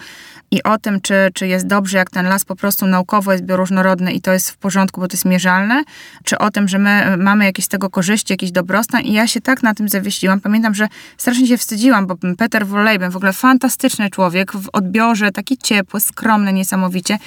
i 0.50 0.62
o 0.62 0.78
tym, 0.78 1.00
czy, 1.00 1.14
czy 1.34 1.46
jest 1.46 1.66
dobrze, 1.66 1.98
jak 1.98 2.10
ten 2.10 2.26
las 2.26 2.44
po 2.44 2.56
prostu 2.56 2.86
naukowo 2.86 3.32
jest 3.32 3.44
bioróżnorodny 3.44 4.12
i 4.12 4.20
to 4.20 4.32
jest 4.32 4.50
w 4.50 4.56
porządku, 4.56 5.00
bo 5.00 5.08
to 5.08 5.14
jest 5.14 5.24
mierzalne, 5.24 5.84
czy 6.24 6.38
o 6.38 6.50
tym, 6.50 6.68
że 6.68 6.78
my 6.78 7.16
mamy 7.16 7.44
jakieś 7.44 7.64
z 7.64 7.68
tego 7.68 7.90
korzyści, 7.90 8.32
jakiś 8.32 8.52
dobrostan 8.52 9.02
i 9.02 9.12
ja 9.12 9.26
się 9.26 9.40
tak 9.40 9.62
na 9.62 9.74
tym 9.74 9.88
zawiesiłam. 9.88 10.40
Pamiętam, 10.40 10.74
że 10.74 10.88
strasznie 11.18 11.46
się 11.46 11.58
wstydziłam, 11.58 12.06
bo 12.06 12.16
Peter 12.38 12.66
Wolejben, 12.66 13.10
w 13.10 13.16
ogóle 13.16 13.32
fantastyczny 13.32 14.10
człowiek, 14.10 14.52
w 14.52 14.68
odbiorze, 14.72 15.32
taki 15.32 15.58
ciepły, 15.58 16.00
skromny 16.00 16.52
niesamowicie. 16.52 17.18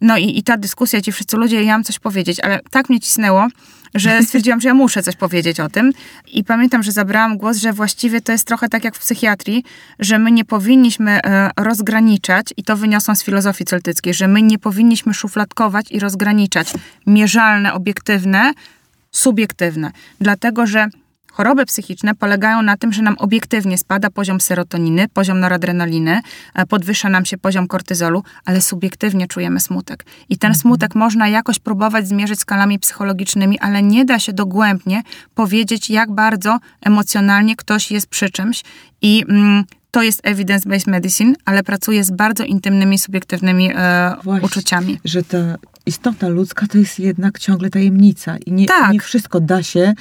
No 0.00 0.16
i, 0.16 0.38
i 0.38 0.42
ta 0.42 0.56
dyskusja, 0.56 1.00
ci 1.00 1.12
wszyscy 1.12 1.36
ludzie, 1.36 1.64
ja 1.64 1.72
mam 1.72 1.84
coś 1.84 1.98
powiedzieć, 1.98 2.40
ale 2.40 2.60
tak 2.70 2.88
mnie 2.88 3.00
cisnęło, 3.00 3.48
że 3.94 4.18
stwierdziłam, 4.22 4.60
że 4.60 4.68
ja 4.68 4.74
muszę 4.74 5.02
coś 5.02 5.16
powiedzieć 5.16 5.60
o 5.60 5.68
tym. 5.68 5.92
I 6.32 6.44
pamiętam, 6.44 6.82
że 6.82 6.92
zabrałam 6.92 7.38
głos, 7.38 7.56
że 7.56 7.72
właściwie 7.72 8.20
to 8.20 8.32
jest 8.32 8.46
trochę 8.46 8.68
tak 8.68 8.84
jak 8.84 8.96
w 8.96 8.98
psychiatrii, 8.98 9.64
że 9.98 10.18
my 10.18 10.32
nie 10.32 10.44
powinniśmy 10.44 11.10
e, 11.10 11.50
rozgraniczać, 11.56 12.46
i 12.56 12.64
to 12.64 12.76
wyniosłam 12.76 13.16
z 13.16 13.22
filozofii 13.22 13.64
celtyckiej, 13.64 14.14
że 14.14 14.28
my 14.28 14.42
nie 14.42 14.58
powinniśmy 14.58 15.14
szufladkować 15.14 15.90
i 15.90 16.00
rozgraniczać 16.00 16.72
mierzalne, 17.06 17.72
obiektywne, 17.72 18.52
subiektywne. 19.10 19.90
Dlatego, 20.20 20.66
że 20.66 20.88
Choroby 21.36 21.66
psychiczne 21.66 22.14
polegają 22.14 22.62
na 22.62 22.76
tym, 22.76 22.92
że 22.92 23.02
nam 23.02 23.16
obiektywnie 23.18 23.78
spada 23.78 24.10
poziom 24.10 24.40
serotoniny, 24.40 25.08
poziom 25.08 25.40
noradrenaliny, 25.40 26.20
e, 26.54 26.66
podwyższa 26.66 27.08
nam 27.08 27.24
się 27.24 27.38
poziom 27.38 27.66
kortyzolu, 27.66 28.22
ale 28.44 28.60
subiektywnie 28.60 29.26
czujemy 29.26 29.60
smutek. 29.60 30.04
I 30.28 30.38
ten 30.38 30.54
smutek 30.54 30.94
można 30.94 31.28
jakoś 31.28 31.58
próbować 31.58 32.08
zmierzyć 32.08 32.40
skalami 32.40 32.78
psychologicznymi, 32.78 33.58
ale 33.58 33.82
nie 33.82 34.04
da 34.04 34.18
się 34.18 34.32
dogłębnie 34.32 35.02
powiedzieć, 35.34 35.90
jak 35.90 36.12
bardzo 36.12 36.58
emocjonalnie 36.80 37.56
ktoś 37.56 37.90
jest 37.90 38.06
przy 38.06 38.30
czymś. 38.30 38.62
I 39.02 39.24
mm, 39.28 39.64
to 39.94 40.02
jest 40.02 40.22
evidence-based 40.22 40.90
medicine, 40.90 41.34
ale 41.44 41.62
pracuje 41.62 42.04
z 42.04 42.10
bardzo 42.10 42.44
intymnymi, 42.44 42.98
subiektywnymi 42.98 43.70
e, 43.74 44.14
Właśnie. 44.24 44.46
uczuciami. 44.46 44.98
że 45.04 45.22
ta 45.22 45.38
istota 45.86 46.28
ludzka 46.28 46.66
to 46.66 46.78
jest 46.78 46.98
jednak 46.98 47.38
ciągle 47.38 47.70
tajemnica 47.70 48.36
i 48.46 48.52
nie, 48.52 48.66
Tak. 48.66 48.92
nie 48.92 49.00
wszystko 49.00 49.40
da 49.40 49.62
się 49.62 49.94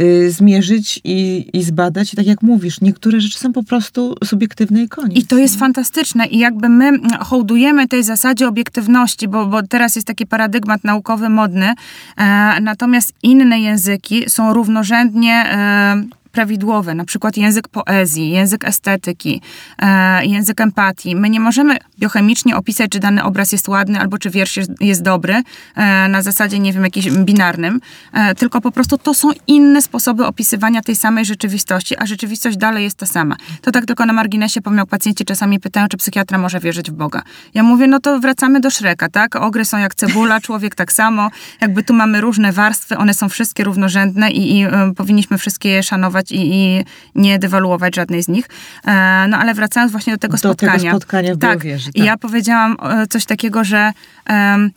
y, 0.00 0.30
zmierzyć 0.30 1.00
i, 1.04 1.50
i 1.52 1.62
zbadać. 1.62 2.12
I 2.12 2.16
tak 2.16 2.26
jak 2.26 2.42
mówisz, 2.42 2.80
niektóre 2.80 3.20
rzeczy 3.20 3.38
są 3.38 3.52
po 3.52 3.62
prostu 3.62 4.14
subiektywne 4.24 4.82
i 4.82 4.88
koniec. 4.88 5.18
I 5.18 5.26
to 5.26 5.38
jest 5.38 5.58
fantastyczne. 5.58 6.26
I 6.26 6.38
jakby 6.38 6.68
my 6.68 6.98
hołdujemy 7.20 7.88
tej 7.88 8.04
zasadzie 8.04 8.48
obiektywności, 8.48 9.28
bo, 9.28 9.46
bo 9.46 9.62
teraz 9.62 9.96
jest 9.96 10.06
taki 10.06 10.26
paradygmat 10.26 10.84
naukowy 10.84 11.28
modny, 11.28 11.74
e, 12.16 12.60
natomiast 12.60 13.12
inne 13.22 13.60
języki 13.60 14.24
są 14.30 14.52
równorzędnie 14.54 15.32
e, 15.34 16.19
prawidłowe, 16.32 16.94
na 16.94 17.04
przykład 17.04 17.36
język 17.36 17.68
poezji, 17.68 18.30
język 18.30 18.64
estetyki, 18.64 19.40
e, 19.78 20.26
język 20.26 20.60
empatii. 20.60 21.16
My 21.16 21.30
nie 21.30 21.40
możemy 21.40 21.76
biochemicznie 21.98 22.56
opisać, 22.56 22.90
czy 22.90 23.00
dany 23.00 23.24
obraz 23.24 23.52
jest 23.52 23.68
ładny, 23.68 24.00
albo 24.00 24.18
czy 24.18 24.30
wiersz 24.30 24.58
jest, 24.80 25.02
dobry, 25.02 25.42
e, 25.76 26.08
na 26.08 26.22
zasadzie, 26.22 26.58
nie 26.58 26.72
wiem, 26.72 26.84
jakimś 26.84 27.10
binarnym, 27.10 27.80
e, 28.12 28.34
tylko 28.34 28.60
po 28.60 28.72
prostu 28.72 28.98
to 28.98 29.14
są 29.14 29.30
inne 29.46 29.82
sposoby 29.82 30.26
opisywania 30.26 30.82
tej 30.82 30.96
samej 30.96 31.24
rzeczywistości, 31.24 31.94
a 31.98 32.06
rzeczywistość 32.06 32.56
dalej 32.56 32.84
jest 32.84 32.96
ta 32.96 33.06
sama. 33.06 33.36
To 33.62 33.70
tak 33.70 33.86
tylko 33.86 34.06
na 34.06 34.12
marginesie, 34.12 34.62
pomniał 34.62 34.86
pacjenci 34.86 35.24
czasami 35.24 35.60
pytają, 35.60 35.88
czy 35.88 35.96
psychiatra 35.96 36.38
może 36.38 36.60
wierzyć 36.60 36.90
w 36.90 36.94
Boga. 36.94 37.22
Ja 37.54 37.62
mówię, 37.62 37.86
no 37.86 38.00
to 38.00 38.20
wracamy 38.20 38.60
do 38.60 38.70
Szreka, 38.70 39.08
tak? 39.08 39.36
Ogry 39.36 39.64
są 39.64 39.78
jak 39.78 39.94
cebula, 39.94 40.40
człowiek 40.50 40.74
tak 40.74 40.92
samo. 40.92 41.30
Jakby 41.60 41.82
tu 41.82 41.94
mamy 41.94 42.20
różne 42.20 42.52
warstwy, 42.52 42.96
one 42.96 43.14
są 43.14 43.28
wszystkie 43.28 43.64
równorzędne 43.64 44.30
i, 44.30 44.60
i 44.60 44.66
powinniśmy 44.96 45.38
wszystkie 45.38 45.68
je 45.68 45.82
szanować 45.82 46.19
i, 46.30 46.54
i 46.54 46.84
nie 47.14 47.38
dewaluować 47.38 47.96
żadnej 47.96 48.22
z 48.22 48.28
nich. 48.28 48.46
E, 48.86 49.26
no 49.28 49.38
ale 49.38 49.54
wracając 49.54 49.92
właśnie 49.92 50.12
do 50.12 50.18
tego 50.18 50.36
Do 50.36 50.40
tego 50.40 50.54
spotkania. 50.54 50.90
spotkania 50.90 51.34
w 51.34 51.38
tak, 51.38 51.58
Białowieży, 51.58 51.90
I 51.94 51.98
tak. 51.98 52.06
ja 52.06 52.16
powiedziałam 52.16 52.76
e, 52.82 53.06
coś 53.06 53.24
takiego, 53.24 53.64
że 53.64 53.92
em, 54.26 54.70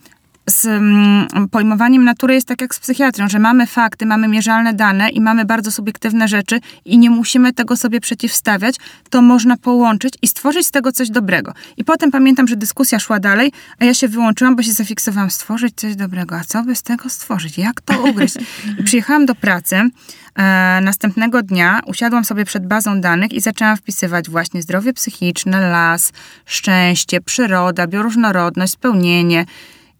z 0.46 0.66
mm, 0.66 1.48
pojmowaniem 1.50 2.04
natury 2.04 2.34
jest 2.34 2.48
tak 2.48 2.60
jak 2.60 2.74
z 2.74 2.78
psychiatrią, 2.78 3.28
że 3.28 3.38
mamy 3.38 3.66
fakty, 3.66 4.06
mamy 4.06 4.28
mierzalne 4.28 4.74
dane 4.74 5.10
i 5.10 5.20
mamy 5.20 5.44
bardzo 5.44 5.70
subiektywne 5.70 6.28
rzeczy 6.28 6.60
i 6.84 6.98
nie 6.98 7.10
musimy 7.10 7.52
tego 7.52 7.76
sobie 7.76 8.00
przeciwstawiać, 8.00 8.76
to 9.10 9.22
można 9.22 9.56
połączyć 9.56 10.14
i 10.22 10.28
stworzyć 10.28 10.66
z 10.66 10.70
tego 10.70 10.92
coś 10.92 11.10
dobrego. 11.10 11.52
I 11.76 11.84
potem 11.84 12.10
pamiętam, 12.10 12.48
że 12.48 12.56
dyskusja 12.56 12.98
szła 12.98 13.20
dalej, 13.20 13.52
a 13.78 13.84
ja 13.84 13.94
się 13.94 14.08
wyłączyłam, 14.08 14.56
bo 14.56 14.62
się 14.62 14.72
zafiksowałam, 14.72 15.30
stworzyć 15.30 15.74
coś 15.76 15.96
dobrego, 15.96 16.36
a 16.36 16.44
co 16.44 16.62
by 16.62 16.74
z 16.74 16.82
tego 16.82 17.10
stworzyć, 17.10 17.58
jak 17.58 17.80
to 17.80 18.02
ugryźć? 18.02 18.36
I 18.78 18.84
przyjechałam 18.88 19.26
do 19.26 19.34
pracy, 19.34 19.76
e, 19.76 20.80
następnego 20.82 21.42
dnia 21.42 21.80
usiadłam 21.86 22.24
sobie 22.24 22.44
przed 22.44 22.66
bazą 22.66 23.00
danych 23.00 23.32
i 23.32 23.40
zaczęłam 23.40 23.76
wpisywać 23.76 24.30
właśnie 24.30 24.62
zdrowie 24.62 24.92
psychiczne, 24.92 25.60
las, 25.60 26.12
szczęście, 26.46 27.20
przyroda, 27.20 27.86
bioróżnorodność, 27.86 28.72
spełnienie, 28.72 29.44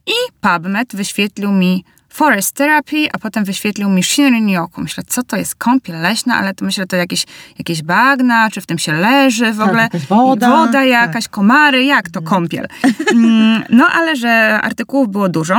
i 0.06 0.12
PubMed 0.40 0.96
wyświetlił 0.96 1.52
mi 1.52 1.84
Forest 2.08 2.52
Therapy, 2.56 3.08
a 3.12 3.18
potem 3.18 3.44
wyświetlił 3.44 3.88
mi 3.88 4.02
Shinrin-yoku. 4.02 4.80
Myślę, 4.82 5.02
co 5.06 5.22
to 5.22 5.36
jest 5.36 5.54
kąpiel 5.54 6.00
leśna, 6.00 6.34
ale 6.36 6.54
to 6.54 6.64
myślę, 6.64 6.86
to 6.86 6.96
jakieś, 6.96 7.24
jakieś 7.58 7.82
bagna, 7.82 8.50
czy 8.50 8.60
w 8.60 8.66
tym 8.66 8.78
się 8.78 8.92
leży 8.92 9.52
w 9.52 9.58
Tak, 9.58 9.66
ogóle. 9.68 9.82
jakaś 9.82 10.06
woda. 10.06 10.50
Woda 10.50 10.84
jakaś, 10.84 11.28
komary, 11.28 11.84
jak 11.84 12.10
to 12.10 12.22
kąpiel. 12.22 12.66
Mm, 13.12 13.62
No 13.70 13.86
ale, 13.92 14.16
że 14.16 14.60
artykułów 14.62 15.08
było 15.08 15.28
dużo. 15.28 15.54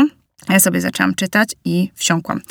a 0.47 0.53
Ja 0.53 0.59
sobie 0.59 0.81
zaczęłam 0.81 1.15
czytać 1.15 1.49
i 1.65 1.91
wsiąkłam. 1.95 2.41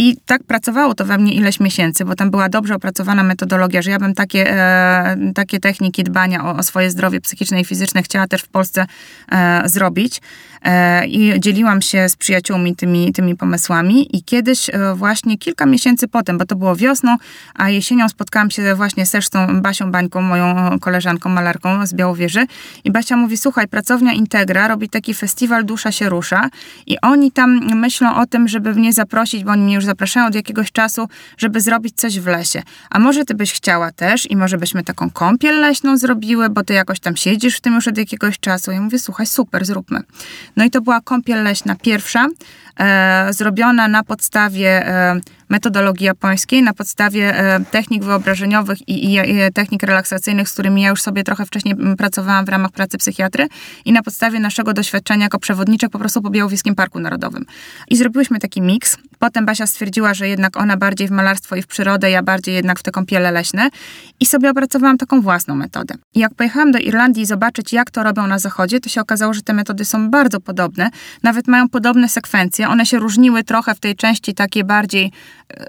I 0.00 0.16
tak 0.26 0.44
pracowało 0.44 0.94
to 0.94 1.04
we 1.04 1.18
mnie 1.18 1.32
ileś 1.32 1.60
miesięcy, 1.60 2.04
bo 2.04 2.14
tam 2.14 2.30
była 2.30 2.48
dobrze 2.48 2.74
opracowana 2.74 3.22
metodologia, 3.22 3.82
że 3.82 3.90
ja 3.90 3.98
bym 3.98 4.14
takie, 4.14 4.50
e, 4.50 5.16
takie 5.34 5.60
techniki 5.60 6.04
dbania 6.04 6.44
o, 6.44 6.56
o 6.56 6.62
swoje 6.62 6.90
zdrowie 6.90 7.20
psychiczne 7.20 7.60
i 7.60 7.64
fizyczne 7.64 8.02
chciała 8.02 8.26
też 8.26 8.42
w 8.42 8.48
Polsce 8.48 8.86
e, 9.32 9.62
zrobić. 9.68 10.20
E, 10.64 11.06
I 11.06 11.40
dzieliłam 11.40 11.82
się 11.82 12.08
z 12.08 12.16
przyjaciółmi 12.16 12.76
tymi, 12.76 13.12
tymi 13.12 13.36
pomysłami. 13.36 14.16
I 14.16 14.22
kiedyś, 14.22 14.70
e, 14.70 14.94
właśnie 14.94 15.38
kilka 15.38 15.66
miesięcy 15.66 16.08
potem, 16.08 16.38
bo 16.38 16.44
to 16.44 16.56
było 16.56 16.76
wiosną, 16.76 17.16
a 17.54 17.70
jesienią 17.70 18.08
spotkałam 18.08 18.50
się 18.50 18.74
właśnie 18.74 19.06
z 19.06 19.30
tą 19.30 19.60
Basią 19.62 19.92
Bańką, 19.92 20.22
moją 20.22 20.78
koleżanką, 20.80 21.30
malarką 21.30 21.86
z 21.86 21.94
Białowieży. 21.94 22.46
I 22.84 22.90
Basia 22.90 23.16
mówi: 23.16 23.36
Słuchaj, 23.36 23.68
pracownia 23.68 24.12
Integra 24.12 24.68
robi 24.68 24.88
taki 24.88 25.14
festiwal 25.14 25.64
Dusza 25.64 25.92
się 25.92 26.08
rusza. 26.08 26.48
I 26.86 27.00
oni 27.00 27.32
tam 27.32 27.60
myślą 27.74 28.16
o 28.16 28.26
tym, 28.26 28.48
żeby 28.48 28.74
mnie 28.74 28.92
zaprosić, 28.92 29.44
bo 29.44 29.50
oni 29.50 29.62
mnie 29.62 29.74
już 29.74 29.84
zapraszają 29.88 30.26
od 30.26 30.34
jakiegoś 30.34 30.72
czasu, 30.72 31.08
żeby 31.38 31.60
zrobić 31.60 31.96
coś 31.96 32.20
w 32.20 32.26
lesie. 32.26 32.62
A 32.90 32.98
może 32.98 33.24
ty 33.24 33.34
byś 33.34 33.52
chciała 33.52 33.92
też 33.92 34.30
i 34.30 34.36
może 34.36 34.58
byśmy 34.58 34.84
taką 34.84 35.10
kąpiel 35.10 35.60
leśną 35.60 35.96
zrobiły, 35.96 36.48
bo 36.48 36.64
ty 36.64 36.74
jakoś 36.74 37.00
tam 37.00 37.16
siedzisz 37.16 37.56
w 37.56 37.60
tym 37.60 37.74
już 37.74 37.88
od 37.88 37.98
jakiegoś 37.98 38.38
czasu. 38.38 38.72
Ja 38.72 38.80
mówię, 38.80 38.98
słuchaj, 38.98 39.26
super, 39.26 39.64
zróbmy. 39.64 40.00
No 40.56 40.64
i 40.64 40.70
to 40.70 40.80
była 40.80 41.00
kąpiel 41.00 41.42
leśna 41.42 41.76
pierwsza, 41.76 42.26
e, 42.80 43.32
zrobiona 43.32 43.88
na 43.88 44.04
podstawie 44.04 44.86
e, 44.86 45.20
metodologii 45.48 46.06
japońskiej 46.06 46.62
na 46.62 46.74
podstawie 46.74 47.38
e, 47.38 47.60
technik 47.70 48.04
wyobrażeniowych 48.04 48.88
i, 48.88 49.04
i, 49.04 49.14
i 49.14 49.52
technik 49.54 49.82
relaksacyjnych, 49.82 50.48
z 50.48 50.52
którymi 50.52 50.82
ja 50.82 50.88
już 50.88 51.02
sobie 51.02 51.24
trochę 51.24 51.46
wcześniej 51.46 51.74
pracowałam 51.98 52.44
w 52.44 52.48
ramach 52.48 52.70
pracy 52.70 52.98
psychiatry 52.98 53.48
i 53.84 53.92
na 53.92 54.02
podstawie 54.02 54.40
naszego 54.40 54.74
doświadczenia 54.74 55.22
jako 55.22 55.38
przewodniczek 55.38 55.90
po 55.90 55.98
prostu 55.98 56.22
po 56.22 56.30
Białowieskiej 56.30 56.74
Parku 56.74 57.00
Narodowym. 57.00 57.44
I 57.88 57.96
zrobiłyśmy 57.96 58.38
taki 58.38 58.62
miks. 58.62 58.96
Potem 59.18 59.46
Basia 59.46 59.66
stwierdziła, 59.66 60.14
że 60.14 60.28
jednak 60.28 60.56
ona 60.56 60.76
bardziej 60.76 61.08
w 61.08 61.10
malarstwo 61.10 61.56
i 61.56 61.62
w 61.62 61.66
przyrodę, 61.66 62.10
ja 62.10 62.22
bardziej 62.22 62.54
jednak 62.54 62.78
w 62.78 62.82
te 62.82 62.90
kąpiele 62.90 63.30
leśne 63.30 63.70
i 64.20 64.26
sobie 64.26 64.50
opracowałam 64.50 64.98
taką 64.98 65.20
własną 65.20 65.54
metodę. 65.54 65.94
I 66.14 66.20
jak 66.20 66.34
pojechałam 66.34 66.72
do 66.72 66.78
Irlandii 66.78 67.26
zobaczyć, 67.26 67.72
jak 67.72 67.90
to 67.90 68.02
robią 68.02 68.26
na 68.26 68.38
zachodzie, 68.38 68.80
to 68.80 68.88
się 68.88 69.00
okazało, 69.00 69.34
że 69.34 69.42
te 69.42 69.52
metody 69.52 69.84
są 69.84 70.10
bardzo 70.10 70.40
podobne, 70.40 70.90
nawet 71.22 71.48
mają 71.48 71.68
podobne 71.68 72.08
sekwencje. 72.08 72.68
One 72.68 72.86
się 72.86 72.98
różniły 72.98 73.44
trochę 73.44 73.74
w 73.74 73.80
tej 73.80 73.96
części 73.96 74.34
takiej 74.34 74.64
bardziej 74.64 75.12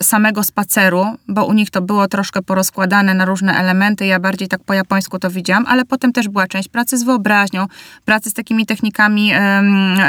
samego 0.02 0.44
spaceru, 0.44 1.06
bo 1.28 1.46
u 1.46 1.54
nich 1.54 1.70
to 1.70 1.82
było 1.82 2.08
troszkę 2.08 2.42
porozkładane 2.42 3.14
na 3.14 3.26
różne 3.26 3.54
elementy, 3.54 4.06
ja 4.06 4.20
bardziej 4.20 4.48
tak 4.48 4.64
po 4.64 4.74
japońsku 4.74 5.20
to 5.20 5.30
widziałam, 5.30 5.66
ale 5.68 5.86
potem 5.86 6.14
też 6.14 6.30
była 6.30 6.48
część 6.48 6.70
pracy 6.70 6.98
z 6.98 7.04
wyobraźnią, 7.04 7.68
pracy 8.06 8.30
z 8.30 8.34
takimi 8.34 8.66
technikami 8.66 9.32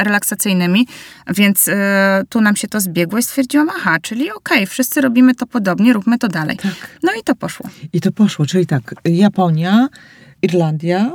relaksacyjnymi, 0.03 0.87
więc 1.29 1.69
y, 1.69 1.75
tu 2.29 2.41
nam 2.41 2.57
się 2.57 2.69
to 2.69 2.81
zbiegło 2.81 3.19
i 3.19 3.23
stwierdziłam, 3.23 3.69
aha, 3.77 3.97
czyli 4.03 4.31
okej, 4.31 4.59
okay, 4.59 4.67
wszyscy 4.67 5.01
robimy 5.01 5.35
to 5.35 5.47
podobnie, 5.47 5.93
róbmy 5.93 6.19
to 6.19 6.29
dalej. 6.29 6.57
Tak. 6.57 6.99
No 7.03 7.13
i 7.21 7.23
to 7.25 7.35
poszło. 7.35 7.67
I 7.93 8.01
to 8.01 8.13
poszło, 8.13 8.47
czyli 8.47 8.67
tak, 8.67 8.95
Japonia, 9.05 9.89
Irlandia, 10.43 11.13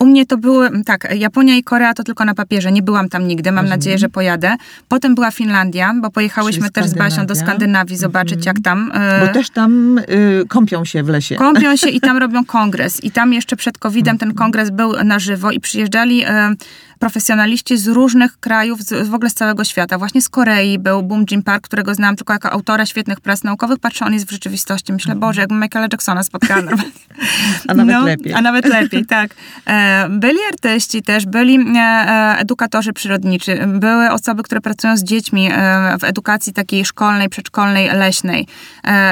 u 0.00 0.06
mnie 0.06 0.26
to 0.26 0.36
były, 0.38 0.70
tak, 0.84 1.08
Japonia 1.18 1.56
i 1.56 1.62
Korea 1.62 1.94
to 1.94 2.02
tylko 2.04 2.24
na 2.24 2.34
papierze. 2.34 2.72
Nie 2.72 2.82
byłam 2.82 3.08
tam 3.08 3.26
nigdy, 3.28 3.52
mam 3.52 3.56
Rozumiem. 3.64 3.78
nadzieję, 3.78 3.98
że 3.98 4.08
pojadę. 4.08 4.56
Potem 4.88 5.14
była 5.14 5.30
Finlandia, 5.30 5.94
bo 6.02 6.10
pojechałyśmy 6.10 6.70
też 6.70 6.86
z 6.86 6.94
Basią 6.94 7.26
do 7.26 7.34
Skandynawii 7.34 7.96
zobaczyć, 7.96 8.38
Mhm. 8.38 8.56
jak 8.56 8.64
tam. 8.64 8.90
bo 9.20 9.26
e, 9.26 9.32
też 9.32 9.50
tam 9.50 9.98
y, 9.98 10.04
kąpią 10.48 10.84
się 10.84 11.02
w 11.02 11.08
lesie. 11.08 11.36
Kąpią 11.36 11.76
się 11.76 11.88
i 11.88 12.00
tam 12.00 12.18
robią 12.24 12.44
kongres. 12.44 13.04
I 13.04 13.10
tam 13.10 13.32
jeszcze 13.32 13.56
przed 13.56 13.78
COVID-em 13.78 14.18
ten 14.18 14.34
kongres 14.34 14.70
był 14.70 14.92
na 15.04 15.18
żywo 15.18 15.50
i 15.50 15.60
przyjeżdżali 15.60 16.24
e, 16.24 16.54
profesjonaliści 17.02 17.78
z 17.78 17.88
różnych 17.88 18.40
krajów, 18.40 18.82
z, 18.82 19.08
w 19.08 19.14
ogóle 19.14 19.30
z 19.30 19.34
całego 19.34 19.64
świata. 19.64 19.98
Właśnie 19.98 20.22
z 20.22 20.28
Korei 20.28 20.78
był 20.78 21.02
Boom 21.02 21.24
Jim 21.30 21.42
Park, 21.42 21.64
którego 21.64 21.94
znałam 21.94 22.16
tylko 22.16 22.32
jako 22.32 22.50
autora 22.50 22.86
świetnych 22.86 23.20
prac 23.20 23.42
naukowych. 23.44 23.78
Patrzę, 23.78 24.04
on 24.04 24.12
jest 24.12 24.26
w 24.26 24.30
rzeczywistości. 24.30 24.92
Myślę, 24.92 25.14
Boże, 25.14 25.40
jakbym 25.40 25.60
Michaela 25.60 25.88
Jacksona 25.92 26.22
spotkała. 26.22 26.62
A 27.68 27.74
nawet 27.74 28.04
lepiej. 28.04 28.34
A 28.34 28.40
nawet 28.40 28.64
lepiej, 28.64 29.06
tak. 29.06 29.34
E, 29.66 30.08
byli 30.10 30.38
artyści 30.52 31.02
też, 31.02 31.26
byli 31.26 31.58
e, 31.76 31.78
e, 31.78 32.38
edukatorzy 32.38 32.92
przyrodniczy, 32.92 33.66
były 33.66 34.10
osoby, 34.10 34.42
które 34.42 34.60
pracują 34.60 34.96
z 34.96 35.02
dziećmi 35.02 35.50
w 36.00 36.04
edukacji 36.04 36.52
takiej 36.52 36.84
szkolnej, 36.84 37.28
przedszkolnej, 37.28 37.88
leśnej. 37.96 38.46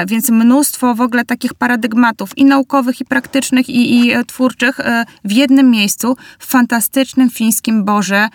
Więc 0.07 0.29
mnóstwo 0.29 0.95
w 0.95 1.01
ogóle 1.01 1.25
takich 1.25 1.53
paradygmatów 1.53 2.37
i 2.37 2.45
naukowych, 2.45 3.01
i 3.01 3.05
praktycznych, 3.05 3.69
i, 3.69 4.07
i 4.07 4.25
twórczych 4.25 4.79
w 5.25 5.31
jednym 5.31 5.71
miejscu, 5.71 6.17
w 6.39 6.45
fantastycznym 6.45 7.29
fińskim 7.29 7.80
Boże, 7.81 8.27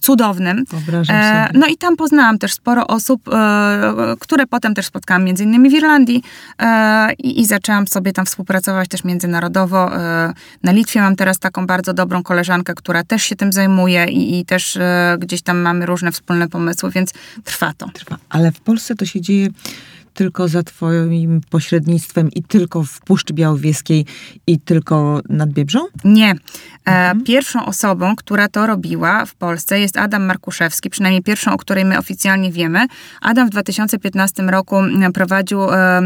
cudownym. 0.00 0.64
E, 1.10 1.50
no 1.54 1.66
i 1.66 1.76
tam 1.76 1.96
poznałam 1.96 2.38
też 2.38 2.52
sporo 2.52 2.86
osób, 2.86 3.28
e, 3.28 4.14
które 4.20 4.46
potem 4.46 4.74
też 4.74 4.86
spotkałam 4.86 5.24
między 5.24 5.44
innymi 5.44 5.70
w 5.70 5.72
Irlandii 5.72 6.22
e, 6.58 7.12
i, 7.12 7.40
i 7.40 7.46
zaczęłam 7.46 7.86
sobie 7.86 8.12
tam 8.12 8.26
współpracować 8.26 8.88
też 8.88 9.04
międzynarodowo. 9.04 9.96
E, 9.96 10.32
na 10.62 10.72
Litwie 10.72 11.00
mam 11.00 11.16
teraz 11.16 11.38
taką 11.38 11.66
bardzo 11.66 11.94
dobrą 11.94 12.22
koleżankę, 12.22 12.74
która 12.74 13.04
też 13.04 13.22
się 13.22 13.36
tym 13.36 13.52
zajmuje 13.52 14.04
i, 14.04 14.38
i 14.38 14.44
też 14.44 14.76
e, 14.76 15.16
gdzieś 15.20 15.42
tam 15.42 15.58
mamy 15.58 15.86
różne 15.86 16.12
wspólne 16.12 16.48
pomysły, 16.48 16.90
więc 16.90 17.12
trwa 17.44 17.72
to. 17.76 17.88
Trwa. 17.88 18.16
Ale 18.28 18.52
w 18.52 18.60
Polsce 18.60 18.94
to 18.94 19.04
się 19.04 19.20
dzieje 19.20 19.48
tylko 20.18 20.48
za 20.48 20.62
twoim 20.62 21.40
pośrednictwem 21.50 22.30
i 22.30 22.42
tylko 22.42 22.82
w 22.82 23.00
Puszczy 23.00 23.34
Białowieskiej 23.34 24.06
i 24.46 24.60
tylko 24.60 25.20
nad 25.28 25.50
Biebrzą? 25.50 25.80
Nie. 26.04 26.34
E, 26.84 27.14
Pierwszą 27.24 27.66
osobą, 27.66 28.16
która 28.16 28.48
to 28.48 28.66
robiła 28.66 29.26
w 29.26 29.34
Polsce 29.34 29.80
jest 29.80 29.96
Adam 29.96 30.24
Markuszewski, 30.24 30.90
przynajmniej 30.90 31.22
pierwszą, 31.22 31.52
o 31.52 31.56
której 31.56 31.84
my 31.84 31.98
oficjalnie 31.98 32.52
wiemy. 32.52 32.86
Adam 33.20 33.46
w 33.46 33.50
2015 33.50 34.42
roku 34.42 34.78
m, 34.78 35.12
prowadził 35.12 35.62
e, 35.62 36.00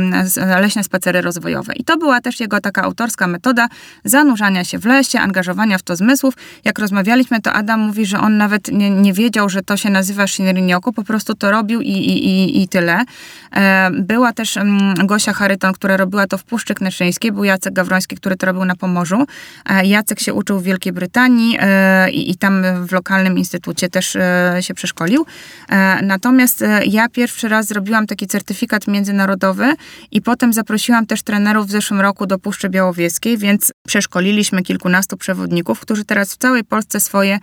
leśne 0.60 0.84
spacery 0.84 1.20
rozwojowe. 1.20 1.72
I 1.72 1.84
to 1.84 1.97
była 1.97 2.20
też 2.20 2.40
jego 2.40 2.60
taka 2.60 2.82
autorska 2.82 3.26
metoda 3.26 3.68
zanurzania 4.05 4.64
się 4.64 4.78
w 4.78 4.84
lesie, 4.84 5.20
angażowania 5.20 5.78
w 5.78 5.82
to 5.82 5.97
zmysłów. 5.97 6.34
Jak 6.64 6.78
rozmawialiśmy, 6.78 7.40
to 7.40 7.52
Adam 7.52 7.80
mówi, 7.80 8.06
że 8.06 8.20
on 8.20 8.36
nawet 8.36 8.68
nie, 8.68 8.90
nie 8.90 9.12
wiedział, 9.12 9.48
że 9.48 9.62
to 9.62 9.76
się 9.76 9.90
nazywa 9.90 10.24
Shinrin-yoku, 10.24 10.93
po 10.93 11.05
prostu 11.05 11.34
to 11.34 11.51
robił 11.51 11.80
i, 11.80 11.90
i, 11.90 12.26
i, 12.28 12.62
i 12.62 12.68
tyle. 12.68 13.05
Była 14.02 14.32
też 14.32 14.58
Gosia 15.04 15.32
Charyton, 15.32 15.72
która 15.72 15.96
robiła 15.96 16.26
to 16.26 16.38
w 16.38 16.44
Puszczy 16.44 16.74
Kneszyńskiej, 16.74 17.32
był 17.32 17.44
Jacek 17.44 17.72
Gawroński, 17.72 18.16
który 18.16 18.36
to 18.36 18.46
robił 18.46 18.64
na 18.64 18.76
Pomorzu. 18.76 19.26
E, 19.66 19.86
Jacek 19.86 20.20
się 20.20 20.34
uczył 20.34 20.60
w 20.60 20.62
Wielkiej 20.62 20.92
Brytanii 20.92 21.56
e, 21.60 22.10
i, 22.10 22.30
i 22.30 22.36
tam 22.36 22.86
w 22.86 22.92
lokalnym 22.92 23.38
instytucie 23.38 23.88
też 23.88 24.16
e, 24.16 24.56
się 24.60 24.74
przeszkolił. 24.74 25.26
Natomiast 26.02 26.64
ja 26.86 27.08
pierwszy 27.08 27.48
raz 27.48 27.66
zrobiłam 27.66 28.06
taki 28.06 28.26
certyfikat 28.26 28.86
międzynarodowy 28.86 29.74
i 30.10 30.22
potem 30.22 30.52
zaprosiłam 30.52 31.06
też 31.06 31.22
trenerów 31.22 31.66
w 31.66 31.70
zeszłym 31.70 32.00
roku 32.00 32.26
do 32.26 32.38
Puszczy 32.38 32.68
Białowieskiej, 32.68 33.38
więc 33.38 33.72
przeszkoliliśmy 33.86 34.62
kilkunastu 34.62 35.16
przewodników, 35.16 35.80
którzy 35.80 36.04
teraz 36.04 36.34
w 36.34 36.36
całej 36.36 36.64
Polsce 36.64 37.00
swoje, 37.00 37.38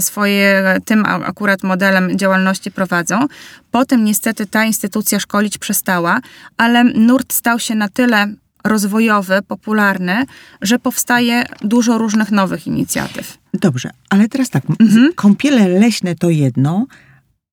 swoje 0.00 0.64
tym 0.84 1.04
akurat 1.06 1.62
modelem 1.62 2.18
działalności 2.18 2.70
prowadzą. 2.70 3.26
Potem 3.70 4.04
niestety 4.04 4.46
ta 4.46 4.64
instytucja 4.64 5.20
szkolić 5.40 5.58
przestała, 5.58 6.20
ale 6.56 6.84
nurt 6.84 7.32
stał 7.32 7.58
się 7.58 7.74
na 7.74 7.88
tyle 7.88 8.34
rozwojowy, 8.64 9.40
popularny, 9.48 10.24
że 10.62 10.78
powstaje 10.78 11.44
dużo 11.62 11.98
różnych 11.98 12.30
nowych 12.30 12.66
inicjatyw. 12.66 13.38
Dobrze, 13.54 13.90
ale 14.10 14.28
teraz 14.28 14.50
tak, 14.50 14.62
Mhm. 14.80 15.12
kąpiele 15.14 15.68
leśne 15.68 16.14
to 16.14 16.30
jedno, 16.30 16.86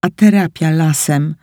a 0.01 0.09
terapia 0.09 0.69
lasem 0.71 1.35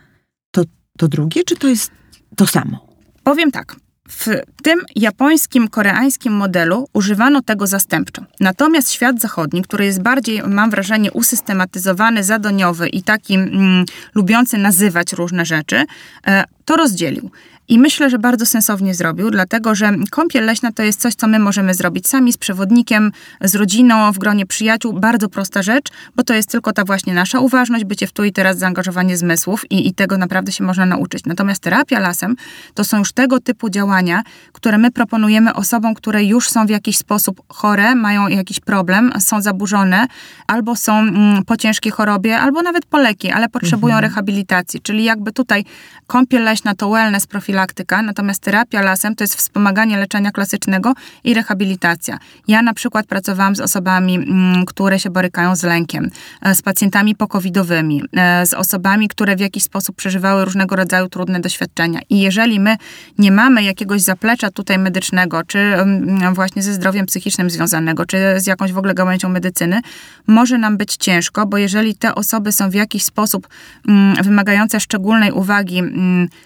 to, 0.51 0.63
to 0.99 1.09
drugie, 1.09 1.45
czy 1.45 1.57
to 1.57 1.69
jest 1.69 1.91
to 2.37 2.47
samo? 2.47 2.87
Powiem 3.25 3.51
tak. 3.51 3.77
W 4.09 4.29
tym 4.63 4.81
japońskim, 4.97 5.69
koreańskim 5.69 6.33
modelu 6.33 6.89
używano 6.93 7.43
tego 7.43 7.67
zastępczo. 7.67 8.23
Natomiast 8.41 8.91
świat 8.91 9.21
zachodni, 9.21 9.63
który 9.63 9.85
jest 9.85 10.03
bardziej, 10.03 10.43
mam 10.43 10.71
wrażenie, 10.71 11.13
usystematyzowany, 11.13 12.25
zadoniowy 12.25 12.89
i 12.89 13.03
taki 13.03 13.35
mm, 13.35 13.85
lubiący 14.15 14.59
nazywać 14.59 15.13
różne 15.13 15.45
rzeczy, 15.45 15.85
e, 16.27 16.45
to 16.65 16.77
rozdzielił. 16.77 17.31
I 17.69 17.79
myślę, 17.79 18.11
że 18.11 18.19
bardzo 18.19 18.47
sensownie 18.47 18.95
zrobił, 18.95 19.31
dlatego 19.31 19.75
że 19.75 19.93
kąpiel 20.11 20.47
leśna 20.47 20.73
to 20.73 20.83
jest 20.83 21.01
coś, 21.01 21.15
co 21.15 21.27
my 21.27 21.39
możemy 21.39 21.75
zrobić 21.75 22.09
sami 22.09 22.33
z 22.33 22.37
przewodnikiem, 22.37 23.13
z 23.41 23.55
rodziną, 23.55 24.13
w 24.13 24.19
gronie 24.19 24.47
przyjaciół. 24.47 24.93
Bardzo 24.93 25.29
prosta 25.29 25.63
rzecz, 25.63 25.89
bo 26.17 26.23
to 26.23 26.35
jest 26.35 26.51
tylko 26.51 26.73
ta 26.73 26.85
właśnie 26.85 27.15
nasza 27.15 27.41
uważność, 27.41 27.85
bycie 27.85 28.07
w 28.07 28.13
tu 28.13 28.25
i 28.25 28.33
teraz, 28.33 28.59
zaangażowanie 28.59 29.17
zmysłów 29.17 29.71
i, 29.71 29.89
i 29.89 29.95
tego 29.95 30.19
naprawdę 30.19 30.53
się 30.53 30.65
można 30.65 30.87
nauczyć. 30.87 31.25
Natomiast 31.27 31.63
terapia 31.63 32.01
lasem 32.01 32.37
to 32.75 32.85
są 32.85 32.99
już 32.99 33.13
tego 33.13 33.41
typu 33.41 33.71
działania, 33.71 34.23
które 34.53 34.79
my 34.79 34.91
proponujemy 34.91 35.55
osobom, 35.55 35.95
które 35.95 36.25
już 36.25 36.49
są 36.49 36.67
w 36.67 36.71
jakiś 36.71 36.97
sposób 36.97 37.43
chore, 37.49 37.95
mają 37.95 38.29
jakiś 38.29 38.61
problem, 38.61 39.13
są 39.19 39.43
zaburzone, 39.43 40.07
albo 40.47 40.77
są 40.77 40.99
mm, 40.99 41.45
po 41.45 41.57
ciężkiej 41.57 41.93
chorobie, 41.93 42.39
albo 42.39 42.63
nawet 42.63 42.87
po 42.87 42.99
leki, 42.99 43.31
ale 43.31 43.49
potrzebują 43.49 44.01
rehabilitacji. 44.01 44.81
Czyli 44.81 45.05
jakby 45.05 45.33
tutaj 45.33 45.65
kąpiel 46.07 46.45
leśna 46.45 46.75
to 46.75 46.91
wellness, 46.91 47.27
profilaktyka, 47.55 48.03
natomiast 48.03 48.43
terapia 48.43 48.83
lasem 48.83 49.15
to 49.15 49.25
jest 49.25 49.35
wspomaganie 49.35 49.99
leczenia 49.99 50.31
klasycznego 50.31 50.93
i 51.25 51.35
rehabilitacja. 51.35 52.19
Ja 52.49 52.63
na 52.63 52.75
przykład 52.75 53.07
pracowałam 53.07 53.57
z 53.57 53.61
osobami, 53.61 54.15
mm, 54.15 54.67
które 54.67 54.99
się 54.99 55.11
borykają 55.11 55.57
z 55.57 55.63
lękiem, 55.63 56.11
e, 56.43 56.55
z 56.55 56.63
pacjentami 56.63 57.15
pokowidowymi, 57.15 58.03
e, 58.17 58.47
z 58.47 58.55
osobami, 58.55 59.09
które 59.09 59.37
w 59.37 59.41
jakiś 59.41 59.63
sposób 59.63 59.97
przeżywały 59.97 60.45
różnego 60.45 60.77
rodzaju 60.77 61.09
trudne 61.09 61.41
doświadczenia. 61.41 62.01
I 62.11 62.21
jeżeli 62.21 62.61
my 62.61 62.77
nie 63.19 63.33
mamy 63.33 63.63
jakiegoś 63.63 64.03
zaplecza 64.03 64.51
tutaj 64.51 64.79
medycznego, 64.79 65.43
czy 65.47 65.59
mm, 65.59 66.35
właśnie 66.35 66.63
ze 66.63 66.73
zdrowiem 66.73 67.07
psychicznym 67.07 67.51
związanego, 67.51 68.07
czy 68.07 68.19
z 68.37 68.47
jakąś 68.47 68.73
w 68.73 68.79
ogóle 68.79 68.95
gałęzią 68.95 69.29
medycyny, 69.29 69.81
może 70.27 70.59
nam 70.59 70.77
być 70.77 70.97
ciężko, 70.97 71.47
bo 71.47 71.59
jeżeli 71.59 71.95
te 71.95 72.15
osoby 72.15 72.53
są 72.53 72.71
w 72.71 72.75
jakiś 72.75 73.05
sposób 73.05 73.49
mm, 73.89 74.23
wymagające 74.23 74.81
szczególnej 74.81 75.33
uwagi 75.33 75.83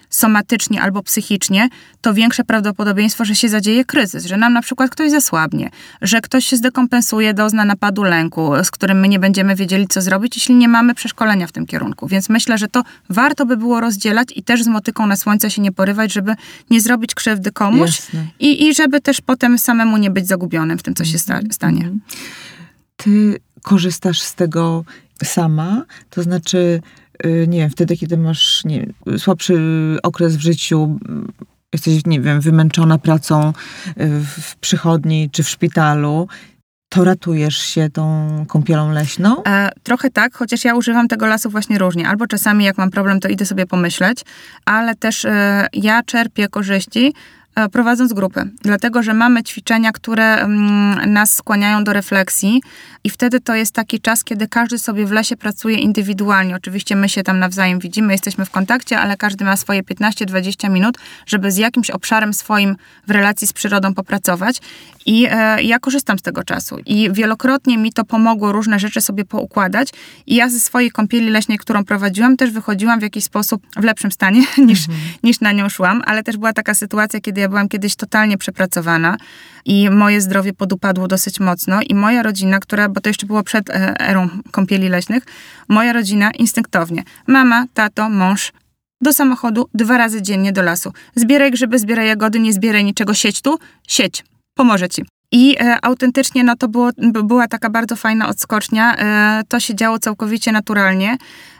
somatycznie 0.09 0.81
albo 0.81 0.98
psychicznie, 1.03 1.69
to 2.01 2.13
większe 2.13 2.43
prawdopodobieństwo, 2.43 3.25
że 3.25 3.35
się 3.35 3.49
zadzieje 3.49 3.85
kryzys, 3.85 4.25
że 4.25 4.37
nam 4.37 4.53
na 4.53 4.61
przykład 4.61 4.89
ktoś 4.89 5.11
zasłabnie, 5.11 5.69
że 6.01 6.21
ktoś 6.21 6.45
się 6.45 6.57
zdekompensuje, 6.57 7.33
dozna 7.33 7.65
napadu 7.65 8.03
lęku, 8.03 8.51
z 8.63 8.71
którym 8.71 8.99
my 8.99 9.07
nie 9.07 9.19
będziemy 9.19 9.55
wiedzieli, 9.55 9.87
co 9.87 10.01
zrobić, 10.01 10.35
jeśli 10.35 10.55
nie 10.55 10.67
mamy 10.67 10.95
przeszkolenia 10.95 11.47
w 11.47 11.51
tym 11.51 11.65
kierunku. 11.65 12.07
Więc 12.07 12.29
myślę, 12.29 12.57
że 12.57 12.67
to 12.67 12.83
warto 13.09 13.45
by 13.45 13.57
było 13.57 13.79
rozdzielać 13.79 14.27
i 14.35 14.43
też 14.43 14.63
z 14.63 14.67
motyką 14.67 15.07
na 15.07 15.15
słońce 15.15 15.51
się 15.51 15.61
nie 15.61 15.71
porywać, 15.71 16.13
żeby 16.13 16.35
nie 16.69 16.81
zrobić 16.81 17.15
krzywdy 17.15 17.51
komuś 17.51 17.89
Jasne. 17.99 18.27
i, 18.39 18.67
i 18.67 18.75
żeby 18.75 19.01
też 19.01 19.21
potem 19.21 19.57
samemu 19.57 19.97
nie 19.97 20.09
być 20.11 20.27
zagubionym 20.27 20.77
w 20.77 20.83
tym, 20.83 20.95
co 20.95 21.05
się 21.05 21.17
sta- 21.17 21.39
stanie. 21.51 21.91
Ty 22.95 23.39
korzystasz 23.61 24.21
z 24.21 24.35
tego 24.35 24.83
sama, 25.23 25.83
to 26.09 26.23
znaczy 26.23 26.81
nie 27.47 27.59
wiem, 27.59 27.69
wtedy, 27.69 27.97
kiedy 27.97 28.17
masz 28.17 28.65
nie, 28.65 28.85
słabszy 29.17 29.59
okres 30.03 30.35
w 30.35 30.41
życiu, 30.41 30.99
mm, 31.09 31.27
jesteś, 31.73 32.05
nie 32.05 32.21
wiem, 32.21 32.41
wymęczona 32.41 32.97
pracą 32.97 33.49
y, 33.49 33.53
w 34.41 34.55
przychodni 34.55 35.29
czy 35.31 35.43
w 35.43 35.49
szpitalu, 35.49 36.27
to 36.89 37.03
ratujesz 37.03 37.57
się 37.57 37.89
tą 37.89 38.27
kąpielą 38.47 38.91
leśną? 38.91 39.43
E, 39.43 39.69
trochę 39.83 40.09
tak, 40.09 40.35
chociaż 40.35 40.65
ja 40.65 40.75
używam 40.75 41.07
tego 41.07 41.27
lasu 41.27 41.49
właśnie 41.49 41.77
różnie. 41.77 42.07
Albo 42.07 42.27
czasami 42.27 42.65
jak 42.65 42.77
mam 42.77 42.91
problem, 42.91 43.19
to 43.19 43.27
idę 43.27 43.45
sobie 43.45 43.65
pomyśleć, 43.65 44.21
ale 44.65 44.95
też 44.95 45.25
e, 45.25 45.67
ja 45.73 46.03
czerpię 46.03 46.47
korzyści 46.47 47.13
prowadząc 47.67 48.13
grupy, 48.13 48.49
dlatego 48.61 49.03
że 49.03 49.13
mamy 49.13 49.43
ćwiczenia, 49.43 49.91
które 49.91 50.41
mm, 50.41 51.13
nas 51.13 51.33
skłaniają 51.33 51.83
do 51.83 51.93
refleksji 51.93 52.61
i 53.03 53.09
wtedy 53.09 53.39
to 53.39 53.55
jest 53.55 53.73
taki 53.73 54.01
czas, 54.01 54.23
kiedy 54.23 54.47
każdy 54.47 54.77
sobie 54.77 55.05
w 55.05 55.11
lesie 55.11 55.37
pracuje 55.37 55.77
indywidualnie. 55.77 56.55
Oczywiście 56.55 56.95
my 56.95 57.09
się 57.09 57.23
tam 57.23 57.39
nawzajem 57.39 57.79
widzimy, 57.79 58.13
jesteśmy 58.13 58.45
w 58.45 58.49
kontakcie, 58.49 58.99
ale 58.99 59.17
każdy 59.17 59.45
ma 59.45 59.57
swoje 59.57 59.83
15-20 59.83 60.69
minut, 60.69 60.97
żeby 61.25 61.51
z 61.51 61.57
jakimś 61.57 61.89
obszarem 61.89 62.33
swoim 62.33 62.75
w 63.07 63.11
relacji 63.11 63.47
z 63.47 63.53
przyrodą 63.53 63.93
popracować. 63.93 64.61
I 65.05 65.27
e, 65.29 65.63
ja 65.63 65.79
korzystam 65.79 66.19
z 66.19 66.21
tego 66.21 66.43
czasu. 66.43 66.77
I 66.85 67.09
wielokrotnie 67.11 67.77
mi 67.77 67.93
to 67.93 68.05
pomogło 68.05 68.51
różne 68.51 68.79
rzeczy 68.79 69.01
sobie 69.01 69.25
poukładać. 69.25 69.89
I 70.27 70.35
ja 70.35 70.49
ze 70.49 70.59
swojej 70.59 70.91
kąpieli 70.91 71.29
leśnej, 71.29 71.57
którą 71.57 71.85
prowadziłam, 71.85 72.37
też 72.37 72.51
wychodziłam 72.51 72.99
w 72.99 73.03
jakiś 73.03 73.23
sposób 73.23 73.61
w 73.77 73.83
lepszym 73.83 74.11
stanie 74.11 74.41
niż, 74.67 74.79
niż 75.23 75.39
na 75.39 75.51
nią 75.51 75.69
szłam. 75.69 76.01
Ale 76.05 76.23
też 76.23 76.37
była 76.37 76.53
taka 76.53 76.73
sytuacja, 76.73 77.19
kiedy 77.21 77.41
ja 77.41 77.49
byłam 77.49 77.69
kiedyś 77.69 77.95
totalnie 77.95 78.37
przepracowana 78.37 79.17
i 79.65 79.89
moje 79.89 80.21
zdrowie 80.21 80.53
podupadło 80.53 81.07
dosyć 81.07 81.39
mocno. 81.39 81.81
I 81.81 81.95
moja 81.95 82.23
rodzina, 82.23 82.59
która, 82.59 82.89
bo 82.89 83.01
to 83.01 83.09
jeszcze 83.09 83.25
było 83.25 83.43
przed 83.43 83.69
e, 83.69 83.99
erą 83.99 84.29
kąpieli 84.51 84.89
leśnych, 84.89 85.23
moja 85.69 85.93
rodzina 85.93 86.31
instynktownie. 86.31 87.03
Mama, 87.27 87.65
tato, 87.73 88.09
mąż, 88.09 88.51
do 89.01 89.13
samochodu 89.13 89.69
dwa 89.73 89.97
razy 89.97 90.21
dziennie 90.21 90.51
do 90.51 90.61
lasu. 90.61 90.93
Zbieraj 91.15 91.51
grzyby, 91.51 91.79
zbieraj 91.79 92.07
jagody, 92.07 92.39
nie 92.39 92.53
zbieraj 92.53 92.83
niczego, 92.83 93.13
sieć 93.13 93.41
tu, 93.41 93.59
sieć, 93.87 94.23
pomoże 94.59 94.89
ci. 94.89 95.01
I 95.31 95.55
e, 95.59 95.85
autentycznie 95.85 96.43
no, 96.43 96.55
to 96.55 96.67
było, 96.67 96.89
była 97.23 97.47
taka 97.47 97.69
bardzo 97.69 97.95
fajna 97.95 98.27
odskocznia. 98.27 98.95
E, 98.97 99.43
to 99.47 99.59
się 99.59 99.75
działo 99.75 99.99
całkowicie 99.99 100.51
naturalnie. 100.51 101.17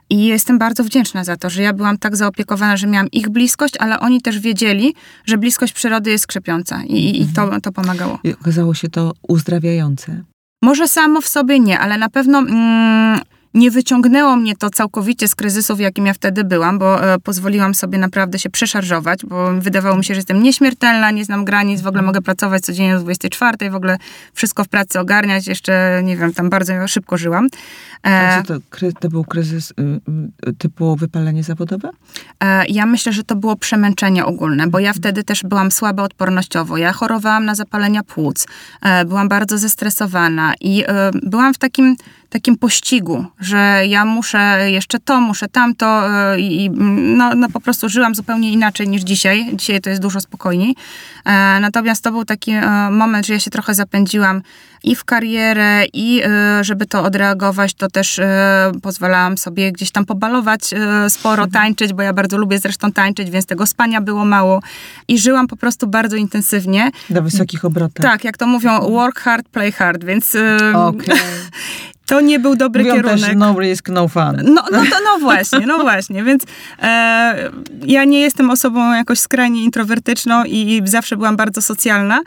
I 0.10 0.26
jestem 0.26 0.58
bardzo 0.58 0.84
wdzięczna 0.84 1.24
za 1.24 1.38
to, 1.38 1.50
że 1.50 1.62
ja 1.62 1.74
byłam 1.74 1.98
tak 1.98 2.16
zaopiekowana, 2.16 2.78
że 2.78 2.88
miałam 2.88 3.08
ich 3.12 3.30
bliskość, 3.30 3.74
ale 3.80 4.00
oni 4.00 4.22
też 4.22 4.40
wiedzieli, 4.40 4.96
że 5.26 5.38
bliskość 5.38 5.74
przyrody 5.74 6.12
jest 6.12 6.28
krzepiąca 6.28 6.84
i, 6.84 7.22
i 7.22 7.28
to, 7.28 7.62
to 7.62 7.72
pomagało. 7.72 8.20
I 8.24 8.34
okazało 8.34 8.74
się 8.74 8.90
to 8.90 9.12
uzdrawiające. 9.28 10.24
Może 10.62 10.88
samo 10.88 11.22
w 11.22 11.28
sobie 11.28 11.60
nie, 11.60 11.80
ale 11.80 11.98
na 11.98 12.10
pewno 12.10 12.40
mm, 12.40 13.20
nie 13.60 13.72
wyciągnęło 13.72 14.36
mnie 14.36 14.56
to 14.56 14.70
całkowicie 14.70 15.28
z 15.28 15.36
kryzysu, 15.36 15.76
w 15.76 15.80
jakim 15.80 16.06
ja 16.06 16.14
wtedy 16.14 16.44
byłam, 16.44 16.80
bo 16.80 17.14
e, 17.14 17.20
pozwoliłam 17.20 17.76
sobie 17.76 17.98
naprawdę 17.98 18.40
się 18.40 18.50
przeszarżować, 18.50 19.26
bo 19.26 19.54
wydawało 19.54 19.98
mi 19.98 20.06
się, 20.06 20.14
że 20.14 20.18
jestem 20.18 20.44
nieśmiertelna, 20.44 21.12
nie 21.12 21.26
znam 21.26 21.46
granic, 21.46 21.82
w 21.82 21.88
ogóle 21.88 22.02
mogę 22.04 22.22
pracować 22.22 22.62
codziennie 22.62 22.94
do 22.94 23.00
24, 23.00 23.70
w 23.70 23.76
ogóle 23.76 23.98
wszystko 24.34 24.64
w 24.64 24.68
pracy 24.68 25.00
ogarniać, 25.00 25.48
jeszcze, 25.48 26.02
nie 26.04 26.18
wiem, 26.18 26.34
tam 26.34 26.50
bardzo 26.50 26.88
szybko 26.88 27.18
żyłam. 27.18 27.48
E, 28.04 28.44
to, 28.44 28.56
to 29.00 29.10
był 29.10 29.24
kryzys 29.24 29.72
y, 29.72 29.74
y, 30.50 30.54
typu 30.54 30.96
wypalenie 30.96 31.44
zawodowe? 31.44 31.90
E, 32.44 32.66
Ja 32.68 32.86
myślę, 32.86 33.14
że 33.14 33.24
to 33.24 33.36
było 33.36 33.56
przemęczenie 33.56 34.26
ogólne, 34.26 34.68
bo 34.68 34.80
ja 34.80 34.94
wtedy 34.94 35.24
też 35.24 35.44
byłam 35.44 35.72
słaba 35.72 36.04
odpornościowo. 36.04 36.78
Ja 36.78 36.94
chorowałam 36.94 37.46
na 37.46 37.56
zapalenia 37.56 38.04
płuc, 38.04 38.48
e, 38.82 39.06
byłam 39.06 39.28
bardzo 39.28 39.58
zestresowana 39.58 40.54
i 40.62 40.84
byłam 41.24 41.54
w 41.54 41.58
takim, 41.58 41.96
takim 42.30 42.58
pościgu, 42.58 43.26
że 43.40 43.82
ja 43.88 44.06
muszę 44.06 44.72
jeszcze 44.72 45.00
to, 45.00 45.22
muszę 45.22 45.48
tamto 45.48 46.10
e, 46.10 46.40
i 46.40 46.70
no, 47.18 47.36
no 47.36 47.50
po 47.50 47.60
prostu 47.60 47.90
żyłam 47.90 48.16
zupełnie 48.16 48.52
inaczej 48.52 48.88
niż 48.88 49.02
dzisiaj. 49.02 49.50
Dzisiaj 49.54 49.82
to 49.82 49.90
jest 49.90 50.02
dużo 50.02 50.20
spokojniej. 50.20 50.76
E, 51.26 51.60
Natomiast 51.60 52.04
to 52.04 52.12
był 52.12 52.26
taki 52.26 52.52
e, 52.52 52.90
moment, 52.92 53.26
że 53.26 53.34
ja 53.34 53.40
się 53.40 53.52
trochę 53.52 53.74
zapędziłam 53.74 54.42
i 54.84 54.96
w 54.96 55.06
karierę, 55.06 55.86
i 55.94 56.22
żeby 56.62 56.86
to 56.86 57.04
odreagować, 57.04 57.74
to 57.74 57.90
też 57.90 58.20
pozwalałam 58.82 59.38
sobie 59.38 59.72
gdzieś 59.72 59.92
tam 59.92 60.06
pobalować 60.06 60.62
sporo, 61.10 61.48
tańczyć, 61.48 61.94
bo 61.94 62.02
ja 62.02 62.14
bardzo 62.14 62.38
lubię 62.38 62.60
zresztą 62.60 62.92
tańczyć, 62.92 63.30
więc 63.30 63.46
tego 63.46 63.66
spania 63.66 64.02
było 64.02 64.26
mało. 64.26 64.62
I 65.08 65.20
żyłam 65.20 65.48
po 65.48 65.56
prostu 65.56 65.88
bardzo 65.88 66.16
intensywnie. 66.16 66.92
Na 67.10 67.22
wysokich 67.22 67.66
obrotach. 67.66 68.06
Tak, 68.06 68.24
jak 68.24 68.38
to 68.38 68.48
mówią, 68.48 68.80
work 68.80 69.20
hard, 69.20 69.50
play 69.50 69.72
hard, 69.72 70.04
więc 70.04 70.38
Okej. 70.74 71.20
to 72.10 72.22
nie 72.22 72.40
był 72.40 72.56
dobry 72.56 72.84
Mówią 72.84 72.96
kierunek. 72.96 73.20
też 73.20 73.36
no 73.36 73.60
risk, 73.60 73.90
no 73.90 74.08
fun. 74.08 74.42
No, 74.44 74.64
no, 74.72 74.80
to, 74.92 74.96
no 75.06 75.20
właśnie, 75.20 75.60
no 75.68 75.80
właśnie, 75.80 76.24
więc 76.24 76.44
e, 76.82 77.50
ja 77.86 78.04
nie 78.04 78.22
jestem 78.22 78.50
osobą 78.50 78.94
jakoś 78.94 79.20
skrajnie 79.20 79.64
introwertyczną 79.64 80.44
i, 80.44 80.78
i 80.78 80.88
zawsze 80.88 81.18
byłam 81.18 81.38
bardzo 81.38 81.62
socjalna, 81.62 82.22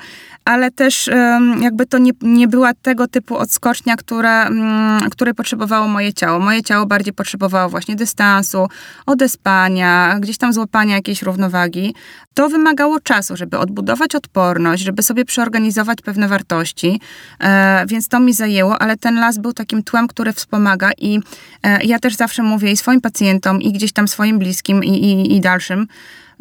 ale 0.45 0.71
też 0.71 1.09
em, 1.09 1.63
jakby 1.63 1.87
to 1.87 1.99
nie, 1.99 2.13
nie 2.23 2.49
była 2.49 2.75
tego 2.75 3.09
typu 3.09 3.37
odskocznia, 3.37 3.97
która, 3.97 4.47
mm, 4.47 5.11
której 5.11 5.35
potrzebowało 5.35 5.89
moje 5.89 6.13
ciało. 6.13 6.39
Moje 6.39 6.63
ciało 6.63 6.87
bardziej 6.87 7.13
potrzebowało 7.13 7.69
właśnie 7.69 7.97
dystansu, 7.97 8.69
odespania, 9.07 10.19
gdzieś 10.21 10.39
tam 10.39 10.53
złapania 10.53 10.95
jakiejś 10.95 11.23
równowagi. 11.23 11.95
To 12.35 12.49
wymagało 12.49 13.01
czasu, 13.01 13.37
żeby 13.37 13.59
odbudować 13.59 14.15
odporność, 14.15 14.83
żeby 14.83 15.03
sobie 15.03 15.25
przeorganizować 15.25 15.99
pewne 16.01 16.29
wartości, 16.29 17.01
e, 17.41 17.85
więc 17.87 18.09
to 18.09 18.21
mi 18.21 18.33
zajęło, 18.33 18.83
ale 18.83 18.97
ten 18.97 19.21
las 19.21 19.39
był 19.39 19.53
takim 19.73 19.85
tłem, 19.85 20.09
który 20.09 20.33
wspomaga 20.33 20.91
i 20.99 21.21
e, 21.63 21.85
ja 21.85 21.99
też 21.99 22.15
zawsze 22.17 22.43
mówię 22.43 22.73
i 22.73 22.77
swoim 22.77 23.01
pacjentom, 23.01 23.63
i 23.63 23.73
gdzieś 23.73 23.93
tam 23.93 24.09
swoim 24.09 24.39
bliskim, 24.39 24.85
i, 24.85 24.91
i, 24.91 25.37
i 25.37 25.41
dalszym, 25.41 25.87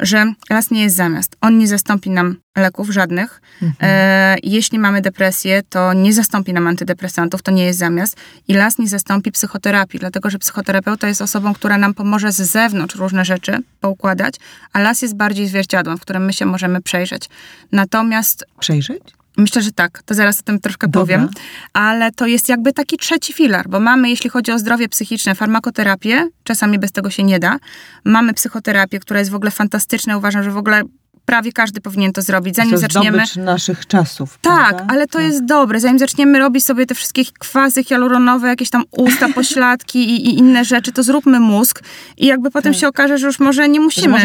że 0.00 0.32
las 0.50 0.70
nie 0.70 0.82
jest 0.82 0.96
zamiast. 0.96 1.36
On 1.40 1.58
nie 1.58 1.66
zastąpi 1.66 2.10
nam 2.10 2.36
leków 2.56 2.90
żadnych. 2.90 3.40
E, 3.82 4.36
jeśli 4.42 4.78
mamy 4.78 5.00
depresję, 5.00 5.62
to 5.68 5.92
nie 5.92 6.12
zastąpi 6.12 6.52
nam 6.52 6.66
antydepresantów, 6.66 7.42
to 7.42 7.50
nie 7.50 7.64
jest 7.64 7.78
zamiast. 7.78 8.16
I 8.48 8.54
las 8.54 8.78
nie 8.78 8.88
zastąpi 8.88 9.32
psychoterapii, 9.32 10.00
dlatego 10.00 10.30
że 10.30 10.38
psychoterapeuta 10.38 11.08
jest 11.08 11.22
osobą, 11.22 11.54
która 11.54 11.78
nam 11.78 11.94
pomoże 11.94 12.32
z 12.32 12.36
zewnątrz 12.36 12.96
różne 12.96 13.24
rzeczy 13.24 13.58
poukładać, 13.80 14.34
a 14.72 14.80
las 14.80 15.02
jest 15.02 15.16
bardziej 15.16 15.48
zwierciadłem, 15.48 15.98
w 15.98 16.00
którym 16.00 16.24
my 16.24 16.32
się 16.32 16.46
możemy 16.46 16.82
przejrzeć. 16.82 17.28
Natomiast 17.72 18.44
Przejrzeć? 18.60 19.21
Myślę, 19.36 19.62
że 19.62 19.72
tak. 19.72 20.02
To 20.02 20.14
zaraz 20.14 20.40
o 20.40 20.42
tym 20.42 20.60
troszkę 20.60 20.88
Dobra. 20.88 21.02
powiem. 21.02 21.30
Ale 21.72 22.12
to 22.12 22.26
jest 22.26 22.48
jakby 22.48 22.72
taki 22.72 22.96
trzeci 22.96 23.32
filar, 23.32 23.68
bo 23.68 23.80
mamy, 23.80 24.10
jeśli 24.10 24.30
chodzi 24.30 24.52
o 24.52 24.58
zdrowie 24.58 24.88
psychiczne, 24.88 25.34
farmakoterapię. 25.34 26.28
Czasami 26.44 26.78
bez 26.78 26.92
tego 26.92 27.10
się 27.10 27.22
nie 27.22 27.38
da. 27.38 27.58
Mamy 28.04 28.34
psychoterapię, 28.34 29.00
która 29.00 29.20
jest 29.20 29.30
w 29.30 29.34
ogóle 29.34 29.50
fantastyczna. 29.50 30.16
Uważam, 30.16 30.42
że 30.42 30.50
w 30.50 30.56
ogóle 30.56 30.82
prawie 31.26 31.52
każdy 31.52 31.80
powinien 31.80 32.12
to 32.12 32.22
zrobić, 32.22 32.56
zanim 32.56 32.72
to 32.72 32.78
zaczniemy. 32.78 33.22
naszych 33.36 33.86
czasów. 33.86 34.38
Tak, 34.42 34.68
prawda? 34.68 34.94
ale 34.94 35.06
to 35.06 35.20
jest 35.20 35.44
dobre. 35.44 35.80
Zanim 35.80 35.98
zaczniemy 35.98 36.38
robić 36.38 36.64
sobie 36.64 36.86
te 36.86 36.94
wszystkie 36.94 37.22
kwazy 37.38 37.84
hialuronowe, 37.84 38.48
jakieś 38.48 38.70
tam 38.70 38.84
usta, 38.90 39.28
pośladki 39.34 40.10
i, 40.10 40.28
i 40.28 40.38
inne 40.38 40.64
rzeczy, 40.64 40.92
to 40.92 41.02
zróbmy 41.02 41.40
mózg 41.40 41.82
i 42.16 42.26
jakby 42.26 42.50
potem 42.50 42.74
się 42.74 42.88
okaże, 42.88 43.18
że 43.18 43.26
już 43.26 43.38
może 43.38 43.68
nie 43.68 43.80
musimy 43.80 44.18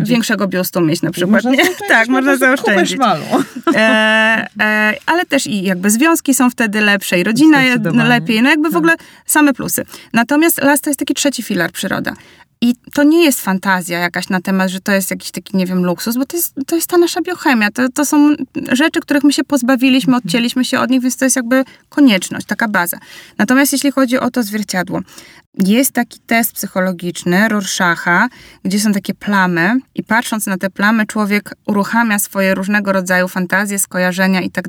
większego 0.00 0.48
biustu 0.48 0.80
mieć 0.80 1.02
na 1.02 1.10
przykład. 1.10 1.44
Można 1.44 1.62
Tak, 1.88 2.08
można 2.08 2.36
zaoszczędzić. 2.36 2.98
E, 3.74 4.46
e, 4.60 4.94
ale 5.06 5.26
też 5.26 5.46
i 5.46 5.62
jakby 5.62 5.90
związki 5.90 6.34
są 6.34 6.50
wtedy 6.50 6.80
lepsze 6.80 7.20
i 7.20 7.24
rodzina 7.24 7.58
lepiej, 7.92 8.42
no 8.42 8.50
jakby 8.50 8.70
w 8.70 8.76
ogóle 8.76 8.94
same 9.26 9.54
plusy. 9.54 9.84
Natomiast 10.12 10.62
las 10.62 10.80
to 10.80 10.90
jest 10.90 11.00
taki 11.00 11.14
trzeci 11.14 11.42
filar 11.42 11.72
przyroda. 11.72 12.14
I 12.62 12.74
to 12.94 13.02
nie 13.02 13.24
jest 13.24 13.40
fantazja 13.40 13.98
jakaś 13.98 14.28
na 14.28 14.40
temat, 14.40 14.70
że 14.70 14.80
to 14.80 14.92
jest 14.92 15.10
jakiś 15.10 15.30
taki, 15.30 15.56
nie 15.56 15.66
wiem, 15.66 15.84
luksus, 15.84 16.16
bo 16.16 16.24
to 16.24 16.36
jest, 16.36 16.54
to 16.66 16.76
jest 16.76 16.90
ta 16.90 16.98
nasza 16.98 17.20
biochemia. 17.22 17.70
To, 17.70 17.88
to 17.88 18.04
są 18.04 18.34
rzeczy, 18.72 19.00
których 19.00 19.24
my 19.24 19.32
się 19.32 19.44
pozbawiliśmy, 19.44 20.16
odcięliśmy 20.16 20.64
się 20.64 20.80
od 20.80 20.90
nich, 20.90 21.02
więc 21.02 21.16
to 21.16 21.24
jest 21.24 21.36
jakby 21.36 21.64
konieczność, 21.88 22.46
taka 22.46 22.68
baza. 22.68 22.98
Natomiast 23.38 23.72
jeśli 23.72 23.90
chodzi 23.90 24.18
o 24.18 24.30
to 24.30 24.42
zwierciadło, 24.42 25.00
jest 25.54 25.92
taki 25.92 26.20
test 26.20 26.52
psychologiczny 26.52 27.48
Rorschacha, 27.48 28.28
gdzie 28.64 28.80
są 28.80 28.92
takie 28.92 29.14
plamy 29.14 29.80
i 29.94 30.04
patrząc 30.04 30.46
na 30.46 30.56
te 30.56 30.70
plamy 30.70 31.06
człowiek 31.06 31.54
uruchamia 31.66 32.18
swoje 32.18 32.54
różnego 32.54 32.92
rodzaju 32.92 33.28
fantazje, 33.28 33.78
skojarzenia 33.78 34.40
i 34.40 34.50
tak. 34.50 34.64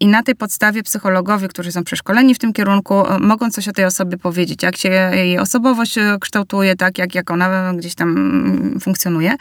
I 0.00 0.06
na 0.06 0.22
tej 0.22 0.34
podstawie 0.34 0.82
psychologowie, 0.82 1.48
którzy 1.48 1.72
są 1.72 1.84
przeszkoleni 1.84 2.34
w 2.34 2.38
tym 2.38 2.52
kierunku, 2.52 3.06
e, 3.06 3.18
mogą 3.18 3.50
coś 3.50 3.68
o 3.68 3.72
tej 3.72 3.84
osobie 3.84 4.18
powiedzieć, 4.18 4.62
jak 4.62 4.76
się 4.76 4.88
jej 4.88 5.38
osobowość 5.38 5.98
e, 5.98 6.16
kształtuje, 6.20 6.76
tak 6.76 6.98
jak, 6.98 7.14
jak 7.14 7.30
ona 7.30 7.72
gdzieś 7.74 7.94
tam 7.94 8.78
funkcjonuje. 8.80 9.36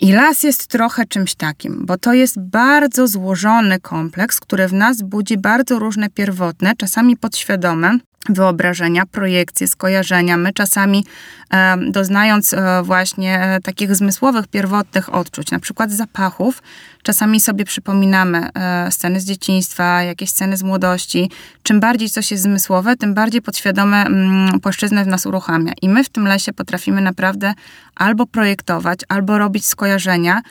I 0.00 0.12
las 0.12 0.42
jest 0.42 0.66
trochę 0.66 1.06
czymś 1.06 1.34
takim, 1.34 1.86
bo 1.86 1.98
to 1.98 2.14
jest 2.14 2.40
bardzo 2.40 3.08
złożony 3.08 3.80
kompleks, 3.80 4.40
który 4.40 4.68
w 4.68 4.72
nas 4.72 5.02
budzi 5.02 5.38
bardzo 5.38 5.78
różne 5.78 6.10
pierwotne, 6.10 6.72
czasami 6.76 7.16
podświadome 7.16 7.98
wyobrażenia, 8.28 9.06
projekcje, 9.06 9.68
skojarzenia. 9.68 10.36
My 10.36 10.52
czasami 10.52 11.04
e, 11.50 11.76
doznając 11.90 12.54
e, 12.54 12.82
właśnie 12.82 13.40
e, 13.40 13.60
takich 13.60 13.96
zmysłowych, 13.96 14.46
pierwotnych 14.48 15.14
odczuć, 15.14 15.50
na 15.50 15.58
przykład 15.58 15.92
zapachów, 15.92 16.62
czasami 17.02 17.40
sobie 17.40 17.64
przypominamy 17.64 18.48
e, 18.54 18.92
sceny 18.92 19.20
z 19.20 19.24
dzieciństwa, 19.24 20.02
jakieś 20.02 20.30
sceny 20.30 20.56
z 20.56 20.62
młodości. 20.62 21.30
Czym 21.62 21.80
bardziej 21.80 22.10
coś 22.10 22.30
jest 22.30 22.42
zmysłowe, 22.42 22.96
tym 22.96 23.14
bardziej 23.14 23.42
podświadome 23.42 24.06
mm, 24.06 24.60
płaszczyznę 24.60 25.04
w 25.04 25.06
nas 25.06 25.26
uruchamia. 25.26 25.72
I 25.82 25.88
my 25.88 26.04
w 26.04 26.08
tym 26.08 26.26
lesie 26.26 26.52
potrafimy 26.52 27.00
naprawdę 27.00 27.54
albo 27.94 28.26
projektować, 28.26 29.00
albo 29.08 29.38
robić 29.38 29.66
skojarzenia 29.66 30.42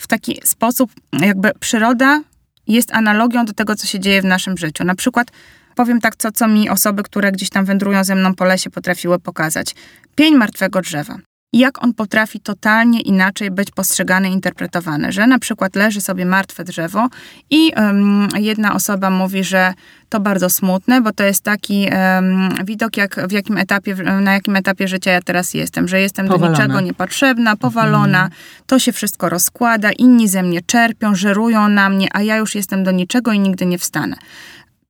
w 0.00 0.06
taki 0.06 0.40
sposób, 0.44 0.90
jakby 1.12 1.52
przyroda 1.60 2.22
jest 2.66 2.94
analogią 2.94 3.44
do 3.44 3.52
tego, 3.52 3.76
co 3.76 3.86
się 3.86 4.00
dzieje 4.00 4.22
w 4.22 4.24
naszym 4.24 4.58
życiu. 4.58 4.84
Na 4.84 4.94
przykład 4.94 5.30
powiem 5.76 6.00
tak, 6.00 6.16
co, 6.16 6.32
co 6.32 6.48
mi 6.48 6.70
osoby, 6.70 7.02
które 7.02 7.32
gdzieś 7.32 7.50
tam 7.50 7.64
wędrują 7.64 8.04
ze 8.04 8.14
mną 8.14 8.34
po 8.34 8.44
lesie, 8.44 8.70
potrafiły 8.70 9.18
pokazać. 9.18 9.74
Pień 10.14 10.34
martwego 10.34 10.80
drzewa. 10.80 11.18
Jak 11.52 11.84
on 11.84 11.94
potrafi 11.94 12.40
totalnie 12.40 13.00
inaczej 13.00 13.50
być 13.50 13.70
postrzegany, 13.70 14.30
interpretowany, 14.30 15.12
że 15.12 15.26
na 15.26 15.38
przykład 15.38 15.76
leży 15.76 16.00
sobie 16.00 16.26
martwe 16.26 16.64
drzewo 16.64 17.08
i 17.50 17.72
um, 17.76 18.28
jedna 18.36 18.74
osoba 18.74 19.10
mówi, 19.10 19.44
że 19.44 19.74
to 20.08 20.20
bardzo 20.20 20.50
smutne, 20.50 21.00
bo 21.00 21.12
to 21.12 21.24
jest 21.24 21.44
taki 21.44 21.88
um, 21.92 22.48
widok, 22.64 22.96
jak 22.96 23.28
w 23.28 23.32
jakim 23.32 23.58
etapie, 23.58 23.94
na 24.20 24.32
jakim 24.32 24.56
etapie 24.56 24.88
życia 24.88 25.10
ja 25.10 25.22
teraz 25.22 25.54
jestem, 25.54 25.88
że 25.88 26.00
jestem 26.00 26.26
Powalona. 26.26 26.56
do 26.56 26.62
niczego 26.62 26.80
niepotrzebna, 26.80 27.56
powalona, 27.56 28.30
to 28.66 28.78
się 28.78 28.92
wszystko 28.92 29.28
rozkłada, 29.28 29.92
inni 29.92 30.28
ze 30.28 30.42
mnie 30.42 30.60
czerpią, 30.62 31.14
żerują 31.14 31.68
na 31.68 31.88
mnie, 31.88 32.08
a 32.12 32.22
ja 32.22 32.36
już 32.36 32.54
jestem 32.54 32.84
do 32.84 32.90
niczego 32.90 33.32
i 33.32 33.38
nigdy 33.38 33.66
nie 33.66 33.78
wstanę. 33.78 34.16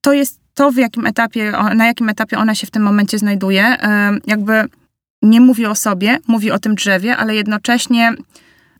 To 0.01 0.13
jest 0.13 0.46
to, 0.57 0.73
w 0.73 0.77
jakim 0.77 1.07
etapie, 1.07 1.53
na 1.75 1.87
jakim 1.87 2.09
etapie 2.09 2.39
ona 2.39 2.55
się 2.55 2.67
w 2.67 2.71
tym 2.71 2.83
momencie 2.83 3.19
znajduje, 3.19 3.77
jakby 4.27 4.65
nie 5.23 5.41
mówi 5.41 5.67
o 5.67 5.75
sobie, 5.75 6.19
mówi 6.27 6.51
o 6.51 6.59
tym 6.59 6.75
drzewie, 6.75 7.17
ale 7.17 7.35
jednocześnie 7.35 8.13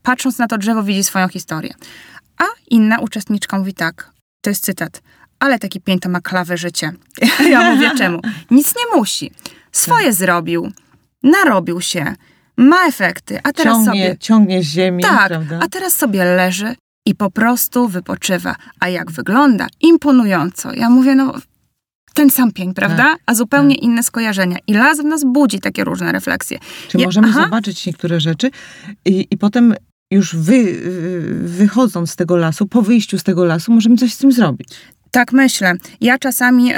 patrząc 0.03 0.39
na 0.39 0.47
to 0.47 0.59
drzewo 0.59 0.83
widzi 0.83 1.05
swoją 1.05 1.29
historię. 1.29 1.75
A 2.39 2.45
inna 2.71 2.99
uczestniczka 2.99 3.59
mówi 3.59 3.75
tak, 3.75 4.11
to 4.41 4.51
jest 4.51 4.65
cytat, 4.65 5.03
ale 5.39 5.59
taki 5.59 5.81
pień 5.81 5.99
to 5.99 6.09
ma 6.09 6.21
klawe 6.21 6.57
życie. 6.57 6.93
Ja 7.51 7.71
mówię 7.75 7.91
czemu? 7.99 8.21
Nic 8.51 8.75
nie 8.77 8.99
musi. 8.99 9.31
Swoje 9.73 10.13
zrobił, 10.13 10.73
narobił 11.23 11.81
się, 11.81 12.15
ma 12.57 12.87
efekty, 12.87 13.41
a 13.43 13.53
teraz 13.53 13.75
ciągnie, 13.75 14.05
sobie... 14.05 14.19
ciągnie 14.19 14.63
z 14.63 14.67
ziemi, 14.67 15.03
Tak, 15.03 15.29
prawda? 15.29 15.59
a 15.63 15.69
teraz 15.69 15.95
sobie 15.95 16.25
leży 16.25 16.75
i 17.07 17.15
po 17.15 17.31
prostu 17.31 17.89
wypoczywa. 17.89 18.57
A 18.81 18.89
jak 18.89 19.11
wygląda? 19.11 19.67
Imponująco. 19.81 20.73
Ja 20.73 20.91
mówię, 20.91 21.15
no 21.15 21.35
ten 22.17 22.31
sam 22.31 22.53
pień, 22.53 22.75
prawda? 22.75 23.03
Tak, 23.03 23.19
a 23.27 23.35
zupełnie 23.35 23.75
inne 23.75 24.03
skojarzenia. 24.03 24.57
I 24.67 24.75
las 24.75 25.01
w 25.01 25.05
nas 25.05 25.25
budzi 25.25 25.61
takie 25.61 25.85
różne 25.85 26.13
refleksje. 26.13 26.59
Czy 26.89 26.99
Ja- 26.99 27.07
możemy 27.07 27.29
aha. 27.31 27.45
zobaczyć 27.45 27.87
niektóre 27.87 28.21
rzeczy 28.21 28.51
i, 29.05 29.27
i 29.31 29.37
potem 29.39 29.75
już 30.11 30.37
wy, 30.37 30.81
wychodząc 31.45 32.11
z 32.11 32.17
tego 32.17 32.37
lasu, 32.37 32.67
po 32.67 32.83
wyjściu 32.83 33.19
z 33.19 33.23
tego 33.23 33.45
lasu, 33.45 33.73
możemy 33.73 33.97
coś 33.97 34.15
z 34.15 34.19
tym 34.19 34.33
zrobić. 34.33 34.69
Tak 35.11 35.33
myślę. 35.33 35.75
Ja 36.01 36.19
czasami 36.19 36.73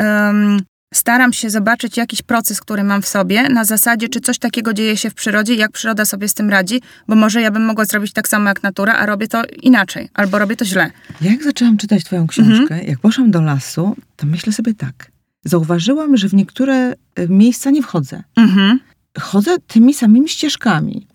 staram 0.94 1.32
się 1.32 1.50
zobaczyć 1.50 1.96
jakiś 1.96 2.22
proces, 2.22 2.60
który 2.60 2.84
mam 2.84 3.02
w 3.02 3.08
sobie, 3.08 3.48
na 3.48 3.64
zasadzie, 3.64 4.08
czy 4.08 4.20
coś 4.20 4.38
takiego 4.38 4.72
dzieje 4.72 4.96
się 4.96 5.10
w 5.10 5.14
przyrodzie, 5.14 5.54
jak 5.54 5.72
przyroda 5.72 6.04
sobie 6.04 6.28
z 6.28 6.34
tym 6.34 6.50
radzi, 6.50 6.80
bo 7.08 7.14
może 7.14 7.40
ja 7.42 7.50
bym 7.50 7.64
mogła 7.64 7.84
zrobić 7.84 8.12
tak 8.12 8.28
samo 8.28 8.48
jak 8.48 8.62
natura, 8.62 8.94
a 8.94 9.06
robię 9.06 9.28
to 9.28 9.42
inaczej, 9.62 10.08
albo 10.14 10.38
robię 10.38 10.56
to 10.56 10.64
źle. 10.64 10.90
Jak 11.20 11.42
zaczęłam 11.42 11.76
czytać 11.76 12.04
twoją 12.04 12.26
książkę, 12.26 12.84
jak 12.84 12.98
poszłam 12.98 13.30
do 13.30 13.40
lasu, 13.42 13.96
to 14.16 14.26
myślę 14.26 14.52
sobie 14.52 14.74
tak. 14.74 15.10
Zauważyłam, 15.48 16.16
że 16.16 16.28
w 16.28 16.34
niektóre 16.34 16.74
e, 16.74 17.28
miejsca 17.28 17.70
nie 17.70 17.82
wchodzę. 17.82 18.22
Mhm. 18.36 18.80
chodzę 19.18 19.56
tymi 19.66 19.94
samymi 19.94 20.28
ścieżkami. 20.28 21.06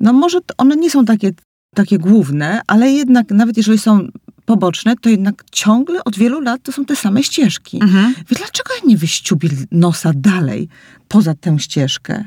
No 0.00 0.12
może 0.12 0.38
one 0.58 0.76
nie 0.76 0.90
są 0.90 1.04
takie, 1.04 1.30
takie 1.74 1.98
główne, 1.98 2.60
ale 2.66 2.90
jednak 2.90 3.30
nawet 3.30 3.56
jeżeli 3.56 3.78
są 3.78 4.08
poboczne, 4.44 4.94
to 4.96 5.08
jednak 5.08 5.44
ciągle 5.52 6.04
od 6.04 6.16
wielu 6.16 6.40
lat 6.40 6.62
to 6.62 6.72
są 6.72 6.84
te 6.84 6.96
same 6.96 7.22
ścieżki. 7.22 7.78
Mhm. 7.82 8.06
Mówię, 8.06 8.36
dlaczego 8.38 8.70
ja 8.74 8.88
nie 8.88 8.96
wyściubię 8.96 9.48
nosa 9.70 10.12
dalej, 10.14 10.68
poza 11.08 11.34
tę 11.34 11.58
ścieżkę? 11.58 12.24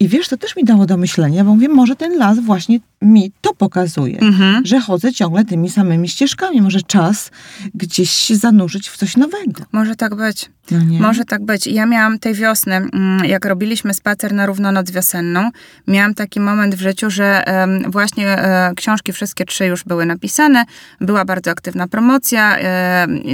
I 0.00 0.08
wiesz, 0.08 0.28
to 0.28 0.36
też 0.36 0.56
mi 0.56 0.64
dało 0.64 0.86
do 0.86 0.96
myślenia, 0.96 1.44
bo 1.44 1.54
mówię, 1.54 1.68
może 1.68 1.96
ten 1.96 2.18
las 2.18 2.40
właśnie 2.40 2.78
mi 3.02 3.32
to 3.40 3.54
pokazuje, 3.54 4.20
Mhm. 4.20 4.66
że 4.66 4.80
chodzę 4.80 5.12
ciągle 5.12 5.44
tymi 5.44 5.70
samymi 5.70 6.08
ścieżkami. 6.08 6.62
Może 6.62 6.82
czas 6.82 7.30
gdzieś 7.74 8.10
się 8.10 8.36
zanurzyć 8.36 8.88
w 8.88 8.96
coś 8.96 9.16
nowego. 9.16 9.62
Może 9.72 9.96
tak 9.96 10.14
być. 10.14 10.50
No? 10.70 10.78
Może 11.00 11.24
tak 11.24 11.44
być. 11.44 11.66
Ja 11.66 11.86
miałam 11.86 12.18
tej 12.18 12.34
wiosny, 12.34 12.74
mm, 12.74 13.24
jak 13.24 13.44
robiliśmy 13.44 13.94
spacer 13.94 14.32
na 14.32 14.46
równonoc 14.46 14.90
wiosenną, 14.90 15.50
miałam 15.86 16.14
taki 16.14 16.40
moment 16.40 16.74
w 16.74 16.80
życiu, 16.80 17.10
że 17.10 17.44
właśnie 17.88 18.28
e, 18.28 18.72
książki 18.76 19.12
wszystkie 19.12 19.44
trzy 19.44 19.66
już 19.66 19.84
były 19.84 20.06
napisane, 20.06 20.64
była 21.00 21.24
bardzo 21.24 21.50
aktywna 21.50 21.88
promocja, 21.88 22.56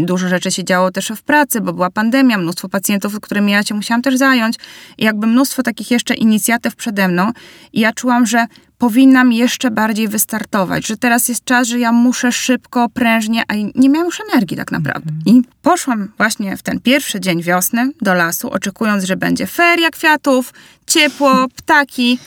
dużo 0.03 0.29
rzeczy 0.29 0.51
się 0.51 0.65
działo 0.65 0.91
też 0.91 1.13
w 1.17 1.23
pracy, 1.23 1.61
bo 1.61 1.73
była 1.73 1.91
pandemia, 1.91 2.39
mnóstwo 2.39 2.69
pacjentów, 2.69 3.21
którymi 3.21 3.53
ja 3.53 3.63
się 3.63 3.75
musiałam 3.75 4.03
też 4.03 4.17
zająć 4.17 4.57
i 4.99 5.05
jakby 5.05 5.27
mnóstwo 5.27 5.63
takich 5.63 5.91
jeszcze 5.91 6.14
inicjatyw 6.15 6.77
przede 6.77 7.09
mną 7.09 7.33
i 7.73 7.81
ja 7.81 7.93
czułam, 7.93 8.27
że 8.27 8.47
powinnam 8.79 9.33
jeszcze 9.33 9.71
bardziej 9.71 10.09
wystartować, 10.09 10.87
że 10.87 10.97
teraz 10.97 11.29
jest 11.29 11.45
czas, 11.45 11.69
że 11.69 11.79
ja 11.79 11.93
muszę 11.93 12.33
szybko, 12.33 12.89
prężnie, 12.89 13.43
a 13.49 13.55
nie 13.75 13.89
miałam 13.89 14.07
już 14.07 14.21
energii 14.33 14.57
tak 14.57 14.73
naprawdę. 14.73 15.11
I 15.27 15.43
poszłam 15.63 16.13
właśnie 16.17 16.57
w 16.57 16.63
ten 16.63 16.81
pierwszy 16.81 17.21
dzień 17.21 17.43
wiosny 17.43 17.91
do 18.01 18.15
lasu, 18.15 18.51
oczekując, 18.51 19.05
że 19.05 19.17
będzie 19.17 19.47
feria 19.47 19.91
kwiatów, 19.91 20.53
ciepło, 20.87 21.47
ptaki, 21.59 22.19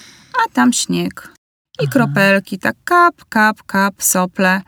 a 0.45 0.49
tam 0.53 0.73
śnieg 0.73 1.33
i 1.81 1.87
kropelki, 1.87 2.59
tak 2.59 2.75
kap, 2.83 3.15
kap, 3.29 3.63
kap, 3.63 4.03
sople. 4.03 4.61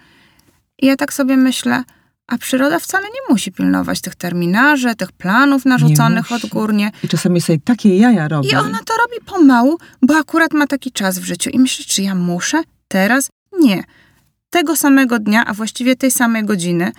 I 0.81 0.85
ja 0.85 0.95
tak 0.95 1.13
sobie 1.13 1.37
myślę, 1.37 1.83
a 2.29 2.37
przyroda 2.37 2.79
wcale 2.79 3.07
nie 3.07 3.33
musi 3.33 3.51
pilnować 3.51 4.01
tych 4.01 4.15
terminarzy, 4.15 4.95
tych 4.95 5.11
planów 5.11 5.65
narzuconych 5.65 6.31
odgórnie. 6.31 6.91
I 7.03 7.07
czasami 7.07 7.41
sobie 7.41 7.59
takie 7.59 7.97
jaja 7.97 8.27
robi. 8.27 8.49
I 8.49 8.55
ona 8.55 8.79
to 8.85 8.93
robi 8.97 9.25
pomału, 9.25 9.77
bo 10.01 10.17
akurat 10.17 10.53
ma 10.53 10.67
taki 10.67 10.91
czas 10.91 11.19
w 11.19 11.23
życiu. 11.23 11.49
I 11.49 11.59
myślę, 11.59 11.85
czy 11.85 12.01
ja 12.01 12.15
muszę 12.15 12.61
teraz? 12.87 13.29
Nie. 13.59 13.83
Tego 14.49 14.75
samego 14.75 15.19
dnia, 15.19 15.45
a 15.45 15.53
właściwie 15.53 15.95
tej 15.95 16.11
samej 16.11 16.45
godziny, 16.45 16.91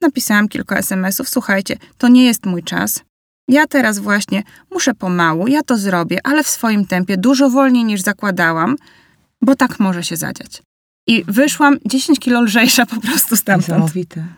napisałam 0.00 0.48
kilka 0.48 0.76
SMS-ów. 0.76 1.28
Słuchajcie, 1.28 1.76
to 1.98 2.08
nie 2.08 2.24
jest 2.24 2.46
mój 2.46 2.62
czas. 2.62 3.02
Ja 3.48 3.66
teraz 3.66 3.98
właśnie 3.98 4.42
muszę 4.70 4.94
pomału, 4.94 5.48
ja 5.48 5.62
to 5.62 5.78
zrobię, 5.78 6.18
ale 6.24 6.44
w 6.44 6.48
swoim 6.48 6.86
tempie, 6.86 7.16
dużo 7.16 7.50
wolniej 7.50 7.84
niż 7.84 8.00
zakładałam, 8.00 8.76
bo 9.42 9.54
tak 9.54 9.80
może 9.80 10.04
się 10.04 10.16
zadziać. 10.16 10.62
I 11.06 11.24
wyszłam 11.28 11.76
10 11.86 12.18
kilo 12.18 12.42
lżejsza 12.42 12.86
po 12.86 13.00
prostu 13.00 13.36
stamtąd. 13.36 13.68
Niesamowite. 13.68 14.37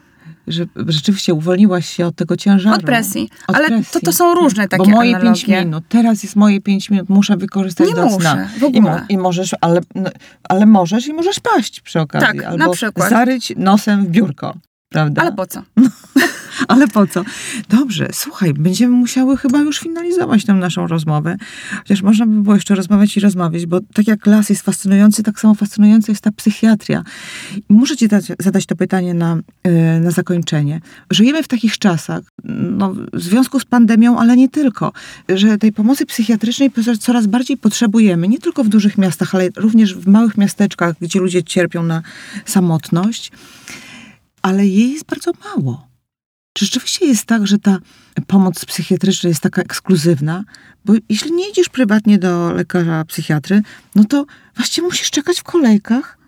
Że 0.51 0.67
rzeczywiście 0.87 1.35
uwolniłaś 1.35 1.89
się 1.89 2.07
od 2.07 2.17
tego 2.17 2.37
ciężaru. 2.37 2.77
Od 2.77 2.83
presji. 2.83 3.29
Od 3.49 3.57
ale 3.57 3.67
presji. 3.69 3.87
To, 3.93 4.01
to 4.01 4.13
są 4.13 4.35
różne 4.35 4.69
takie 4.69 4.85
Bo 4.85 4.91
moje 4.91 5.17
analogie. 5.17 5.47
pięć 5.47 5.65
minut, 5.65 5.85
teraz 5.89 6.23
jest 6.23 6.37
moje 6.37 6.61
pięć 6.61 6.91
minut, 6.91 7.09
muszę 7.09 7.37
wykorzystać 7.37 7.89
Nie 7.89 7.95
do 7.95 8.09
sna. 8.11 8.35
muszę, 8.35 8.49
w 8.59 8.75
I, 8.75 8.81
mo- 8.81 8.89
ogóle. 8.91 9.07
I 9.09 9.19
możesz, 9.19 9.55
ale, 9.61 9.81
no, 9.95 10.11
ale 10.49 10.67
możesz 10.67 11.07
i 11.07 11.13
możesz 11.13 11.41
paść 11.41 11.81
przy 11.81 12.01
okazji. 12.01 12.27
Tak, 12.29 12.37
na 12.37 12.49
albo 12.49 12.71
przykład. 12.73 13.11
zaryć 13.11 13.53
nosem 13.57 14.05
w 14.07 14.09
biurko. 14.09 14.55
Prawda? 14.89 15.23
Ale 15.23 15.33
po 15.33 15.47
co? 15.47 15.63
Ale 16.69 16.89
po 16.89 17.07
co? 17.07 17.25
Dobrze, 17.69 18.09
słuchaj, 18.13 18.55
będziemy 18.55 18.97
musiały 18.97 19.37
chyba 19.37 19.59
już 19.59 19.79
finalizować 19.79 20.45
tę 20.45 20.55
naszą 20.55 20.87
rozmowę. 20.87 21.37
Chociaż 21.79 22.03
można 22.03 22.27
by 22.27 22.43
było 22.43 22.55
jeszcze 22.55 22.75
rozmawiać 22.75 23.17
i 23.17 23.21
rozmawiać, 23.21 23.67
bo 23.67 23.81
tak 23.95 24.07
jak 24.07 24.27
las 24.27 24.51
jest 24.51 24.63
fascynujący, 24.63 25.23
tak 25.23 25.41
samo 25.41 25.55
fascynująca 25.55 26.13
jest 26.13 26.23
ta 26.23 26.33
psychiatria. 26.33 27.05
Muszę 27.69 27.97
ci 27.97 28.09
dać, 28.09 28.25
zadać 28.39 28.67
to 28.67 28.77
pytanie 28.77 29.15
na, 29.15 29.39
e, 29.63 30.01
na 30.01 30.11
zakończenie. 30.11 30.81
Żyjemy 31.11 31.43
w 31.43 31.49
takich 31.49 31.79
czasach, 31.79 32.23
no, 32.45 32.95
w 33.13 33.23
związku 33.23 33.61
z 33.61 33.65
pandemią, 33.65 34.19
ale 34.19 34.37
nie 34.37 34.49
tylko, 34.49 34.93
że 35.29 35.59
tej 35.59 35.73
pomocy 35.73 36.07
psychiatrycznej 36.07 36.71
coraz 37.01 37.27
bardziej 37.27 37.57
potrzebujemy, 37.57 38.29
nie 38.29 38.39
tylko 38.39 38.65
w 38.65 38.69
dużych 38.69 38.99
miastach, 38.99 39.35
ale 39.35 39.49
również 39.57 39.95
w 39.95 40.09
małych 40.09 40.39
miasteczkach, 40.39 40.95
gdzie 41.01 41.21
ludzie 41.21 41.43
cierpią 41.43 41.83
na 41.83 42.03
samotność, 42.45 43.33
ale 44.43 44.67
jej 44.67 44.93
jest 44.93 45.07
bardzo 45.07 45.33
mało. 45.45 45.90
Czy 46.53 46.65
rzeczywiście 46.65 47.07
jest 47.07 47.25
tak, 47.25 47.47
że 47.47 47.59
ta 47.59 47.79
pomoc 48.27 48.65
psychiatryczna 48.65 49.29
jest 49.29 49.43
taka 49.43 49.63
ekskluzywna? 49.63 50.45
Bo 50.85 50.93
jeśli 51.09 51.33
nie 51.33 51.51
idziesz 51.51 51.69
prywatnie 51.69 52.19
do 52.19 52.53
lekarza 52.53 53.05
psychiatry, 53.05 53.63
no 53.95 54.05
to 54.05 54.27
właściwie 54.57 54.87
musisz 54.87 55.11
czekać 55.11 55.41
w 55.41 55.43
kolejkach, 55.43 56.19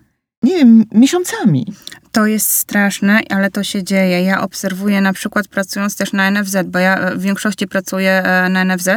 nie 0.43 0.57
wiem, 0.57 0.85
miesiącami. 0.91 1.73
To 2.11 2.25
jest 2.25 2.51
straszne, 2.51 3.19
ale 3.29 3.51
to 3.51 3.63
się 3.63 3.83
dzieje. 3.83 4.23
Ja 4.23 4.41
obserwuję 4.41 5.01
na 5.01 5.13
przykład 5.13 5.47
pracując 5.47 5.95
też 5.95 6.13
na 6.13 6.31
NFZ, 6.31 6.57
bo 6.65 6.79
ja 6.79 6.97
e, 6.99 7.15
w 7.15 7.21
większości 7.21 7.67
pracuję 7.67 8.11
e, 8.11 8.49
na 8.49 8.65
NFZ, 8.65 8.87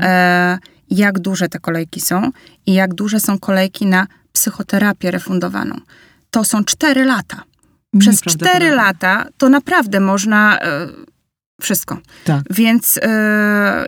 e, 0.00 0.58
jak 0.90 1.18
duże 1.18 1.48
te 1.48 1.58
kolejki 1.58 2.00
są 2.00 2.30
i 2.66 2.74
jak 2.74 2.94
duże 2.94 3.20
są 3.20 3.38
kolejki 3.38 3.86
na 3.86 4.06
psychoterapię 4.32 5.10
refundowaną. 5.10 5.80
To 6.30 6.44
są 6.44 6.64
cztery 6.64 7.04
lata. 7.04 7.42
Przez 7.98 8.20
cztery 8.20 8.70
lata 8.70 9.26
to 9.38 9.48
naprawdę 9.48 10.00
można 10.00 10.58
e, 10.60 10.86
wszystko. 11.60 11.98
Tak. 12.24 12.42
Więc 12.50 12.96
y, 12.96 13.00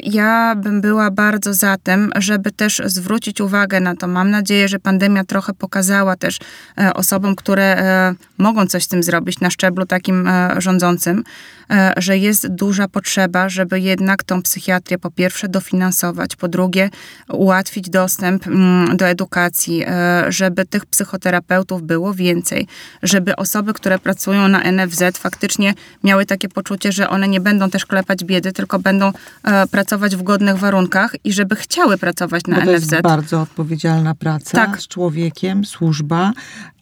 ja 0.03 0.55
bym 0.57 0.81
była 0.81 1.11
bardzo 1.11 1.55
za 1.55 1.77
tym, 1.77 2.13
żeby 2.17 2.51
też 2.51 2.83
zwrócić 2.85 3.41
uwagę 3.41 3.81
na 3.81 3.97
to. 3.97 4.09
Mam 4.09 4.31
nadzieję, 4.31 4.69
że 4.69 4.79
pandemia 4.79 5.25
trochę 5.25 5.55
pokazała 5.55 6.17
też 6.17 6.39
e, 6.79 6.95
osobom, 6.95 7.37
które 7.37 7.63
e, 7.63 8.15
mogą 8.39 8.67
coś 8.67 8.85
z 8.85 8.89
tym 8.89 9.03
zrobić 9.03 9.41
na 9.41 9.51
szczeblu 9.51 9.87
takim 9.87 10.29
e, 10.29 10.55
rządzącym, 10.59 11.19
e, 11.19 11.25
że 11.97 12.19
jest 12.19 12.49
duża 12.49 12.89
potrzeba, 12.89 13.49
żeby 13.49 13.81
jednak 13.81 14.25
tą 14.25 14.43
psychiatrię 14.43 14.99
po 14.99 15.11
pierwsze 15.11 15.49
dofinansować, 15.49 16.37
po 16.37 16.49
drugie 16.49 16.91
ułatwić 17.29 17.91
dostęp 17.91 18.47
mm, 18.47 18.97
do 18.97 19.07
edukacji, 19.07 19.85
e, 19.87 20.25
żeby 20.29 20.65
tych 20.65 20.87
psychoterapeutów 20.87 21.83
było 21.83 22.15
więcej, 22.15 22.67
żeby 23.03 23.37
osoby, 23.37 23.73
które 23.73 23.99
pracują 23.99 24.49
na 24.49 24.73
NFZ 24.73 25.03
faktycznie 25.19 25.75
miały 26.05 26.27
takie 26.27 26.49
poczucie, 26.49 26.93
że 26.93 27.09
one 27.09 27.29
nie 27.29 27.41
będą 27.41 27.71
też 27.71 27.87
klepać 27.87 28.25
biedy, 28.25 28.53
tylko 28.53 28.79
będą 28.79 29.13
e, 29.45 29.67
pracować 29.67 30.17
w 30.17 30.23
godnych 30.23 30.57
warunkach 30.59 31.15
i 31.25 31.33
żeby 31.33 31.57
chciały 31.57 31.99
pracować 31.99 32.47
na 32.47 32.57
Bo 32.57 32.63
to 32.63 32.73
NFZ. 32.73 32.91
jest 32.93 33.03
bardzo 33.03 33.41
odpowiedzialna 33.41 34.15
praca 34.15 34.67
Tak. 34.67 34.83
z 34.83 34.89
człowiekiem, 34.89 35.65
służba, 35.65 36.33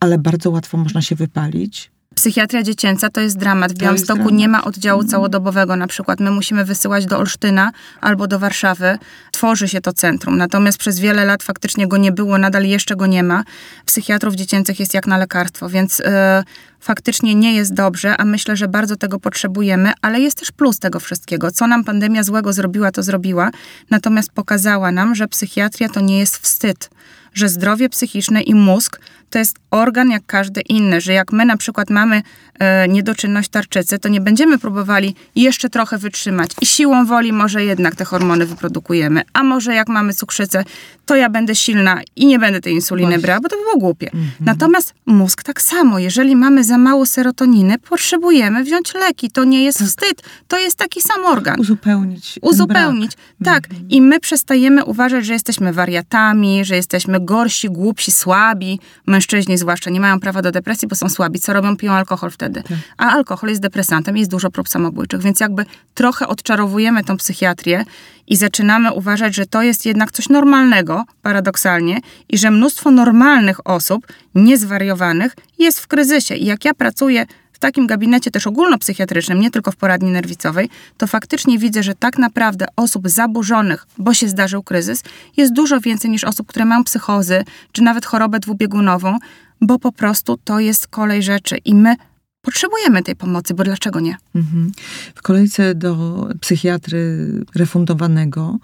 ale 0.01 0.19
bardzo 0.19 0.51
łatwo 0.51 0.79
można 0.79 1.03
się 1.03 1.15
wypalić. 1.17 1.91
Psychiatria 2.21 2.63
dziecięca 2.63 3.11
to 3.11 3.21
jest 3.21 3.39
dramat. 3.39 3.73
W 3.73 3.77
Białymstoku 3.77 4.19
dramat. 4.19 4.35
nie 4.35 4.49
ma 4.49 4.65
oddziału 4.65 5.05
całodobowego 5.05 5.77
na 5.77 5.87
przykład. 5.87 6.21
My 6.21 6.31
musimy 6.31 6.65
wysyłać 6.65 7.07
do 7.07 7.19
Olsztyna 7.19 7.73
albo 8.01 8.27
do 8.27 8.39
Warszawy. 8.39 8.99
Tworzy 9.31 9.69
się 9.69 9.81
to 9.81 9.93
centrum. 9.93 10.37
Natomiast 10.37 10.79
przez 10.79 10.99
wiele 10.99 11.25
lat 11.25 11.43
faktycznie 11.43 11.89
go 11.89 11.97
nie 11.97 12.13
było, 12.13 12.39
nadal 12.39 12.65
jeszcze 12.65 12.97
go 12.97 13.07
nie 13.07 13.23
ma. 13.23 13.45
Psychiatrów 13.85 14.35
dziecięcych 14.35 14.81
jest 14.81 14.95
jak 14.95 15.07
na 15.07 15.19
lekarstwo, 15.19 15.69
więc 15.69 16.01
e, 16.01 16.45
faktycznie 16.81 17.35
nie 17.35 17.55
jest 17.55 17.75
dobrze, 17.75 18.17
a 18.17 18.25
myślę, 18.25 18.57
że 18.57 18.69
bardzo 18.69 18.97
tego 18.97 19.21
potrzebujemy, 19.21 19.93
ale 20.03 20.21
jest 20.21 20.39
też 20.39 20.53
plus 20.53 20.79
tego 20.79 21.01
wszystkiego. 21.01 21.51
Co 21.51 21.67
nam 21.67 21.85
pandemia 21.85 22.23
złego 22.23 22.53
zrobiła, 22.53 22.91
to 22.91 23.03
zrobiła. 23.03 23.51
Natomiast 23.91 24.33
pokazała 24.33 24.93
nam, 24.93 25.15
że 25.15 25.29
psychiatria 25.29 25.89
to 25.89 26.01
nie 26.01 26.19
jest 26.19 26.39
wstyd 26.39 26.91
że 27.35 27.49
zdrowie 27.49 27.89
psychiczne 27.89 28.43
i 28.43 28.55
mózg 28.55 29.01
to 29.31 29.39
jest 29.39 29.57
organ 29.71 30.11
jak 30.11 30.23
każdy 30.27 30.61
inny, 30.61 31.01
że 31.01 31.13
jak 31.13 31.33
my 31.33 31.45
na 31.45 31.57
przykład 31.57 31.91
mamy 31.91 32.23
e, 32.59 32.89
niedoczynność 32.89 33.49
tarczycy, 33.49 33.99
to 33.99 34.09
nie 34.09 34.21
będziemy 34.21 34.59
próbowali 34.59 35.15
jeszcze 35.37 35.71
trochę 35.71 35.99
wytrzymać 35.99 36.51
i 36.61 36.67
siłą 36.67 37.05
woli 37.07 37.33
może 37.33 37.65
jednak 37.65 37.95
te 37.95 38.05
hormony 38.05 38.47
wyprodukujemy, 38.47 39.23
a 39.33 39.43
może 39.43 39.75
jak 39.75 39.89
mamy 39.89 40.13
cukrzycę, 40.15 40.65
to 41.07 41.17
ja 41.17 41.31
będę 41.31 41.55
silna 41.55 42.01
i 42.17 42.27
nie 42.27 42.39
będę 42.39 42.61
tej 42.61 42.75
insuliny 42.75 43.09
Właśnie. 43.09 43.23
brała, 43.23 43.41
bo 43.41 43.49
to 43.49 43.57
by 43.57 43.63
było 43.63 43.77
głupie. 43.77 44.11
Natomiast 44.41 44.95
mózg 45.07 45.43
tak 45.43 45.63
samo, 45.63 45.99
jeżeli 45.99 46.37
mamy 46.37 46.65
za 46.65 46.79
mało 46.79 47.07
serotoniny, 47.07 47.79
potrzebujemy 47.79 48.65
wziąć 48.65 48.95
leki, 48.95 49.31
to 49.31 49.45
nie 49.45 49.65
jest 49.65 49.83
wstyd, 49.83 50.23
to 50.49 50.59
jest 50.59 50.77
taki 50.77 51.01
sam 51.01 51.25
organ 51.25 51.61
Uzupełnić. 51.61 52.39
uzupełnić. 52.43 53.13
brak. 53.41 53.67
Tak. 53.69 53.75
I 53.89 54.03
my 54.03 54.21
przestajemy 54.21 54.85
uważać, 54.85 55.27
że 55.27 55.33
jesteśmy 55.33 55.73
wariatami, 55.73 56.65
że 56.65 56.77
jesteśmy 56.77 57.21
gorsi, 57.21 57.69
głupsi, 57.71 58.13
słabi. 58.13 58.81
Mężczyźni 59.07 59.20
zwłaszcza 59.57 59.91
nie 59.91 60.01
mają 60.01 60.21
prawa 60.21 60.43
do 60.43 60.51
depresji, 60.51 60.89
bo 60.89 60.97
są 60.97 61.09
słabi. 61.09 61.41
Co 61.41 61.53
robią? 61.53 61.77
Piją 61.77 61.93
alkohol 61.93 62.31
wtedy. 62.31 62.63
A 62.97 63.11
alkohol 63.11 63.51
jest 63.51 63.63
depresantem 63.63 64.17
jest 64.17 64.31
dużo 64.31 64.51
prób 64.51 64.69
samobójczych. 64.69 65.23
Więc 65.23 65.41
jakby 65.41 65.65
trochę 65.95 66.29
odczarowujemy 66.29 67.05
tą 67.05 67.17
psychiatrię 67.17 67.85
i 68.27 68.37
zaczynamy 68.37 68.93
uważać, 68.93 69.35
że 69.35 69.47
to 69.47 69.63
jest 69.63 69.87
jednak 69.87 70.13
coś 70.13 70.29
normalnego, 70.29 71.05
paradoksalnie, 71.23 72.01
i 72.29 72.39
że 72.39 72.51
mnóstwo 72.51 72.91
normalnych 72.91 73.67
osób, 73.67 74.07
niezwariowanych, 74.35 75.37
jest 75.59 75.81
w 75.81 75.87
kryzysie. 75.87 76.35
I 76.35 76.45
jak 76.45 76.65
ja 76.65 76.75
pracuję 76.75 77.27
takim 77.61 77.87
gabinecie 77.87 78.31
też 78.31 78.47
ogólnopsychiatrycznym, 78.47 79.41
nie 79.41 79.51
tylko 79.51 79.73
w 79.73 79.77
poradni 79.77 80.11
nerwicowej, 80.11 80.69
to 80.97 81.07
faktycznie 81.07 81.59
widzę, 81.59 81.83
że 81.83 81.95
tak 81.95 82.19
naprawdę 82.19 82.67
osób 82.77 83.09
zaburzonych, 83.09 83.87
bo 83.99 84.15
się 84.15 84.29
zdarzył 84.29 84.63
kryzys, 84.63 85.03
jest 85.37 85.53
dużo 85.53 85.81
więcej 85.81 86.11
niż 86.11 86.25
osób, 86.25 86.47
które 86.47 86.65
mają 86.65 86.85
psychozy, 86.85 87.45
czy 87.73 87.83
nawet 87.83 88.07
chorobę 88.07 88.39
dwubiegunową, 88.41 89.19
bo 89.61 89.79
po 89.79 89.93
prostu 89.93 90.39
to 90.45 90.61
jest 90.61 90.89
kolej 90.89 91.23
rzeczy 91.23 91.57
i 91.65 91.75
my 91.75 91.97
potrzebujemy 92.43 93.03
tej 93.03 93.17
pomocy, 93.17 93.55
bo 93.55 93.65
dlaczego 93.65 94.01
nie? 94.01 94.17
Mhm. 94.35 94.73
W 95.15 95.23
kolejce 95.23 95.75
do 95.75 96.27
psychiatry 96.41 97.29
refundowanego 97.55 98.59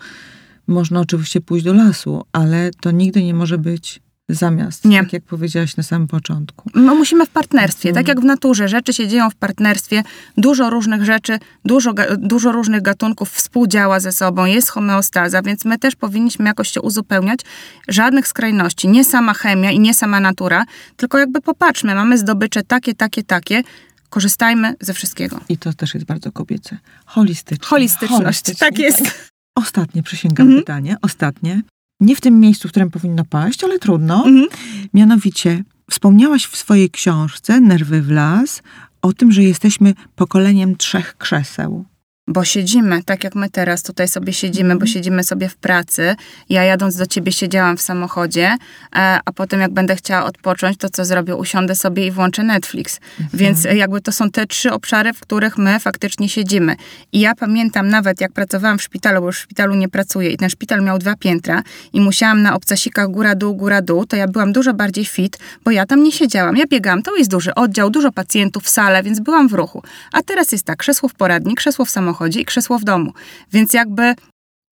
można 0.66 1.00
oczywiście 1.00 1.40
pójść 1.40 1.64
do 1.64 1.74
lasu, 1.74 2.24
ale 2.32 2.70
to 2.80 2.90
nigdy 2.90 3.22
nie 3.22 3.34
może 3.34 3.58
być 3.58 4.00
zamiast, 4.28 4.84
Nie. 4.84 5.00
tak 5.02 5.12
jak 5.12 5.22
powiedziałaś 5.22 5.76
na 5.76 5.82
samym 5.82 6.08
początku. 6.08 6.70
My 6.74 6.94
musimy 6.94 7.26
w 7.26 7.30
partnerstwie, 7.30 7.92
tak 7.92 8.08
jak 8.08 8.20
w 8.20 8.24
naturze. 8.24 8.68
Rzeczy 8.68 8.92
się 8.92 9.08
dzieją 9.08 9.30
w 9.30 9.34
partnerstwie, 9.34 10.02
dużo 10.36 10.70
różnych 10.70 11.04
rzeczy, 11.04 11.38
dużo, 11.64 11.94
dużo 12.18 12.52
różnych 12.52 12.82
gatunków 12.82 13.30
współdziała 13.30 14.00
ze 14.00 14.12
sobą, 14.12 14.44
jest 14.44 14.68
homeostaza, 14.68 15.42
więc 15.42 15.64
my 15.64 15.78
też 15.78 15.96
powinniśmy 15.96 16.44
jakoś 16.44 16.70
się 16.70 16.80
uzupełniać. 16.80 17.40
Żadnych 17.88 18.28
skrajności, 18.28 18.88
nie 18.88 19.04
sama 19.04 19.34
chemia 19.34 19.70
i 19.70 19.80
nie 19.80 19.94
sama 19.94 20.20
natura, 20.20 20.64
tylko 20.96 21.18
jakby 21.18 21.40
popatrzmy, 21.40 21.94
mamy 21.94 22.18
zdobycze 22.18 22.62
takie, 22.62 22.94
takie, 22.94 23.22
takie, 23.22 23.62
korzystajmy 24.08 24.74
ze 24.80 24.94
wszystkiego. 24.94 25.40
I 25.48 25.58
to 25.58 25.72
też 25.72 25.94
jest 25.94 26.06
bardzo 26.06 26.32
kobiece. 26.32 26.78
Holistyczność. 27.06 27.68
Holistyczność, 27.70 28.42
tak 28.58 28.78
jest. 28.78 29.30
Ostatnie, 29.54 30.02
przysięgam 30.02 30.46
Mhm. 30.46 30.62
pytanie, 30.64 30.96
ostatnie. 31.02 31.62
Nie 32.00 32.16
w 32.16 32.20
tym 32.20 32.40
miejscu, 32.40 32.68
w 32.68 32.70
którym 32.70 32.90
powinno 32.90 33.24
paść, 33.24 33.64
ale 33.64 33.78
trudno. 33.78 34.16
Mhm. 34.26 34.46
Mianowicie, 34.94 35.64
wspomniałaś 35.90 36.46
w 36.46 36.56
swojej 36.56 36.90
książce 36.90 37.60
Nerwy 37.60 38.02
w 38.02 38.10
las 38.10 38.62
o 39.02 39.12
tym, 39.12 39.32
że 39.32 39.42
jesteśmy 39.42 39.94
pokoleniem 40.16 40.76
trzech 40.76 41.16
krzeseł. 41.18 41.84
Bo 42.28 42.44
siedzimy, 42.44 43.02
tak 43.04 43.24
jak 43.24 43.34
my 43.34 43.50
teraz 43.50 43.82
tutaj 43.82 44.08
sobie 44.08 44.32
siedzimy, 44.32 44.76
bo 44.76 44.86
siedzimy 44.86 45.24
sobie 45.24 45.48
w 45.48 45.56
pracy. 45.56 46.16
Ja 46.48 46.64
jadąc 46.64 46.96
do 46.96 47.06
ciebie 47.06 47.32
siedziałam 47.32 47.76
w 47.76 47.82
samochodzie, 47.82 48.56
e, 48.96 49.20
a 49.24 49.32
potem 49.34 49.60
jak 49.60 49.72
będę 49.72 49.96
chciała 49.96 50.24
odpocząć, 50.24 50.76
to 50.76 50.88
co 50.88 51.04
zrobię? 51.04 51.36
Usiądę 51.36 51.74
sobie 51.74 52.06
i 52.06 52.10
włączę 52.10 52.42
Netflix. 52.42 53.00
Więc 53.34 53.66
e, 53.66 53.76
jakby 53.76 54.00
to 54.00 54.12
są 54.12 54.30
te 54.30 54.46
trzy 54.46 54.72
obszary, 54.72 55.12
w 55.12 55.20
których 55.20 55.58
my 55.58 55.80
faktycznie 55.80 56.28
siedzimy. 56.28 56.76
I 57.12 57.20
ja 57.20 57.34
pamiętam 57.34 57.88
nawet, 57.88 58.20
jak 58.20 58.32
pracowałam 58.32 58.78
w 58.78 58.82
szpitalu, 58.82 59.20
bo 59.20 59.26
już 59.26 59.38
w 59.38 59.42
szpitalu 59.42 59.74
nie 59.74 59.88
pracuję 59.88 60.30
i 60.30 60.36
ten 60.36 60.50
szpital 60.50 60.82
miał 60.82 60.98
dwa 60.98 61.16
piętra 61.16 61.62
i 61.92 62.00
musiałam 62.00 62.42
na 62.42 62.54
obcasikach 62.54 63.08
góra-dół, 63.08 63.54
góra-dół, 63.54 64.06
to 64.06 64.16
ja 64.16 64.28
byłam 64.28 64.52
dużo 64.52 64.74
bardziej 64.74 65.04
fit, 65.04 65.38
bo 65.64 65.70
ja 65.70 65.86
tam 65.86 66.02
nie 66.02 66.12
siedziałam. 66.12 66.56
Ja 66.56 66.66
biegałam, 66.66 67.02
to 67.02 67.16
jest 67.16 67.30
duży 67.30 67.54
oddział, 67.54 67.90
dużo 67.90 68.12
pacjentów 68.12 68.64
w 68.64 68.68
sale, 68.68 69.02
więc 69.02 69.20
byłam 69.20 69.48
w 69.48 69.52
ruchu. 69.52 69.82
A 70.12 70.22
teraz 70.22 70.52
jest 70.52 70.64
tak, 70.64 70.78
krzesło 70.78 71.08
w 71.08 71.14
poradni, 71.14 71.54
krzesło 71.54 71.84
w 71.84 71.90
samochodzie 71.90 72.15
i 72.36 72.44
krzesło 72.44 72.78
w 72.78 72.84
domu. 72.84 73.12
Więc 73.52 73.74
jakby 73.74 74.14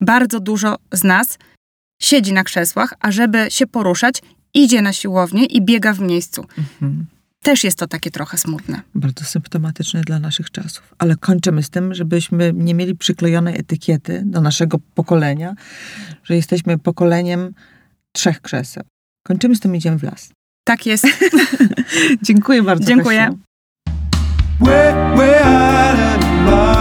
bardzo 0.00 0.40
dużo 0.40 0.76
z 0.92 1.04
nas 1.04 1.38
siedzi 2.02 2.32
na 2.32 2.44
krzesłach, 2.44 2.94
a 3.00 3.12
żeby 3.12 3.46
się 3.48 3.66
poruszać, 3.66 4.22
idzie 4.54 4.82
na 4.82 4.92
siłownię 4.92 5.44
i 5.44 5.62
biega 5.62 5.92
w 5.92 6.00
miejscu. 6.00 6.46
Mhm. 6.58 7.06
Też 7.42 7.64
jest 7.64 7.78
to 7.78 7.86
takie 7.86 8.10
trochę 8.10 8.38
smutne. 8.38 8.82
Bardzo 8.94 9.24
symptomatyczne 9.24 10.00
dla 10.00 10.18
naszych 10.18 10.50
czasów. 10.50 10.94
Ale 10.98 11.16
kończymy 11.16 11.62
z 11.62 11.70
tym, 11.70 11.94
żebyśmy 11.94 12.52
nie 12.54 12.74
mieli 12.74 12.96
przyklejonej 12.96 13.58
etykiety 13.58 14.22
do 14.26 14.40
naszego 14.40 14.78
pokolenia, 14.94 15.54
że 16.24 16.36
jesteśmy 16.36 16.78
pokoleniem 16.78 17.54
trzech 18.12 18.40
krzeseł. 18.40 18.84
Kończymy 19.26 19.56
z 19.56 19.60
tym, 19.60 19.76
idziemy 19.76 19.98
w 19.98 20.02
las. 20.02 20.30
Tak 20.64 20.86
jest. 20.86 21.06
Dziękuję 22.22 22.62
bardzo. 22.62 22.84
Dziękuję. 22.84 23.30
Kasiu. 24.60 26.73